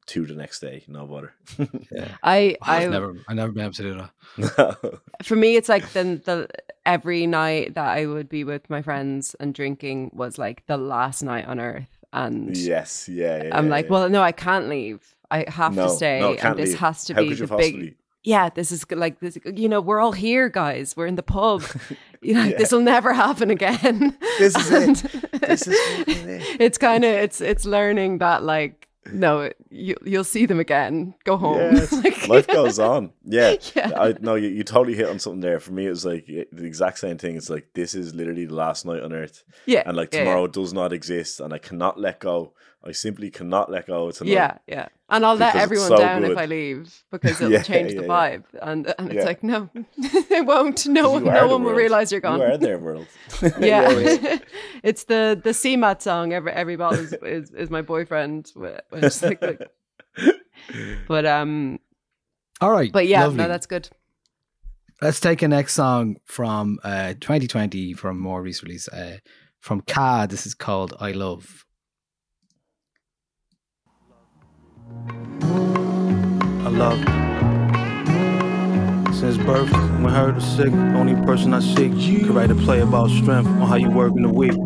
two 0.06 0.26
the 0.26 0.34
next 0.34 0.60
day, 0.60 0.84
no 0.88 1.06
bother. 1.06 1.34
I 2.24 2.58
I 2.62 2.84
I've 2.84 2.92
never, 2.92 3.16
I've 3.28 3.36
never 3.36 3.52
been 3.52 3.64
able 3.64 3.74
to 3.74 3.84
do 3.84 3.94
that. 4.38 5.02
for 5.24 5.36
me 5.36 5.56
it's 5.56 5.70
like 5.70 5.88
the 5.92 6.22
the 6.24 6.48
every 6.86 7.28
night 7.28 7.76
that 7.76 7.90
I 7.90 8.06
would 8.06 8.30
be 8.30 8.44
with 8.44 8.70
my 8.70 8.82
friends 8.82 9.36
and 9.40 9.54
drinking 9.54 10.12
was 10.14 10.38
like 10.38 10.66
the 10.68 10.78
last 10.78 11.24
night 11.24 11.46
on 11.46 11.60
earth 11.60 11.98
and 12.14 12.56
yes, 12.56 13.10
yeah, 13.10 13.44
yeah. 13.44 13.58
I'm 13.58 13.66
yeah, 13.66 13.72
like, 13.72 13.86
yeah. 13.86 13.92
well 13.92 14.10
no, 14.10 14.22
I 14.22 14.32
can't 14.32 14.70
leave. 14.70 15.16
I 15.30 15.46
have 15.50 15.76
no, 15.76 15.84
to 15.88 15.90
say, 15.90 16.20
no, 16.20 16.34
and 16.34 16.58
this 16.58 16.70
leave. 16.70 16.80
has 16.80 17.06
to 17.06 17.14
How 17.14 17.22
be 17.22 17.30
could 17.30 17.40
you 17.40 17.46
the 17.48 17.56
big 17.58 17.96
yeah, 18.24 18.50
this 18.50 18.74
is 18.74 18.84
like 18.92 19.22
this. 19.22 19.38
You 19.46 19.70
know, 19.70 19.80
we're 19.80 20.02
all 20.02 20.12
here, 20.12 20.50
guys. 20.50 20.98
We're 20.98 21.08
in 21.08 21.16
the 21.16 21.24
pub. 21.24 21.64
You 22.20 22.34
know, 22.34 22.44
Yeah. 22.46 22.58
this 22.58 22.72
will 22.72 22.82
never 22.82 23.14
happen 23.14 23.52
again. 23.52 24.18
This 24.40 24.56
is 24.56 24.72
it. 24.72 25.22
This 25.48 25.68
is 25.68 25.76
it. 26.08 26.58
it's 26.60 26.78
kind 26.80 27.06
of 27.06 27.12
it's 27.12 27.40
it's 27.42 27.64
learning 27.64 28.18
that 28.18 28.42
like 28.44 28.88
no, 29.14 29.52
you 29.70 29.96
you'll 30.04 30.24
see 30.24 30.48
them 30.48 30.60
again. 30.60 31.14
Go 31.26 31.38
home. 31.38 31.58
Yeah, 31.60 31.74
it's- 31.84 31.94
Like- 32.04 32.28
life 32.28 32.48
goes 32.48 32.80
on. 32.80 33.12
Yeah, 33.24 33.56
Yeah. 33.76 33.92
I 33.96 34.16
no, 34.20 34.34
you, 34.36 34.50
you 34.50 34.64
totally 34.64 34.96
hit 34.96 35.08
on 35.08 35.20
something 35.20 35.42
there. 35.42 35.60
For 35.60 35.72
me, 35.72 35.86
it 35.86 35.92
was 35.92 36.06
like 36.06 36.26
the 36.26 36.66
exact 36.66 36.98
same 37.00 37.18
thing. 37.20 37.38
It's 37.38 37.52
like 37.52 37.68
this 37.76 37.94
is 37.94 38.16
literally 38.16 38.46
the 38.48 38.56
last 38.56 38.84
night 38.84 39.04
on 39.04 39.14
earth, 39.14 39.44
Yeah, 39.68 39.84
and 39.86 39.96
like 39.96 40.12
yeah, 40.12 40.20
yeah. 40.20 40.26
tomorrow 40.26 40.48
does 40.48 40.74
not 40.74 40.92
exist, 40.92 41.40
and 41.40 41.54
I 41.54 41.60
cannot 41.60 42.00
let 42.00 42.20
go. 42.20 42.54
I 42.84 42.92
simply 42.94 43.30
cannot 43.32 43.70
let 43.72 43.88
go 43.88 44.12
tonight. 44.12 44.32
Yeah, 44.32 44.58
yeah. 44.68 44.88
And 45.10 45.26
I'll 45.26 45.36
let 45.36 45.56
everyone 45.56 45.88
so 45.88 45.98
down 45.98 46.22
good. 46.22 46.32
if 46.32 46.38
I 46.38 46.46
leave 46.46 47.04
because 47.12 47.42
it'll 47.42 47.52
Yeah, 47.52 47.64
change 47.64 47.90
the 47.90 47.96
yeah, 47.96 48.02
yeah. 48.02 48.08
vibe. 48.08 48.44
And 48.62 48.94
and 48.98 49.08
it's 49.12 49.16
Yeah. 49.18 49.24
like, 49.26 49.44
no, 49.44 49.70
it 49.98 50.46
won't. 50.46 50.86
No 50.88 51.12
one 51.12 51.24
no 51.26 51.48
one 51.48 51.64
will 51.64 51.74
realize 51.74 52.12
you're 52.12 52.22
gone. 52.22 52.40
You 52.40 52.46
are 52.46 52.58
their 52.58 52.78
world. 52.80 53.08
yeah. 53.60 53.90
it's- 53.92 54.40
it's 54.84 55.04
the 55.06 55.40
the 55.44 55.52
CMAT 55.52 56.02
song. 56.02 56.34
Every 56.34 56.52
every 56.52 56.76
bottle 56.76 57.00
is, 57.00 57.14
is, 57.24 57.52
is 57.52 57.70
my 57.70 57.82
boyfriend. 57.82 58.52
wh- 58.56 58.78
which 58.92 59.04
is 59.04 59.22
like, 59.24 59.42
like- 59.42 59.68
but 61.08 61.26
um 61.26 61.80
All 62.62 62.72
right. 62.72 62.92
but 62.92 63.08
yeah, 63.08 63.24
lovely. 63.24 63.38
no, 63.38 63.48
that's 63.48 63.66
good. 63.68 63.90
Let's 65.02 65.20
take 65.20 65.42
a 65.44 65.48
next 65.48 65.74
song 65.76 66.18
from 66.26 66.80
uh, 66.84 67.14
2020 67.20 67.94
from 67.94 68.20
more 68.20 68.42
recent 68.42 68.68
release. 68.68 68.88
Uh, 68.88 69.18
from 69.60 69.82
Ka, 69.82 70.26
this 70.26 70.48
is 70.48 70.56
called 70.56 70.96
I 71.00 71.12
Love. 71.12 71.66
I 76.66 76.70
love. 76.70 77.00
Since 79.16 79.38
birth, 79.38 79.72
when 79.72 80.14
hurt 80.14 80.38
or 80.38 80.42
sick, 80.42 80.72
only 80.72 81.16
person 81.26 81.54
I 81.54 81.60
seek 81.60 81.92
could 82.26 82.36
write 82.36 82.52
a 82.52 82.56
play 82.56 82.82
about 82.82 83.10
strength 83.10 83.48
on 83.48 83.68
how 83.68 83.76
you 83.76 83.90
work 83.90 84.14
in 84.16 84.22
the 84.22 84.30
week. 84.30 84.58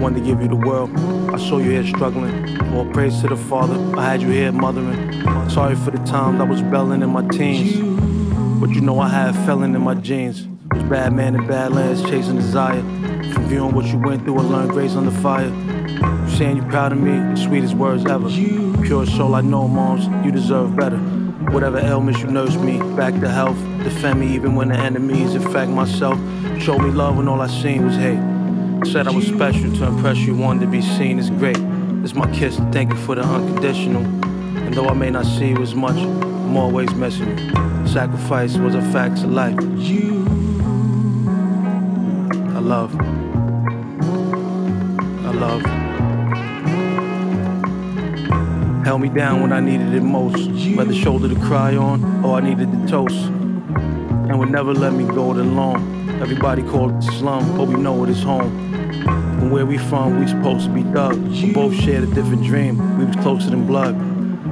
Wanted 0.00 0.20
to 0.20 0.26
give 0.26 0.42
you 0.42 0.48
the 0.48 0.56
world. 0.56 0.90
I 1.32 1.38
saw 1.38 1.58
you 1.58 1.70
here 1.70 1.86
struggling. 1.86 2.60
All 2.74 2.84
praise 2.92 3.20
to 3.20 3.28
the 3.28 3.36
Father. 3.36 3.76
I 3.96 4.04
had 4.04 4.22
you 4.22 4.28
here 4.28 4.50
mothering. 4.50 5.12
Sorry 5.48 5.76
for 5.76 5.92
the 5.92 6.04
times 6.04 6.40
I 6.40 6.44
was 6.44 6.62
belling 6.62 7.02
in 7.02 7.10
my 7.10 7.26
teens. 7.28 7.76
But 8.60 8.70
you 8.70 8.80
know 8.80 8.98
I 8.98 9.08
had 9.08 9.34
felon 9.46 9.74
in 9.76 9.82
my 9.82 9.94
jeans. 9.94 10.48
Was 10.72 10.82
bad 10.84 11.12
man 11.12 11.36
in 11.36 11.46
badlands 11.46 12.02
chasing 12.02 12.36
desire. 12.36 12.82
From 13.32 13.46
viewing 13.46 13.74
what 13.74 13.86
you 13.86 13.98
went 13.98 14.24
through, 14.24 14.38
I 14.38 14.42
learned 14.42 14.70
grace 14.70 14.96
under 14.96 15.12
fire. 15.12 15.50
Saying 16.36 16.56
you're 16.56 16.68
proud 16.68 16.90
of 16.90 16.98
me, 16.98 17.40
sweetest 17.40 17.74
words 17.74 18.04
ever. 18.06 18.28
Pure 18.28 19.06
soul, 19.06 19.36
I 19.36 19.40
know, 19.40 19.68
moms, 19.68 20.06
you 20.26 20.32
deserve 20.32 20.74
better. 20.74 20.96
Whatever 20.96 21.78
ailments 21.78 22.20
you 22.22 22.26
nursed 22.26 22.58
me, 22.58 22.78
back 22.96 23.14
to 23.20 23.28
health. 23.28 23.56
Defend 23.84 24.18
me 24.18 24.34
even 24.34 24.56
when 24.56 24.70
the 24.70 24.74
enemies 24.74 25.36
infect 25.36 25.70
myself. 25.70 26.18
Show 26.60 26.76
me 26.76 26.90
love 26.90 27.18
when 27.18 27.28
all 27.28 27.40
I 27.40 27.46
seen 27.46 27.86
was 27.86 27.94
hate. 27.94 28.18
Said 28.84 29.06
I 29.06 29.12
was 29.12 29.28
special 29.28 29.72
to 29.74 29.84
impress 29.86 30.18
you, 30.18 30.34
wanted 30.34 30.62
to 30.62 30.66
be 30.66 30.82
seen 30.82 31.20
as 31.20 31.30
great. 31.30 31.56
This 32.02 32.16
my 32.16 32.28
kiss, 32.32 32.56
thank 32.72 32.92
you 32.92 32.98
for 32.98 33.14
the 33.14 33.22
unconditional. 33.22 34.02
And 34.02 34.74
though 34.74 34.88
I 34.88 34.94
may 34.94 35.10
not 35.10 35.26
see 35.26 35.50
you 35.50 35.62
as 35.62 35.76
much, 35.76 35.96
I'm 35.96 36.56
always 36.56 36.92
missing 36.94 37.38
you. 37.38 37.86
Sacrifice 37.86 38.56
was 38.56 38.74
a 38.74 38.82
fact 38.90 39.18
of 39.18 39.30
life. 39.30 39.56
You, 39.76 40.26
I 42.56 42.58
love. 42.58 42.92
I 45.24 45.30
love. 45.30 45.83
Held 48.84 49.00
me 49.00 49.08
down 49.08 49.40
when 49.40 49.50
I 49.50 49.60
needed 49.60 49.94
it 49.94 50.02
most. 50.02 50.50
Whether 50.76 50.92
shoulder 50.92 51.26
to 51.26 51.40
cry 51.40 51.74
on 51.74 52.22
or 52.22 52.36
I 52.36 52.40
needed 52.40 52.70
the 52.70 52.86
toast. 52.86 53.16
And 53.16 54.38
would 54.38 54.50
never 54.50 54.74
let 54.74 54.92
me 54.92 55.04
go 55.06 55.30
it 55.30 55.38
alone. 55.38 56.20
Everybody 56.20 56.62
called 56.62 56.92
it 56.96 57.02
slum, 57.02 57.56
but 57.56 57.66
we 57.66 57.76
know 57.76 58.04
it 58.04 58.10
is 58.10 58.22
home. 58.22 58.74
And 59.40 59.50
where 59.50 59.64
we 59.64 59.78
from, 59.78 60.20
we 60.20 60.26
supposed 60.26 60.66
to 60.66 60.70
be 60.70 60.82
thugs. 60.82 61.42
We 61.42 61.54
both 61.54 61.74
shared 61.74 62.04
a 62.04 62.06
different 62.08 62.44
dream. 62.44 62.98
We 62.98 63.06
was 63.06 63.16
closer 63.16 63.48
than 63.48 63.66
blood. 63.66 63.96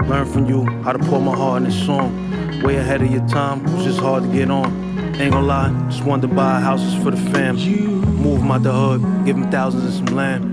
Learn 0.09 0.25
from 0.25 0.47
you 0.47 0.65
how 0.83 0.93
to 0.93 0.99
pour 0.99 1.21
my 1.21 1.37
heart 1.37 1.63
in 1.63 1.69
this 1.69 1.85
song. 1.85 2.63
Way 2.63 2.77
ahead 2.77 3.03
of 3.03 3.11
your 3.11 3.29
time, 3.29 3.67
it 3.67 3.71
was 3.75 3.85
just 3.85 4.01
hard 4.01 4.23
to 4.23 4.29
get 4.31 4.51
on. 4.51 4.73
Ain't 5.21 5.33
gonna 5.33 5.47
lie, 5.47 5.89
just 5.91 6.05
wanted 6.05 6.29
to 6.29 6.35
buy 6.35 6.59
houses 6.59 6.95
for 7.03 7.11
the 7.11 7.19
fam. 7.33 7.57
Move 7.57 8.41
'em 8.41 8.51
out 8.51 8.63
the 8.63 8.73
hood, 8.73 9.27
give 9.27 9.37
'em 9.37 9.51
thousands 9.51 9.85
and 9.85 10.09
some 10.09 10.17
land. 10.17 10.52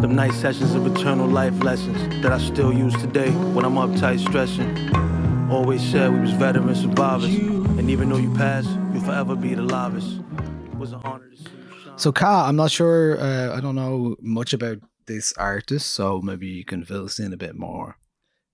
Them 0.00 0.14
night 0.14 0.32
sessions 0.34 0.74
of 0.74 0.86
eternal 0.86 1.26
life 1.26 1.60
lessons 1.64 2.22
that 2.22 2.30
I 2.30 2.38
still 2.38 2.72
use 2.72 2.94
today 3.02 3.30
when 3.30 3.64
I'm 3.64 3.74
uptight 3.74 4.20
stressing. 4.20 4.94
Always 5.50 5.82
said 5.82 6.12
we 6.12 6.20
was 6.20 6.30
veteran 6.30 6.72
survivors. 6.76 7.34
And 7.78 7.90
even 7.90 8.08
though 8.08 8.16
you 8.18 8.32
passed, 8.34 8.70
you'll 8.92 9.02
forever 9.02 9.34
be 9.34 9.54
the 9.54 9.62
livest. 9.62 10.20
Was 10.76 10.92
an 10.92 11.00
honor 11.02 11.28
to 11.28 11.36
see 11.36 11.42
you 11.42 11.80
shine. 11.84 11.98
So 11.98 12.12
Ka, 12.12 12.46
I'm 12.46 12.54
not 12.54 12.70
sure. 12.70 13.20
Uh, 13.20 13.56
I 13.56 13.60
don't 13.60 13.74
know 13.74 14.14
much 14.20 14.52
about 14.52 14.78
this 15.06 15.32
artist, 15.32 15.88
so 15.88 16.20
maybe 16.20 16.46
you 16.46 16.64
can 16.64 16.84
fill 16.84 17.06
us 17.06 17.18
in 17.18 17.32
a 17.32 17.36
bit 17.36 17.56
more. 17.56 17.96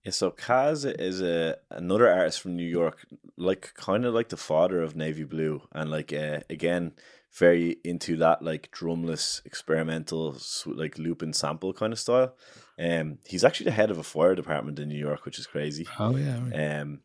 Yeah, 0.02 0.12
so 0.12 0.30
Ka's 0.30 0.86
is 0.86 1.20
a 1.20 1.56
another 1.70 2.08
artist 2.08 2.40
from 2.40 2.56
New 2.56 2.66
York, 2.66 3.06
like 3.36 3.74
kind 3.74 4.06
of 4.06 4.14
like 4.14 4.30
the 4.30 4.38
father 4.38 4.80
of 4.80 4.96
Navy 4.96 5.24
Blue, 5.24 5.62
and 5.72 5.90
like 5.90 6.10
uh, 6.10 6.40
again 6.48 6.92
very 7.36 7.76
into 7.84 8.16
that 8.16 8.42
like 8.42 8.70
drumless 8.70 9.44
experimental 9.44 10.36
like 10.66 10.98
loop 10.98 11.22
and 11.22 11.34
sample 11.34 11.72
kind 11.72 11.92
of 11.92 11.98
style. 11.98 12.34
Um, 12.78 13.18
he's 13.26 13.44
actually 13.44 13.64
the 13.64 13.72
head 13.72 13.90
of 13.90 13.98
a 13.98 14.02
fire 14.04 14.34
department 14.34 14.78
in 14.78 14.88
New 14.88 14.98
York, 14.98 15.24
which 15.24 15.38
is 15.38 15.46
crazy. 15.46 15.86
Oh 15.98 16.16
yeah, 16.16 16.40
right. 16.42 16.80
Um, 16.80 17.00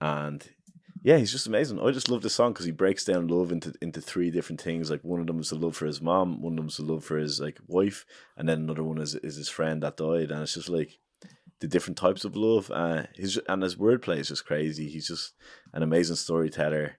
and 0.00 0.48
yeah, 1.02 1.18
he's 1.18 1.30
just 1.30 1.46
amazing. 1.46 1.78
I 1.80 1.90
just 1.92 2.10
love 2.10 2.22
this 2.22 2.34
song 2.34 2.52
because 2.52 2.66
he 2.66 2.72
breaks 2.72 3.04
down 3.04 3.28
love 3.28 3.52
into 3.52 3.74
into 3.80 4.00
three 4.00 4.30
different 4.30 4.60
things. 4.60 4.90
Like 4.90 5.04
one 5.04 5.20
of 5.20 5.26
them 5.26 5.40
is 5.40 5.50
the 5.50 5.56
love 5.56 5.76
for 5.76 5.86
his 5.86 6.00
mom, 6.00 6.42
one 6.42 6.54
of 6.54 6.56
them 6.56 6.68
is 6.68 6.78
the 6.78 6.84
love 6.84 7.04
for 7.04 7.16
his 7.18 7.40
like 7.40 7.58
wife, 7.66 8.04
and 8.36 8.48
then 8.48 8.58
another 8.58 8.82
one 8.82 8.98
is 8.98 9.14
is 9.14 9.36
his 9.36 9.48
friend 9.48 9.82
that 9.82 9.98
died. 9.98 10.30
And 10.30 10.42
it's 10.42 10.54
just 10.54 10.68
like 10.68 10.98
the 11.60 11.68
different 11.68 11.96
types 11.96 12.24
of 12.24 12.34
love. 12.34 12.70
Uh, 12.70 13.04
his 13.14 13.38
and 13.48 13.62
his 13.62 13.76
wordplay 13.76 14.18
is 14.18 14.28
just 14.28 14.46
crazy. 14.46 14.88
He's 14.88 15.08
just 15.08 15.34
an 15.72 15.82
amazing 15.82 16.16
storyteller, 16.16 16.98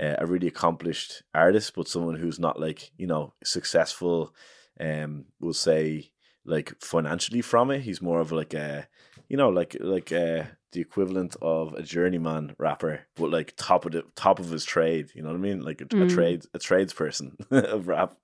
uh, 0.00 0.16
a 0.18 0.26
really 0.26 0.48
accomplished 0.48 1.22
artist, 1.34 1.74
but 1.74 1.88
someone 1.88 2.16
who's 2.16 2.38
not 2.38 2.58
like 2.60 2.90
you 2.96 3.06
know 3.06 3.34
successful. 3.44 4.34
Um, 4.80 5.26
we'll 5.40 5.52
say 5.54 6.10
like 6.44 6.74
financially 6.80 7.42
from 7.42 7.70
it. 7.70 7.82
He's 7.82 8.02
more 8.02 8.20
of 8.20 8.32
like 8.32 8.54
a, 8.54 8.86
you 9.28 9.36
know, 9.36 9.48
like 9.48 9.76
like 9.80 10.10
uh 10.12 10.44
the 10.72 10.80
equivalent 10.80 11.36
of 11.40 11.72
a 11.74 11.82
journeyman 11.82 12.56
rapper, 12.58 13.06
but 13.14 13.30
like 13.30 13.54
top 13.56 13.86
of 13.86 13.92
the 13.92 14.02
top 14.16 14.40
of 14.40 14.50
his 14.50 14.64
trade. 14.64 15.10
You 15.14 15.22
know 15.22 15.28
what 15.28 15.36
I 15.36 15.40
mean? 15.40 15.60
Like 15.62 15.80
a, 15.80 15.84
a 15.84 15.86
Mm. 16.06 16.08
trade 16.14 16.44
a 16.52 16.58
tradesperson 16.58 17.36
of 17.52 17.86
rap. 17.86 18.14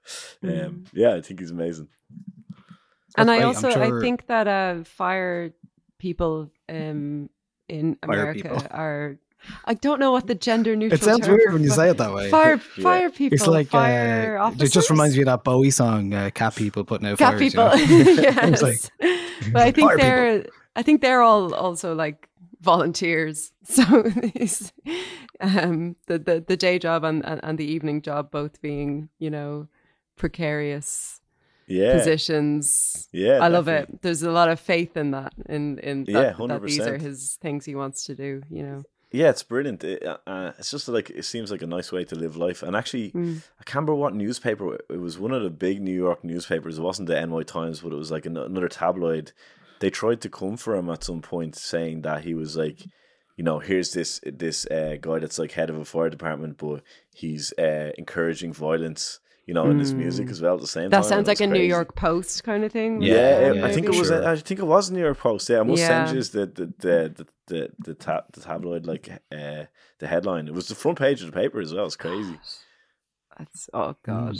Um, 0.43 0.51
Mm. 0.51 0.87
yeah, 0.93 1.15
I 1.15 1.21
think 1.21 1.39
he's 1.41 1.53
amazing. 1.53 1.89
And 3.17 3.31
I 3.31 3.37
I'm 3.39 3.47
also 3.49 3.71
sure- 3.71 3.83
I 3.99 4.01
think 4.01 4.27
that 4.27 4.47
uh 4.49 4.85
fire 4.85 5.53
people 5.99 6.51
um 6.69 7.31
in 7.69 7.97
America 8.03 8.33
people. 8.35 8.67
are 8.71 9.19
I 9.65 9.75
don't 9.75 10.01
know 10.01 10.13
what 10.13 10.27
the 10.27 10.35
gender 10.35 10.77
neutral 10.77 10.99
It 11.01 11.03
sounds 11.05 11.27
term 11.27 11.37
weird 11.37 11.49
for 11.49 11.53
when 11.55 11.63
you 11.65 11.71
say 11.71 11.91
it 11.91 11.97
that 11.99 12.13
way. 12.13 12.31
Fire 12.31 12.61
Yeah. 12.77 12.83
fire 12.83 13.11
people. 13.11 13.35
It's 13.37 13.47
like 13.47 13.69
fire 13.69 14.39
uh, 14.39 14.53
it 14.59 14.69
just 14.73 14.91
reminds 14.91 15.17
me 15.17 15.23
of 15.23 15.27
that 15.27 15.45
Bowie 15.45 15.71
song, 15.71 16.13
uh, 16.15 16.31
"Cat 16.35 16.55
People 16.57 16.85
Putting 16.85 17.07
Out 17.09 17.19
cat 17.19 17.39
Fires." 17.39 17.41
people. 17.41 17.77
You 17.77 18.05
know? 18.05 18.11
yes. 18.23 18.63
Like, 18.63 18.81
but 19.53 19.63
I 19.63 19.71
think 19.71 19.93
they're 19.97 20.47
I 20.77 20.83
think 20.83 21.01
they're 21.01 21.23
all 21.23 21.55
also 21.55 21.95
like 21.95 22.29
volunteers. 22.61 23.53
So 23.65 23.83
um 25.41 25.97
the, 26.07 26.19
the 26.19 26.45
the 26.47 26.57
day 26.57 26.79
job 26.79 27.05
and, 27.05 27.25
and, 27.25 27.41
and 27.43 27.59
the 27.59 27.65
evening 27.65 28.03
job 28.03 28.31
both 28.31 28.61
being, 28.61 29.09
you 29.19 29.31
know, 29.31 29.69
precarious 30.17 31.21
Yeah, 31.67 31.97
positions. 31.97 33.09
yeah. 33.13 33.39
I 33.41 33.49
love 33.49 33.69
it. 33.69 34.03
There's 34.03 34.23
a 34.23 34.31
lot 34.33 34.49
of 34.49 34.61
faith 34.61 34.97
in 34.97 35.13
that. 35.13 35.33
In 35.49 35.79
in 35.79 36.05
that, 36.05 36.37
Yeah, 36.39 36.47
that 36.47 36.63
these 36.63 36.81
are 36.81 36.99
his 36.99 37.39
things 37.41 37.65
he 37.65 37.75
wants 37.75 38.05
to 38.07 38.15
do. 38.15 38.43
You 38.51 38.63
know. 38.63 38.83
Yeah, 39.13 39.31
it's 39.31 39.43
brilliant. 39.43 39.83
It, 39.83 40.05
uh, 40.05 40.19
uh, 40.27 40.53
it's 40.59 40.71
just 40.71 40.87
like 40.89 41.11
it 41.11 41.25
seems 41.25 41.51
like 41.51 41.63
a 41.63 41.67
nice 41.67 41.91
way 41.91 42.05
to 42.05 42.15
live 42.15 42.37
life. 42.37 42.63
And 42.63 42.77
actually, 42.77 43.11
Mm. 43.11 43.39
I 43.59 43.65
can't 43.65 43.75
remember 43.77 43.95
what 43.97 44.15
newspaper 44.15 44.75
it 44.89 45.01
was. 45.01 45.19
One 45.19 45.33
of 45.33 45.43
the 45.43 45.51
big 45.51 45.81
New 45.83 45.95
York 45.95 46.23
newspapers. 46.25 46.79
It 46.79 46.83
wasn't 46.83 47.09
the 47.09 47.17
NY 47.21 47.43
Times, 47.43 47.81
but 47.81 47.93
it 47.93 47.97
was 47.97 48.11
like 48.13 48.27
an- 48.27 48.37
another 48.37 48.69
tabloid. 48.69 49.33
they 49.81 49.89
tried 49.91 50.21
to 50.21 50.29
come 50.29 50.57
for 50.59 50.77
him 50.77 50.91
at 50.91 51.03
some 51.03 51.23
point, 51.23 51.57
saying 51.57 52.03
that 52.03 52.23
he 52.23 52.35
was 52.35 52.55
like, 52.55 52.81
you 53.39 53.43
know, 53.43 53.59
here's 53.61 53.93
this 53.95 54.21
this 54.27 54.67
uh, 54.67 54.97
guy 55.01 55.19
that's 55.19 55.39
like 55.39 55.53
head 55.53 55.71
of 55.71 55.77
a 55.79 55.85
fire 55.87 56.11
department, 56.11 56.59
but 56.59 56.83
he's 57.15 57.53
uh, 57.59 57.91
encouraging 57.99 58.53
violence. 58.53 59.21
You 59.47 59.55
know, 59.55 59.69
in 59.69 59.81
his 59.81 59.93
music 59.95 60.27
Mm. 60.29 60.31
as 60.31 60.41
well 60.43 60.55
at 60.55 60.61
the 60.61 60.67
same 60.69 60.91
That 60.91 61.01
time. 61.01 61.09
sounds 61.09 61.27
like 61.27 61.41
a 61.41 61.49
was 61.49 61.59
New. 61.59 61.65
York 61.65 61.97
Post 61.97 62.45
kind 62.45 62.63
of 62.63 62.71
thing. 62.71 63.03
Yeah, 63.03 63.53
Yeah, 63.55 63.65
I 63.67 63.73
think 63.73 63.87
for 63.87 63.93
it 63.95 63.99
was. 63.99 64.09
sure. 64.09 64.29
I 64.29 64.37
think 64.37 64.61
it 64.61 64.67
was 64.67 64.91
New 64.93 65.01
York 65.01 65.19
Post. 65.19 65.49
Yeah, 65.51 65.61
I 65.61 65.63
must 65.65 65.83
send 65.85 66.15
you 66.15 66.23
the 66.23 66.47
the 66.47 66.67
the 66.87 66.97
the 67.19 67.27
the, 67.51 67.69
the, 67.79 67.95
ta- 67.95 68.25
the 68.33 68.41
tabloid 68.41 68.87
like 68.87 69.09
uh, 69.31 69.65
the 69.99 70.07
headline. 70.07 70.49
It 70.49 70.55
was 70.55 70.69
the 70.69 70.75
front 70.75 70.99
page 70.99 71.21
of 71.21 71.27
the 71.31 71.39
paper 71.39 71.61
as 71.61 71.75
well. 71.75 71.85
It's 71.87 71.97
crazy. 71.97 72.39
That's 73.39 73.71
oh 73.73 73.95
god, 74.05 74.39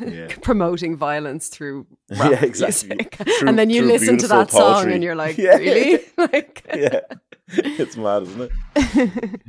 Yeah. 0.00 0.28
promoting 0.42 0.96
violence 0.96 1.48
through 1.48 1.86
Yeah, 2.10 2.44
exactly. 2.44 2.88
music. 2.96 3.14
Through- 3.16 3.34
and 3.48 3.58
then 3.58 3.70
you 3.70 3.82
listen 3.82 4.16
to 4.18 4.26
beautiful 4.28 4.38
that 4.38 4.50
song 4.50 4.90
and 4.92 5.02
you're 5.04 5.14
like, 5.14 5.38
Yeah. 5.38 5.56
really? 5.58 6.00
like, 6.16 6.64
yeah, 6.74 7.00
it's 7.48 7.96
mad, 7.96 8.22
isn't 8.22 8.50
it? 8.76 9.40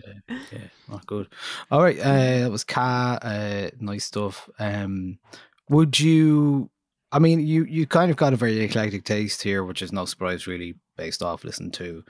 Yeah, 0.52 0.68
not 0.90 1.08
good. 1.08 1.28
All 1.72 1.82
right, 1.82 1.98
uh, 2.00 2.40
that 2.40 2.52
was 2.52 2.64
Ka. 2.64 3.18
Uh, 3.22 3.70
nice 3.80 4.06
stuff. 4.06 4.50
Um, 4.60 5.18
would 5.70 6.00
you? 6.00 6.70
I 7.12 7.20
mean, 7.20 7.40
you 7.40 7.64
you 7.66 7.88
kind 7.88 8.12
of 8.12 8.18
got 8.18 8.34
a 8.34 8.38
very 8.38 8.60
eclectic 8.60 9.06
taste 9.06 9.42
here, 9.44 9.64
which 9.64 9.82
is 9.82 9.92
no 9.92 10.06
surprise, 10.06 10.46
really, 10.46 10.76
based 10.98 11.24
off 11.24 11.44
listening 11.44 11.72
to 11.72 12.04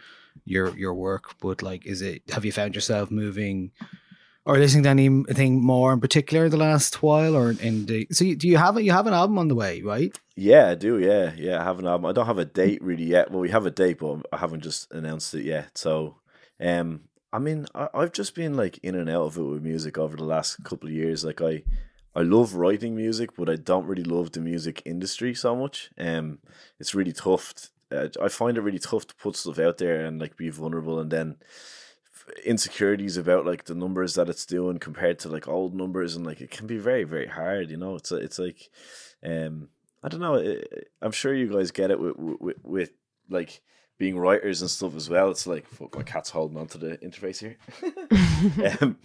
your 0.45 0.77
your 0.77 0.93
work. 0.93 1.35
But 1.39 1.61
like, 1.61 1.85
is 1.85 2.01
it? 2.01 2.23
Have 2.31 2.45
you 2.45 2.51
found 2.51 2.75
yourself 2.75 3.11
moving? 3.11 3.71
Or 4.45 4.57
listening 4.57 4.83
to 4.83 4.89
anything 4.89 5.61
more 5.61 5.93
in 5.93 6.01
particular 6.01 6.49
the 6.49 6.57
last 6.57 7.01
while, 7.01 7.33
or 7.33 7.51
in 7.51 7.85
the 7.85 8.07
so 8.11 8.25
you, 8.25 8.35
do 8.35 8.49
you 8.49 8.57
have 8.57 8.75
a, 8.75 8.83
you 8.83 8.91
have 8.91 9.07
an 9.07 9.13
album 9.13 9.37
on 9.37 9.47
the 9.47 9.55
way, 9.55 9.81
right? 9.81 10.13
Yeah, 10.35 10.71
I 10.71 10.75
do. 10.75 10.99
Yeah, 10.99 11.31
yeah. 11.37 11.61
I 11.61 11.63
have 11.63 11.79
an 11.79 11.87
album. 11.87 12.07
I 12.07 12.11
don't 12.11 12.25
have 12.25 12.39
a 12.39 12.43
date 12.43 12.83
really 12.83 13.05
yet. 13.05 13.31
Well, 13.31 13.39
we 13.39 13.51
have 13.51 13.65
a 13.65 13.71
date, 13.71 13.99
but 13.99 14.25
I 14.33 14.37
haven't 14.37 14.59
just 14.59 14.91
announced 14.91 15.33
it 15.33 15.45
yet. 15.45 15.77
So, 15.77 16.17
um, 16.59 17.05
I 17.31 17.39
mean, 17.39 17.67
I, 17.73 17.87
I've 17.93 18.11
just 18.11 18.35
been 18.35 18.57
like 18.57 18.79
in 18.83 18.95
and 18.95 19.09
out 19.09 19.27
of 19.27 19.37
it 19.37 19.43
with 19.43 19.63
music 19.63 19.97
over 19.97 20.17
the 20.17 20.25
last 20.25 20.61
couple 20.65 20.89
of 20.89 20.93
years. 20.93 21.23
Like 21.23 21.41
I, 21.41 21.63
I 22.13 22.23
love 22.23 22.55
writing 22.55 22.97
music, 22.97 23.37
but 23.37 23.49
I 23.49 23.55
don't 23.55 23.87
really 23.87 24.03
love 24.03 24.33
the 24.33 24.41
music 24.41 24.81
industry 24.85 25.33
so 25.33 25.55
much. 25.55 25.89
Um, 25.97 26.39
it's 26.81 26.93
really 26.93 27.13
tough. 27.13 27.69
Uh, 27.93 28.07
I 28.21 28.29
find 28.29 28.57
it 28.57 28.61
really 28.61 28.79
tough 28.79 29.05
to 29.07 29.15
put 29.15 29.35
stuff 29.35 29.59
out 29.59 29.77
there 29.77 30.05
and 30.05 30.19
like 30.19 30.35
be 30.37 30.49
vulnerable, 30.49 30.99
and 30.99 31.11
then 31.11 31.37
insecurities 32.45 33.17
about 33.17 33.45
like 33.45 33.65
the 33.65 33.75
numbers 33.75 34.15
that 34.15 34.29
it's 34.29 34.45
doing 34.45 34.79
compared 34.79 35.19
to 35.19 35.29
like 35.29 35.47
old 35.47 35.75
numbers, 35.75 36.15
and 36.15 36.25
like 36.25 36.41
it 36.41 36.51
can 36.51 36.67
be 36.67 36.77
very 36.77 37.03
very 37.03 37.27
hard. 37.27 37.69
You 37.69 37.77
know, 37.77 37.95
it's 37.95 38.11
it's 38.11 38.39
like, 38.39 38.69
um, 39.23 39.69
I 40.03 40.09
don't 40.09 40.21
know. 40.21 40.35
i 40.37 40.61
I'm 41.01 41.11
sure 41.11 41.33
you 41.33 41.51
guys 41.51 41.71
get 41.71 41.91
it 41.91 41.99
with, 41.99 42.15
with 42.17 42.57
with 42.63 42.91
like 43.29 43.61
being 43.97 44.17
writers 44.17 44.61
and 44.61 44.69
stuff 44.69 44.95
as 44.95 45.09
well. 45.09 45.29
It's 45.31 45.47
like 45.47 45.67
fuck, 45.67 45.95
my 45.95 46.03
cat's 46.03 46.29
holding 46.31 46.57
onto 46.57 46.77
the 46.77 46.97
interface 46.97 47.39
here. 47.39 47.57
um, 48.81 48.97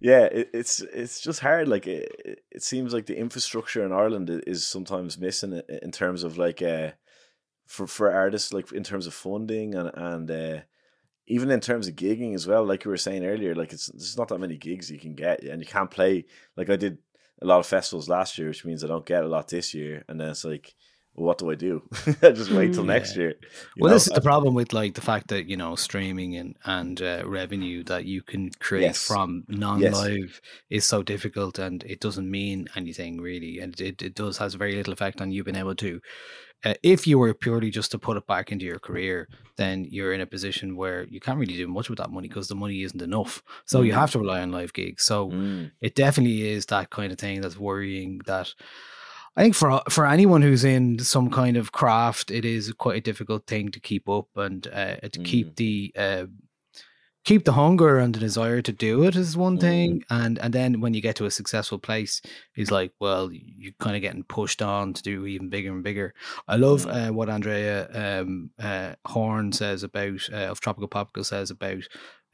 yeah, 0.00 0.24
it, 0.24 0.50
it's 0.52 0.80
it's 0.80 1.20
just 1.20 1.40
hard. 1.40 1.68
Like 1.68 1.86
it, 1.86 2.14
it- 2.24 2.44
it 2.50 2.62
seems 2.64 2.92
like 2.92 3.06
the 3.06 3.16
infrastructure 3.16 3.84
in 3.86 3.92
Ireland 3.92 4.30
is 4.46 4.66
sometimes 4.66 5.16
missing 5.16 5.62
in 5.82 5.92
terms 5.92 6.24
of 6.24 6.38
like 6.38 6.60
uh 6.60 6.90
for 7.68 7.86
for 7.86 8.12
artists, 8.12 8.52
like 8.52 8.72
in 8.72 8.82
terms 8.82 9.06
of 9.06 9.14
funding 9.14 9.74
and 9.74 9.90
and 9.94 10.30
uh, 10.30 10.60
even 11.28 11.50
in 11.50 11.60
terms 11.60 11.86
of 11.86 11.94
gigging 11.94 12.34
as 12.34 12.46
well. 12.46 12.64
Like 12.64 12.84
you 12.84 12.90
were 12.90 12.96
saying 12.96 13.24
earlier, 13.24 13.54
like 13.54 13.72
it's 13.72 13.86
there's 13.86 14.16
not 14.16 14.28
that 14.28 14.40
many 14.40 14.56
gigs 14.56 14.90
you 14.90 14.98
can 14.98 15.14
get, 15.14 15.44
and 15.44 15.62
you 15.62 15.68
can't 15.68 15.90
play. 15.90 16.24
Like 16.56 16.70
I 16.70 16.76
did 16.76 16.98
a 17.40 17.46
lot 17.46 17.60
of 17.60 17.66
festivals 17.66 18.08
last 18.08 18.38
year, 18.38 18.48
which 18.48 18.64
means 18.64 18.82
I 18.82 18.88
don't 18.88 19.06
get 19.06 19.22
a 19.22 19.28
lot 19.28 19.48
this 19.48 19.74
year, 19.74 20.04
and 20.08 20.20
then 20.20 20.30
it's 20.30 20.44
like. 20.44 20.74
Well, 21.14 21.26
what 21.26 21.38
do 21.38 21.50
I 21.50 21.56
do? 21.56 21.82
I 22.22 22.30
just 22.30 22.52
wait 22.52 22.74
till 22.74 22.84
next 22.84 23.16
year. 23.16 23.34
well, 23.76 23.88
know? 23.88 23.94
this 23.96 24.06
is 24.06 24.12
the 24.12 24.20
problem 24.20 24.54
with 24.54 24.72
like 24.72 24.94
the 24.94 25.00
fact 25.00 25.26
that 25.28 25.48
you 25.48 25.56
know 25.56 25.74
streaming 25.74 26.36
and 26.36 26.54
and 26.64 27.02
uh, 27.02 27.24
revenue 27.26 27.82
that 27.84 28.04
you 28.04 28.22
can 28.22 28.50
create 28.60 28.82
Yes. 28.82 29.04
from 29.04 29.42
non-live 29.48 30.40
is 30.70 30.84
so 30.84 31.02
difficult, 31.02 31.58
and 31.58 31.82
it 31.82 31.98
doesn't 31.98 32.30
mean 32.30 32.68
anything 32.76 33.20
really, 33.20 33.58
and 33.58 33.80
it, 33.80 34.00
it 34.00 34.14
does 34.14 34.38
has 34.38 34.54
very 34.54 34.76
little 34.76 34.92
effect 34.92 35.20
on 35.20 35.32
you 35.32 35.42
being 35.42 35.56
able 35.56 35.74
to. 35.74 36.00
Uh, 36.64 36.74
if 36.82 37.06
you 37.06 37.18
were 37.18 37.32
purely 37.34 37.70
just 37.70 37.90
to 37.92 37.98
put 37.98 38.16
it 38.16 38.26
back 38.26 38.50
into 38.50 38.64
your 38.64 38.80
career, 38.80 39.28
then 39.56 39.86
you're 39.90 40.12
in 40.12 40.20
a 40.20 40.26
position 40.26 40.76
where 40.76 41.04
you 41.04 41.20
can't 41.20 41.38
really 41.38 41.56
do 41.56 41.68
much 41.68 41.88
with 41.88 41.98
that 41.98 42.10
money 42.10 42.26
because 42.28 42.48
the 42.48 42.54
money 42.54 42.82
isn't 42.82 43.00
enough. 43.02 43.42
So 43.64 43.82
you 43.82 43.92
Mm. 43.92 43.96
have 43.96 44.10
to 44.12 44.18
rely 44.18 44.40
on 44.40 44.50
live 44.50 44.72
gigs. 44.72 45.04
So 45.04 45.30
Mm. 45.30 45.70
it 45.80 45.94
definitely 45.94 46.48
is 46.50 46.66
that 46.66 46.90
kind 46.90 47.12
of 47.12 47.18
thing 47.18 47.40
that's 47.40 47.56
worrying 47.58 48.20
that 48.26 48.54
I 49.36 49.42
think 49.42 49.54
for 49.54 49.80
for 49.88 50.04
anyone 50.04 50.42
who's 50.42 50.64
in 50.64 50.98
some 50.98 51.30
kind 51.30 51.56
of 51.56 51.70
craft, 51.70 52.32
it 52.32 52.44
is 52.44 52.72
quite 52.72 52.96
a 52.98 53.00
difficult 53.00 53.46
thing 53.46 53.70
to 53.70 53.78
keep 53.78 54.08
up 54.08 54.26
and 54.36 54.66
uh, 54.66 54.96
to 54.96 55.20
keep 55.22 55.54
the 55.54 55.92
uh, 55.96 56.26
keep 57.24 57.44
the 57.44 57.52
hunger 57.52 57.98
and 57.98 58.14
the 58.14 58.20
desire 58.20 58.62
to 58.62 58.72
do 58.72 59.04
it 59.04 59.16
is 59.16 59.36
one 59.36 59.58
thing, 59.58 60.02
and 60.10 60.38
and 60.38 60.52
then 60.52 60.80
when 60.80 60.94
you 60.94 61.00
get 61.00 61.16
to 61.16 61.26
a 61.26 61.30
successful 61.30 61.78
place, 61.78 62.22
is 62.56 62.70
like 62.70 62.92
well, 63.00 63.30
you're 63.32 63.72
kind 63.80 63.96
of 63.96 64.02
getting 64.02 64.24
pushed 64.24 64.62
on 64.62 64.92
to 64.94 65.02
do 65.02 65.26
even 65.26 65.50
bigger 65.50 65.72
and 65.72 65.82
bigger. 65.84 66.14
I 66.46 66.56
love 66.56 66.86
uh, 66.86 67.10
what 67.10 67.28
Andrea 67.28 68.20
um, 68.20 68.50
uh, 68.58 68.94
Horan 69.06 69.52
says 69.52 69.82
about 69.82 70.28
uh, 70.32 70.48
of 70.50 70.60
Tropical 70.60 70.88
Popical 70.88 71.24
says 71.24 71.50
about 71.50 71.82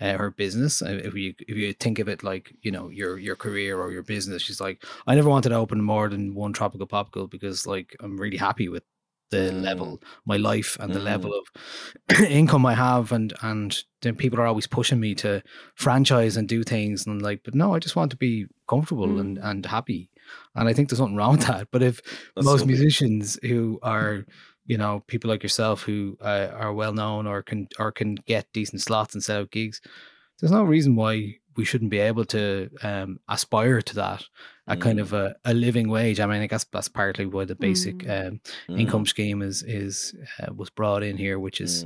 uh, 0.00 0.16
her 0.16 0.30
business. 0.30 0.82
Uh, 0.82 1.00
If 1.02 1.14
you 1.14 1.34
if 1.40 1.56
you 1.56 1.72
think 1.72 1.98
of 1.98 2.08
it 2.08 2.22
like 2.22 2.54
you 2.62 2.70
know 2.70 2.88
your 2.88 3.18
your 3.18 3.36
career 3.36 3.78
or 3.80 3.92
your 3.92 4.02
business, 4.02 4.42
she's 4.42 4.60
like, 4.60 4.84
I 5.06 5.14
never 5.14 5.28
wanted 5.28 5.50
to 5.50 5.56
open 5.56 5.82
more 5.82 6.08
than 6.08 6.34
one 6.34 6.52
tropical 6.52 6.86
popical 6.86 7.28
because 7.30 7.66
like 7.66 7.96
I'm 8.00 8.16
really 8.20 8.36
happy 8.36 8.68
with 8.68 8.84
the 9.34 9.50
mm. 9.50 9.62
level 9.62 10.00
my 10.24 10.36
life 10.36 10.76
and 10.80 10.92
the 10.92 11.00
level 11.00 11.32
mm. 11.32 11.40
of 11.40 12.20
income 12.40 12.64
I 12.66 12.74
have 12.74 13.12
and 13.12 13.32
and 13.42 13.76
then 14.02 14.16
people 14.16 14.40
are 14.40 14.46
always 14.46 14.66
pushing 14.66 15.00
me 15.00 15.14
to 15.16 15.42
franchise 15.74 16.36
and 16.36 16.48
do 16.48 16.62
things 16.62 17.06
and 17.06 17.16
I'm 17.16 17.18
like 17.18 17.42
but 17.44 17.54
no 17.54 17.74
I 17.74 17.78
just 17.78 17.96
want 17.96 18.10
to 18.12 18.16
be 18.16 18.46
comfortable 18.68 19.08
mm. 19.08 19.20
and 19.20 19.38
and 19.38 19.66
happy. 19.66 20.10
And 20.54 20.68
I 20.68 20.72
think 20.72 20.88
there's 20.88 21.00
nothing 21.00 21.16
wrong 21.16 21.32
with 21.32 21.46
that 21.46 21.68
but 21.70 21.82
if 21.82 22.02
That's 22.34 22.46
most 22.46 22.60
lovely. 22.60 22.74
musicians 22.74 23.38
who 23.42 23.78
are 23.82 24.24
you 24.66 24.78
know 24.78 25.02
people 25.06 25.30
like 25.30 25.42
yourself 25.42 25.82
who 25.82 26.16
uh, 26.20 26.48
are 26.54 26.72
well 26.72 26.92
known 26.92 27.26
or 27.26 27.42
can 27.42 27.68
or 27.78 27.92
can 27.92 28.14
get 28.14 28.52
decent 28.52 28.80
slots 28.82 29.14
and 29.14 29.22
set 29.22 29.40
out 29.40 29.50
gigs 29.50 29.80
there's 30.40 30.52
no 30.52 30.64
reason 30.64 30.96
why 30.96 31.36
we 31.56 31.64
shouldn't 31.64 31.90
be 31.90 31.98
able 31.98 32.24
to 32.26 32.70
um, 32.82 33.20
aspire 33.28 33.80
to 33.82 33.94
that 33.96 34.24
a 34.66 34.76
kind 34.76 34.98
of 34.98 35.12
a, 35.12 35.36
a 35.44 35.52
living 35.52 35.88
wage. 35.88 36.20
I 36.20 36.26
mean, 36.26 36.40
I 36.42 36.46
guess 36.46 36.64
that's 36.64 36.88
partly 36.88 37.26
why 37.26 37.44
the 37.44 37.54
basic 37.54 38.08
um, 38.08 38.40
income 38.68 39.06
scheme 39.06 39.42
is 39.42 39.62
is 39.62 40.14
uh, 40.40 40.52
was 40.54 40.70
brought 40.70 41.02
in 41.02 41.16
here, 41.16 41.38
which 41.38 41.60
is 41.60 41.84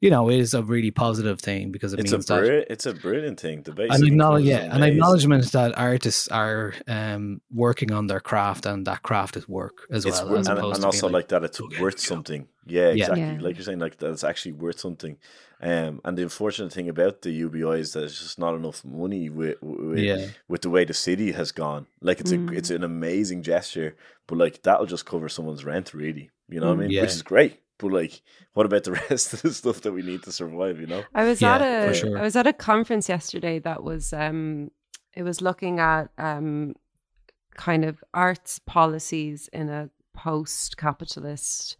you 0.00 0.10
know 0.10 0.28
is 0.30 0.54
a 0.54 0.62
really 0.62 0.90
positive 0.90 1.40
thing 1.40 1.72
because 1.72 1.92
it 1.92 2.00
It's 2.00 2.12
a 2.12 2.16
means 2.16 2.26
that 2.26 2.38
brilliant, 2.40 2.66
it's 2.70 2.86
a 2.86 2.94
brilliant 2.94 3.40
thing. 3.40 3.62
The 3.62 3.72
basic 3.72 3.90
an 3.90 3.96
income 3.96 4.06
acknowledge, 4.12 4.42
is 4.44 4.48
yeah, 4.50 4.74
an 4.76 4.82
acknowledgement 4.82 5.50
that 5.52 5.76
artists 5.76 6.28
are 6.28 6.74
um, 6.86 7.40
working 7.52 7.90
on 7.92 8.06
their 8.06 8.20
craft 8.20 8.66
and 8.66 8.86
that 8.86 9.02
craft 9.02 9.36
is 9.36 9.48
work 9.48 9.86
as 9.90 10.04
It's 10.04 10.20
well. 10.20 10.30
wor- 10.30 10.38
as 10.38 10.46
and, 10.48 10.58
and 10.58 10.84
also 10.84 11.06
being 11.08 11.12
like, 11.14 11.28
that 11.28 11.42
it's 11.44 11.60
worth 11.80 11.98
something. 11.98 12.46
Yeah, 12.66 12.82
Yeah. 12.90 12.90
exactly. 12.92 13.20
Yeah. 13.22 13.38
Like 13.40 13.56
you're 13.56 13.64
saying, 13.64 13.78
like 13.80 13.96
that 13.98 14.10
it's 14.12 14.24
actually 14.24 14.52
worth 14.52 14.78
something. 14.78 15.16
Um, 15.60 16.00
and 16.04 16.16
the 16.16 16.22
unfortunate 16.22 16.72
thing 16.72 16.88
about 16.88 17.22
the 17.22 17.32
UBI 17.32 17.80
is 17.80 17.92
that 17.94 18.04
it's 18.04 18.20
just 18.20 18.38
not 18.38 18.54
enough 18.54 18.84
money 18.84 19.28
with 19.28 19.56
with, 19.60 19.98
Yeah. 19.98 20.26
with 20.46 20.62
the 20.62 20.70
way 20.70 20.84
the 20.84 20.94
city 20.94 21.32
has 21.32 21.50
gone. 21.50 21.86
Like 22.00 22.20
it's 22.20 22.30
a 22.30 22.46
it's 22.52 22.70
an 22.70 22.84
amazing 22.84 23.42
gesture, 23.42 23.96
but 24.28 24.38
like 24.38 24.62
that'll 24.62 24.86
just 24.86 25.06
cover 25.06 25.28
someone's 25.28 25.64
rent, 25.64 25.92
really. 25.94 26.30
You 26.48 26.60
know 26.60 26.68
what 26.68 26.74
I 26.78 26.80
mean? 26.82 26.90
Yeah. 26.90 27.00
Which 27.02 27.10
is 27.10 27.22
great. 27.22 27.58
But 27.78 27.92
like, 27.92 28.22
what 28.54 28.66
about 28.66 28.84
the 28.84 28.92
rest 29.10 29.32
of 29.32 29.42
the 29.42 29.52
stuff 29.52 29.80
that 29.82 29.92
we 29.92 30.02
need 30.02 30.22
to 30.24 30.32
survive? 30.32 30.80
You 30.80 30.86
know? 30.88 31.04
I 31.14 31.24
was 31.24 31.40
Yeah, 31.40 31.56
at 31.56 31.62
a 31.62 32.00
for 32.00 32.18
I 32.18 32.22
was 32.22 32.36
at 32.36 32.46
a 32.46 32.52
conference 32.52 33.08
yesterday 33.08 33.58
that 33.60 33.82
was 33.82 34.12
um 34.12 34.70
it 35.14 35.22
was 35.22 35.40
looking 35.40 35.80
at 35.80 36.10
um 36.18 36.74
kind 37.54 37.84
of 37.84 38.02
arts 38.14 38.58
policies 38.60 39.48
in 39.52 39.68
a 39.68 39.90
post 40.14 40.76
capitalist 40.76 41.76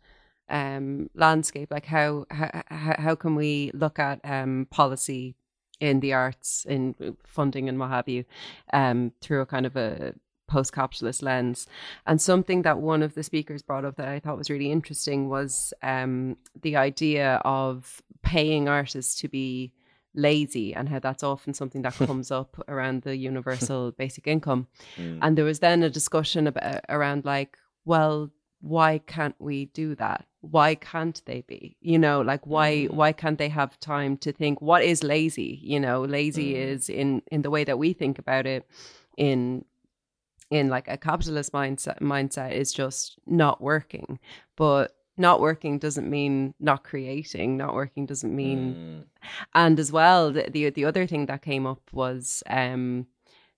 um 0.49 1.11
landscape 1.15 1.69
like 1.71 1.87
how, 1.87 2.25
how 2.31 2.63
how 2.69 2.95
how 2.99 3.15
can 3.15 3.35
we 3.35 3.71
look 3.75 3.99
at 3.99 4.21
um 4.25 4.67
policy 4.71 5.37
in 5.81 6.01
the 6.01 6.13
arts 6.13 6.65
in 6.69 7.17
funding 7.25 7.69
and 7.69 7.79
what 7.79 7.91
have 7.91 8.09
you 8.09 8.25
um 8.73 9.13
through 9.21 9.41
a 9.41 9.47
kind 9.47 9.67
of 9.67 9.77
a 9.77 10.15
post-capitalist 10.49 11.23
lens. 11.23 11.67
And 12.07 12.21
something 12.21 12.63
that 12.63 12.79
one 12.79 13.03
of 13.03 13.15
the 13.15 13.23
speakers 13.23 13.63
brought 13.63 13.85
up 13.85 13.97
that 13.97 14.09
i 14.09 14.19
thought 14.19 14.39
was 14.39 14.51
really 14.51 14.73
interesting 14.73 15.29
was 15.29 15.73
um 15.83 16.37
the 16.63 16.77
idea 16.77 17.41
of 17.45 18.03
paying 18.23 18.69
artists 18.69 19.21
to 19.21 19.29
be 19.29 19.73
lazy 20.15 20.75
and 20.75 20.89
how 20.89 20.99
that's 20.99 21.23
often 21.23 21.55
something 21.55 21.83
that 21.83 21.95
comes 22.07 22.31
up 22.31 22.63
around 22.69 23.03
the 23.03 23.17
universal 23.17 23.93
basic 24.03 24.27
income. 24.27 24.67
Mm. 24.97 25.19
and 25.23 25.39
there 25.39 25.45
was 25.45 25.61
then 25.61 25.83
a 25.83 25.91
discussion 25.91 26.47
about 26.47 26.81
around 26.89 27.25
like 27.25 27.57
well 27.85 28.31
why 28.61 28.99
can't 29.07 29.37
we 29.39 29.67
do 29.67 29.95
that? 29.95 30.27
Why 30.41 30.75
can't 30.75 31.23
they 31.27 31.43
be? 31.43 31.77
You 31.81 31.99
know 31.99 32.21
like 32.23 32.47
why 32.47 32.87
why 32.87 33.13
can't 33.13 33.39
they 33.39 33.49
have 33.49 33.79
time 33.79 34.17
to 34.19 34.33
think 34.33 34.61
what 34.61 34.83
is 34.83 35.03
lazy? 35.05 35.61
You 35.63 35.79
know 35.79 36.03
lazy 36.05 36.57
is 36.57 36.89
in 36.89 37.23
in 37.31 37.43
the 37.43 37.51
way 37.51 37.65
that 37.65 37.79
we 37.79 37.93
think 37.93 38.19
about 38.19 38.47
it 38.47 38.67
in 39.17 39.65
in 40.51 40.69
like 40.69 40.89
a 40.89 40.97
capitalist 40.97 41.53
mindset 41.53 42.01
mindset 42.01 42.53
is 42.53 42.73
just 42.73 43.19
not 43.27 43.61
working 43.61 44.19
but 44.57 44.95
not 45.21 45.41
working 45.41 45.81
doesn't 45.81 46.09
mean 46.09 46.55
not 46.61 46.85
creating. 46.85 47.57
Not 47.57 47.75
working 47.75 48.07
doesn't 48.07 48.35
mean 48.35 48.75
Mm. 48.75 49.05
and 49.55 49.81
as 49.81 49.91
well 49.91 50.31
the, 50.33 50.49
the 50.49 50.71
the 50.71 50.85
other 50.85 51.07
thing 51.07 51.27
that 51.27 51.43
came 51.43 51.67
up 51.67 51.83
was 51.93 52.43
um 52.49 53.07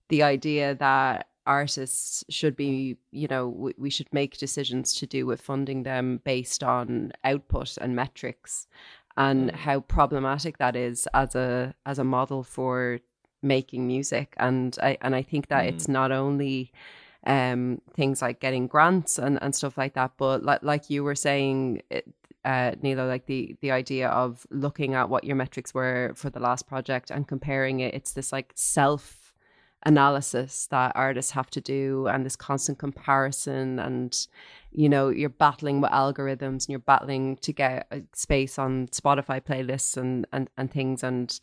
the 0.09 0.23
idea 0.23 0.73
that 0.75 1.27
artists 1.45 2.23
should 2.29 2.55
be 2.55 2.97
you 3.11 3.27
know 3.27 3.47
we, 3.47 3.73
we 3.77 3.89
should 3.89 4.11
make 4.11 4.37
decisions 4.37 4.93
to 4.95 5.05
do 5.05 5.25
with 5.25 5.39
funding 5.41 5.83
them 5.83 6.19
based 6.23 6.63
on 6.63 7.11
output 7.23 7.77
and 7.79 7.95
metrics 7.95 8.67
and 9.17 9.51
how 9.51 9.79
problematic 9.81 10.57
that 10.57 10.75
is 10.75 11.07
as 11.13 11.35
a 11.35 11.73
as 11.85 11.99
a 11.99 12.03
model 12.03 12.43
for 12.43 12.99
making 13.41 13.87
music 13.87 14.33
and 14.37 14.77
i 14.81 14.97
and 15.01 15.15
i 15.15 15.21
think 15.21 15.47
that 15.47 15.65
it's 15.65 15.87
not 15.87 16.11
only 16.11 16.71
um 17.25 17.81
things 17.95 18.21
like 18.21 18.39
getting 18.39 18.67
grants 18.67 19.17
and 19.17 19.41
and 19.41 19.55
stuff 19.55 19.77
like 19.77 19.93
that 19.93 20.11
but 20.17 20.43
like 20.43 20.61
like 20.63 20.89
you 20.89 21.03
were 21.03 21.15
saying 21.15 21.81
it, 21.89 22.07
uh 22.45 22.71
Nealo 22.83 23.07
like 23.07 23.25
the 23.27 23.55
the 23.61 23.71
idea 23.71 24.09
of 24.09 24.45
looking 24.49 24.95
at 24.95 25.09
what 25.09 25.23
your 25.23 25.35
metrics 25.35 25.73
were 25.73 26.13
for 26.15 26.29
the 26.29 26.39
last 26.39 26.67
project 26.67 27.11
and 27.11 27.27
comparing 27.27 27.79
it 27.79 27.93
it's 27.93 28.13
this 28.13 28.31
like 28.31 28.51
self 28.55 29.21
analysis 29.83 30.67
that 30.67 30.91
artists 30.95 31.31
have 31.31 31.49
to 31.49 31.59
do 31.59 32.07
and 32.07 32.25
this 32.25 32.35
constant 32.35 32.77
comparison 32.77 33.79
and 33.79 34.27
you 34.71 34.87
know 34.87 35.09
you're 35.09 35.29
battling 35.29 35.81
with 35.81 35.91
algorithms 35.91 36.65
and 36.65 36.69
you're 36.69 36.79
battling 36.79 37.35
to 37.37 37.51
get 37.51 37.87
a 37.91 38.01
space 38.13 38.59
on 38.59 38.87
Spotify 38.87 39.41
playlists 39.41 39.97
and 39.97 40.27
and 40.31 40.49
and 40.57 40.71
things 40.71 41.03
and 41.03 41.39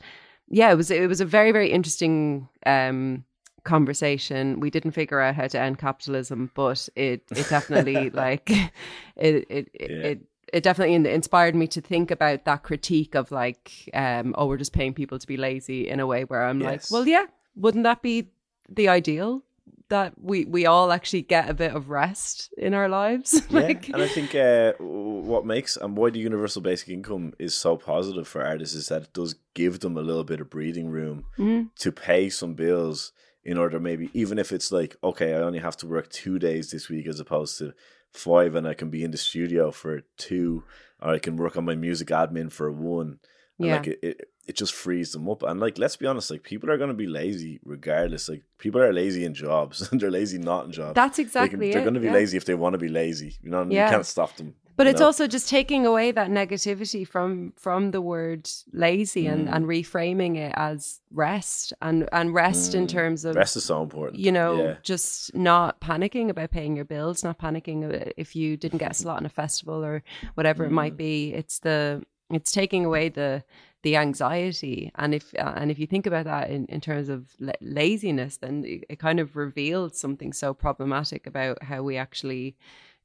yeah 0.50 0.70
it 0.72 0.76
was 0.76 0.90
it 0.90 1.08
was 1.08 1.20
a 1.20 1.24
very 1.26 1.52
very 1.52 1.70
interesting 1.70 2.48
um 2.66 3.24
conversation. 3.64 4.60
We 4.60 4.70
didn't 4.70 4.92
figure 4.92 5.20
out 5.20 5.34
how 5.34 5.46
to 5.48 5.60
end 5.60 5.78
capitalism 5.78 6.50
but 6.54 6.88
it 6.96 7.22
it 7.36 7.48
definitely 7.48 8.10
like 8.24 8.48
it 8.50 8.70
it 9.16 9.68
it, 9.74 9.90
Yeah. 9.90 9.96
it 10.10 10.18
it 10.52 10.62
definitely 10.62 10.94
inspired 11.12 11.54
me 11.54 11.66
to 11.66 11.80
think 11.82 12.10
about 12.10 12.44
that 12.46 12.62
critique 12.62 13.14
of 13.14 13.30
like 13.30 13.90
um 13.92 14.34
oh 14.38 14.46
we're 14.46 14.56
just 14.56 14.72
paying 14.72 14.94
people 14.94 15.18
to 15.18 15.26
be 15.26 15.36
lazy 15.36 15.86
in 15.88 16.00
a 16.00 16.06
way 16.06 16.24
where 16.24 16.44
i'm 16.46 16.60
like 16.60 16.82
well 16.90 17.06
yeah 17.06 17.26
wouldn't 17.56 17.84
that 17.84 18.00
be 18.00 18.28
the 18.70 18.88
ideal 18.88 19.42
that 19.88 20.12
we 20.20 20.44
we 20.44 20.66
all 20.66 20.92
actually 20.92 21.22
get 21.22 21.48
a 21.48 21.54
bit 21.54 21.74
of 21.74 21.88
rest 21.90 22.52
in 22.58 22.74
our 22.74 22.88
lives 22.88 23.42
like 23.50 23.88
yeah, 23.88 23.94
and 23.94 24.02
I 24.02 24.08
think 24.08 24.34
uh, 24.34 24.72
what 24.78 25.46
makes 25.46 25.76
and 25.76 25.96
why 25.96 26.10
the 26.10 26.18
universal 26.18 26.62
basic 26.62 26.88
income 26.88 27.32
is 27.38 27.54
so 27.54 27.76
positive 27.76 28.28
for 28.28 28.44
artists 28.44 28.74
is 28.76 28.88
that 28.88 29.02
it 29.02 29.12
does 29.12 29.34
give 29.54 29.80
them 29.80 29.96
a 29.96 30.02
little 30.02 30.24
bit 30.24 30.40
of 30.40 30.50
breathing 30.50 30.88
room 30.88 31.24
Mhm. 31.38 31.70
to 31.78 31.92
pay 31.92 32.28
some 32.30 32.54
bills 32.54 33.12
in 33.44 33.56
order 33.56 33.80
maybe 33.80 34.10
even 34.12 34.38
if 34.38 34.52
it's 34.52 34.70
like 34.72 34.96
okay 35.02 35.32
I 35.34 35.38
only 35.40 35.60
have 35.60 35.76
to 35.78 35.86
work 35.86 36.10
two 36.10 36.38
days 36.38 36.70
this 36.70 36.88
week 36.88 37.06
as 37.06 37.20
opposed 37.20 37.58
to 37.58 37.72
five 38.12 38.54
and 38.54 38.66
I 38.66 38.74
can 38.74 38.90
be 38.90 39.04
in 39.04 39.10
the 39.10 39.16
studio 39.18 39.70
for 39.70 40.02
two 40.16 40.64
or 41.00 41.10
I 41.14 41.18
can 41.18 41.36
work 41.36 41.56
on 41.56 41.64
my 41.64 41.76
music 41.76 42.08
admin 42.08 42.50
for 42.52 42.70
one 42.72 43.20
and 43.58 43.68
Yeah. 43.68 43.74
like 43.76 43.86
it, 43.86 43.98
it 44.02 44.28
it 44.48 44.56
just 44.56 44.72
frees 44.72 45.12
them 45.12 45.28
up 45.28 45.42
and 45.42 45.60
like 45.60 45.78
let's 45.78 45.96
be 45.96 46.06
honest 46.06 46.30
like 46.30 46.42
people 46.42 46.70
are 46.70 46.78
going 46.78 46.88
to 46.88 46.94
be 46.94 47.06
lazy 47.06 47.60
regardless 47.64 48.28
like 48.28 48.42
people 48.58 48.80
are 48.80 48.92
lazy 48.92 49.24
in 49.24 49.34
jobs 49.34 49.76
and 49.92 50.00
they're 50.00 50.10
lazy 50.10 50.38
not 50.38 50.64
in 50.66 50.72
jobs 50.72 50.94
That's 50.94 51.18
They 51.18 51.22
exactly 51.22 51.70
they're 51.72 51.82
going 51.82 51.94
to 51.94 52.00
be 52.00 52.06
yeah. 52.06 52.12
lazy 52.20 52.36
if 52.36 52.44
they 52.46 52.54
want 52.54 52.72
to 52.74 52.78
be 52.78 52.88
lazy 52.88 53.36
you 53.42 53.50
know 53.50 53.60
and 53.62 53.72
Yeah. 53.72 53.84
you 53.86 53.90
can't 53.94 54.06
stop 54.06 54.34
them 54.36 54.54
but 54.76 54.86
it's 54.86 55.00
know? 55.00 55.06
also 55.06 55.26
just 55.26 55.48
taking 55.48 55.84
away 55.86 56.12
that 56.12 56.30
negativity 56.30 57.06
from 57.06 57.52
from 57.56 57.90
the 57.90 58.00
word 58.00 58.48
lazy 58.72 59.26
and 59.26 59.48
Mm. 59.48 59.54
and 59.54 59.64
reframing 59.66 60.36
it 60.36 60.52
as 60.56 61.00
rest 61.12 61.72
and 61.82 62.08
and 62.12 62.32
rest 62.34 62.74
in 62.74 62.84
Mm. 62.86 62.88
terms 62.98 63.24
of 63.26 63.34
rest 63.36 63.56
is 63.56 63.64
so 63.64 63.82
important 63.82 64.18
you 64.26 64.32
know 64.32 64.52
yeah 64.64 64.74
just 64.82 65.34
not 65.34 65.80
panicking 65.80 66.30
about 66.30 66.50
paying 66.50 66.74
your 66.74 66.84
bills 66.86 67.22
not 67.22 67.38
panicking 67.38 67.78
if 68.16 68.34
you 68.34 68.56
didn't 68.56 68.78
get 68.78 68.92
a 68.92 68.94
slot 68.94 69.20
in 69.20 69.26
a 69.26 69.34
festival 69.42 69.84
or 69.84 70.02
whatever 70.36 70.64
it 70.64 70.70
Mm. 70.70 70.80
might 70.82 70.96
be 70.96 71.34
it's 71.34 71.58
the 71.58 72.02
it's 72.30 72.52
taking 72.52 72.84
away 72.84 73.08
the 73.08 73.42
the 73.82 73.96
anxiety 73.96 74.90
and 74.96 75.14
if 75.14 75.32
uh, 75.38 75.52
and 75.56 75.70
if 75.70 75.78
you 75.78 75.86
think 75.86 76.06
about 76.06 76.24
that 76.24 76.50
in, 76.50 76.66
in 76.66 76.80
terms 76.80 77.08
of 77.08 77.28
la- 77.38 77.52
laziness 77.60 78.38
then 78.38 78.64
it, 78.64 78.84
it 78.88 78.98
kind 78.98 79.20
of 79.20 79.36
reveals 79.36 79.98
something 79.98 80.32
so 80.32 80.52
problematic 80.52 81.26
about 81.26 81.62
how 81.62 81.82
we 81.82 81.96
actually 81.96 82.56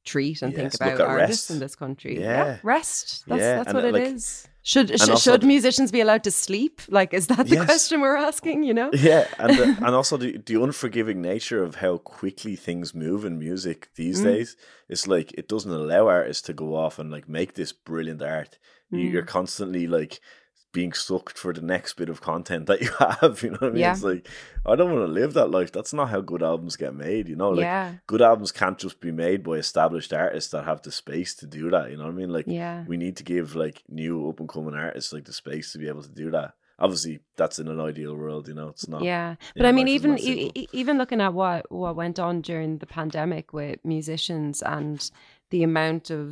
treat 0.04 0.42
and 0.42 0.52
think 0.54 0.72
Yes, 0.72 0.80
look 0.80 0.94
about 0.96 1.08
artists 1.08 1.48
rest. 1.48 1.50
in 1.50 1.58
this 1.60 1.76
country 1.76 2.20
Yeah. 2.20 2.58
rest 2.62 3.24
that's 3.26 3.40
Yeah, 3.40 3.56
that's 3.56 3.68
and, 3.68 3.76
what 3.76 3.84
uh, 3.84 3.88
it 3.88 3.92
like- 3.94 4.14
is 4.14 4.48
should 4.66 4.88
sh- 4.88 5.08
also 5.08 5.16
should 5.16 5.42
the- 5.42 5.46
musicians 5.46 5.90
be 5.92 6.00
allowed 6.00 6.24
to 6.24 6.30
sleep 6.30 6.80
like 6.88 7.14
is 7.14 7.26
that 7.28 7.46
the 7.46 7.54
Yes. 7.56 7.64
question 7.66 8.00
we're 8.00 8.16
asking 8.16 8.64
you 8.64 8.74
know 8.74 8.90
yeah 8.92 9.26
and 9.38 9.56
the, 9.58 9.64
and 9.86 9.94
also 9.94 10.16
the, 10.16 10.38
the 10.38 10.60
unforgiving 10.60 11.22
nature 11.22 11.62
of 11.62 11.76
how 11.76 11.98
quickly 11.98 12.56
things 12.56 12.94
move 12.94 13.24
in 13.24 13.38
music 13.38 13.88
these 13.94 14.20
Mm. 14.20 14.24
days 14.24 14.56
it's 14.88 15.06
like 15.06 15.32
it 15.40 15.48
doesn't 15.48 15.70
allow 15.70 16.08
artists 16.08 16.42
to 16.48 16.52
go 16.52 16.74
off 16.74 16.98
and 16.98 17.10
like 17.10 17.28
make 17.28 17.54
this 17.54 17.72
brilliant 17.72 18.22
art 18.22 18.58
Mm. 18.92 19.10
you're 19.12 19.22
constantly 19.38 19.86
like 19.86 20.20
being 20.74 20.92
sucked 20.92 21.38
for 21.38 21.52
the 21.54 21.62
next 21.62 21.94
bit 21.94 22.08
of 22.10 22.20
content 22.20 22.66
that 22.66 22.80
you 22.82 22.90
have 23.20 23.42
you 23.42 23.50
know 23.52 23.58
what 23.60 23.68
i 23.70 23.72
mean? 23.72 23.80
Yeah. 23.80 23.92
it's 23.92 24.02
like 24.02 24.28
i 24.66 24.76
don't 24.76 24.92
want 24.92 25.06
to 25.06 25.12
live 25.20 25.32
that 25.34 25.50
life. 25.50 25.70
That's 25.72 25.94
not 25.94 26.10
how 26.10 26.20
good 26.20 26.42
albums 26.42 26.76
get 26.76 26.94
made 26.94 27.28
you 27.28 27.36
know? 27.36 27.50
Like 27.50 27.62
Yeah. 27.64 27.94
good 28.06 28.20
albums 28.20 28.52
can't 28.52 28.76
just 28.76 29.00
be 29.00 29.12
made 29.12 29.42
by 29.42 29.52
established 29.66 30.12
artists 30.12 30.50
that 30.52 30.64
have 30.64 30.82
the 30.82 30.92
space 30.92 31.32
to 31.36 31.46
do 31.46 31.70
that 31.70 31.90
you 31.90 31.96
know 31.96 32.04
what 32.04 32.16
i 32.16 32.20
mean? 32.22 32.30
Like 32.38 32.46
Yeah. 32.46 32.84
we 32.86 32.96
need 33.04 33.16
to 33.20 33.24
give 33.24 33.54
like 33.64 33.82
new 33.88 34.28
up 34.28 34.40
and 34.40 34.48
coming 34.48 34.74
artists 34.74 35.12
like 35.14 35.24
the 35.24 35.32
space 35.32 35.72
to 35.72 35.78
be 35.78 35.88
able 35.88 36.02
to 36.02 36.10
do 36.22 36.30
that. 36.32 36.52
Obviously 36.78 37.20
that's 37.36 37.60
in 37.60 37.68
an 37.68 37.80
ideal 37.80 38.14
world 38.16 38.48
you 38.48 38.54
know? 38.54 38.68
It's 38.74 38.88
not 38.88 39.02
Yeah, 39.02 39.36
but 39.54 39.62
know, 39.62 39.68
I 39.68 39.72
mean, 39.72 39.88
even 39.96 40.18
e- 40.18 40.68
even 40.72 40.98
looking 40.98 41.20
at 41.20 41.32
what 41.34 41.70
what 41.70 41.94
went 42.02 42.18
on 42.18 42.40
during 42.40 42.78
the 42.78 42.86
pandemic 42.98 43.52
with 43.52 43.78
musicians 43.84 44.60
and 44.62 44.98
the 45.50 45.62
amount 45.62 46.10
of 46.10 46.26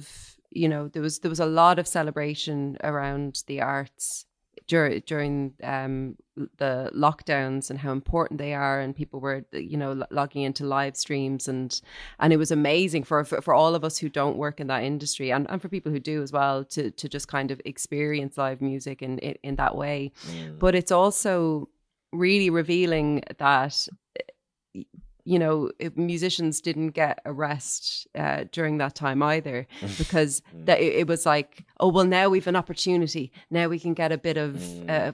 you 0.51 0.69
know 0.69 0.89
there 0.89 1.01
was 1.07 1.21
there 1.21 1.31
was 1.37 1.41
a 1.41 1.47
lot 1.63 1.79
of 1.79 1.87
celebration 1.87 2.77
around 2.83 3.43
the 3.47 3.61
arts 3.61 4.27
during 4.73 5.03
during 5.13 5.35
um 5.75 5.95
the 6.63 6.91
lockdowns 7.05 7.69
and 7.69 7.79
how 7.85 7.93
important 7.93 8.39
they 8.39 8.55
are 8.55 8.81
and 8.81 8.97
people 9.03 9.21
were 9.21 9.45
you 9.53 9.77
know 9.83 9.93
logging 10.11 10.43
into 10.49 10.65
live 10.65 10.97
streams 10.97 11.47
and 11.53 11.83
and 12.23 12.33
it 12.33 12.39
was 12.39 12.51
amazing 12.51 13.03
for 13.05 13.23
for, 13.25 13.43
for 13.43 13.53
all 13.61 13.75
of 13.75 13.85
us 13.89 13.99
who 14.01 14.09
don't 14.09 14.39
work 14.45 14.57
in 14.61 14.67
that 14.69 14.83
industry 14.83 15.31
and, 15.31 15.47
and 15.51 15.61
for 15.61 15.69
people 15.69 15.93
who 15.93 16.01
do 16.01 16.23
as 16.23 16.33
well 16.33 16.65
to 16.65 16.91
to 17.01 17.07
just 17.17 17.29
kind 17.29 17.51
of 17.51 17.61
experience 17.73 18.39
live 18.39 18.61
music 18.63 19.03
in 19.03 19.19
in, 19.19 19.35
in 19.49 19.55
that 19.57 19.75
way 19.83 20.11
Mm. 20.13 20.59
but 20.59 20.75
it's 20.75 20.95
also 21.01 21.69
really 22.25 22.51
revealing 22.63 23.09
that 23.39 23.75
you 25.25 25.39
know 25.39 25.71
musicians 25.95 26.61
didn't 26.61 26.91
get 26.91 27.21
a 27.25 27.33
rest 27.33 28.07
uh, 28.15 28.45
during 28.53 28.79
that 28.79 28.95
time 28.95 29.23
either 29.23 29.67
because 29.99 30.43
that 30.55 30.81
it, 30.81 30.95
it 30.95 31.07
was 31.07 31.25
like 31.27 31.65
oh 31.81 31.89
well 31.89 32.05
now 32.05 32.29
we've 32.29 32.47
an 32.47 32.57
opportunity. 32.57 33.33
Now 33.51 33.69
we 33.69 33.79
can 33.79 33.95
get 33.95 34.13
a 34.13 34.19
bit 34.19 34.37
of 34.37 34.89
uh, 34.89 35.13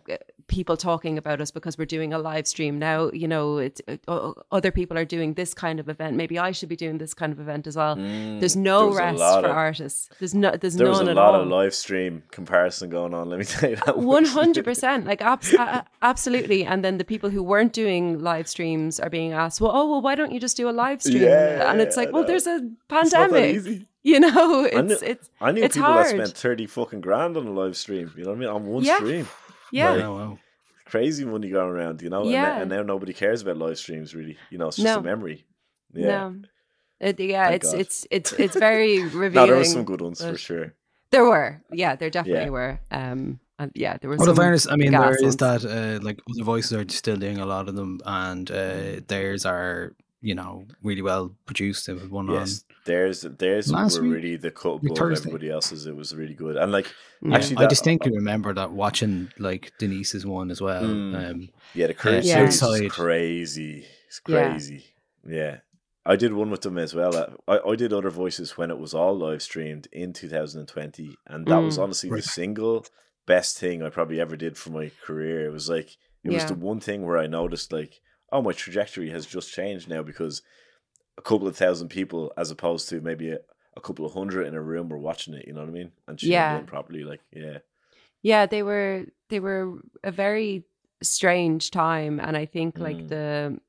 people 0.48 0.76
talking 0.76 1.16
about 1.18 1.40
us 1.40 1.50
because 1.50 1.78
we're 1.78 1.84
doing 1.84 2.12
a 2.12 2.18
live 2.18 2.46
stream 2.46 2.78
now 2.78 3.10
you 3.12 3.28
know 3.28 3.58
it's 3.58 3.80
it, 3.86 4.02
other 4.50 4.70
people 4.72 4.96
are 4.98 5.04
doing 5.04 5.34
this 5.34 5.52
kind 5.54 5.78
of 5.78 5.88
event 5.88 6.16
maybe 6.16 6.38
i 6.38 6.50
should 6.50 6.68
be 6.68 6.76
doing 6.76 6.98
this 6.98 7.12
kind 7.14 7.32
of 7.32 7.38
event 7.38 7.66
as 7.66 7.76
well 7.76 7.94
there's 7.96 8.08
Mm, 8.08 8.40
there 8.54 8.62
no 8.62 8.92
a 8.92 8.96
rest 8.96 9.18
for 9.18 9.46
of- 9.46 9.56
artists 9.56 10.08
there's 10.18 10.34
no 10.34 10.56
there's 10.56 10.74
there 10.74 10.88
was 10.88 11.00
a 11.00 11.10
at 11.10 11.16
lot 11.16 11.34
all 11.34 11.42
of 11.42 11.48
live 11.48 11.74
stream 11.74 12.22
comparison 12.30 12.88
going 12.90 13.12
on 13.14 13.28
let 13.28 13.38
me 13.38 13.44
tell 13.44 13.70
you 13.70 13.76
that 13.76 13.94
hundred 14.38 14.64
percent, 14.64 15.06
like 15.06 15.20
abs- 15.22 15.52
a- 15.54 15.84
absolutely. 16.02 16.64
And 16.64 16.84
then 16.84 16.98
the 16.98 17.04
people 17.04 17.30
who 17.30 17.42
weren't 17.42 17.72
doing 17.72 18.18
live 18.20 18.48
streams 18.48 18.98
are 19.00 19.10
being 19.10 19.32
asked, 19.32 19.60
"Well, 19.60 19.72
oh, 19.74 19.90
well, 19.90 20.00
why 20.00 20.14
don't 20.14 20.32
you 20.32 20.40
just 20.40 20.56
do 20.56 20.68
a 20.68 20.72
live 20.72 21.02
stream?" 21.02 21.22
Yeah, 21.22 21.70
and 21.70 21.80
it's 21.80 21.96
like, 21.96 22.12
well, 22.12 22.24
there's 22.24 22.46
a 22.46 22.56
It's 22.56 22.74
pandemic. 22.88 23.82
You 24.02 24.20
know, 24.20 24.66
I 24.72 24.80
knew, 24.80 24.92
it's 24.94 25.02
it's 25.02 25.30
I 25.40 25.52
knew 25.52 25.62
it's 25.62 25.76
people 25.76 25.88
hard. 25.92 26.06
that 26.06 26.28
spent 26.28 26.36
30 26.36 26.66
fucking 26.66 27.00
grand 27.00 27.36
on 27.36 27.46
a 27.46 27.50
live 27.52 27.76
stream 27.76 28.12
you 28.16 28.24
know 28.24 28.30
what 28.30 28.36
i 28.36 28.40
mean 28.40 28.48
on 28.48 28.64
one 28.66 28.82
Yeah. 28.84 28.96
stream 28.96 29.28
Yeah. 29.72 29.92
Like, 29.94 30.04
Oh, 30.04 30.14
wow. 30.14 30.38
crazy 30.86 31.24
money 31.24 31.50
going 31.50 31.68
around 31.70 32.00
you 32.02 32.08
know 32.10 32.22
and, 32.22 32.30
Yeah. 32.30 32.42
now, 32.48 32.60
and 32.62 32.70
now 32.70 32.82
nobody 32.82 33.12
cares 33.12 33.42
about 33.42 33.56
live 33.58 33.78
streams 33.78 34.14
really 34.14 34.36
you 34.50 34.56
know 34.58 34.68
it's 34.68 34.76
just 34.76 34.86
No. 34.94 35.00
a 35.00 35.02
memory 35.02 35.44
yeah 35.92 36.06
No. 36.30 36.42
It, 37.00 37.20
yeah, 37.20 37.46
Thank 37.48 37.56
it's 37.62 37.70
God. 37.72 37.80
it's 37.80 38.06
it's 38.10 38.32
it's 38.32 38.56
very 38.68 39.00
revealing. 39.02 39.34
no 39.34 39.46
there 39.46 39.56
were 39.56 39.64
some 39.64 39.84
good 39.84 40.00
ones 40.00 40.20
for 40.24 40.36
sure 40.36 40.74
There 41.10 41.24
were, 41.24 41.62
yeah, 41.72 41.96
there 41.96 42.10
definitely 42.10 42.44
Yeah. 42.52 42.58
were. 42.60 42.80
Um, 42.90 43.40
and 43.58 43.70
yeah, 43.74 43.96
there 43.98 44.10
was. 44.10 44.18
Well, 44.18 44.28
in 44.28 44.36
some 44.36 44.42
fairness, 44.44 44.66
I 44.68 44.76
mean, 44.76 44.90
gas 44.90 45.00
there 45.00 45.16
is 45.16 45.22
ones. 45.22 45.36
that, 45.36 45.60
uh, 45.64 46.04
like, 46.04 46.18
other 46.30 46.44
voices 46.44 46.72
are 46.74 46.84
still 46.88 47.16
doing 47.16 47.38
a 47.38 47.46
lot 47.46 47.66
of 47.68 47.74
them, 47.76 47.98
and 48.04 48.44
uh, 48.50 49.00
theirs 49.08 49.46
are, 49.46 49.94
you 50.20 50.34
know, 50.34 50.66
really 50.82 51.00
well 51.02 51.32
produced. 51.46 51.86
There 51.86 51.94
was 51.96 52.08
one 52.10 52.28
yes 52.28 52.62
there's 52.88 53.20
there's 53.22 53.70
Last 53.70 53.96
were 53.98 54.02
week- 54.04 54.12
really 54.16 54.36
the 54.36 54.50
cut 54.50 54.82
week 54.82 54.90
above 54.92 54.98
Thursday. 54.98 55.28
everybody 55.28 55.50
else's 55.50 55.86
it 55.86 55.94
was 55.94 56.14
really 56.14 56.34
good 56.34 56.56
and 56.56 56.72
like 56.72 56.88
on. 57.24 57.32
actually 57.34 57.58
I 57.58 57.60
that- 57.62 57.70
distinctly 57.70 58.12
remember 58.12 58.52
that 58.54 58.72
watching, 58.72 59.30
like, 59.38 59.72
Denise's 59.78 60.24
one 60.26 60.50
as 60.50 60.60
well. 60.60 60.82
Mm. 60.82 61.30
Um, 61.30 61.48
Yeah, 61.74 61.86
the 61.88 61.94
Courage 61.94 62.24
Yeah. 62.26 62.42
is 62.44 62.60
Outside. 62.62 62.90
crazy. 62.90 63.86
It's 64.08 64.20
Yeah. 64.26 64.48
crazy. 64.50 64.84
Yeah. 65.26 65.58
I 66.06 66.16
did 66.16 66.32
one 66.32 66.50
with 66.50 66.62
them 66.62 66.78
as 66.78 66.94
well. 66.94 67.14
Uh, 67.14 67.30
I, 67.46 67.70
I 67.72 67.76
did 67.76 67.92
other 67.92 68.08
voices 68.10 68.56
when 68.56 68.70
it 68.70 68.78
was 68.78 68.94
all 68.94 69.14
live 69.18 69.42
streamed 69.42 69.88
in 69.92 70.12
2020, 70.14 71.16
and 71.26 71.46
that 71.46 71.58
was 71.58 71.76
Mm. 71.76 71.82
honestly 71.82 72.08
Right. 72.10 72.22
the 72.22 72.28
single 72.28 72.86
best 73.26 73.58
thing 73.58 73.82
I 73.82 73.90
probably 73.90 74.18
ever 74.20 74.36
did 74.36 74.56
for 74.56 74.70
my 74.70 74.90
career. 75.04 75.46
It 75.46 75.52
was 75.52 75.68
like 75.68 75.90
it 76.24 76.32
was 76.32 76.44
the 76.46 76.54
one 76.54 76.80
thing 76.80 77.04
where 77.06 77.16
I 77.18 77.26
noticed 77.26 77.72
like, 77.72 78.00
oh, 78.32 78.42
my 78.42 78.52
trajectory 78.52 79.10
has 79.10 79.24
just 79.26 79.52
changed 79.52 79.88
now 79.88 80.02
because 80.02 80.42
a 81.18 81.22
couple 81.22 81.46
of 81.48 81.56
thousand 81.56 81.88
people, 81.88 82.32
as 82.36 82.50
opposed 82.50 82.88
to 82.88 83.00
maybe 83.00 83.30
a, 83.32 83.38
a 83.76 83.80
couple 83.80 84.06
of 84.06 84.14
hundred 84.14 84.46
in 84.46 84.54
a 84.54 84.62
room 84.62 84.88
were 84.88 84.98
watching 84.98 85.34
it. 85.34 85.46
You 85.46 85.52
know 85.52 85.60
what 85.60 85.68
I 85.68 85.72
mean? 85.72 85.92
And 86.06 86.18
tuned 86.18 86.30
Yeah. 86.30 86.60
properly. 86.60 87.02
Like 87.04 87.20
yeah, 87.32 87.58
yeah 88.22 88.46
they 88.46 88.62
were 88.62 89.04
they 89.28 89.40
were 89.40 89.78
a 90.02 90.10
very 90.10 90.64
strange 91.00 91.70
time 91.70 92.18
and 92.18 92.36
i 92.36 92.44
think 92.44 92.76
like 92.80 92.96
Mm. 92.98 93.08
the 93.08 93.60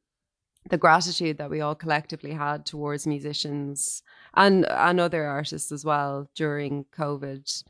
the 0.72 0.78
gratitude 0.80 1.38
that 1.38 1.52
we 1.52 1.62
all 1.62 1.76
collectively 1.76 2.32
had 2.34 2.66
towards 2.66 3.06
musicians 3.06 4.02
and 4.34 4.66
and 4.66 5.00
other 5.00 5.26
artists 5.26 5.72
as 5.72 5.86
well 5.86 6.28
during 6.34 6.86
covid 6.92 7.64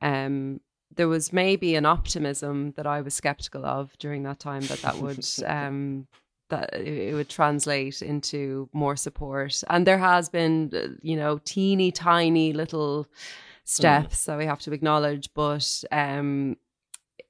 um 0.00 0.60
there 0.94 1.08
was 1.08 1.32
maybe 1.32 1.74
an 1.74 1.86
optimism 1.86 2.72
that 2.76 2.86
i 2.86 3.00
was 3.00 3.14
skeptical 3.14 3.66
of 3.66 3.98
during 3.98 4.22
that 4.22 4.38
time 4.38 4.62
that 4.62 4.80
that 4.82 4.98
would 5.02 5.26
um 5.46 6.06
that 6.50 6.74
it 6.74 7.14
would 7.14 7.28
translate 7.28 8.02
into 8.02 8.68
more 8.72 8.96
support. 8.96 9.62
And 9.68 9.86
there 9.86 9.98
has 9.98 10.28
been 10.28 10.70
uh, 10.74 10.88
you 11.02 11.16
know 11.16 11.40
teeny 11.44 11.90
tiny 11.90 12.52
little 12.52 13.06
steps 13.64 14.24
that 14.24 14.38
we 14.38 14.46
have 14.46 14.60
to 14.60 14.72
acknowledge 14.72 15.30
but 15.32 15.84
um 15.92 16.56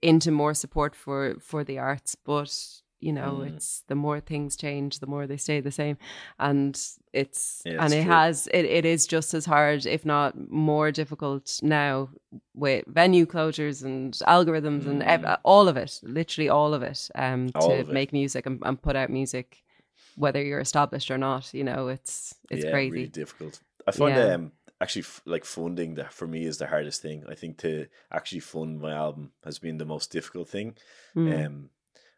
into 0.03 0.31
more 0.31 0.55
support 0.55 0.97
for 0.97 1.37
for 1.41 1.65
the 1.65 1.79
arts. 1.79 2.15
But 2.15 2.80
you 3.01 3.13
know 3.13 3.39
Mm. 3.41 3.49
it's 3.57 3.83
the 3.89 3.95
more 3.95 4.21
things 4.21 4.57
change 4.57 4.99
the 4.99 5.07
more 5.07 5.27
they 5.27 5.37
stay 5.39 5.61
the 5.61 5.71
same 5.71 5.97
and 6.39 6.79
it's 7.13 7.63
Yeah, 7.65 7.83
and 7.85 7.93
it 7.95 8.03
true. 8.03 8.13
has 8.13 8.47
it, 8.53 8.65
it 8.65 8.85
is 8.85 9.07
just 9.07 9.33
as 9.35 9.47
hard 9.47 9.87
if 9.87 10.05
not 10.05 10.35
more 10.51 10.93
difficult 10.93 11.59
now 11.63 12.11
with 12.55 12.85
venue 12.87 13.27
closures 13.27 13.83
and 13.85 14.13
algorithms 14.29 14.87
and 14.87 15.03
ev- 15.03 15.23
Mm. 15.23 15.39
all 15.45 15.67
of 15.69 15.77
it 15.77 15.99
literally 16.03 16.49
all 16.49 16.75
of 16.75 16.83
it 16.83 17.09
um 17.15 17.51
All 17.55 17.69
to 17.69 17.75
it. 17.81 17.89
make 17.89 18.13
music 18.13 18.47
and, 18.47 18.61
and 18.65 18.81
put 18.81 18.97
out 18.97 19.11
music 19.11 19.63
whether 20.17 20.43
you're 20.43 20.61
established 20.61 21.11
or 21.11 21.19
not 21.19 21.55
you 21.55 21.65
know 21.65 21.89
it's 21.89 22.35
it's 22.51 22.65
yeah, 22.65 22.71
crazy 22.73 22.91
really 22.91 23.07
difficult. 23.09 23.61
I 23.87 23.93
find 23.93 24.15
Yeah. 24.17 24.35
um 24.35 24.53
actually 24.83 25.03
f- 25.03 25.23
like 25.25 25.45
funding 25.45 25.95
that 25.95 26.13
for 26.13 26.27
me 26.27 26.45
is 26.45 26.59
the 26.59 26.67
hardest 26.67 27.03
thing. 27.03 27.25
I 27.29 27.35
think 27.35 27.59
to 27.59 27.87
actually 28.11 28.41
fund 28.41 28.81
my 28.81 28.93
album 28.93 29.33
has 29.45 29.59
been 29.59 29.79
the 29.79 29.85
most 29.95 30.11
difficult 30.13 30.49
thing. 30.49 30.77
Mm. 31.17 31.47
Um, 31.47 31.71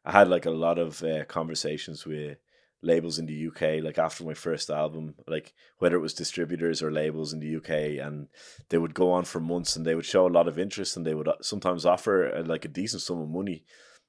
I 0.04 0.12
had 0.12 0.28
like 0.28 0.46
a 0.46 0.50
lot 0.50 0.78
of 0.78 1.02
uh, 1.02 1.24
conversations 1.24 2.04
with 2.06 2.38
labels 2.82 3.18
in 3.18 3.26
the 3.26 3.46
UK, 3.48 3.82
like 3.82 3.98
after 3.98 4.24
my 4.24 4.34
first 4.34 4.68
album, 4.68 5.14
like 5.28 5.54
whether 5.78 5.96
it 5.96 6.00
was 6.00 6.14
distributors 6.14 6.82
or 6.82 6.90
labels 6.90 7.32
in 7.32 7.38
the 7.38 7.56
UK, 7.56 8.04
and 8.04 8.26
they 8.70 8.78
would 8.78 8.94
go 8.94 9.12
on 9.12 9.24
for 9.24 9.40
months 9.40 9.76
and 9.76 9.86
they 9.86 9.94
would 9.94 10.04
show 10.04 10.26
a 10.26 10.36
lot 10.36 10.48
of 10.48 10.58
interest 10.58 10.96
and 10.96 11.06
they 11.06 11.14
would 11.14 11.28
uh, 11.28 11.34
sometimes 11.40 11.86
offer 11.86 12.34
uh, 12.34 12.42
like 12.44 12.64
a 12.64 12.68
decent 12.68 13.02
sum 13.02 13.20
of 13.20 13.28
money, 13.28 13.64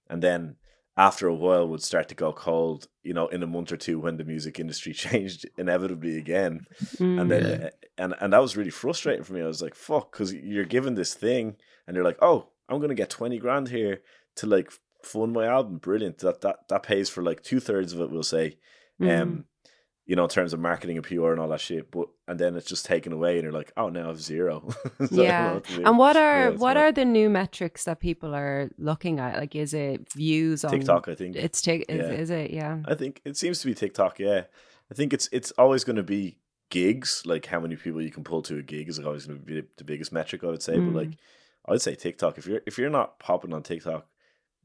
and 0.10 0.24
then 0.24 0.56
after 0.98 1.28
a 1.28 1.34
while 1.36 1.68
would 1.68 1.82
start 1.82 2.08
to 2.08 2.16
go 2.16 2.32
cold, 2.32 2.88
you 3.02 3.14
know, 3.14 3.28
in 3.28 3.42
a 3.42 3.48
month 3.48 3.72
or 3.72 3.78
two 3.78 4.00
when 4.00 4.18
the 4.18 4.24
music 4.24 4.60
industry 4.60 4.94
changed 5.06 5.46
inevitably 5.58 6.18
again, 6.18 6.66
and 7.00 7.30
then 7.32 7.44
Yeah. 7.44 7.66
uh, 7.68 7.70
and 8.00 8.16
and 8.20 8.34
that 8.34 8.42
was 8.42 8.58
really 8.58 8.72
frustrating 8.72 9.24
for 9.24 9.34
me. 9.34 9.42
I 9.42 9.48
was 9.48 9.62
like, 9.62 9.76
fuck, 9.76 10.12
because 10.12 10.34
you're 10.34 10.66
given 10.66 10.96
this 10.96 11.14
thing 11.14 11.58
and 11.86 11.96
you're 11.96 12.06
like, 12.06 12.18
oh, 12.24 12.50
I'm 12.68 12.82
gonna 12.82 12.96
get 12.96 13.12
twenty 13.12 13.38
grand 13.38 13.70
here 13.70 14.02
to 14.38 14.48
like 14.48 14.72
fund 15.06 15.34
my 15.34 15.46
album. 15.46 15.78
Brilliant. 15.78 16.20
That 16.20 16.42
that 16.42 16.68
that 16.70 16.84
pays 16.84 17.10
for 17.10 17.24
like 17.24 17.44
two 17.44 17.60
thirds 17.60 17.94
of 17.94 18.02
it. 18.02 18.10
We'll 18.12 18.24
say, 18.24 18.58
Mm. 19.02 19.22
um, 19.22 19.46
you 20.06 20.16
know, 20.18 20.24
in 20.24 20.30
terms 20.30 20.54
of 20.54 20.60
marketing 20.60 20.98
and 20.98 21.06
PR 21.06 21.32
and 21.32 21.40
all 21.40 21.48
that 21.50 21.62
shit. 21.62 21.90
But 21.90 22.08
and 22.28 22.40
then 22.40 22.56
it's 22.56 22.68
just 22.68 22.86
taken 22.86 23.12
away, 23.14 23.36
and 23.36 23.44
you're 23.44 23.52
like, 23.54 23.72
oh, 23.78 23.90
now 23.90 24.04
I 24.06 24.08
have 24.08 24.22
zero. 24.22 24.70
So 25.00 25.04
I 25.04 25.08
don't 25.08 25.12
know 25.12 25.24
yeah 25.24 25.60
and 25.90 25.98
what 25.98 26.16
are 26.18 26.40
Yeah, 26.52 26.58
what 26.58 26.76
mad. 26.76 26.84
are 26.84 26.92
the 26.92 27.06
new 27.06 27.30
metrics 27.30 27.86
that 27.86 28.00
people 28.00 28.36
are 28.36 28.70
looking 28.78 29.20
at 29.20 29.38
like 29.38 29.56
is 29.56 29.74
it 29.74 30.12
views 30.14 30.64
on 30.64 30.72
TikTok? 30.72 31.08
I 31.08 31.16
think 31.16 31.36
it's 31.36 31.66
is, 31.68 31.84
Yeah. 31.90 31.96
is 32.12 32.30
it 32.30 32.52
yeah 32.52 32.80
I 32.86 32.96
think 32.96 33.22
it 33.26 33.38
seems 33.38 33.60
to 33.62 33.68
be 33.68 33.74
TikTok. 33.74 34.20
Yeah, 34.20 34.44
I 34.92 34.94
think 34.94 35.14
it's 35.14 35.28
it's 35.32 35.52
always 35.58 35.84
going 35.84 35.96
to 35.98 36.04
be 36.04 36.38
gigs. 36.70 37.24
Like 37.26 37.46
how 37.48 37.60
many 37.60 37.76
people 37.76 38.02
you 38.02 38.12
can 38.12 38.24
pull 38.24 38.42
to 38.44 38.58
a 38.58 38.62
gig 38.62 38.90
is 38.90 39.00
always 39.00 39.26
going 39.26 39.40
to 39.40 39.46
be 39.46 39.64
the 39.78 39.84
biggest 39.84 40.12
metric. 40.12 40.44
I 40.44 40.48
would 40.48 40.64
say, 40.64 40.76
Mm. 40.78 40.94
but 40.94 41.04
like 41.04 41.18
I'd 41.68 41.82
say 41.82 41.96
TikTok. 41.96 42.38
If 42.38 42.46
you're 42.46 42.62
if 42.66 42.78
you're 42.78 42.90
not 42.90 43.20
popping 43.20 43.54
on 43.54 43.64
TikTok, 43.64 44.06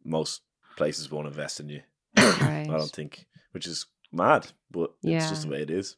most 0.05 0.43
places 0.77 1.11
won't 1.11 1.27
invest 1.27 1.61
in 1.61 1.69
you. 1.69 1.83
right 2.17 2.67
I 2.71 2.77
don't 2.77 2.93
think, 2.93 3.27
which 3.53 3.67
is 3.67 3.87
mad, 4.13 4.47
but 4.71 4.93
it's 5.03 5.29
just 5.29 5.43
the 5.43 5.49
way 5.49 5.63
it 5.63 5.71
is. 5.71 5.97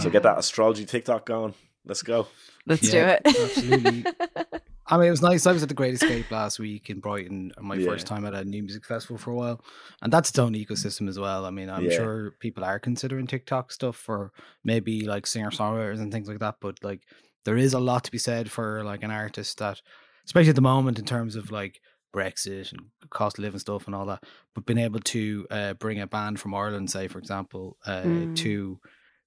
So 0.00 0.10
get 0.10 0.26
um, 0.26 0.32
that 0.34 0.38
astrology 0.38 0.84
TikTok 0.84 1.26
going. 1.26 1.54
Let's 1.84 2.02
go. 2.02 2.26
let's 2.66 2.82
Yeah, 2.82 2.90
do 2.92 2.98
it 3.30 3.38
absolutely. 3.44 4.04
I 4.88 4.98
mean, 4.98 5.08
it 5.08 5.10
was 5.10 5.22
nice. 5.22 5.46
I 5.46 5.52
was 5.52 5.64
at 5.64 5.68
the 5.68 5.74
Great 5.74 5.94
Escape 5.94 6.30
last 6.30 6.60
week 6.60 6.90
in 6.90 7.00
Brighton, 7.00 7.52
my 7.60 7.76
Yeah. 7.76 7.86
first 7.86 8.06
time 8.06 8.24
at 8.24 8.34
a 8.34 8.44
new 8.44 8.62
music 8.62 8.84
festival 8.84 9.18
for 9.18 9.32
a 9.32 9.34
while, 9.34 9.64
and 10.02 10.12
that's 10.12 10.30
its 10.30 10.38
own 10.38 10.54
ecosystem 10.54 11.08
as 11.08 11.18
well. 11.18 11.44
I 11.44 11.50
mean, 11.50 11.68
I'm 11.68 11.84
Yeah. 11.84 11.90
sure 11.96 12.30
people 12.38 12.64
are 12.64 12.78
considering 12.78 13.26
TikTok 13.26 13.72
stuff 13.72 13.96
for 13.96 14.32
maybe 14.62 15.04
like 15.04 15.26
singer 15.26 15.50
songwriters 15.50 15.98
and 16.00 16.12
things 16.12 16.28
like 16.28 16.38
that, 16.38 16.56
but 16.60 16.82
like 16.84 17.02
there 17.44 17.56
is 17.56 17.74
a 17.74 17.80
lot 17.80 18.04
to 18.04 18.12
be 18.12 18.18
said 18.18 18.48
for 18.50 18.84
like 18.84 19.02
an 19.02 19.10
artist 19.10 19.58
that, 19.58 19.80
especially 20.24 20.50
at 20.50 20.56
the 20.56 20.62
moment, 20.62 20.98
in 21.00 21.04
terms 21.04 21.34
of 21.34 21.50
like 21.50 21.80
Brexit 22.14 22.72
and 22.72 22.86
cost 23.10 23.38
of 23.38 23.42
living 23.44 23.60
stuff 23.60 23.86
and 23.86 23.94
all 23.94 24.06
that, 24.06 24.24
but 24.54 24.66
being 24.66 24.78
able 24.78 25.00
to 25.00 25.46
uh, 25.50 25.74
bring 25.74 26.00
a 26.00 26.06
band 26.06 26.40
from 26.40 26.54
Ireland, 26.54 26.90
say 26.90 27.08
for 27.08 27.18
example, 27.18 27.76
uh, 27.86 28.02
Mm. 28.02 28.34
to 28.36 28.80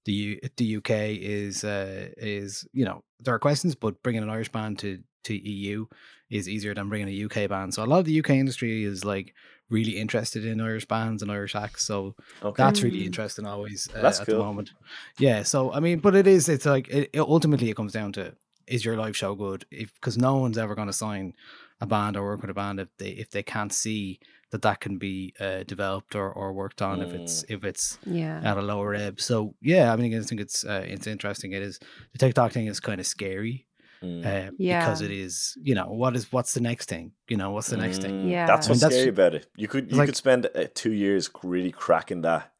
the 0.06 0.12
U- 0.12 0.40
the 0.56 0.76
UK 0.76 0.90
is 1.20 1.62
uh, 1.64 2.08
is 2.16 2.66
you 2.72 2.84
know 2.84 3.04
there 3.20 3.34
are 3.34 3.38
questions, 3.38 3.74
but 3.74 4.02
bringing 4.02 4.22
an 4.22 4.30
Irish 4.30 4.50
band 4.50 4.78
to 4.80 5.02
to 5.24 5.34
EU 5.36 5.86
is 6.30 6.48
easier 6.48 6.74
than 6.74 6.88
bringing 6.88 7.08
a 7.08 7.24
UK 7.26 7.48
band. 7.48 7.74
So 7.74 7.84
a 7.84 7.86
lot 7.86 7.98
of 7.98 8.06
the 8.06 8.18
UK 8.20 8.30
industry 8.30 8.84
is 8.84 9.04
like 9.04 9.34
really 9.68 9.98
interested 9.98 10.44
in 10.44 10.60
Irish 10.60 10.86
bands 10.86 11.22
and 11.22 11.30
Irish 11.30 11.54
acts. 11.54 11.84
So 11.84 12.16
Okay. 12.42 12.62
that's 12.62 12.82
really 12.82 13.00
Mm. 13.02 13.06
interesting 13.06 13.46
always 13.46 13.88
uh, 13.94 14.00
That's 14.00 14.20
at 14.20 14.26
cool. 14.26 14.38
the 14.38 14.44
moment. 14.44 14.70
Yeah. 15.18 15.42
So 15.42 15.72
I 15.72 15.80
mean, 15.80 15.98
but 16.00 16.14
it 16.16 16.26
is. 16.26 16.48
It's 16.48 16.64
like 16.66 16.88
it, 16.88 17.10
it 17.12 17.20
ultimately 17.20 17.68
it 17.70 17.76
comes 17.76 17.92
down 17.92 18.12
to 18.14 18.34
is 18.66 18.84
your 18.84 18.96
live 18.96 19.16
show 19.16 19.34
good? 19.34 19.66
If 19.70 19.92
because 19.94 20.16
no 20.16 20.36
one's 20.38 20.56
ever 20.58 20.74
going 20.74 20.86
to 20.88 20.92
sign 20.94 21.34
a 21.80 21.86
band 21.86 22.16
or 22.16 22.24
work 22.24 22.40
with 22.42 22.50
a 22.50 22.54
band 22.54 22.80
if 22.80 22.88
they 22.98 23.10
if 23.10 23.30
they 23.30 23.42
can't 23.42 23.72
see 23.72 24.20
that 24.50 24.62
that 24.62 24.80
can 24.80 24.98
be 24.98 25.32
uh, 25.40 25.62
developed 25.64 26.14
or, 26.16 26.30
or 26.32 26.52
worked 26.52 26.82
on 26.82 27.00
if 27.00 27.12
it's 27.14 27.44
if 27.48 27.64
it's 27.64 27.98
yeah 28.04 28.40
at 28.44 28.56
a 28.58 28.62
lower 28.62 28.94
ebb. 28.94 29.20
So 29.20 29.54
yeah, 29.62 29.92
I 29.92 29.96
mean, 29.96 30.12
I 30.18 30.22
think 30.22 30.40
it's 30.40 30.64
uh, 30.64 30.84
it's 30.86 31.06
interesting. 31.06 31.52
It 31.52 31.62
is 31.62 31.78
the 32.12 32.18
TikTok 32.18 32.52
thing 32.52 32.66
is 32.66 32.80
kind 32.80 33.00
of 33.00 33.06
scary 33.06 33.66
Mm. 34.02 34.24
uh, 34.24 34.50
Yeah. 34.58 34.80
because 34.80 35.02
it 35.02 35.10
is 35.10 35.54
you 35.62 35.74
know 35.74 35.84
what 36.00 36.16
is 36.16 36.32
what's 36.32 36.54
the 36.54 36.60
next 36.62 36.88
thing? 36.88 37.12
You 37.28 37.36
know 37.36 37.50
what's 37.50 37.68
the 37.68 37.76
next 37.76 38.00
thing? 38.00 38.24
Mm, 38.24 38.30
Yeah. 38.30 38.46
that's 38.46 38.66
I 38.66 38.68
mean, 38.68 38.70
what's 38.70 38.80
that's- 38.80 38.98
scary 38.98 39.10
about 39.10 39.34
it. 39.34 39.46
You 39.56 39.68
could 39.68 39.90
you 39.90 39.98
like- 39.98 40.06
could 40.08 40.16
spend 40.16 40.46
uh, 40.46 40.64
two 40.74 40.92
years 40.92 41.28
really 41.42 41.70
cracking 41.70 42.22
that, 42.22 42.50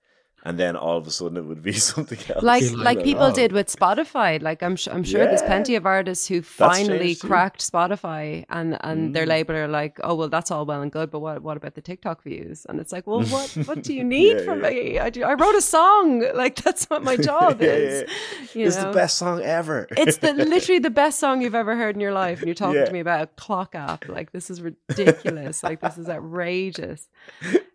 and 0.44 0.58
then 0.58 0.74
all 0.76 0.96
of 0.96 1.06
a 1.06 1.10
sudden 1.10 1.36
it 1.36 1.44
would 1.44 1.62
be 1.62 1.72
something 1.92 2.18
else. 2.30 2.42
like 2.42 2.62
like 2.72 2.96
like, 2.96 3.04
people 3.04 3.24
oh. 3.24 3.32
did 3.34 3.52
with 3.52 3.68
Spotify. 3.68 4.40
Like 4.42 4.62
I'm 4.62 4.76
su- 4.76 4.90
I'm 4.90 5.04
sure 5.04 5.24
there's 5.24 5.42
plenty 5.42 5.74
of 5.76 5.86
artists 5.86 6.26
who 6.28 6.42
finally 6.42 7.14
cracked 7.14 7.60
Spotify 7.60 8.44
and 8.48 8.76
and 8.82 9.14
their 9.14 9.24
Mm. 9.26 9.28
label 9.28 9.54
are 9.56 9.68
like, 9.68 9.98
oh 10.02 10.14
well, 10.14 10.28
that's 10.28 10.50
all 10.50 10.64
well 10.66 10.82
and 10.82 10.90
good, 10.90 11.10
but 11.10 11.20
what 11.20 11.42
what 11.42 11.56
about 11.56 11.74
the 11.74 11.82
TikTok 11.82 12.22
views? 12.22 12.64
And 12.68 12.80
it's 12.80 12.92
like, 12.92 13.06
well, 13.06 13.22
what 13.24 13.50
what 13.68 13.82
do 13.82 13.92
you 13.94 14.04
need 14.04 14.38
Yeah, 14.38 14.44
from 14.44 14.62
yeah. 14.62 14.70
me? 14.70 14.98
I 14.98 15.10
do, 15.10 15.22
I 15.24 15.34
wrote 15.34 15.54
a 15.56 15.62
song. 15.62 16.24
Like 16.40 16.56
that's 16.56 16.86
what 16.86 17.02
my 17.02 17.16
job 17.16 17.60
Yeah, 17.60 17.68
is. 17.68 18.04
yeah. 18.08 18.60
You 18.60 18.66
it's 18.66 18.76
know? 18.76 18.88
the 18.88 18.92
best 18.94 19.18
song 19.18 19.42
ever. 19.42 19.86
It's 19.90 20.18
the 20.18 20.32
literally 20.32 20.78
the 20.78 20.90
best 20.90 21.18
song 21.20 21.42
you've 21.42 21.54
ever 21.54 21.76
heard 21.76 21.94
in 21.96 22.00
your 22.00 22.12
life, 22.12 22.38
and 22.38 22.46
you're 22.48 22.54
talking 22.54 22.76
Yeah. 22.80 22.86
to 22.86 22.92
me 22.92 23.00
about 23.00 23.22
a 23.22 23.26
clock 23.26 23.74
app. 23.74 24.08
Like 24.08 24.32
this 24.32 24.48
is 24.50 24.62
ridiculous. 24.62 25.62
like 25.62 25.80
this 25.80 25.98
is 25.98 26.08
outrageous. 26.08 27.08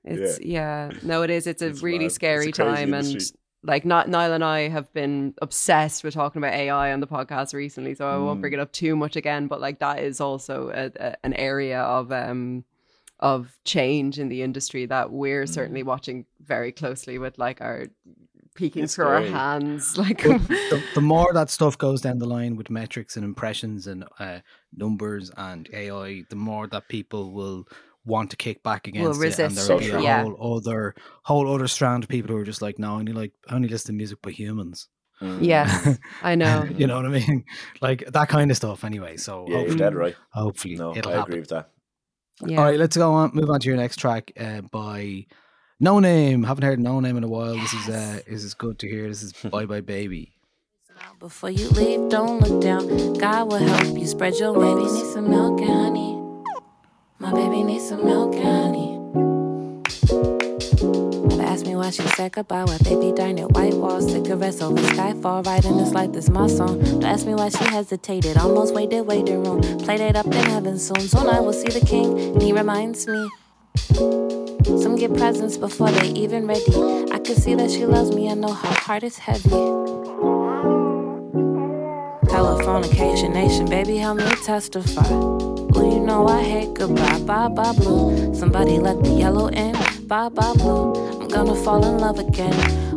It's 0.06 0.40
yeah. 0.40 0.92
No, 1.02 1.24
it 1.24 1.30
is. 1.30 1.48
It's 1.48 1.62
a 1.62 1.68
It's 1.68 1.82
really 1.82 2.00
mad. 2.00 2.06
It's 2.06 2.14
a 2.14 2.16
scary 2.16 2.52
crazy 2.52 2.52
time, 2.52 2.94
and 2.94 3.18
like 3.64 3.84
not 3.86 4.08
Niall 4.08 4.34
and 4.34 4.44
I 4.44 4.68
have 4.70 4.94
been 4.94 5.34
obsessed 5.42 6.04
with 6.04 6.14
talking 6.14 6.40
about 6.40 6.54
AI 6.54 6.94
on 6.94 7.00
the 7.00 7.08
podcast 7.08 7.54
recently. 7.54 7.96
So 7.96 8.08
I 8.08 8.18
won't 8.18 8.38
Mm. 8.38 8.42
bring 8.42 8.54
it 8.54 8.60
up 8.60 8.72
too 8.72 8.96
much 8.96 9.16
again. 9.16 9.48
But 9.48 9.60
like 9.60 9.80
that 9.80 10.00
is 10.00 10.22
also 10.22 10.70
a, 10.70 10.92
a, 11.04 11.16
an 11.24 11.34
area 11.34 11.82
of 11.82 12.12
um 12.12 12.64
of 13.20 13.58
change 13.64 14.20
in 14.20 14.30
the 14.30 14.44
industry 14.44 14.86
that 14.86 15.12
we're 15.12 15.48
certainly 15.48 15.84
watching 15.84 16.26
very 16.44 16.72
closely 16.72 17.18
with 17.18 17.38
like 17.40 17.62
our 17.62 17.88
peeking 18.56 18.82
Mm. 18.82 18.86
It's 18.86 18.96
through 18.96 19.06
our 19.08 19.22
hands 19.22 19.98
like 20.06 20.22
the, 20.24 20.84
the 20.94 21.02
more 21.02 21.32
that 21.34 21.50
stuff 21.50 21.78
goes 21.78 22.02
down 22.02 22.20
the 22.20 22.26
line 22.28 22.56
with 22.58 22.70
metrics 22.70 23.16
and 23.16 23.24
impressions 23.26 23.88
and 23.88 24.06
uh, 24.20 24.40
numbers 24.76 25.32
and 25.38 25.68
AI, 25.74 26.24
the 26.30 26.36
more 26.36 26.68
that 26.68 26.88
people 26.90 27.32
will 27.32 27.68
want 28.06 28.30
to 28.32 28.38
kick 28.38 28.62
back 28.64 28.88
against 28.88 29.06
it, 29.08 29.12
and 29.12 29.20
resist 29.20 29.68
there 29.68 29.76
will 29.78 29.84
it, 29.84 29.88
be 29.88 29.92
a 29.92 30.02
yeah. 30.02 30.22
whole 30.24 30.58
other 30.58 30.96
whole 31.24 31.54
other 31.54 31.68
strand 31.68 32.04
of 32.04 32.10
people 32.10 32.32
who 32.36 32.38
are 32.42 32.44
just 32.46 32.62
like, 32.62 32.78
no, 32.80 32.92
I 32.92 33.00
only 33.00 33.14
like 33.14 33.34
I 33.50 33.56
only 33.56 33.68
listen 33.68 33.88
to 33.88 33.98
music 33.98 34.22
by 34.22 34.32
humans. 34.32 34.88
Mm. 35.22 35.38
yes 35.42 35.98
I 36.22 36.36
know 36.42 36.68
you 36.78 36.88
know 36.88 36.98
what 36.98 37.06
I 37.06 37.10
mean? 37.10 37.46
Like 37.82 38.06
that 38.12 38.28
kind 38.28 38.52
of 38.52 38.58
stuff. 38.58 38.84
Anyway, 38.84 39.16
so 39.18 39.46
Yeah, 39.48 39.50
you're 39.50 39.60
hopefully, 39.60 39.80
dead 39.80 39.96
right. 39.96 40.16
hopefully 40.32 40.76
No, 40.76 40.96
it'll 40.96 41.12
I 41.12 41.16
happen. 41.16 41.32
agree 41.32 41.40
with 41.40 41.50
that. 41.50 41.70
yeah 42.46 42.58
All 42.60 42.66
right, 42.66 42.78
let's 42.78 42.98
go 42.98 43.14
on. 43.14 43.32
Move 43.34 43.50
on 43.50 43.60
to 43.62 43.68
your 43.68 43.78
next 43.78 43.96
track 43.98 44.34
uh, 44.38 44.60
by 44.62 45.26
Noname. 45.82 46.46
Haven't 46.46 46.64
heard 46.66 46.80
Noname 46.80 47.16
in 47.18 47.24
a 47.24 47.30
while. 47.30 47.56
This 47.58 47.74
is 47.74 47.88
uh, 47.90 48.20
this 48.28 48.44
is 48.44 48.54
good 48.54 48.78
to 48.80 48.90
hear. 48.90 49.08
This 49.08 49.24
is 49.24 49.32
Bye 49.52 49.66
Bye 49.66 49.82
Baby. 49.82 50.34
Before 51.20 51.50
you 51.50 51.70
leave, 51.70 52.10
don't 52.10 52.40
look 52.42 52.62
down. 52.62 53.14
God 53.14 53.48
will 53.52 53.58
help 53.60 53.98
you 53.98 54.06
spread 54.08 54.36
your 54.36 54.54
wings. 54.54 54.76
Baby 54.76 54.92
needs 55.00 55.14
some 55.14 55.30
milk 55.30 55.62
and 55.62 55.70
honey. 55.70 56.15
My 57.18 57.32
baby 57.32 57.64
needs 57.64 57.88
some 57.88 58.04
milk 58.04 58.36
honey. 58.36 58.98
Never 61.28 61.44
ask 61.44 61.66
me 61.66 61.76
why 61.76 61.90
she 61.90 62.02
said 62.10 62.34
goodbye. 62.34 62.66
Why 62.66 62.78
baby 62.80 63.14
darn 63.16 63.40
it, 63.40 63.50
white 63.52 63.74
walls, 63.74 64.12
cigarettes 64.12 64.62
over 64.62 64.82
skyfall. 64.82 65.46
Riding 65.46 65.78
this 65.78 65.94
light, 65.94 66.12
this 66.12 66.30
my 66.30 66.48
song. 66.48 66.84
Don't 66.84 67.06
ask 67.06 67.26
me 67.26 67.34
why 67.34 67.48
she 67.50 67.64
hesitated. 67.64 68.36
Almost 68.38 68.74
waited, 68.74 69.04
waiting 69.04 69.46
room. 69.46 69.62
Played 69.80 70.02
it 70.02 70.16
up 70.18 70.26
in 70.26 70.34
heaven 70.34 70.78
soon. 70.78 71.00
Soon 71.00 71.28
I 71.28 71.40
will 71.40 71.54
see 71.54 71.70
the 71.70 71.86
king, 71.86 72.20
and 72.20 72.42
he 72.42 72.52
reminds 72.52 73.08
me. 73.08 73.30
Some 74.66 74.98
get 74.98 75.16
presents 75.16 75.56
before 75.56 75.92
they 75.92 76.10
even 76.10 76.48
ready. 76.48 76.66
I 77.14 77.20
can 77.20 77.36
see 77.36 77.56
that 77.56 77.72
she 77.72 77.86
loves 77.86 78.14
me. 78.14 78.30
I 78.30 78.34
know 78.34 78.52
her 78.52 78.74
heart 78.74 79.04
is 79.04 79.20
heavy. 79.20 79.95
Telephonication 82.56 83.34
nation, 83.34 83.66
baby, 83.66 83.98
help 83.98 84.18
me 84.18 84.24
testify. 84.46 85.12
Ooh, 85.12 85.76
you 85.76 86.00
know 86.00 86.26
I 86.30 86.42
hate 86.42 86.74
goodbye, 86.74 87.20
bye 87.20 87.50
bye 87.50 87.74
blue. 87.74 88.34
Somebody 88.34 88.80
let 88.80 89.04
the 89.04 89.10
yellow 89.10 89.48
in, 89.50 89.74
bye 90.08 90.30
bye 90.30 90.54
blue. 90.54 90.94
I'm 91.20 91.28
gonna 91.28 91.54
fall 91.54 91.86
in 91.86 91.98
love 91.98 92.18
again 92.18 92.54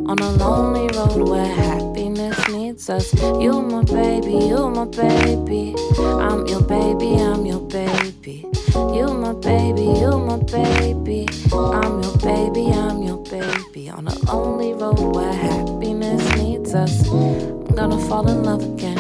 on 0.08 0.16
a 0.20 0.30
lonely 0.30 0.86
road 0.96 1.28
where 1.28 1.44
happiness 1.44 2.38
needs 2.48 2.88
us. 2.88 3.12
You 3.20 3.60
my 3.60 3.82
baby, 3.82 4.46
you 4.46 4.70
my 4.70 4.84
baby. 4.84 5.74
I'm 5.98 6.46
your 6.46 6.62
baby, 6.62 7.16
I'm 7.16 7.44
your 7.44 7.60
baby. 7.60 8.46
You 8.74 9.08
my 9.08 9.32
baby, 9.32 9.82
you 9.82 10.18
my 10.20 10.38
baby. 10.38 11.26
I'm 11.52 12.00
your 12.00 12.16
baby, 12.18 12.70
I'm 12.70 13.02
your 13.02 13.24
baby. 13.24 13.90
On 13.90 14.06
a 14.06 14.14
lonely 14.32 14.72
road 14.74 15.00
where 15.16 15.32
happiness 15.32 16.36
needs 16.36 16.74
us. 16.76 17.08
I'm 17.10 17.74
gonna 17.74 17.98
fall 18.06 18.28
in 18.28 18.44
love 18.44 18.62
again 18.62 18.98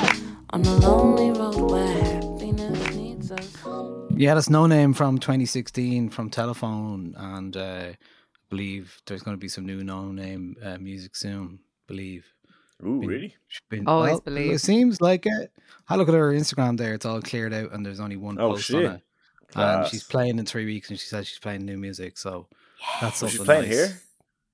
on 0.50 0.64
a 0.64 0.74
lonely 0.76 1.30
road 1.38 1.70
where 1.70 1.86
happiness 2.02 2.94
needs 2.94 3.30
us. 3.32 3.56
Yeah, 4.16 4.34
that's 4.34 4.48
Noname 4.48 4.94
from 4.96 5.18
2016 5.18 6.10
from 6.10 6.30
Telephone, 6.30 7.14
and 7.16 7.56
uh, 7.56 7.60
I 7.92 7.96
believe 8.50 9.00
there's 9.06 9.22
going 9.22 9.36
to 9.36 9.40
be 9.40 9.48
some 9.48 9.66
new 9.66 9.82
Noname 9.82 10.54
uh, 10.64 10.78
music 10.78 11.16
soon. 11.16 11.60
Believe. 11.86 12.26
Ooh, 12.84 13.00
Been- 13.00 13.08
really? 13.08 13.34
been- 13.70 13.86
Always 13.88 14.12
well, 14.12 14.20
believe. 14.20 14.52
It 14.52 14.58
seems 14.60 15.00
like 15.00 15.26
it. 15.26 15.52
I 15.88 15.96
look 15.96 16.08
at 16.08 16.14
her 16.14 16.32
Instagram 16.32 16.76
there; 16.78 16.94
it's 16.94 17.06
all 17.06 17.20
cleared 17.22 17.52
out, 17.54 17.72
and 17.72 17.84
there's 17.84 18.00
only 18.00 18.16
one 18.16 18.38
Oh, 18.40 18.52
post 18.52 18.64
shit. 18.64 18.86
on 18.86 18.94
it. 18.96 19.02
And 19.54 19.86
she's 19.88 20.04
playing 20.04 20.38
in 20.38 20.44
three 20.46 20.66
weeks, 20.66 20.90
and 20.90 20.98
she 20.98 21.06
said 21.06 21.26
she's 21.26 21.38
playing 21.38 21.64
new 21.64 21.78
music. 21.78 22.18
So 22.18 22.48
that's 23.00 23.22
Was 23.22 23.30
she 23.32 23.36
something 23.38 23.46
playing 23.46 23.68
nice. 23.70 23.78
here? 23.78 24.00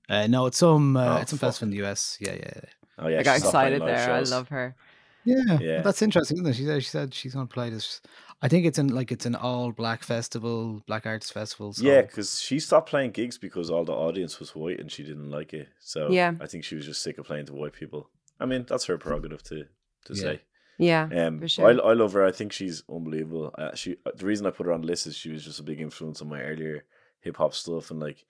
Uh, 0.08 0.26
no, 0.28 0.46
it's 0.46 0.58
some 0.58 0.96
uh, 0.96 1.16
Oh, 1.16 1.20
it's 1.20 1.30
some 1.30 1.38
fuck. 1.38 1.48
festival 1.48 1.72
in 1.72 1.78
the 1.78 1.86
US. 1.88 2.16
Yeah, 2.20 2.34
yeah, 2.34 2.50
yeah. 2.54 2.60
Oh 2.98 3.08
yeah, 3.08 3.20
I 3.20 3.22
got 3.24 3.34
she's 3.34 3.44
not 3.44 3.50
playing 3.52 3.72
excited 3.74 3.88
there. 3.88 4.14
I 4.14 4.20
love 4.20 4.48
her. 4.48 4.76
Yeah, 5.24 5.58
Yeah. 5.60 5.82
that's 5.82 6.02
interesting, 6.02 6.36
isn't 6.38 6.46
it? 6.48 6.54
She 6.54 6.64
said 6.64 6.82
she 6.82 6.88
said 6.90 7.14
she's 7.14 7.34
going 7.34 7.46
to 7.48 7.52
play 7.52 7.70
this. 7.70 8.00
I 8.42 8.48
think 8.48 8.66
it's 8.66 8.78
in 8.78 8.88
like 8.88 9.10
it's 9.10 9.24
an 9.26 9.34
all 9.34 9.72
black 9.72 10.02
festival, 10.02 10.82
black 10.86 11.06
arts 11.06 11.30
festival. 11.30 11.72
So. 11.72 11.84
Yeah, 11.84 12.02
because 12.02 12.40
she 12.40 12.58
stopped 12.60 12.90
playing 12.90 13.12
gigs 13.12 13.38
because 13.38 13.70
all 13.70 13.84
the 13.84 13.92
audience 13.92 14.38
was 14.38 14.54
white 14.54 14.80
and 14.80 14.90
she 14.92 15.02
didn't 15.02 15.30
like 15.30 15.54
it. 15.54 15.68
So 15.80 16.10
Yeah. 16.10 16.32
I 16.40 16.46
think 16.46 16.64
she 16.64 16.74
was 16.74 16.84
just 16.84 17.02
sick 17.02 17.16
of 17.18 17.26
playing 17.26 17.46
to 17.46 17.54
white 17.54 17.72
people. 17.72 18.10
I 18.38 18.46
mean, 18.46 18.64
that's 18.68 18.84
her 18.86 18.98
prerogative 18.98 19.42
to 19.44 19.64
to 20.06 20.14
Yeah. 20.14 20.22
say. 20.22 20.42
Yeah, 20.76 21.08
Um, 21.26 21.38
for 21.38 21.48
sure. 21.48 21.66
I, 21.68 21.90
I 21.90 21.92
love 21.92 22.12
her. 22.14 22.24
I 22.24 22.32
think 22.32 22.52
she's 22.52 22.82
unbelievable. 22.90 23.54
Uh, 23.56 23.74
she 23.74 23.96
the 24.16 24.26
reason 24.26 24.44
I 24.46 24.50
put 24.50 24.66
her 24.66 24.72
on 24.72 24.80
the 24.82 24.88
list 24.88 25.06
is 25.06 25.16
she 25.16 25.30
was 25.30 25.44
just 25.44 25.60
a 25.60 25.62
big 25.62 25.80
influence 25.80 26.20
on 26.20 26.28
my 26.28 26.42
earlier 26.42 26.84
hip 27.20 27.36
hop 27.36 27.54
stuff 27.54 27.90
and 27.90 28.00
like 28.00 28.24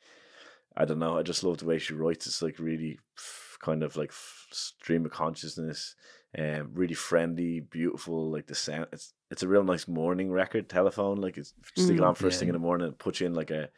I 0.77 0.85
don't 0.85 0.99
know. 0.99 1.19
I 1.19 1.23
just 1.23 1.43
love 1.43 1.59
the 1.59 1.65
way 1.67 1.79
she 1.79 1.95
writes. 1.95 2.27
It's 2.27 2.43
like 2.43 2.59
really 2.59 2.99
kind 3.61 3.83
of 3.83 3.97
like 3.97 4.11
f- 4.11 4.47
stream 4.53 5.07
of 5.07 5.13
consciousness. 5.13 5.95
Um, 6.37 6.71
really 6.75 6.95
friendly, 6.95 7.61
beautiful. 7.61 8.31
Like 8.31 8.47
the 8.47 8.55
sound. 8.55 8.87
It's 8.93 9.13
it's 9.31 9.43
a 9.43 9.49
real 9.49 9.65
nice 9.65 9.87
morning 9.89 10.31
record. 10.33 10.69
Telephone. 10.69 11.17
Like 11.21 11.37
it's 11.39 11.55
stick 11.75 11.97
it 11.97 12.01
Mm. 12.01 12.09
on 12.09 12.15
first 12.15 12.39
thing 12.41 12.49
in 12.49 12.55
the 12.55 12.59
morning. 12.59 12.89
and 12.89 12.99
Put 12.99 13.21
you 13.21 13.27
in 13.27 13.35
like 13.35 13.51
a, 13.51 13.69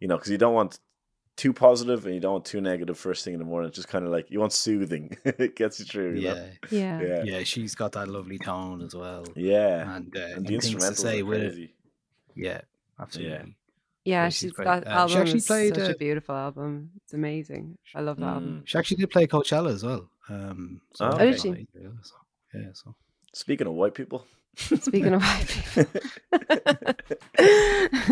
you 0.00 0.08
know, 0.08 0.16
because 0.16 0.30
you 0.30 0.38
don't 0.38 0.54
want 0.54 0.78
too 1.36 1.52
positive 1.52 2.06
and 2.06 2.14
you 2.14 2.20
don't 2.20 2.32
want 2.32 2.44
too 2.46 2.62
negative 2.62 2.96
first 2.98 3.22
thing 3.22 3.34
in 3.34 3.38
the 3.38 3.44
morning. 3.44 3.68
It's 3.68 3.76
just 3.76 3.88
kind 3.88 4.06
of 4.06 4.10
like 4.10 4.30
you 4.30 4.40
want 4.40 4.54
soothing. 4.54 5.16
it 5.24 5.54
gets 5.56 5.78
you 5.78 5.84
through. 5.84 6.14
You 6.14 6.20
yeah, 6.22 6.34
know? 6.34 6.48
yeah. 6.70 7.00
yeah, 7.02 7.22
yeah. 7.24 7.42
She's 7.44 7.74
got 7.74 7.92
that 7.92 8.08
lovely 8.08 8.38
tone 8.38 8.80
as 8.80 8.94
well, 8.94 9.24
yeah. 9.36 9.94
and, 9.96 10.16
uh, 10.16 10.20
And 10.20 10.46
the 10.46 10.54
and 10.54 10.62
things 10.62 10.70
to 10.70 10.76
instrumentals 10.76 10.96
say 10.98 11.20
are 11.20 11.26
with 11.26 11.58
it. 11.58 11.70
Yeah, 12.34 12.62
absolutely. 12.98 13.34
Yeah, 13.34 13.44
Yeah, 14.06 14.28
she's 14.28 14.38
she's 14.38 14.52
great. 14.52 14.66
that 14.66 14.86
Uh, 14.86 14.90
she 14.90 14.96
album 14.96 15.18
actually 15.22 15.38
is 15.38 15.46
played, 15.46 15.74
such 15.74 15.88
uh, 15.88 15.92
a 15.92 15.96
beautiful 15.96 16.34
album. 16.34 16.90
It's 17.02 17.12
amazing. 17.12 17.76
I 17.94 18.00
love 18.00 18.18
that 18.18 18.26
album. 18.26 18.60
Mm. 18.62 18.68
She 18.68 18.78
actually 18.78 18.98
did 18.98 19.10
play 19.10 19.26
Coachella 19.26 19.72
as 19.72 19.82
well. 19.84 20.08
Um, 20.28 20.80
so 20.94 21.06
Oh, 21.06 21.16
that's 21.18 21.42
did 21.42 21.56
she? 21.56 21.66
Yeah, 21.74 21.88
so, 22.02 22.14
yeah, 22.54 22.72
so 22.72 22.94
Speaking 23.34 23.66
of 23.66 23.74
white 23.74 23.94
people, 23.94 24.24
Speaking 24.56 25.12
of 25.14 25.22
white 25.22 25.48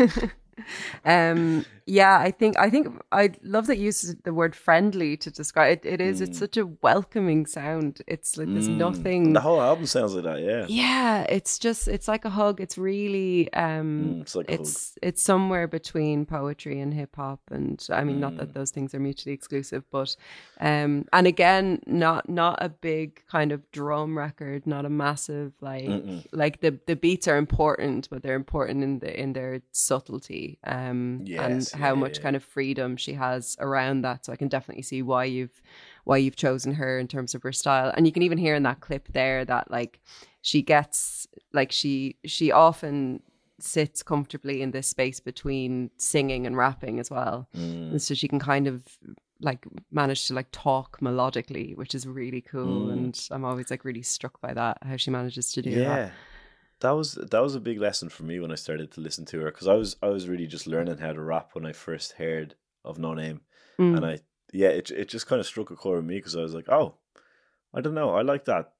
people. 0.06 0.28
um 1.04 1.64
yeah 1.86 2.18
i 2.18 2.30
think 2.30 2.56
i 2.58 2.70
think 2.70 2.88
i 3.12 3.30
love 3.42 3.66
that 3.66 3.76
you 3.78 3.84
use 3.86 4.14
the 4.24 4.32
word 4.32 4.54
friendly 4.56 5.16
to 5.18 5.30
describe 5.30 5.80
it 5.84 5.84
it 5.94 6.00
is 6.00 6.20
it's 6.20 6.36
Mm. 6.38 6.40
such 6.40 6.56
a 6.56 6.66
welcoming 6.82 7.44
sound 7.46 8.00
it's 8.06 8.36
like 8.38 8.48
there's 8.52 8.68
Mm. 8.68 8.76
nothing 8.88 9.32
The 9.34 9.40
whole 9.40 9.60
album 9.60 9.86
sounds 9.86 10.14
like 10.14 10.24
that. 10.24 10.40
Yeah, 10.40 10.64
yeah 10.68 11.26
it's 11.36 11.58
just 11.58 11.86
it's 11.88 12.08
like 12.08 12.24
a 12.24 12.30
hug 12.30 12.60
it's 12.64 12.78
really 12.78 13.52
um 13.52 13.84
Mm, 14.16 14.20
it's 14.22 14.34
like 14.34 14.48
hug. 14.50 14.60
it's 14.60 14.98
it's 15.02 15.22
somewhere 15.22 15.66
between 15.78 16.24
poetry 16.24 16.80
and 16.80 16.94
hip 16.94 17.14
hop 17.16 17.40
and 17.50 17.76
i 17.98 18.02
mean 18.02 18.18
not 18.20 18.32
Mm. 18.34 18.38
that 18.38 18.54
those 18.54 18.70
things 18.70 18.94
are 18.94 19.00
mutually 19.08 19.34
exclusive 19.34 19.82
but 19.90 20.16
um 20.60 21.04
and 21.12 21.26
again 21.34 21.80
not 21.86 22.22
not 22.28 22.56
a 22.62 22.68
big 22.90 23.08
kind 23.36 23.50
of 23.52 23.60
drum 23.78 24.16
record 24.16 24.66
not 24.66 24.84
a 24.86 24.90
massive 25.04 25.52
like 25.60 25.84
Mm-mm. 25.94 26.24
like 26.32 26.56
the 26.64 26.72
the 26.90 26.96
beats 27.04 27.26
are 27.28 27.36
important 27.36 28.08
but 28.10 28.22
they're 28.22 28.40
important 28.46 28.82
in 28.82 28.98
the 29.00 29.10
in 29.24 29.32
their 29.38 29.60
subtlety 29.72 30.43
um 30.64 31.24
and 31.46 31.68
how 31.84 31.92
yeah, 31.94 32.00
much 32.04 32.16
yeah. 32.16 32.22
kind 32.24 32.36
of 32.36 32.42
freedom 32.56 32.96
she 32.96 33.12
has 33.14 33.56
around 33.60 34.02
that 34.02 34.24
so 34.24 34.32
i 34.32 34.36
can 34.36 34.48
definitely 34.48 34.82
see 34.82 35.02
why 35.02 35.24
you've 35.36 35.58
why 36.04 36.16
you've 36.16 36.36
chosen 36.46 36.74
her 36.74 36.98
in 37.02 37.06
terms 37.08 37.34
of 37.34 37.42
her 37.42 37.52
style 37.52 37.92
and 37.96 38.06
you 38.06 38.12
can 38.12 38.22
even 38.22 38.38
hear 38.38 38.54
in 38.54 38.62
that 38.62 38.80
clip 38.80 39.08
there 39.12 39.44
that 39.44 39.70
like 39.70 40.00
she 40.42 40.60
gets 40.62 41.26
like 41.52 41.72
she 41.72 42.16
she 42.24 42.52
often 42.52 43.22
sits 43.60 44.02
comfortably 44.02 44.60
in 44.62 44.70
this 44.72 44.88
space 44.88 45.20
between 45.20 45.90
singing 45.96 46.46
and 46.46 46.56
rapping 46.56 46.98
as 47.00 47.10
well 47.10 47.48
Mm. 47.56 47.90
and 47.92 48.02
so 48.02 48.14
she 48.14 48.28
can 48.28 48.40
kind 48.40 48.66
of 48.66 48.82
like 49.40 49.66
manage 49.90 50.26
to 50.28 50.34
like 50.34 50.48
talk 50.52 50.98
melodically 51.00 51.76
which 51.76 51.94
is 51.94 52.06
really 52.06 52.40
cool 52.40 52.86
Mm. 52.88 52.92
and 52.92 53.28
i'm 53.30 53.44
always 53.44 53.70
like 53.70 53.84
really 53.84 54.02
struck 54.02 54.40
by 54.40 54.52
that 54.60 54.78
how 54.82 54.96
she 54.96 55.10
manages 55.10 55.52
to 55.52 55.62
do 55.62 55.70
yeah. 55.70 55.88
that 55.88 56.12
That 56.84 56.94
was 57.00 57.14
that 57.14 57.42
was 57.42 57.54
a 57.54 57.60
big 57.68 57.80
lesson 57.80 58.08
for 58.10 58.24
me 58.24 58.36
when 58.40 58.52
I 58.52 58.56
started 58.56 58.92
to 58.92 59.00
listen 59.00 59.24
to 59.26 59.40
her 59.40 59.50
because 59.50 59.68
I 59.74 59.74
was 59.82 59.96
I 60.02 60.08
was 60.08 60.28
really 60.28 60.46
just 60.46 60.66
learning 60.66 60.98
how 60.98 61.12
to 61.14 61.20
rap 61.32 61.50
when 61.54 61.64
I 61.66 61.72
first 61.72 62.12
heard 62.22 62.54
of 62.84 62.98
Noname, 62.98 63.40
Mm. 63.78 63.96
and 63.96 64.04
I 64.12 64.14
yeah 64.52 64.68
it 64.80 64.90
it 64.90 65.08
just 65.08 65.26
kind 65.26 65.40
of 65.40 65.46
struck 65.46 65.70
a 65.70 65.76
chord 65.76 65.96
with 65.98 66.06
me 66.12 66.16
because 66.16 66.36
I 66.36 66.42
was 66.42 66.54
like 66.54 66.68
oh 66.68 66.94
I 67.76 67.80
don't 67.80 67.94
know 68.00 68.10
I 68.10 68.22
like 68.22 68.44
that 68.44 68.72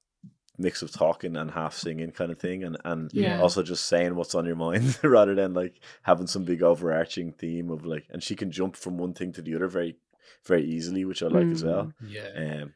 mix 0.57 0.81
of 0.81 0.91
talking 0.91 1.35
and 1.35 1.51
half 1.51 1.73
singing 1.75 2.11
kind 2.11 2.31
of 2.31 2.39
thing 2.39 2.63
and 2.63 2.77
and 2.85 3.11
Yeah. 3.13 3.41
also 3.41 3.61
just 3.63 3.85
saying 3.87 4.15
what's 4.15 4.35
on 4.35 4.45
your 4.45 4.55
mind 4.67 4.97
rather 5.03 5.35
than 5.35 5.53
like 5.53 5.75
having 6.03 6.27
some 6.27 6.45
big 6.45 6.61
overarching 6.63 7.33
theme 7.33 7.69
of 7.71 7.85
like 7.85 8.05
and 8.11 8.23
she 8.23 8.35
can 8.35 8.51
jump 8.51 8.75
from 8.77 8.97
one 8.97 9.13
thing 9.13 9.33
to 9.33 9.41
the 9.41 9.55
other 9.55 9.67
very 9.67 9.97
very 10.45 10.63
easily 10.75 11.03
which 11.05 11.21
I 11.23 11.27
like 11.27 11.51
as 11.51 11.63
well 11.63 11.91
yeah. 12.15 12.29
um 12.61 12.73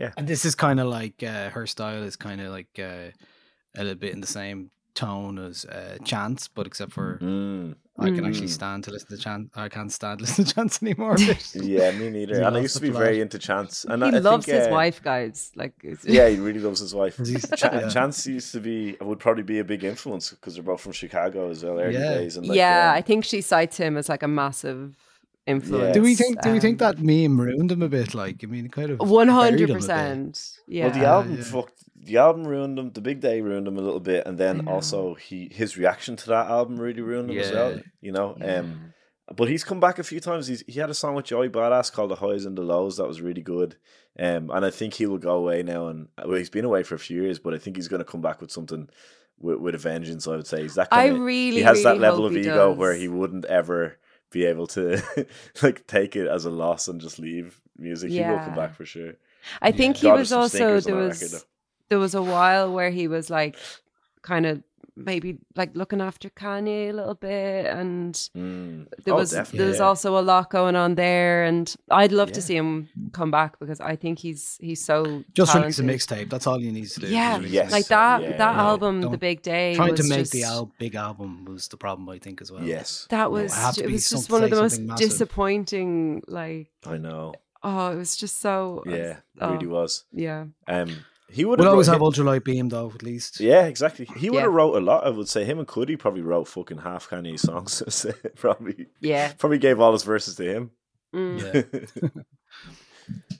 yeah 0.00 0.12
And 0.16 0.26
this 0.26 0.44
is 0.44 0.54
kind 0.56 0.80
of 0.80 0.88
like 0.88 1.22
uh, 1.22 1.50
her 1.50 1.66
style 1.66 2.02
is 2.10 2.16
kind 2.16 2.40
of 2.40 2.48
like 2.58 2.74
uh, 2.78 3.10
a 3.76 3.82
little 3.82 3.98
bit 3.98 4.12
in 4.12 4.20
the 4.20 4.26
same 4.26 4.70
tone 4.94 5.38
as 5.38 5.64
uh, 5.66 5.96
Chance, 6.04 6.48
but 6.48 6.66
except 6.66 6.92
for 6.92 7.18
Mm. 7.22 7.74
I 7.98 8.10
can 8.10 8.24
actually 8.24 8.46
Mm. 8.46 8.50
stand 8.60 8.84
to 8.84 8.90
listen 8.90 9.08
to 9.16 9.22
Chance. 9.22 9.50
I 9.54 9.68
can't 9.68 9.92
stand 9.92 10.18
to 10.18 10.24
listen 10.26 10.44
to 10.44 10.54
Chance 10.54 10.82
anymore. 10.82 11.16
Yeah, 11.54 11.90
me 11.92 12.10
neither. 12.10 12.42
And 12.42 12.56
I 12.56 12.60
used 12.60 12.74
to 12.76 12.82
be 12.82 12.90
very 12.90 13.20
into 13.20 13.38
Chance. 13.38 13.84
And 13.88 14.02
he 14.02 14.08
I, 14.10 14.16
I 14.16 14.18
loves 14.18 14.46
think, 14.46 14.58
his 14.58 14.66
uh, 14.68 14.70
wife 14.72 15.02
guys 15.02 15.52
like 15.54 15.74
it's- 15.84 16.04
Yeah, 16.04 16.28
he 16.32 16.38
really 16.38 16.60
loves 16.60 16.80
his 16.80 16.94
wife. 16.94 17.16
He's- 17.18 17.48
Ch- 17.56 17.62
yeah. 17.64 17.88
Chance 17.88 18.26
used 18.26 18.52
to 18.52 18.60
be 18.60 18.96
would 19.00 19.18
probably 19.20 19.42
be 19.44 19.58
a 19.58 19.64
big 19.64 19.84
influence 19.84 20.30
because 20.30 20.54
they're 20.54 20.62
both 20.62 20.80
from 20.80 20.92
Chicago 20.92 21.50
as 21.50 21.62
well, 21.64 21.78
early 21.78 21.94
Yeah. 21.94 22.14
days. 22.14 22.36
And 22.36 22.46
like, 22.46 22.56
yeah 22.56 22.90
um, 22.90 22.96
i 22.98 23.02
think 23.02 23.24
she 23.24 23.40
cites 23.42 23.76
him 23.76 23.96
as 23.96 24.08
like 24.08 24.22
a 24.22 24.28
massive 24.28 24.96
influence 25.46 25.94
do 25.94 26.02
we 26.02 26.14
think? 26.14 26.40
Do 26.42 26.52
we 26.52 26.60
think 26.60 26.80
um, 26.82 26.86
that 26.94 27.02
meme 27.02 27.40
ruined 27.40 27.70
him 27.72 27.82
a 27.82 27.88
bit? 27.88 28.14
Like, 28.14 28.42
I 28.44 28.46
mean, 28.46 28.68
kind 28.68 28.90
of 28.90 29.00
hundred 29.00 29.60
him 29.60 29.64
a 29.64 29.66
bit. 29.66 29.74
percent. 29.74 30.50
Yeah. 30.66 30.86
well, 30.86 30.94
the 30.98 31.04
album 31.06 31.36
yeah. 31.36 31.42
fucked. 31.44 31.79
The 32.02 32.16
album 32.16 32.46
ruined 32.46 32.78
him. 32.78 32.92
The 32.92 33.00
big 33.00 33.20
day 33.20 33.40
ruined 33.40 33.68
him 33.68 33.76
a 33.76 33.82
little 33.82 34.00
bit, 34.00 34.26
and 34.26 34.38
then 34.38 34.68
also 34.68 35.14
he 35.14 35.48
his 35.52 35.76
reaction 35.76 36.16
to 36.16 36.28
that 36.28 36.48
album 36.48 36.80
really 36.80 37.02
ruined 37.02 37.30
him 37.30 37.38
as 37.38 37.52
well. 37.52 37.80
You 38.00 38.12
know, 38.12 38.36
um, 38.40 38.94
but 39.36 39.48
he's 39.48 39.64
come 39.64 39.80
back 39.80 39.98
a 39.98 40.02
few 40.02 40.20
times. 40.20 40.46
He's 40.46 40.64
he 40.66 40.80
had 40.80 40.90
a 40.90 40.94
song 40.94 41.14
with 41.14 41.26
Joey 41.26 41.48
Badass 41.48 41.92
called 41.92 42.10
"The 42.10 42.16
Highs 42.16 42.46
and 42.46 42.56
the 42.56 42.62
Lows" 42.62 42.96
that 42.96 43.06
was 43.06 43.20
really 43.20 43.42
good. 43.42 43.76
Um, 44.18 44.50
and 44.50 44.64
I 44.64 44.70
think 44.70 44.94
he 44.94 45.06
will 45.06 45.18
go 45.18 45.36
away 45.36 45.62
now. 45.62 45.88
And 45.88 46.08
well, 46.24 46.38
he's 46.38 46.50
been 46.50 46.64
away 46.64 46.82
for 46.82 46.94
a 46.94 46.98
few 46.98 47.22
years, 47.22 47.38
but 47.38 47.54
I 47.54 47.58
think 47.58 47.76
he's 47.76 47.88
going 47.88 48.00
to 48.00 48.10
come 48.10 48.20
back 48.20 48.40
with 48.40 48.50
something 48.50 48.88
with, 49.38 49.58
with 49.58 49.74
a 49.74 49.78
vengeance. 49.78 50.26
I 50.26 50.36
would 50.36 50.46
say 50.46 50.62
he's 50.62 50.74
that. 50.74 50.88
I 50.90 51.08
Kind 51.08 51.24
really, 51.24 51.58
he 51.58 51.62
has 51.62 51.82
that 51.84 51.98
level 51.98 52.26
of 52.26 52.36
ego 52.36 52.72
where 52.72 52.94
he 52.94 53.08
wouldn't 53.08 53.44
ever 53.44 53.98
be 54.30 54.46
able 54.46 54.66
to 54.68 55.02
like 55.62 55.86
take 55.86 56.16
it 56.16 56.26
as 56.26 56.44
a 56.44 56.50
loss 56.50 56.88
and 56.88 57.00
just 57.00 57.18
leave 57.18 57.60
music. 57.76 58.10
He 58.10 58.20
will 58.20 58.38
come 58.38 58.54
back 58.54 58.74
for 58.74 58.84
sure. 58.84 59.14
I 59.62 59.72
think 59.72 59.96
he 59.96 60.08
God, 60.08 60.18
was 60.18 60.32
also 60.32 60.80
there 60.80 60.96
was. 60.96 61.44
There 61.90 61.98
was 61.98 62.14
a 62.14 62.22
while 62.22 62.72
where 62.72 62.90
he 62.90 63.06
was 63.08 63.28
like 63.28 63.56
kind 64.22 64.46
of 64.46 64.62
maybe 64.96 65.38
like 65.56 65.70
looking 65.74 66.00
after 66.00 66.28
Kanye 66.28 66.90
a 66.90 66.92
little 66.92 67.14
bit, 67.14 67.64
and 67.66 68.14
Mm. 68.36 68.86
there 69.04 69.14
Oh, 69.14 69.18
was 69.18 69.30
definitely. 69.30 69.58
there 69.58 69.68
was 69.68 69.78
Yeah. 69.78 69.84
also 69.86 70.18
a 70.18 70.20
lot 70.20 70.50
going 70.50 70.76
on 70.76 70.94
there, 70.96 71.44
and 71.44 71.74
I'd 71.90 72.12
love 72.12 72.32
to 72.32 72.42
see 72.42 72.54
him 72.56 72.88
come 73.12 73.30
back 73.30 73.58
because 73.60 73.80
I 73.80 73.96
think 73.96 74.18
he's 74.18 74.58
he's 74.60 74.84
so 74.84 75.24
Just 75.32 75.54
release 75.54 75.78
a 75.78 75.84
mixtape. 75.84 76.28
That's 76.28 76.46
all 76.46 76.60
you 76.60 76.70
need 76.70 76.88
to 76.90 77.00
do. 77.00 77.06
Yeah, 77.06 77.38
Yes. 77.40 77.72
like 77.72 77.86
that 77.86 78.20
yeah, 78.22 78.36
that 78.36 78.54
yeah. 78.56 78.62
album, 78.68 79.00
The 79.00 79.08
Don't- 79.08 79.20
Big 79.20 79.42
Day, 79.42 79.74
Trying 79.74 79.94
to 79.94 80.02
was 80.02 80.08
make 80.10 80.30
the 80.30 80.42
al- 80.44 80.72
big 80.78 80.94
album 80.96 81.44
was 81.46 81.68
the 81.68 81.76
problem, 81.78 82.06
I 82.10 82.18
think, 82.18 82.42
as 82.42 82.52
well. 82.52 82.62
Yes, 82.62 83.06
That 83.10 83.30
was 83.32 83.54
had 83.54 83.74
to 83.74 83.84
it 83.84 83.86
be 83.86 83.92
was 83.94 84.10
just 84.10 84.30
one 84.30 84.44
of 84.44 84.50
the 84.50 84.56
most 84.56 84.80
massive. 84.80 85.08
disappointing. 85.08 86.22
Like 86.28 86.68
I 86.84 86.98
know. 86.98 87.32
oh, 87.62 87.92
it 87.92 87.96
was 87.96 88.16
just 88.16 88.40
so 88.40 88.82
Yeah, 88.86 88.94
it 89.12 89.16
oh, 89.40 89.52
really 89.52 89.66
was. 89.66 90.04
yeah. 90.12 90.44
Um, 90.68 90.90
he 91.30 91.44
would 91.44 91.58
We'll 91.58 91.66
have 91.68 91.72
always 91.72 91.88
wrote, 91.88 91.94
have 91.94 92.02
ultralight 92.02 92.44
beam 92.44 92.68
though, 92.68 92.90
at 92.94 93.02
least. 93.02 93.40
Yeah, 93.40 93.66
exactly. 93.66 94.06
He 94.16 94.30
would 94.30 94.36
Yeah. 94.36 94.42
have 94.42 94.52
wrote 94.52 94.76
a 94.76 94.80
lot. 94.80 95.06
I 95.06 95.10
would 95.10 95.28
say 95.28 95.44
him 95.44 95.58
and 95.58 95.68
Cudi 95.68 95.98
probably 95.98 96.22
wrote 96.22 96.48
fucking 96.48 96.78
half 96.78 97.08
Kanye 97.08 97.38
songs. 97.38 97.82
probably, 98.36 98.86
Yeah. 99.00 99.32
probably 99.38 99.58
gave 99.58 99.80
all 99.80 99.92
his 99.92 100.02
verses 100.04 100.36
to 100.36 100.44
him. 100.44 100.70
Mm. 101.14 101.68
Yeah. 102.02 102.08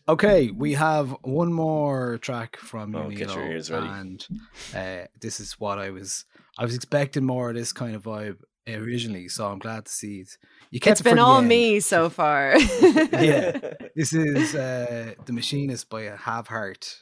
Okay, 0.08 0.50
we 0.50 0.72
have 0.72 1.14
one 1.22 1.52
more 1.52 2.18
track 2.18 2.56
from 2.56 2.96
Oh, 2.96 3.08
you, 3.08 3.16
get 3.16 3.28
your 3.32 3.44
Nealo, 3.44 3.50
ears 3.50 3.70
ready. 3.70 3.86
and 3.86 4.26
uh, 4.74 5.06
this 5.20 5.38
is 5.38 5.52
what 5.60 5.78
I 5.78 5.90
was. 5.90 6.24
I 6.58 6.64
was 6.64 6.74
expecting 6.74 7.24
more 7.24 7.50
of 7.50 7.54
this 7.54 7.72
kind 7.72 7.94
of 7.94 8.02
vibe 8.02 8.38
originally, 8.66 9.28
so 9.28 9.46
I'm 9.46 9.60
glad 9.60 9.84
to 9.84 9.92
see 9.92 10.20
it. 10.20 10.36
You 10.72 10.80
kept 10.80 10.92
It's 10.92 11.00
it 11.00 11.04
for 11.04 11.10
been 11.10 11.16
the 11.18 11.22
all 11.22 11.42
me 11.42 11.78
so 11.78 12.08
far. 12.10 12.56
Yeah, 12.58 13.58
this 13.94 14.12
is 14.12 14.54
uh, 14.56 15.14
the 15.26 15.32
Machinist 15.32 15.88
by 15.88 16.02
Have 16.04 16.48
Heart. 16.48 16.96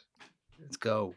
Let's 0.69 0.77
go. 0.77 1.15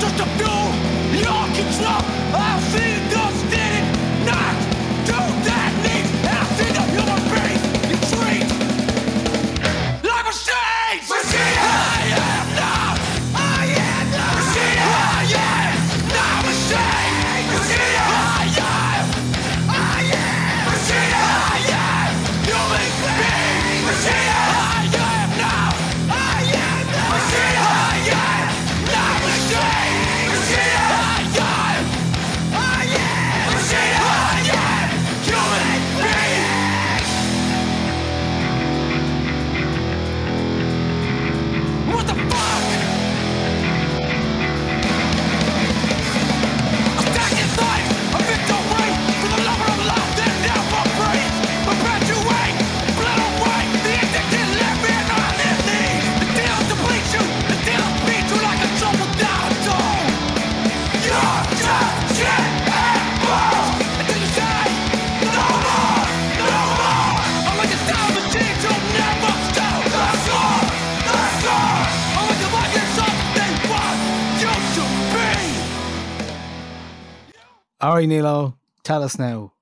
Just 0.00 0.20
a 0.20 0.26
few. 0.38 2.17
All 77.80 77.94
right, 77.94 78.08
Nealo, 78.08 78.56
tell 78.82 79.02
us 79.02 79.18
now. 79.18 79.52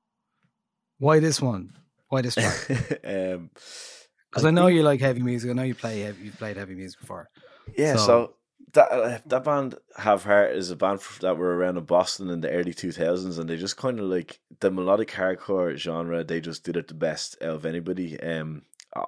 Why 0.98 1.20
this 1.20 1.40
one? 1.40 1.72
Why 2.08 2.22
this 2.22 2.34
track? 2.36 3.00
um, 3.04 3.50
Because 4.30 4.44
I, 4.44 4.50
know 4.50 4.68
you 4.68 4.82
like 4.82 5.00
heavy 5.00 5.22
music. 5.22 5.50
I 5.50 5.54
know 5.54 5.62
you 5.62 5.74
play 5.74 6.00
heavy, 6.00 6.24
you've 6.26 6.38
played 6.38 6.56
heavy 6.56 6.74
music 6.74 7.00
before. 7.00 7.28
Yeah, 7.76 7.96
so, 7.96 8.06
So- 8.06 8.32
that 8.72 8.90
uh, 8.90 9.18
that 9.26 9.44
band 9.44 9.76
Have 9.96 10.24
Heart 10.24 10.52
is 10.56 10.70
a 10.70 10.76
band 10.76 11.00
that 11.20 11.38
were 11.38 11.56
around 11.56 11.78
in 11.78 11.84
Boston 11.84 12.28
in 12.28 12.40
the 12.40 12.50
early 12.50 12.74
two 12.74 12.90
thousands, 12.92 13.38
and 13.38 13.48
they 13.48 13.56
just 13.56 13.76
kind 13.76 13.98
of 13.98 14.06
like 14.06 14.40
the 14.60 14.70
melodic 14.70 15.10
hardcore 15.12 15.74
genre. 15.76 16.24
They 16.24 16.40
just 16.40 16.64
did 16.64 16.76
it 16.76 16.88
the 16.88 16.94
best 16.94 17.36
out 17.40 17.50
of 17.54 17.64
anybody. 17.64 18.20
Um, 18.20 18.62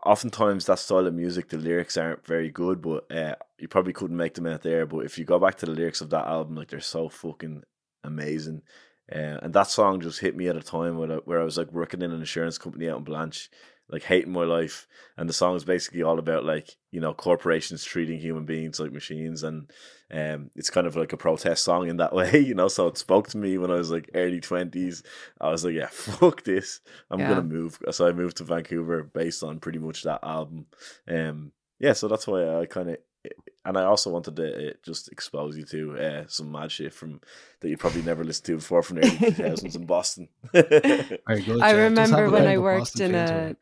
oftentimes 0.07 0.65
that 0.67 0.79
style 0.79 1.07
of 1.07 1.13
music, 1.13 1.49
the 1.49 1.59
lyrics 1.59 1.97
aren't 1.99 2.25
very 2.25 2.51
good, 2.51 2.81
but 2.81 3.11
uh, 3.13 3.35
you 3.59 3.69
probably 3.69 3.93
couldn't 3.93 4.17
make 4.17 4.35
them 4.35 4.47
out 4.47 4.63
there. 4.63 4.87
But 4.87 5.01
if 5.01 5.19
you 5.19 5.25
go 5.27 5.39
back 5.41 5.57
to 5.57 5.67
the 5.67 5.73
lyrics 5.73 6.01
of 6.01 6.11
that 6.11 6.27
album, 6.27 6.55
like 6.55 6.69
they're 6.69 6.81
so 6.81 7.09
fucking 7.11 7.63
amazing. 8.05 8.63
Uh, 9.11 9.39
and 9.43 9.55
that 9.55 9.69
song 9.69 10.01
just 10.01 10.21
hit 10.21 10.37
me 10.37 10.49
at 10.49 10.57
a 10.57 10.63
time 10.63 10.99
where 10.99 11.13
I, 11.13 11.17
where 11.17 11.41
I 11.41 11.45
was 11.45 11.57
like 11.57 11.73
working 11.73 12.03
in 12.03 12.13
an 12.13 12.21
insurance 12.21 12.59
company 12.59 12.89
out 12.91 12.99
in 12.99 13.05
Blanch, 13.05 13.51
like 13.89 14.03
hating 14.03 14.33
my 14.33 14.45
life. 14.45 14.87
And 15.17 15.29
the 15.29 15.33
song 15.33 15.57
is 15.57 15.65
basically 15.65 16.03
all 16.03 16.19
about 16.19 16.45
like 16.45 16.77
you 16.91 17.01
know 17.01 17.15
corporations 17.15 17.85
treating 17.85 18.19
human 18.21 18.45
beings 18.45 18.79
like 18.79 18.93
machines, 18.93 19.43
and 19.43 19.71
um, 20.11 20.51
it's 20.55 20.71
kind 20.71 20.87
of 20.87 20.95
like 20.97 21.13
a 21.13 21.17
protest 21.17 21.65
song 21.65 21.89
in 21.89 21.97
that 21.99 22.13
way, 22.15 22.39
you 22.39 22.55
know. 22.55 22.69
So 22.69 22.87
it 22.89 22.99
spoke 22.99 23.29
to 23.29 23.39
me 23.39 23.57
when 23.59 23.71
I 23.71 23.75
was 23.75 23.91
like 23.91 24.11
early 24.15 24.41
twenties. 24.41 25.03
I 25.41 25.51
was 25.51 25.65
like, 25.65 25.75
yeah, 25.75 25.87
fuck 25.91 26.45
this, 26.45 26.81
I'm 27.11 27.21
Yeah. 27.21 27.29
gonna 27.29 27.43
move. 27.43 27.79
So 27.91 28.07
I 28.07 28.13
moved 28.13 28.37
to 28.39 28.45
Vancouver 28.45 29.05
based 29.05 29.43
on 29.43 29.59
pretty 29.61 29.79
much 29.79 30.03
that 30.03 30.21
album. 30.23 30.67
Um, 31.09 31.53
yeah, 31.79 31.93
so 31.93 32.09
that's 32.09 32.27
why 32.27 32.61
I 32.61 32.67
kind 32.67 32.91
of. 32.91 32.99
And 33.65 33.77
I 33.77 33.85
also 33.85 34.11
wanted 34.11 34.37
to 34.37 34.71
uh, 34.71 34.73
just 34.83 35.13
expose 35.13 35.57
you 35.57 35.65
to 35.65 35.99
uh, 35.99 36.25
some 36.27 36.51
mad 36.51 36.73
shit 36.73 36.95
from 36.95 37.21
that 37.61 37.69
you 37.69 37.77
probably 37.77 38.03
never 38.03 38.25
listened 38.25 38.47
to 38.47 38.57
before 38.57 38.83
from 38.83 38.97
the 38.97 39.07
early 39.07 39.33
2000s 39.33 39.77
in 39.77 39.85
Boston. 39.85 40.29
Good. 40.53 41.21
I 41.27 41.35
yeah. 41.35 41.71
Remember 41.73 42.31
when 42.31 42.47
I 42.47 42.57
worked 42.59 42.93
Boston 42.93 43.15
in 43.15 43.15
a 43.15 43.57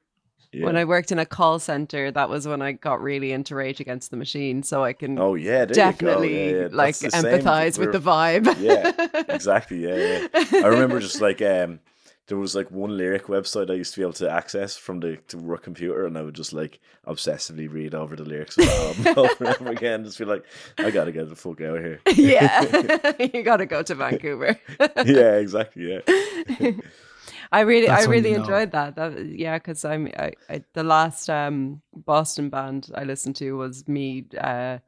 it. 0.52 0.64
when 0.64 0.76
I 0.76 0.84
worked 0.84 1.10
in 1.10 1.18
a 1.18 1.26
call 1.26 1.58
center. 1.58 2.10
That 2.12 2.28
was 2.28 2.46
when 2.46 2.62
I 2.62 2.72
got 2.72 3.02
really 3.02 3.32
into 3.32 3.56
Rage 3.56 3.80
Against 3.80 4.12
the 4.12 4.16
Machine. 4.16 4.62
So 4.62 4.84
I 4.84 4.92
can 4.92 5.18
Oh 5.18 5.34
yeah, 5.34 5.64
definitely. 5.64 6.52
Yeah, 6.52 6.60
yeah. 6.60 6.68
like 6.70 6.98
That's 6.98 7.14
the 7.14 7.22
same. 7.22 7.40
empathize 7.40 7.78
with 7.78 7.92
the 7.92 7.98
vibe. 7.98 8.46
yeah, 8.60 9.24
exactly. 9.34 9.78
Yeah, 9.84 10.28
yeah. 10.32 10.64
I 10.64 10.68
remember 10.68 11.00
just 11.00 11.20
like 11.20 11.42
um, 11.42 11.80
there 12.28 12.36
was 12.36 12.54
like 12.54 12.70
one 12.70 12.96
lyric 12.96 13.26
website 13.26 13.70
I 13.70 13.74
used 13.74 13.94
to 13.94 14.00
be 14.00 14.02
able 14.02 14.12
to 14.14 14.30
access 14.30 14.76
from 14.76 15.00
the 15.00 15.18
to 15.28 15.38
work 15.38 15.62
computer, 15.62 16.06
and 16.06 16.18
I 16.18 16.22
would 16.22 16.34
just 16.34 16.52
like 16.52 16.80
obsessively 17.06 17.70
read 17.72 17.94
over 17.94 18.16
the 18.16 18.24
lyrics 18.24 18.58
of 18.58 18.64
the 18.64 18.72
album 18.72 19.06
over 19.16 19.44
and 19.44 19.56
over 19.56 19.70
again. 19.70 20.04
Just 20.04 20.18
be 20.18 20.24
like, 20.24 20.44
I 20.78 20.90
gotta 20.90 21.12
get 21.12 21.28
the 21.28 21.36
fuck 21.36 21.60
out 21.60 21.76
of 21.76 21.84
here. 21.84 22.00
yeah, 22.14 23.12
you 23.32 23.42
got 23.42 23.58
to 23.58 23.66
go 23.66 23.82
to 23.82 23.94
Vancouver. 23.94 24.58
yeah, 25.04 25.36
exactly. 25.36 25.92
Yeah. 25.92 26.72
I 27.52 27.60
really, 27.60 27.86
That's 27.86 28.06
I 28.06 28.10
really 28.10 28.30
you 28.30 28.38
know. 28.38 28.42
enjoyed 28.42 28.72
that. 28.72 28.96
That 28.96 29.24
yeah, 29.26 29.58
because 29.58 29.84
I'm 29.84 30.10
I, 30.18 30.32
I, 30.50 30.64
the 30.72 30.82
last 30.82 31.30
um, 31.30 31.80
Boston 31.94 32.48
band 32.48 32.90
I 32.94 33.04
listened 33.04 33.36
to 33.36 33.52
was 33.52 33.86
me 33.86 34.26
uh, 34.38 34.78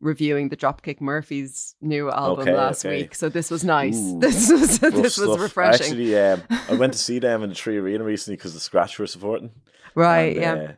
reviewing 0.00 0.48
the 0.48 0.56
Dropkick 0.56 1.00
Murphys' 1.00 1.74
new 1.80 2.10
album 2.10 2.42
Okay, 2.48 2.56
last 2.56 2.84
okay. 2.84 3.02
week. 3.02 3.14
So 3.14 3.28
this 3.28 3.50
was 3.50 3.64
nice. 3.64 3.96
Ooh, 3.98 4.18
this 4.20 4.50
was 4.50 4.78
this 4.78 4.92
was 4.94 5.14
stuff. 5.14 5.40
refreshing. 5.40 5.86
Actually, 5.86 6.18
um, 6.18 6.42
I 6.68 6.74
went 6.74 6.92
to 6.94 6.98
see 6.98 7.18
them 7.18 7.42
in 7.42 7.50
the 7.50 7.54
3Arena 7.56 8.04
recently 8.04 8.36
because 8.36 8.54
the 8.54 8.60
Scratch 8.60 8.98
were 8.98 9.06
supporting. 9.06 9.50
right? 9.94 10.36
And, 10.36 10.62
yeah. 10.62 10.68
uh, 10.68 10.72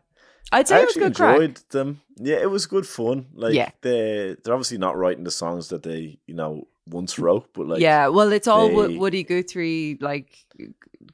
I'd 0.50 0.68
say 0.68 0.76
I 0.76 0.80
it 0.82 0.86
was 0.86 0.94
good 0.96 1.14
crack. 1.14 1.36
enjoyed 1.36 1.60
them. 1.70 2.00
Yeah, 2.16 2.36
it 2.36 2.50
was 2.50 2.66
good 2.66 2.86
fun. 2.86 3.26
Like 3.34 3.54
Yeah. 3.54 3.70
they 3.80 4.36
they're 4.44 4.52
obviously 4.54 4.78
not 4.78 4.96
writing 4.98 5.24
the 5.24 5.30
songs 5.30 5.68
that 5.68 5.82
they, 5.82 6.18
you 6.26 6.34
know, 6.34 6.66
once 6.86 7.18
wrote, 7.18 7.48
but 7.54 7.68
like 7.68 7.80
yeah, 7.80 8.08
well, 8.08 8.32
it's 8.32 8.48
all 8.48 8.68
they- 8.68 8.96
Woody 8.98 9.22
Guthrie 9.22 9.96
like 10.00 10.44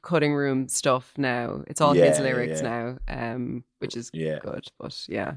cutting 0.01 0.33
room 0.33 0.67
stuff 0.67 1.13
now. 1.15 1.63
It's 1.67 1.79
all 1.79 1.93
his 1.93 2.19
lyrics 2.19 2.61
yeah. 2.61 2.69
now, 3.07 3.33
um, 3.33 3.63
which 3.77 3.95
is 3.95 4.09
Yeah. 4.13 4.39
good. 4.39 4.65
But 4.79 5.05
yeah, 5.07 5.35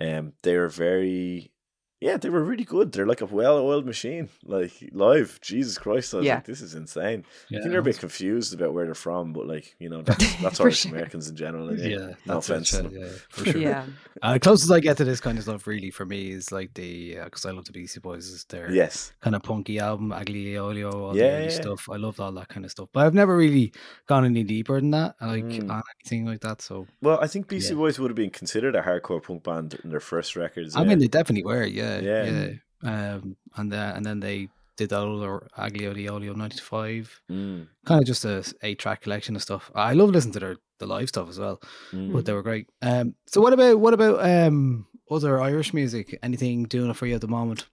um 0.00 0.32
they 0.42 0.54
are 0.54 0.68
very 0.68 1.52
yeah, 2.00 2.16
they 2.16 2.28
were 2.30 2.44
really 2.44 2.64
good. 2.64 2.92
They're 2.92 3.06
like 3.06 3.20
a 3.20 3.26
well-oiled 3.26 3.84
machine, 3.86 4.28
like 4.44 4.72
live. 4.92 5.40
Jesus 5.40 5.78
Christ, 5.78 6.14
I 6.14 6.18
was 6.18 6.26
Yeah. 6.26 6.34
like, 6.36 6.44
this 6.44 6.60
is 6.60 6.74
insane. 6.74 7.24
I 7.52 7.58
think 7.58 7.70
they're 7.70 7.80
a 7.80 7.82
bit 7.82 7.98
confused 7.98 8.54
about 8.54 8.72
where 8.72 8.84
they're 8.84 8.94
from, 8.94 9.32
but 9.32 9.46
like, 9.46 9.74
you 9.78 9.88
know, 9.88 10.02
that's 10.08 10.36
that's 10.36 10.56
For 10.58 10.64
Irish 10.64 10.80
sure. 10.80 10.92
Americans 10.92 11.28
in 11.28 11.36
general. 11.36 11.76
Yeah, 11.76 11.88
Yeah, 11.88 11.96
no 12.24 12.34
that's 12.34 12.50
it, 12.50 12.52
offense. 12.52 12.70
to 12.70 12.90
yeah, 12.92 13.08
for 13.30 13.44
sure. 13.50 13.60
yeah, 13.62 13.86
Uh, 14.22 14.32
the 14.34 14.40
closest 14.40 14.70
I 14.72 14.80
get 14.80 14.96
to 14.98 15.04
this 15.04 15.20
kind 15.20 15.38
of 15.38 15.44
stuff, 15.44 15.66
really, 15.66 15.90
for 15.90 16.06
me, 16.06 16.30
is 16.30 16.52
like 16.52 16.74
the 16.74 17.16
because 17.24 17.44
I 17.44 17.50
love 17.50 17.64
the 17.64 17.72
Beastie 17.72 18.00
Boys. 18.00 18.26
Is 18.28 18.44
their 18.44 18.70
Yes, 18.70 19.12
kind 19.20 19.34
of 19.34 19.42
punky 19.42 19.78
album, 19.78 20.10
Aglio 20.10 20.94
all 20.94 21.16
Yeah, 21.16 21.26
the 21.26 21.34
early 21.34 21.44
yeah. 21.44 21.50
stuff. 21.62 21.88
I 21.90 21.96
loved 21.96 22.20
all 22.20 22.32
that 22.32 22.48
kind 22.48 22.64
of 22.64 22.70
stuff, 22.70 22.88
but 22.92 23.06
I've 23.06 23.14
never 23.14 23.36
really 23.36 23.72
gone 24.06 24.24
any 24.24 24.44
deeper 24.44 24.80
than 24.80 24.90
that, 24.92 25.16
like 25.20 25.44
Mm. 25.44 25.70
on 25.70 25.82
anything 26.00 26.26
like 26.26 26.40
that. 26.40 26.62
So 26.62 26.86
well, 27.00 27.18
I 27.20 27.26
think 27.26 27.48
Beastie 27.48 27.74
Yeah. 27.74 27.78
Boys 27.78 27.98
would 27.98 28.10
have 28.10 28.16
been 28.16 28.30
considered 28.30 28.74
a 28.76 28.82
hardcore 28.82 29.22
punk 29.22 29.42
band 29.44 29.78
in 29.82 29.90
their 29.90 30.00
first 30.12 30.36
records. 30.36 30.76
I 30.76 30.84
mean, 30.84 30.98
they 30.98 31.08
definitely 31.08 31.44
were. 31.44 31.64
Yeah, 31.64 31.87
yeah, 32.02 32.24
Yeah. 32.24 32.48
yeah. 32.82 33.14
Um, 33.14 33.36
and 33.56 33.72
then 33.72 33.96
and 33.96 34.06
then 34.06 34.20
they 34.20 34.48
did 34.76 34.90
that 34.90 35.00
other 35.02 35.48
Aglio 35.58 35.92
di 35.94 36.08
Olio 36.08 36.34
ninety 36.34 36.60
five, 36.60 37.20
Mm, 37.30 37.66
kind 37.84 38.00
of 38.00 38.06
just 38.06 38.24
a 38.24 38.44
eight 38.62 38.78
track 38.78 39.02
collection 39.02 39.34
of 39.36 39.42
stuff. 39.42 39.70
I 39.74 39.94
love 39.94 40.10
listening 40.10 40.34
to 40.34 40.40
their 40.40 40.56
the 40.78 40.86
live 40.86 41.08
stuff 41.08 41.28
as 41.28 41.38
well, 41.40 41.60
mm. 41.92 42.12
but 42.12 42.24
they 42.24 42.32
were 42.32 42.42
great. 42.44 42.66
Um, 42.82 43.14
so 43.26 43.40
what 43.40 43.52
about 43.52 43.80
what 43.80 43.94
about 43.94 44.18
um 44.24 44.86
other 45.10 45.40
Irish 45.40 45.74
music? 45.74 46.16
Anything 46.22 46.64
doing 46.64 46.90
it 46.90 46.96
for 46.96 47.06
you 47.06 47.16
at 47.16 47.20
the 47.20 47.26
moment? 47.28 47.66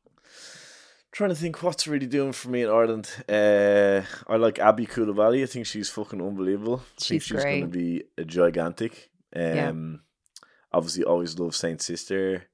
Trying 1.11 1.29
to 1.29 1.35
think 1.35 1.61
what's 1.63 1.87
really 1.87 2.07
doing 2.07 2.33
for 2.33 2.49
me 2.49 2.63
in 2.63 2.69
Ireland. 2.69 3.09
Uh, 3.29 4.01
I 4.27 4.35
like 4.37 4.59
Aby 4.59 4.85
Coulibaly. 4.85 5.43
I 5.43 5.45
think 5.45 5.65
she's 5.65 5.89
fucking 5.89 6.21
unbelievable. 6.21 6.77
I 6.77 6.99
think 6.99 7.21
She's 7.21 7.23
she's 7.23 7.43
going 7.43 7.61
to 7.61 7.67
be 7.67 8.03
a 8.17 8.25
gigantic. 8.25 9.11
Um, 9.33 9.41
Yeah. 9.55 9.73
obviously 10.73 11.03
always 11.05 11.39
love 11.39 11.55
Saint 11.55 11.81
Sister. 11.81 12.47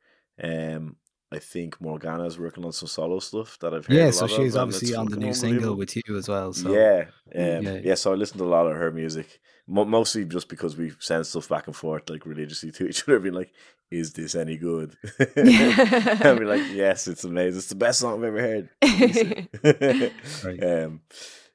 Um, 0.44 0.96
I 1.32 1.40
think 1.40 1.80
Morgana's 1.80 2.38
working 2.38 2.66
on 2.66 2.74
some 2.74 2.88
solo 2.88 3.20
stuff 3.20 3.58
that 3.60 3.74
I've 3.74 3.86
heard. 3.86 3.95
Yeah, 3.95 4.10
a 4.10 4.12
so 4.12 4.26
lot 4.26 4.32
of, 4.32 4.38
she's 4.38 4.56
and 4.56 4.62
obviously 4.64 4.95
on 4.95 5.08
the 5.08 5.16
new 5.18 5.34
single 5.34 5.76
with 5.76 5.95
you 5.95 6.18
as 6.18 6.28
well. 6.28 6.52
So 6.52 6.74
yeah, 6.74 7.06
um, 7.34 7.64
Yeah. 7.64 7.80
yeah, 7.84 7.95
So 7.95 8.12
I 8.12 8.16
listen 8.16 8.38
to 8.40 8.44
a 8.44 8.45
lot 8.45 8.68
of 8.68 8.76
her 8.76 8.91
music, 8.91 9.40
Mo- 9.68 9.86
mostly 9.86 10.26
just 10.26 10.49
because 10.49 10.76
we 10.76 10.91
send 10.99 11.26
stuff 11.26 11.48
back 11.48 11.68
and 11.68 11.76
forth 11.76 12.10
like 12.10 12.26
religiously 12.26 12.72
to 12.72 12.88
each 12.88 13.03
other, 13.03 13.20
being 13.20 13.34
like, 13.36 13.53
"Is 13.90 14.12
this 14.12 14.36
any 14.36 14.58
good?" 14.58 14.98
and 15.38 16.40
be 16.40 16.45
like, 16.45 16.64
"Yes, 16.72 17.08
it's 17.08 17.24
amazing. 17.24 17.60
It's 17.60 17.70
the 17.70 17.76
best 17.76 17.99
song 18.02 18.18
I've 18.18 18.24
ever 18.26 18.41
heard." 18.41 18.70
Right. 20.44 20.64
um, 20.64 21.02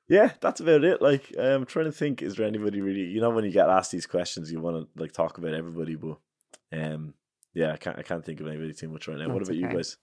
yeah, 0.09 0.31
that's 0.40 0.61
about 0.61 0.85
it. 0.85 1.03
Like, 1.03 1.35
I'm 1.39 1.66
trying 1.66 1.86
to 1.86 1.93
think, 1.93 2.23
is 2.23 2.36
there 2.36 2.47
anybody 2.47 2.81
really? 2.81 3.03
You 3.03 3.20
know, 3.20 3.31
when 3.31 3.44
you 3.44 3.51
get 3.51 3.69
asked 3.69 3.90
these 3.93 4.07
questions, 4.07 4.51
you 4.51 4.61
want 4.61 4.77
to 4.77 5.01
like 5.03 5.12
talk 5.12 5.36
about 5.36 5.53
everybody, 5.53 5.97
but 5.97 6.16
um, 6.73 7.15
yeah, 7.57 7.73
I 7.73 7.77
can't. 7.78 7.99
I 7.99 8.03
can't 8.03 8.24
think 8.24 8.41
of 8.41 8.47
anybody 8.47 8.73
too 8.74 8.89
much 8.89 9.09
right 9.09 9.16
now. 9.19 9.28
what 9.28 9.39
That's 9.39 9.49
about 9.49 9.59
you 9.59 9.69
guys? 9.77 9.97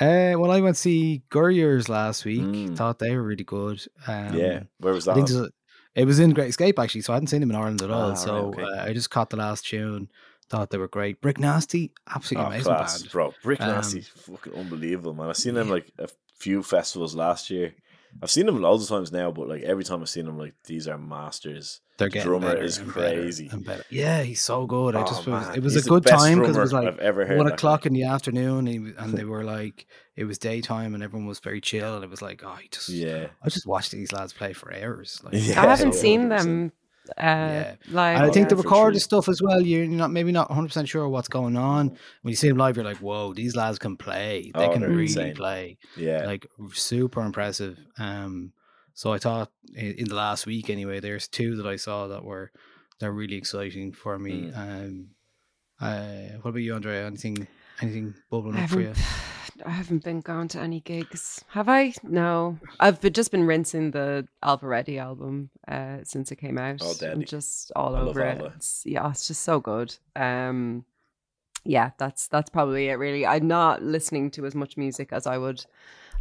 Uh, 0.00 0.38
well, 0.38 0.50
I 0.50 0.60
went 0.60 0.76
to 0.76 0.80
see 0.80 1.22
Gurriers 1.30 1.88
last 1.88 2.24
week. 2.24 2.42
Mm. 2.42 2.76
Thought 2.76 2.98
they 3.00 3.14
were 3.16 3.22
really 3.22 3.44
good. 3.44 3.84
Um, 4.06 4.34
yeah, 4.34 4.62
where 4.78 4.94
was 4.94 5.08
I 5.08 5.12
that? 5.12 5.16
think 5.16 5.30
on? 5.30 5.36
there's 5.36 5.50
it 5.94 6.04
was 6.04 6.20
in 6.20 6.30
Great 6.30 6.50
Escape 6.50 6.78
actually, 6.78 7.00
so 7.00 7.12
I 7.12 7.16
hadn't 7.16 7.26
seen 7.28 7.40
them 7.40 7.50
in 7.50 7.56
Ireland 7.56 7.82
at 7.82 7.90
all. 7.90 8.02
Ah, 8.02 8.08
right, 8.10 8.18
so 8.18 8.34
okay. 8.48 8.62
uh, 8.62 8.84
I 8.84 8.92
just 8.92 9.10
caught 9.10 9.30
the 9.30 9.36
last 9.36 9.66
tune. 9.66 10.08
Thought 10.48 10.70
they 10.70 10.78
were 10.78 10.88
great. 10.88 11.20
Brick 11.20 11.38
Nasty, 11.38 11.90
absolutely 12.14 12.44
Oh, 12.44 12.48
amazing 12.48 12.64
class, 12.72 13.02
band. 13.02 13.12
bro. 13.12 13.34
Brick 13.42 13.60
Um, 13.60 13.68
Nasty, 13.68 14.00
fucking 14.02 14.54
unbelievable, 14.54 15.12
man. 15.14 15.28
I've 15.28 15.36
seen 15.36 15.54
them 15.54 15.68
like 15.68 15.90
a 15.98 16.08
few 16.36 16.62
festivals 16.62 17.14
last 17.14 17.50
year. 17.50 17.74
I've 18.22 18.30
seen 18.30 18.46
them 18.46 18.60
loads 18.60 18.82
of 18.84 18.88
times 18.88 19.12
now, 19.12 19.30
but 19.30 19.48
like 19.48 19.62
every 19.62 19.84
time 19.84 20.00
I've 20.00 20.08
seen 20.08 20.26
them, 20.26 20.38
like 20.38 20.54
these 20.64 20.88
are 20.88 20.98
masters. 20.98 21.80
They're 21.98 22.08
The 22.08 22.12
getting 22.14 22.28
drummer 22.30 22.48
better 22.54 22.62
is 22.62 22.78
and 22.78 22.94
better 22.94 23.20
crazy. 23.22 23.48
and 23.50 23.64
better. 23.64 23.82
Yeah, 23.90 24.22
he's 24.22 24.40
so 24.40 24.66
good. 24.66 24.94
I 24.94 25.02
Oh, 25.02 25.06
just 25.06 25.26
was, 25.26 25.56
it 25.56 25.62
was 25.62 25.74
He's 25.74 25.86
a 25.86 25.88
good 25.88 26.06
time 26.06 26.38
because 26.38 26.56
it 26.56 26.60
was 26.60 26.72
like 26.72 26.96
ever 26.98 27.26
heard. 27.26 27.38
one 27.38 27.48
o'clock 27.48 27.86
in 27.86 27.92
the 27.92 28.04
afternoon, 28.04 28.68
and, 28.68 28.68
he- 28.68 28.92
and 28.96 29.14
they 29.14 29.24
were 29.32 29.42
like, 29.42 29.86
it 30.14 30.24
was 30.24 30.38
daytime, 30.38 30.94
and 30.94 31.02
everyone 31.02 31.26
was 31.26 31.40
very 31.40 31.60
chill, 31.60 31.96
and 31.96 32.04
it 32.04 32.10
was 32.10 32.22
like, 32.22 32.42
oh, 32.44 32.48
I 32.50 32.66
just, 32.70 32.88
Yeah, 32.88 33.28
I 33.42 33.48
just 33.48 33.66
watched 33.66 33.90
these 33.92 34.12
lads 34.12 34.32
play 34.32 34.52
for 34.52 34.72
hours. 34.72 35.20
Like, 35.24 35.34
Yeah, 35.36 35.60
I 35.62 35.66
haven't 35.66 35.94
so 35.94 36.00
seen 36.00 36.28
them 36.28 36.72
uh, 37.16 37.22
Yeah. 37.22 37.74
live. 37.90 38.16
And 38.20 38.26
I 38.26 38.30
think 38.30 38.48
the 38.48 38.56
for 38.56 38.62
recorded 38.62 38.96
sure. 39.00 39.00
stuff 39.22 39.28
as 39.28 39.40
well, 39.42 39.60
you're 39.60 39.86
not 39.86 40.10
maybe 40.10 40.32
not 40.32 40.50
100 40.50 40.68
percent 40.68 40.88
sure 40.88 41.08
what's 41.08 41.28
going 41.28 41.56
on. 41.56 41.88
When 42.22 42.30
you 42.30 42.36
see 42.36 42.48
them 42.48 42.58
live, 42.58 42.76
you're 42.76 42.84
like, 42.84 42.98
"Whoa, 42.98 43.32
these 43.34 43.56
lads 43.56 43.78
can 43.78 43.96
play! 43.96 44.52
They 44.54 44.66
Oh, 44.66 44.72
can 44.72 44.82
really 44.82 45.02
insane. 45.02 45.34
play! 45.34 45.78
yeah, 45.96 46.26
Like 46.26 46.46
super 46.72 47.22
impressive." 47.22 47.78
Um, 47.98 48.52
so 48.94 49.12
I 49.12 49.18
thought 49.18 49.50
in, 49.74 49.92
in 49.92 50.04
the 50.08 50.14
last 50.16 50.46
week 50.46 50.68
anyway, 50.70 51.00
there's 51.00 51.28
two 51.28 51.56
that 51.56 51.66
I 51.66 51.76
saw 51.76 52.08
that 52.08 52.24
were 52.24 52.50
they're 53.00 53.12
really 53.12 53.36
exciting 53.36 53.92
for 53.92 54.18
me. 54.18 54.50
Mm. 54.52 54.56
Um, 54.58 55.08
uh, 55.80 56.36
what 56.42 56.50
about 56.50 56.58
you, 56.62 56.74
Andrea? 56.74 57.06
Anything 57.06 57.46
anything 57.80 58.14
bubbling 58.30 58.56
up 58.58 58.68
for 58.70 58.80
you? 58.80 58.92
Haven't, 59.58 59.72
I 59.72 59.76
haven't 59.76 60.04
been 60.04 60.20
going 60.20 60.48
to 60.48 60.60
any 60.60 60.80
gigs. 60.80 61.44
Have 61.48 61.68
I? 61.68 61.94
No. 62.02 62.58
I've 62.80 63.00
been, 63.00 63.12
just 63.12 63.30
been 63.30 63.46
rinsing 63.46 63.90
the 63.90 64.26
Alvaretti 64.42 64.98
album 64.98 65.50
uh, 65.66 65.98
since 66.04 66.30
it 66.30 66.36
came 66.36 66.58
out. 66.58 66.80
Oh, 66.82 66.94
I'm 67.06 67.24
just 67.24 67.72
all 67.74 67.96
I 67.96 68.00
over 68.00 68.20
it. 68.20 68.52
It's, 68.56 68.82
yeah, 68.86 69.08
it's 69.10 69.26
just 69.26 69.42
so 69.42 69.60
good. 69.60 69.96
Um, 70.16 70.84
yeah, 71.64 71.90
that's 71.98 72.28
that's 72.28 72.50
probably 72.50 72.88
it. 72.88 72.94
Really, 72.94 73.26
I'm 73.26 73.46
not 73.46 73.82
listening 73.82 74.30
to 74.32 74.46
as 74.46 74.54
much 74.54 74.76
music 74.76 75.12
as 75.12 75.26
I 75.26 75.38
would 75.38 75.64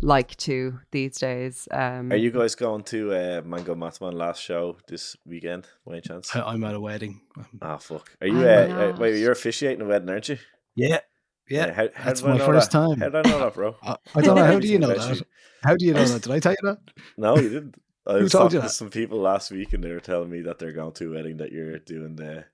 like 0.01 0.35
to 0.38 0.80
these 0.91 1.18
days. 1.19 1.68
Um, 1.72 2.11
Are 2.11 2.18
you 2.18 2.31
guys 2.31 2.55
going 2.55 2.84
to 2.85 3.14
uh, 3.14 3.41
Mango 3.45 3.76
MathMan 3.76 4.14
last 4.14 4.41
show 4.41 4.77
this 4.88 5.15
weekend? 5.26 5.68
By 5.85 5.93
any 5.93 6.01
chance? 6.01 6.35
I, 6.35 6.41
I'm 6.41 6.64
at 6.64 6.76
a 6.76 6.80
wedding. 6.80 7.22
Ah, 7.61 7.77
fuck. 7.77 8.11
Are 8.19 8.27
you? 8.27 8.47
I'm 8.47 8.72
Uh, 8.72 8.76
uh, 8.76 8.97
wait, 8.99 9.19
you're 9.19 9.31
officiating 9.31 9.81
a 9.81 9.85
wedding, 9.85 10.09
aren't 10.09 10.30
you? 10.30 10.38
Yeah, 10.76 10.99
yeah. 11.49 11.73
how, 11.73 11.89
how 11.93 12.05
that's 12.05 12.23
my 12.23 12.37
first 12.37 12.71
that? 12.71 12.87
time. 12.87 12.99
How 12.99 13.09
did 13.09 13.25
I 13.25 13.29
know 13.29 13.39
that, 13.39 13.53
bro? 13.53 13.75
I, 13.81 13.97
I 14.15 14.21
don't 14.21 14.35
know. 14.35 14.45
How 14.45 14.59
do 14.59 14.67
you 14.67 14.79
know 14.79 14.87
that? 14.87 15.23
How 15.63 15.75
do 15.75 15.85
you 15.85 15.93
know 15.93 16.05
that? 16.05 16.21
Did 16.21 16.31
I 16.31 16.39
tell 16.39 16.53
you 16.53 16.57
that? 16.63 16.79
No, 17.17 17.37
you 17.37 17.49
didn't. 17.49 17.75
I 18.07 18.13
Who 18.13 18.23
was 18.23 18.31
talking 18.31 18.61
to 18.61 18.69
some 18.69 18.89
people 18.89 19.19
last 19.19 19.51
week, 19.51 19.73
and 19.73 19.83
they 19.83 19.91
were 19.91 19.99
telling 19.99 20.29
me 20.29 20.41
that 20.43 20.59
they're 20.59 20.71
going 20.71 20.93
to 20.93 21.11
a 21.11 21.15
wedding 21.15 21.37
that 21.37 21.51
you're 21.51 21.79
doing 21.79 22.15
the. 22.15 22.45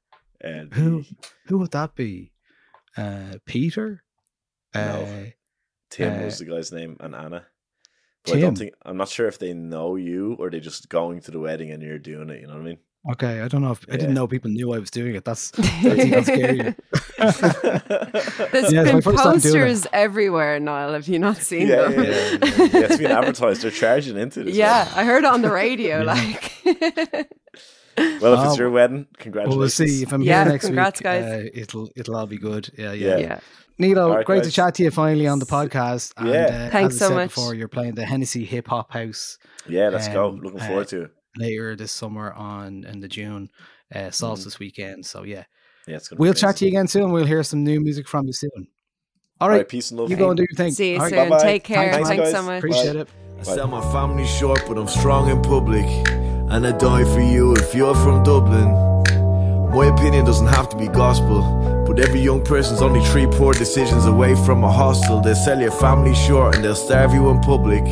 Uh, 0.43 0.65
the 0.69 0.69
Who? 0.73 1.03
Who 1.45 1.59
would 1.59 1.71
that 1.71 1.95
be? 1.95 2.31
Uh, 2.97 3.35
Peter. 3.45 4.03
No. 4.73 4.81
Uh, 4.81 5.29
Tim 5.91 6.21
Uh, 6.21 6.25
was 6.25 6.39
the 6.39 6.45
guy's 6.45 6.71
name, 6.71 6.97
and 6.99 7.13
Anna. 7.13 7.45
But 8.25 8.37
I 8.37 8.39
don't 8.39 8.57
think 8.57 8.73
I'm 8.83 8.97
not 8.97 9.09
sure 9.09 9.27
if 9.27 9.37
they 9.37 9.53
know 9.53 9.95
you 9.95 10.35
or 10.39 10.49
they're 10.49 10.59
just 10.59 10.89
going 10.89 11.21
to 11.21 11.31
the 11.31 11.39
wedding 11.39 11.71
and 11.71 11.83
you're 11.83 11.99
doing 11.99 12.29
it. 12.29 12.41
You 12.41 12.47
know 12.47 12.53
what 12.53 12.61
I 12.61 12.65
mean? 12.65 12.77
Okay, 13.11 13.41
I 13.41 13.49
don't 13.49 13.61
know 13.61 13.71
if 13.71 13.85
I 13.91 13.97
didn't 13.97 14.13
know 14.13 14.27
people 14.27 14.49
knew 14.49 14.71
I 14.73 14.79
was 14.79 14.89
doing 14.89 15.15
it. 15.15 15.25
That's 15.25 15.51
that's 15.51 15.83
even 15.83 16.23
scarier. 16.23 16.75
There's 18.51 18.71
Yeah, 18.71 18.83
been 18.83 19.01
first 19.01 19.17
time 19.21 19.39
doing 19.39 19.55
it. 19.55 19.65
posters 19.65 19.87
everywhere, 19.91 20.57
Niall. 20.59 20.93
Have 20.93 21.09
you 21.09 21.19
not 21.19 21.35
seen 21.37 21.67
yeah, 21.67 21.89
them? 21.89 21.91
yeah, 21.93 22.01
yeah, 22.01 22.11
yeah. 22.11 22.37
Yeah, 22.41 22.79
It's 22.85 22.97
been 22.97 23.11
advertised. 23.11 23.61
They're 23.61 23.71
charging 23.71 24.17
into 24.17 24.41
it. 24.41 24.47
as 24.49 24.57
Yeah, 24.57 24.89
I 24.95 25.03
heard 25.03 25.25
it 25.25 25.29
on 25.29 25.41
the 25.41 25.51
radio. 25.51 26.03
Like, 26.13 26.51
Well, 27.97 28.19
well 28.21 28.33
if 28.33 28.39
it's 28.47 28.53
Oh, 28.53 28.57
your 28.57 28.69
wedding, 28.71 28.97
Well, 28.99 29.05
congratulations. 29.19 29.57
we'll 29.79 29.87
see 29.87 30.03
if 30.03 30.11
I'm 30.13 30.21
Yeah, 30.21 30.43
here 30.43 30.51
next 30.53 30.65
congrats, 30.65 30.99
week. 30.99 31.03
guys. 31.03 31.23
Uh, 31.25 31.49
it'll 31.53 31.89
it'll 31.95 32.15
all 32.15 32.25
be 32.25 32.37
good. 32.37 32.69
Yeah, 32.77 32.93
Yeah. 32.93 33.17
yeah. 33.17 33.17
yeah. 33.17 33.39
Nealo, 33.79 34.03
All 34.09 34.15
right, 34.15 34.25
great 34.25 34.43
to 34.45 34.51
chat 34.51 34.75
to 34.75 34.83
you 34.83 34.91
finally 34.91 35.27
on 35.27 35.39
the 35.39 35.45
podcast. 35.45 36.13
And, 36.17 36.29
Yeah. 36.29 36.67
uh, 36.67 36.69
Thanks 36.71 36.95
as 36.95 37.01
I 37.01 37.05
so 37.05 37.09
said 37.09 37.15
much. 37.15 37.29
Before 37.35 37.53
you're 37.53 37.67
playing 37.67 37.95
the 37.95 38.05
Hennessy 38.05 38.45
Hip 38.45 38.67
Hop 38.69 38.91
House 38.93 39.37
Yeah, 39.67 39.89
let's 39.89 40.07
go. 40.07 40.29
Um, 40.29 40.39
Looking 40.41 40.61
uh, 40.61 40.67
forward 40.67 40.87
to 40.89 41.01
it. 41.03 41.11
Later 41.37 41.75
this 41.75 41.91
summer 41.91 42.31
on 42.33 42.83
in 42.85 42.99
the 42.99 43.07
June 43.07 43.49
uh, 43.93 43.97
Mm-hmm. 43.99 44.11
solstice 44.11 44.59
weekend. 44.59 45.05
So 45.05 45.23
yeah, 45.23 45.43
Yeah, 45.87 45.97
it's 45.97 46.07
gonna. 46.07 46.19
we'll 46.19 46.33
chat 46.33 46.57
to 46.57 46.65
you 46.65 46.69
again 46.69 46.87
soon. 46.87 47.11
We'll 47.11 47.25
hear 47.25 47.43
some 47.43 47.63
new 47.63 47.79
music 47.79 48.07
from 48.07 48.25
you 48.27 48.33
soon. 48.33 48.49
All 48.55 49.45
All 49.45 49.49
right, 49.49 49.57
right, 49.57 49.67
peace 49.69 49.91
and 49.91 49.99
love. 49.99 50.09
you 50.09 50.15
go 50.15 50.29
and 50.29 50.37
do 50.37 50.43
your 50.43 50.55
thing. 50.55 50.71
See 50.71 50.91
you 50.91 50.97
All 50.97 51.03
right, 51.03 51.09
soon. 51.09 51.29
bye-bye. 51.29 51.43
Take 51.43 51.63
care. 51.63 51.91
Thanks, 51.93 52.09
Thanks, 52.09 52.31
so 52.31 52.43
much. 52.43 52.59
Appreciate 52.59 52.95
it. 52.95 53.07
I 53.39 53.43
sell 53.43 53.67
my 53.67 53.81
family 53.91 54.25
short, 54.25 54.63
but 54.67 54.77
I'm 54.77 54.87
strong 54.87 55.29
in 55.29 55.41
public. 55.41 55.85
And 55.85 56.65
I 56.67 56.71
die 56.77 57.03
for 57.03 57.19
you 57.21 57.53
if 57.55 57.73
you're 57.75 57.95
from 57.95 58.23
Dublin. 58.23 58.69
My 59.73 59.87
opinion 59.87 60.23
doesn't 60.25 60.47
have 60.47 60.69
to 60.69 60.77
be 60.77 60.87
gospel. 60.87 61.41
But 61.87 61.99
every 61.99 62.21
young 62.21 62.43
person's 62.45 62.81
only 62.81 63.03
three 63.07 63.25
poor 63.27 63.53
decisions 63.53 64.05
away 64.05 64.35
from 64.45 64.63
a 64.63 64.71
hostel. 64.71 65.19
They'll 65.19 65.35
sell 65.35 65.59
your 65.59 65.71
family 65.71 66.15
short 66.15 66.55
and 66.55 66.63
they'll 66.63 66.75
starve 66.75 67.13
you 67.13 67.29
in 67.29 67.41
public. 67.41 67.83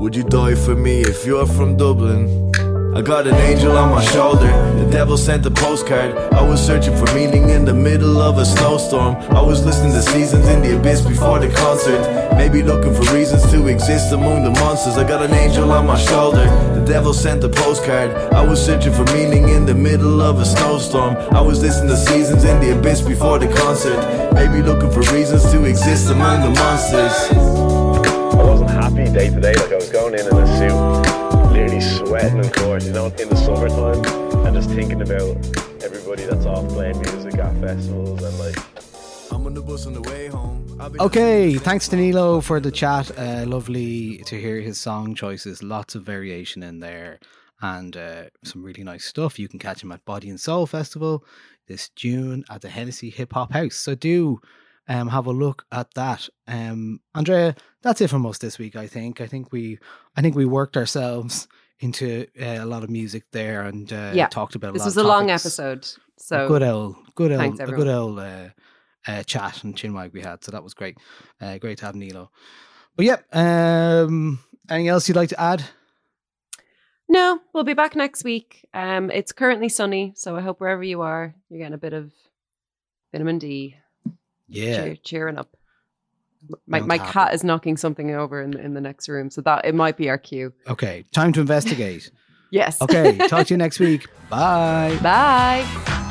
Would 0.00 0.14
you 0.14 0.22
die 0.22 0.54
for 0.54 0.74
me 0.76 1.00
if 1.00 1.26
you're 1.26 1.46
from 1.46 1.76
Dublin? 1.76 2.52
I 2.96 3.02
got 3.02 3.26
an 3.26 3.34
angel 3.34 3.76
on 3.76 3.90
my 3.90 4.04
shoulder. 4.04 4.46
The 4.78 4.88
devil 4.88 5.16
sent 5.16 5.44
a 5.46 5.50
postcard. 5.50 6.14
I 6.32 6.40
was 6.42 6.64
searching 6.64 6.96
for 6.96 7.12
meaning 7.12 7.50
in 7.50 7.64
the 7.64 7.74
middle 7.74 8.22
of 8.22 8.38
a 8.38 8.44
snowstorm. 8.44 9.16
I 9.34 9.42
was 9.42 9.66
listening 9.66 9.90
to 9.94 10.02
Seasons 10.02 10.46
in 10.46 10.62
the 10.62 10.78
Abyss 10.78 11.00
before 11.00 11.40
the 11.40 11.52
concert. 11.52 12.00
Maybe 12.36 12.62
looking 12.62 12.94
for 12.94 13.02
reasons 13.12 13.50
to 13.50 13.66
exist 13.66 14.12
among 14.12 14.44
the 14.44 14.50
monsters. 14.50 14.96
I 14.96 15.02
got 15.02 15.24
an 15.24 15.34
angel 15.34 15.72
on 15.72 15.88
my 15.88 15.98
shoulder. 15.98 16.44
The 16.78 16.84
devil 16.86 17.12
sent 17.12 17.42
a 17.42 17.48
postcard. 17.48 18.12
I 18.32 18.46
was 18.46 18.64
searching 18.64 18.92
for 18.92 19.04
meaning 19.12 19.48
in 19.48 19.66
the 19.66 19.74
middle 19.74 20.22
of 20.22 20.38
a 20.38 20.44
snowstorm. 20.44 21.16
I 21.34 21.40
was 21.40 21.62
listening 21.62 21.88
to 21.88 21.96
Seasons 21.96 22.44
in 22.44 22.60
the 22.60 22.78
Abyss 22.78 23.00
before 23.02 23.40
the 23.40 23.48
concert. 23.54 23.98
Maybe 24.34 24.62
looking 24.62 24.92
for 24.92 25.00
reasons 25.12 25.50
to 25.50 25.64
exist 25.64 26.10
among 26.10 26.42
the 26.42 26.60
monsters. 26.60 27.32
I 28.38 28.44
wasn't 28.44 28.70
happy 28.70 29.10
day 29.12 29.30
to 29.30 29.40
day. 29.40 29.54
Like 29.54 29.72
I 29.72 29.76
was 29.76 29.83
literally 31.54 31.80
sweating 31.80 32.38
in 32.38 32.50
court, 32.50 32.84
you 32.84 32.92
know, 32.92 33.06
in 33.06 33.28
the 33.28 33.36
summertime, 33.36 34.04
and 34.44 34.56
just 34.56 34.68
thinking 34.70 35.00
about 35.00 35.36
everybody 35.84 36.24
that's 36.24 36.46
off 36.46 36.68
playing 36.68 36.98
music 36.98 37.38
at 37.38 37.54
festivals 37.60 38.22
and 38.22 38.38
like. 38.38 38.56
I'm 39.30 39.46
on 39.46 39.54
the 39.54 39.62
bus 39.62 39.86
on 39.86 39.94
the 39.94 40.02
way 40.02 40.26
home. 40.26 40.62
Okay, 41.00 41.54
thanks 41.54 41.88
to 41.88 41.96
Nealo 41.96 42.42
for 42.42 42.58
the 42.58 42.72
chat. 42.72 43.16
Uh, 43.16 43.44
lovely 43.46 44.18
to 44.26 44.38
hear 44.38 44.60
his 44.60 44.78
song 44.78 45.14
choices. 45.14 45.62
Lots 45.62 45.94
of 45.94 46.02
variation 46.02 46.62
in 46.62 46.80
there 46.80 47.20
and 47.62 47.96
uh, 47.96 48.24
some 48.42 48.62
really 48.62 48.82
nice 48.82 49.04
stuff. 49.04 49.38
You 49.38 49.48
can 49.48 49.60
catch 49.60 49.82
him 49.82 49.92
at 49.92 50.04
Body 50.04 50.28
and 50.28 50.40
Soul 50.40 50.66
Festival 50.66 51.24
this 51.68 51.88
June 51.90 52.44
at 52.50 52.62
the 52.62 52.68
Hennessy 52.68 53.10
Hip 53.10 53.32
Hop 53.32 53.52
House. 53.52 53.76
So 53.76 53.94
do 53.94 54.40
um, 54.88 55.08
have 55.08 55.26
a 55.26 55.32
look 55.32 55.64
at 55.72 55.94
that. 55.94 56.28
Um, 56.46 57.00
Andrea, 57.14 57.54
that's 57.84 58.00
it 58.00 58.08
from 58.10 58.26
us 58.26 58.38
this 58.38 58.58
week. 58.58 58.74
I 58.74 58.88
think. 58.88 59.20
I 59.20 59.26
think 59.28 59.52
we, 59.52 59.78
I 60.16 60.22
think 60.22 60.34
we 60.34 60.44
worked 60.44 60.76
ourselves 60.76 61.46
into 61.80 62.26
uh, 62.40 62.44
a 62.60 62.64
lot 62.66 62.82
of 62.82 62.90
music 62.90 63.24
there 63.32 63.62
and 63.62 63.92
uh, 63.92 64.10
Yeah, 64.14 64.26
talked 64.26 64.54
about. 64.56 64.70
A 64.70 64.72
This 64.72 64.80
lot 64.80 64.86
was 64.86 64.96
of 64.96 65.04
a 65.04 65.08
long 65.08 65.26
topics. 65.28 65.44
episode. 65.46 65.84
A 65.84 66.20
So 66.22 66.48
good 66.48 66.62
old, 66.62 66.96
good 67.14 67.30
old, 67.32 67.40
thanks, 67.40 67.60
a 67.60 67.66
good 67.66 67.88
old 67.88 68.18
uh, 68.18 68.48
uh, 69.06 69.22
chat 69.24 69.62
and 69.64 69.76
chinwag 69.76 70.12
we 70.12 70.22
had. 70.22 70.42
So 70.44 70.52
that 70.52 70.62
was 70.64 70.74
great. 70.74 70.96
Uh, 71.40 71.58
great 71.58 71.78
to 71.78 71.86
have 71.86 71.94
Nealo. 71.94 72.28
But 72.96 73.04
yep. 73.06 73.24
Um, 73.34 74.38
anything 74.70 74.88
else 74.88 75.08
you'd 75.08 75.16
like 75.16 75.28
to 75.30 75.40
add? 75.40 75.62
No, 77.08 77.40
we'll 77.52 77.64
be 77.64 77.74
back 77.74 77.94
next 77.96 78.24
week. 78.24 78.66
Um, 78.72 79.10
it's 79.10 79.32
currently 79.32 79.68
sunny, 79.68 80.14
so 80.16 80.36
I 80.36 80.40
hope 80.40 80.60
wherever 80.60 80.82
you 80.82 81.02
are, 81.02 81.34
you're 81.50 81.58
getting 81.58 81.74
a 81.74 81.78
bit 81.78 81.92
of 81.92 82.12
vitamin 83.12 83.38
D. 83.38 83.76
Yeah. 84.48 84.84
Cheer, 84.84 84.96
cheering 85.04 85.38
up. 85.38 85.54
My 86.66 86.80
my 86.80 86.98
cat 86.98 87.34
is 87.34 87.44
knocking 87.44 87.76
something 87.76 88.10
over 88.14 88.42
in 88.42 88.58
in 88.58 88.74
the 88.74 88.80
next 88.80 89.08
room, 89.08 89.30
so 89.30 89.40
that 89.42 89.64
it 89.64 89.74
might 89.74 89.96
be 89.96 90.08
our 90.08 90.18
cue. 90.18 90.52
Okay. 90.68 91.04
Time 91.12 91.32
to 91.32 91.40
investigate. 91.40 92.10
Yes. 92.50 92.80
Okay. 92.80 93.18
talk 93.28 93.48
to 93.48 93.54
you 93.54 93.58
next 93.58 93.80
week. 93.80 94.06
Bye. 94.30 94.96
Bye. 95.02 96.10